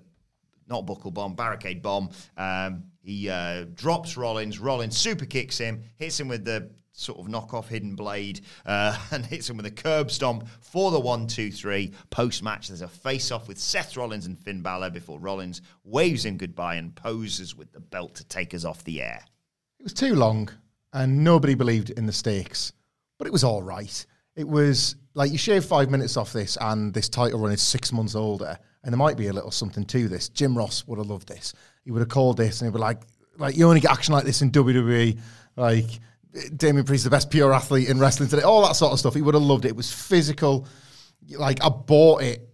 not 0.68 0.86
buckle 0.86 1.10
bomb, 1.10 1.34
barricade 1.34 1.82
bomb. 1.82 2.10
Um, 2.36 2.84
he 3.02 3.30
uh, 3.30 3.64
drops 3.74 4.16
Rollins. 4.16 4.59
Rollins 4.59 4.96
super 4.96 5.24
kicks 5.24 5.56
him, 5.56 5.82
hits 5.96 6.20
him 6.20 6.28
with 6.28 6.44
the 6.44 6.70
sort 6.98 7.18
of 7.18 7.26
knockoff 7.26 7.68
hidden 7.68 7.94
blade, 7.94 8.40
uh, 8.66 8.98
and 9.10 9.24
hits 9.24 9.48
him 9.48 9.56
with 9.56 9.66
a 9.66 9.70
curb 9.70 10.10
stomp 10.10 10.46
for 10.60 10.90
the 10.90 11.00
one, 11.00 11.26
two, 11.26 11.50
three. 11.50 11.92
Post 12.10 12.42
match, 12.42 12.68
there's 12.68 12.82
a 12.82 12.88
face 12.88 13.30
off 13.30 13.48
with 13.48 13.58
Seth 13.58 13.96
Rollins 13.96 14.26
and 14.26 14.38
Finn 14.38 14.62
Balor 14.62 14.90
before 14.90 15.18
Rollins 15.18 15.62
waves 15.84 16.24
him 16.24 16.36
goodbye 16.36 16.74
and 16.76 16.94
poses 16.94 17.54
with 17.56 17.72
the 17.72 17.80
belt 17.80 18.14
to 18.16 18.24
take 18.24 18.52
us 18.52 18.64
off 18.64 18.84
the 18.84 19.00
air. 19.00 19.20
It 19.78 19.84
was 19.84 19.94
too 19.94 20.14
long, 20.14 20.48
and 20.92 21.22
nobody 21.22 21.54
believed 21.54 21.90
in 21.90 22.06
the 22.06 22.12
stakes, 22.12 22.72
but 23.18 23.26
it 23.26 23.32
was 23.32 23.44
all 23.44 23.62
right. 23.62 24.04
It 24.34 24.48
was 24.48 24.96
like 25.14 25.32
you 25.32 25.38
shave 25.38 25.64
five 25.64 25.90
minutes 25.90 26.16
off 26.16 26.32
this, 26.32 26.58
and 26.60 26.92
this 26.92 27.08
title 27.08 27.40
run 27.40 27.52
is 27.52 27.62
six 27.62 27.92
months 27.92 28.14
older, 28.14 28.58
and 28.82 28.92
there 28.92 28.98
might 28.98 29.16
be 29.16 29.28
a 29.28 29.32
little 29.32 29.50
something 29.50 29.84
to 29.86 30.08
this. 30.08 30.28
Jim 30.28 30.56
Ross 30.56 30.86
would 30.86 30.98
have 30.98 31.08
loved 31.08 31.28
this. 31.28 31.54
He 31.84 31.90
would 31.90 32.00
have 32.00 32.08
called 32.08 32.36
this, 32.36 32.60
and 32.60 32.68
he'd 32.68 32.74
be 32.74 32.80
like, 32.80 33.02
"Like 33.36 33.56
you 33.56 33.68
only 33.68 33.80
get 33.80 33.92
action 33.92 34.14
like 34.14 34.24
this 34.24 34.42
in 34.42 34.50
WWE." 34.50 35.18
Like 35.56 36.00
Damian 36.56 36.85
Priest, 36.85 37.05
the 37.05 37.10
best 37.10 37.31
pure 37.31 37.52
athlete 37.52 37.89
in 37.89 37.98
wrestling 37.98 38.28
today, 38.28 38.43
all 38.43 38.66
that 38.66 38.77
sort 38.77 38.93
of 38.93 38.98
stuff. 38.98 39.15
He 39.15 39.23
would 39.23 39.35
have 39.35 39.43
loved 39.43 39.65
it. 39.65 39.69
It 39.69 39.77
was 39.77 39.93
physical. 39.93 40.66
Like 41.31 41.62
I 41.65 41.69
bought 41.69 42.23
it 42.23 42.48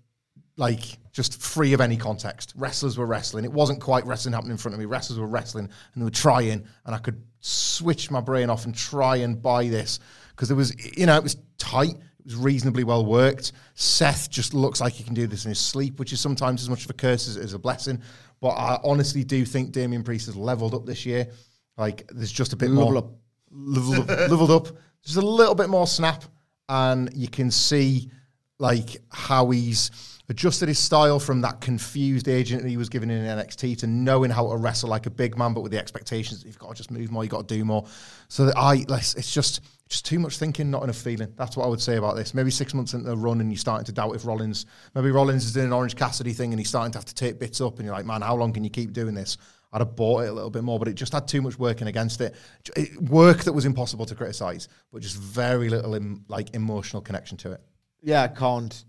like 0.56 0.98
just 1.12 1.40
free 1.40 1.73
of 1.73 1.81
any 1.81 1.97
context. 1.97 2.52
Wrestlers 2.56 2.98
were 2.98 3.06
wrestling. 3.06 3.44
It 3.44 3.52
wasn't 3.52 3.81
quite 3.81 4.05
wrestling 4.05 4.35
happening 4.35 4.52
in 4.52 4.56
front 4.56 4.74
of 4.74 4.81
me. 4.81 4.86
Wrestlers 4.86 5.19
were 5.19 5.27
wrestling 5.27 5.69
and 5.94 6.02
they 6.02 6.05
were 6.05 6.11
trying, 6.11 6.65
and 6.85 6.94
I 6.94 6.98
could 6.98 7.23
switch 7.40 8.11
my 8.11 8.20
brain 8.20 8.51
off 8.51 8.65
and 8.65 8.74
try 8.74 9.16
and 9.16 9.40
buy 9.40 9.69
this 9.69 10.01
because 10.31 10.51
it 10.51 10.55
was, 10.55 10.74
you 10.97 11.06
know, 11.06 11.16
it 11.16 11.23
was 11.23 11.36
tight. 11.59 11.94
It 12.19 12.24
was 12.24 12.36
reasonably 12.36 12.85
well 12.85 13.05
worked. 13.05 13.52
Seth 13.74 14.31
just 14.31 14.55
looks 14.55 14.81
like 14.81 14.94
he 14.94 15.05
can 15.05 15.15
do 15.15 15.27
this 15.27 15.44
in 15.44 15.51
his 15.51 15.61
sleep, 15.61 15.98
which 15.98 16.12
is 16.12 16.20
sometimes 16.20 16.62
as 16.62 16.70
much 16.70 16.85
of 16.85 16.90
a 16.90 16.94
curse 16.94 17.28
as, 17.28 17.36
as 17.36 17.55
a 17.55 17.59
blessing. 17.59 18.01
But 18.40 18.51
I 18.51 18.78
honestly 18.82 19.24
do 19.24 19.44
think 19.44 19.73
Damian 19.73 20.02
Priest 20.02 20.27
has 20.27 20.36
leveled 20.36 20.74
up 20.74 20.85
this 20.85 21.06
year. 21.06 21.28
Like 21.77 22.09
there's 22.12 22.32
just 22.32 22.52
a 22.52 22.56
bit 22.56 22.70
Level 22.70 22.85
more 22.85 22.97
up. 22.98 23.12
Leveled 23.55 24.10
up, 24.10 24.31
leveled 24.31 24.51
up. 24.51 24.68
Just 25.02 25.16
a 25.16 25.22
little 25.22 25.55
bit 25.55 25.68
more 25.68 25.86
snap, 25.86 26.24
and 26.68 27.10
you 27.14 27.28
can 27.28 27.51
see 27.51 28.10
like 28.59 28.97
how 29.10 29.51
he's 29.51 29.90
adjusted 30.28 30.68
his 30.68 30.78
style 30.78 31.20
from 31.20 31.43
that 31.43 31.60
confused 31.60 32.28
agent 32.28 32.62
that 32.62 32.68
he 32.68 32.76
was 32.76 32.89
given 32.89 33.10
in 33.10 33.24
NXT 33.24 33.78
to 33.78 33.86
knowing 33.86 34.31
how 34.31 34.48
to 34.48 34.56
wrestle 34.56 34.89
like 34.89 35.06
a 35.06 35.10
big 35.10 35.36
man, 35.36 35.52
but 35.52 35.60
with 35.60 35.72
the 35.72 35.78
expectations 35.78 36.40
that 36.40 36.47
you've 36.47 36.59
got 36.59 36.70
to 36.70 36.74
just 36.74 36.90
move 36.90 37.10
more, 37.10 37.24
you've 37.24 37.31
got 37.31 37.47
to 37.47 37.55
do 37.55 37.64
more. 37.64 37.85
So 38.28 38.47
that 38.47 38.56
I, 38.56 38.85
it's 38.89 39.32
just 39.32 39.60
just 39.89 40.06
too 40.06 40.18
much 40.18 40.39
thinking, 40.39 40.70
not 40.70 40.82
enough 40.82 40.97
feeling. 40.97 41.32
That's 41.36 41.56
what 41.56 41.66
I 41.66 41.68
would 41.68 41.81
say 41.81 41.97
about 41.97 42.16
this. 42.16 42.32
Maybe 42.32 42.51
six 42.51 42.72
months 42.72 42.94
into 42.94 43.10
the 43.10 43.16
run, 43.16 43.40
and 43.40 43.51
you're 43.51 43.59
starting 43.59 43.85
to 43.85 43.93
doubt 43.93 44.16
if 44.16 44.24
Rollins, 44.24 44.64
maybe 44.94 45.10
Rollins 45.10 45.44
is 45.44 45.52
doing 45.52 45.66
an 45.66 45.72
Orange 45.72 45.94
Cassidy 45.94 46.32
thing, 46.32 46.52
and 46.52 46.59
he's 46.60 46.70
starting 46.70 46.93
to 46.93 46.98
have 46.98 47.05
to 47.05 47.14
take 47.14 47.39
bits 47.39 47.60
up, 47.60 47.76
and 47.76 47.85
you're 47.85 47.94
like, 47.94 48.06
man, 48.06 48.22
how 48.22 48.35
long 48.35 48.52
can 48.52 48.64
you 48.64 48.70
keep 48.70 48.93
doing 48.93 49.14
this? 49.14 49.36
I'd 49.74 49.80
have 49.80 49.96
bought 49.96 50.20
it 50.22 50.28
a 50.28 50.32
little 50.32 50.51
bit 50.51 50.62
more, 50.62 50.78
but 50.78 50.86
it 50.86 50.94
just 50.94 51.12
had 51.12 51.26
too 51.26 51.42
much 51.42 51.59
working 51.59 51.88
against 51.88 52.20
it. 52.20 52.34
It- 52.76 53.02
Work 53.02 53.42
that 53.44 53.52
was 53.52 53.64
impossible 53.66 54.06
to 54.06 54.14
criticize, 54.14 54.68
but 54.92 55.02
just 55.02 55.16
very 55.16 55.68
little 55.68 55.94
em, 55.96 56.24
like 56.28 56.55
emotional 56.55 57.02
connection 57.02 57.36
to 57.38 57.52
it. 57.52 57.60
Yeah, 58.01 58.22
I 58.22 58.28
can't. 58.28 58.84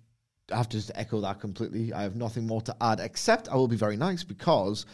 I 0.51 0.57
have 0.57 0.69
to 0.69 0.77
just 0.77 0.91
echo 0.93 1.19
that 1.21 1.39
completely. 1.39 1.91
I 1.91 2.03
have 2.03 2.15
nothing 2.15 2.45
more 2.45 2.61
to 2.61 2.75
add, 2.79 2.99
except 2.99 3.49
I 3.49 3.55
will 3.55 3.67
be 3.67 3.75
very 3.75 3.97
nice 3.97 4.23
because 4.23 4.85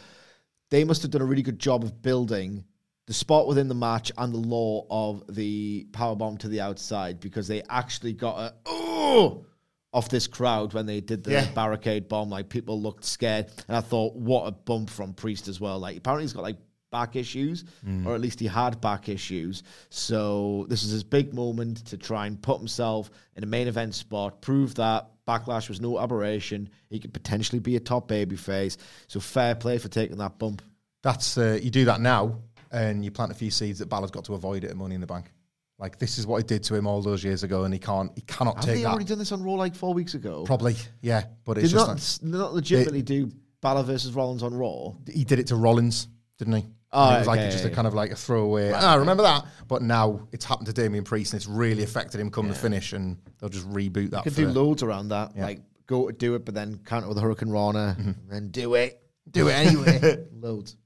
they 0.70 0.82
must 0.82 1.02
have 1.02 1.10
done 1.10 1.20
a 1.20 1.26
really 1.26 1.42
good 1.42 1.58
job 1.58 1.84
of 1.84 2.00
building 2.00 2.64
the 3.06 3.12
spot 3.12 3.46
within 3.46 3.68
the 3.68 3.74
match 3.74 4.10
and 4.16 4.32
the 4.32 4.38
law 4.38 4.86
of 4.88 5.22
the 5.28 5.86
power 5.92 6.16
bomb 6.16 6.38
to 6.38 6.48
the 6.48 6.62
outside 6.62 7.20
because 7.20 7.48
they 7.48 7.62
actually 7.68 8.14
got 8.14 8.38
a 8.38 8.54
oh 8.64 9.44
off 9.92 10.08
this 10.08 10.26
crowd 10.26 10.72
when 10.74 10.86
they 10.86 11.00
did 11.00 11.22
the 11.24 11.32
Yeah. 11.32 11.50
barricade 11.52 12.08
bomb. 12.08 12.30
Like 12.30 12.48
people 12.48 12.80
looked 12.80 13.04
scared, 13.04 13.46
and 13.68 13.76
I 13.76 13.80
thought, 13.80 14.14
what 14.16 14.46
a 14.46 14.52
bump 14.52 14.88
from 14.90 15.12
Priest 15.12 15.48
as 15.48 15.60
well. 15.60 15.78
Like 15.78 15.96
apparently 15.98 16.24
he's 16.24 16.32
got 16.32 16.42
like 16.42 16.56
back 16.90 17.16
issues, 17.16 17.64
Mm. 17.86 18.06
or 18.06 18.14
at 18.14 18.20
least 18.20 18.38
he 18.40 18.46
had 18.46 18.80
back 18.80 19.08
issues. 19.08 19.62
So 19.90 20.66
this 20.68 20.82
is 20.82 20.90
his 20.92 21.04
big 21.04 21.32
moment 21.34 21.84
to 21.86 21.96
try 21.96 22.26
and 22.26 22.40
put 22.40 22.58
himself 22.58 23.10
in 23.36 23.42
a 23.42 23.46
main 23.46 23.68
event 23.68 23.94
spot, 23.94 24.40
prove 24.42 24.74
that 24.76 25.08
Backlash 25.26 25.68
was 25.68 25.80
no 25.80 26.00
aberration. 26.00 26.68
He 26.90 26.98
could 26.98 27.14
potentially 27.14 27.60
be 27.60 27.76
a 27.76 27.80
top 27.80 28.08
baby 28.08 28.34
face. 28.36 28.76
So 29.06 29.20
fair 29.20 29.54
play 29.54 29.78
for 29.78 29.88
taking 29.88 30.16
that 30.18 30.38
bump. 30.38 30.60
That's 31.02 31.38
uh, 31.38 31.58
you 31.62 31.70
do 31.70 31.84
that 31.86 32.00
now, 32.00 32.40
and 32.72 33.04
you 33.04 33.10
plant 33.10 33.30
a 33.30 33.34
few 33.34 33.50
seeds 33.50 33.78
that 33.78 33.88
Balor's 33.88 34.10
got 34.10 34.24
to 34.24 34.34
avoid 34.34 34.64
it 34.64 34.70
at 34.70 34.76
Money 34.76 34.94
in 34.96 35.00
the 35.00 35.06
Bank. 35.06 35.30
Like 35.78 35.98
this 35.98 36.18
is 36.18 36.26
what 36.26 36.40
it 36.40 36.46
did 36.46 36.62
to 36.64 36.74
him 36.74 36.86
all 36.86 37.02
those 37.02 37.24
years 37.24 37.42
ago, 37.42 37.64
and 37.64 37.74
he 37.74 37.80
can't, 37.80 38.12
he 38.14 38.20
cannot 38.22 38.56
Have 38.56 38.64
take 38.66 38.76
they 38.76 38.82
that. 38.82 38.88
already 38.90 39.04
done 39.04 39.18
this 39.18 39.32
on 39.32 39.42
Raw 39.42 39.54
like 39.54 39.74
four 39.74 39.94
weeks 39.94 40.14
ago? 40.14 40.44
Probably, 40.44 40.76
yeah, 41.00 41.24
but 41.44 41.58
it's 41.58 41.70
Did 41.70 41.78
just 41.78 42.22
not, 42.22 42.30
like- 42.32 42.40
not 42.40 42.54
legitimately 42.54 43.02
do 43.02 43.30
Balor 43.60 43.82
versus 43.84 44.12
Rollins 44.12 44.42
on 44.42 44.54
Raw. 44.54 44.92
he 45.12 45.24
did 45.24 45.38
it 45.40 45.48
to 45.48 45.56
Rollins, 45.56 46.08
didn't 46.38 46.54
he? 46.54 46.66
Oh, 46.92 47.06
And 47.08 47.16
it 47.16 47.18
was 47.20 47.26
like 47.26 47.40
just 47.50 47.64
a 47.64 47.70
kind 47.70 47.86
of 47.86 47.94
like 47.94 48.10
a 48.10 48.16
throwaway. 48.16 48.70
Ah, 48.72 48.94
remember 48.96 49.22
that? 49.22 49.46
But 49.66 49.80
now 49.82 50.28
it's 50.30 50.44
happened 50.44 50.66
to 50.66 50.72
Damian 50.74 51.04
Priest, 51.04 51.32
and 51.32 51.38
it's 51.40 51.48
really 51.48 51.82
affected 51.82 52.20
him 52.20 52.30
come 52.30 52.48
the 52.48 52.54
finish, 52.54 52.92
and 52.92 53.16
they'll 53.40 53.48
just 53.48 53.68
reboot 53.68 54.10
that. 54.10 54.24
could 54.24 54.34
for- 54.34 54.42
do 54.42 54.48
loads 54.48 54.82
around 54.82 55.08
that. 55.08 55.36
Like 55.36 55.62
go 55.86 56.06
to 56.08 56.12
do 56.12 56.34
it, 56.36 56.44
but 56.44 56.54
then 56.54 56.78
counter 56.84 57.08
with 57.08 57.18
a 57.18 57.20
hurricanrana, 57.22 57.96
and 57.98 58.16
then 58.30 58.48
do 58.50 58.74
it. 58.74 59.00
Do 59.30 59.48
it 59.48 59.52
anyway. 59.52 60.26
loads. 60.32 60.76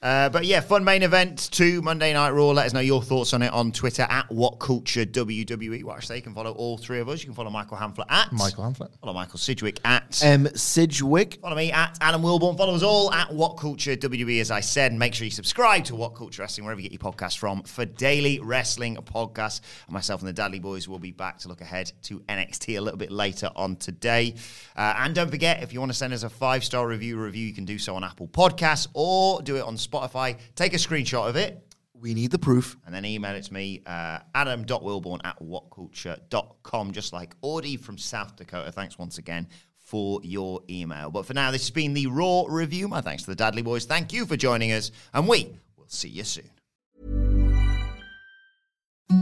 Uh, 0.00 0.28
but 0.28 0.44
yeah, 0.44 0.60
fun 0.60 0.84
main 0.84 1.02
event 1.02 1.50
to 1.50 1.82
Monday 1.82 2.12
Night 2.12 2.30
Raw. 2.30 2.50
Let 2.50 2.66
us 2.66 2.72
know 2.72 2.78
your 2.78 3.02
thoughts 3.02 3.34
on 3.34 3.42
it 3.42 3.52
on 3.52 3.72
Twitter 3.72 4.06
at 4.08 4.30
What 4.30 4.60
Culture 4.60 5.04
WWE. 5.04 5.82
Watch 5.82 6.06
they 6.06 6.20
can 6.20 6.34
follow 6.34 6.52
all 6.52 6.78
three 6.78 7.00
of 7.00 7.08
us. 7.08 7.20
You 7.20 7.26
can 7.26 7.34
follow 7.34 7.50
Michael 7.50 7.76
Hamflett 7.76 8.06
at 8.08 8.30
Michael 8.32 8.62
Hamflett. 8.62 8.96
Follow 9.00 9.12
Michael 9.12 9.40
Sidgwick 9.40 9.80
at 9.84 10.22
M. 10.22 10.46
Sidgwick. 10.54 11.40
Follow 11.42 11.56
me 11.56 11.72
at 11.72 11.98
Alan 12.00 12.22
Wilbourn. 12.22 12.56
Follow 12.56 12.76
us 12.76 12.84
all 12.84 13.12
at 13.12 13.34
What 13.34 13.56
Culture 13.56 13.96
WWE, 13.96 14.40
as 14.40 14.52
I 14.52 14.60
said. 14.60 14.92
Make 14.92 15.14
sure 15.14 15.24
you 15.24 15.32
subscribe 15.32 15.84
to 15.86 15.96
What 15.96 16.14
Culture 16.14 16.42
Wrestling, 16.42 16.64
wherever 16.64 16.80
you 16.80 16.88
get 16.88 17.02
your 17.02 17.12
podcasts 17.12 17.36
from, 17.36 17.64
for 17.64 17.84
daily 17.84 18.38
wrestling 18.38 18.96
podcasts. 18.98 19.62
And 19.88 19.94
myself 19.94 20.22
and 20.22 20.28
the 20.28 20.40
Dadley 20.40 20.62
Boyz 20.62 20.86
will 20.86 21.00
be 21.00 21.10
back 21.10 21.38
to 21.38 21.48
look 21.48 21.60
ahead 21.60 21.90
to 22.02 22.20
NXT 22.20 22.78
a 22.78 22.80
little 22.80 22.98
bit 22.98 23.10
later 23.10 23.50
on 23.56 23.74
today. 23.74 24.36
Uh, 24.76 24.94
and 24.98 25.12
don't 25.12 25.30
forget, 25.30 25.60
if 25.64 25.72
you 25.72 25.80
want 25.80 25.90
to 25.90 25.98
send 25.98 26.12
us 26.12 26.22
a 26.22 26.30
five 26.30 26.62
star 26.62 26.86
review 26.86 27.18
review, 27.18 27.44
you 27.44 27.52
can 27.52 27.64
do 27.64 27.78
so 27.78 27.96
on 27.96 28.04
Apple 28.04 28.28
Podcasts 28.28 28.86
or 28.94 29.42
do 29.42 29.56
it 29.56 29.62
on 29.62 29.76
Spotify. 29.88 30.38
Take 30.54 30.74
a 30.74 30.76
screenshot 30.76 31.28
of 31.28 31.36
it. 31.36 31.64
We 31.94 32.14
need 32.14 32.30
the 32.30 32.38
proof. 32.38 32.76
And 32.86 32.94
then 32.94 33.04
email 33.04 33.34
it 33.34 33.42
to 33.44 33.52
me, 33.52 33.82
uh, 33.86 34.20
adam.wilbourn 34.34 35.20
at 35.24 35.38
whatculture.com, 35.40 36.92
just 36.92 37.12
like 37.12 37.34
Audie 37.42 37.76
from 37.76 37.98
South 37.98 38.36
Dakota. 38.36 38.70
Thanks 38.70 38.98
once 38.98 39.18
again 39.18 39.48
for 39.78 40.20
your 40.22 40.60
email. 40.68 41.10
But 41.10 41.26
for 41.26 41.34
now, 41.34 41.50
this 41.50 41.62
has 41.62 41.70
been 41.70 41.94
the 41.94 42.06
Raw 42.06 42.44
Review. 42.48 42.88
My 42.88 43.00
thanks 43.00 43.24
to 43.24 43.34
the 43.34 43.42
Dadley 43.42 43.64
Boyz. 43.64 43.86
Thank 43.86 44.12
you 44.12 44.26
for 44.26 44.36
joining 44.36 44.72
us, 44.72 44.92
and 45.14 45.26
we 45.26 45.58
will 45.76 45.88
see 45.88 46.08
you 46.08 46.24
soon. 46.24 46.50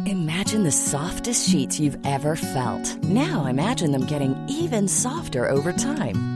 Imagine 0.07 0.65
the 0.65 0.73
softest 0.73 1.49
sheets 1.49 1.79
you've 1.79 2.05
ever 2.05 2.35
felt. 2.35 2.97
Now 3.05 3.47
imagine 3.47 3.93
them 3.93 4.07
getting 4.07 4.37
even 4.49 4.89
softer 4.89 5.49
over 5.49 5.73
time. 5.73 6.36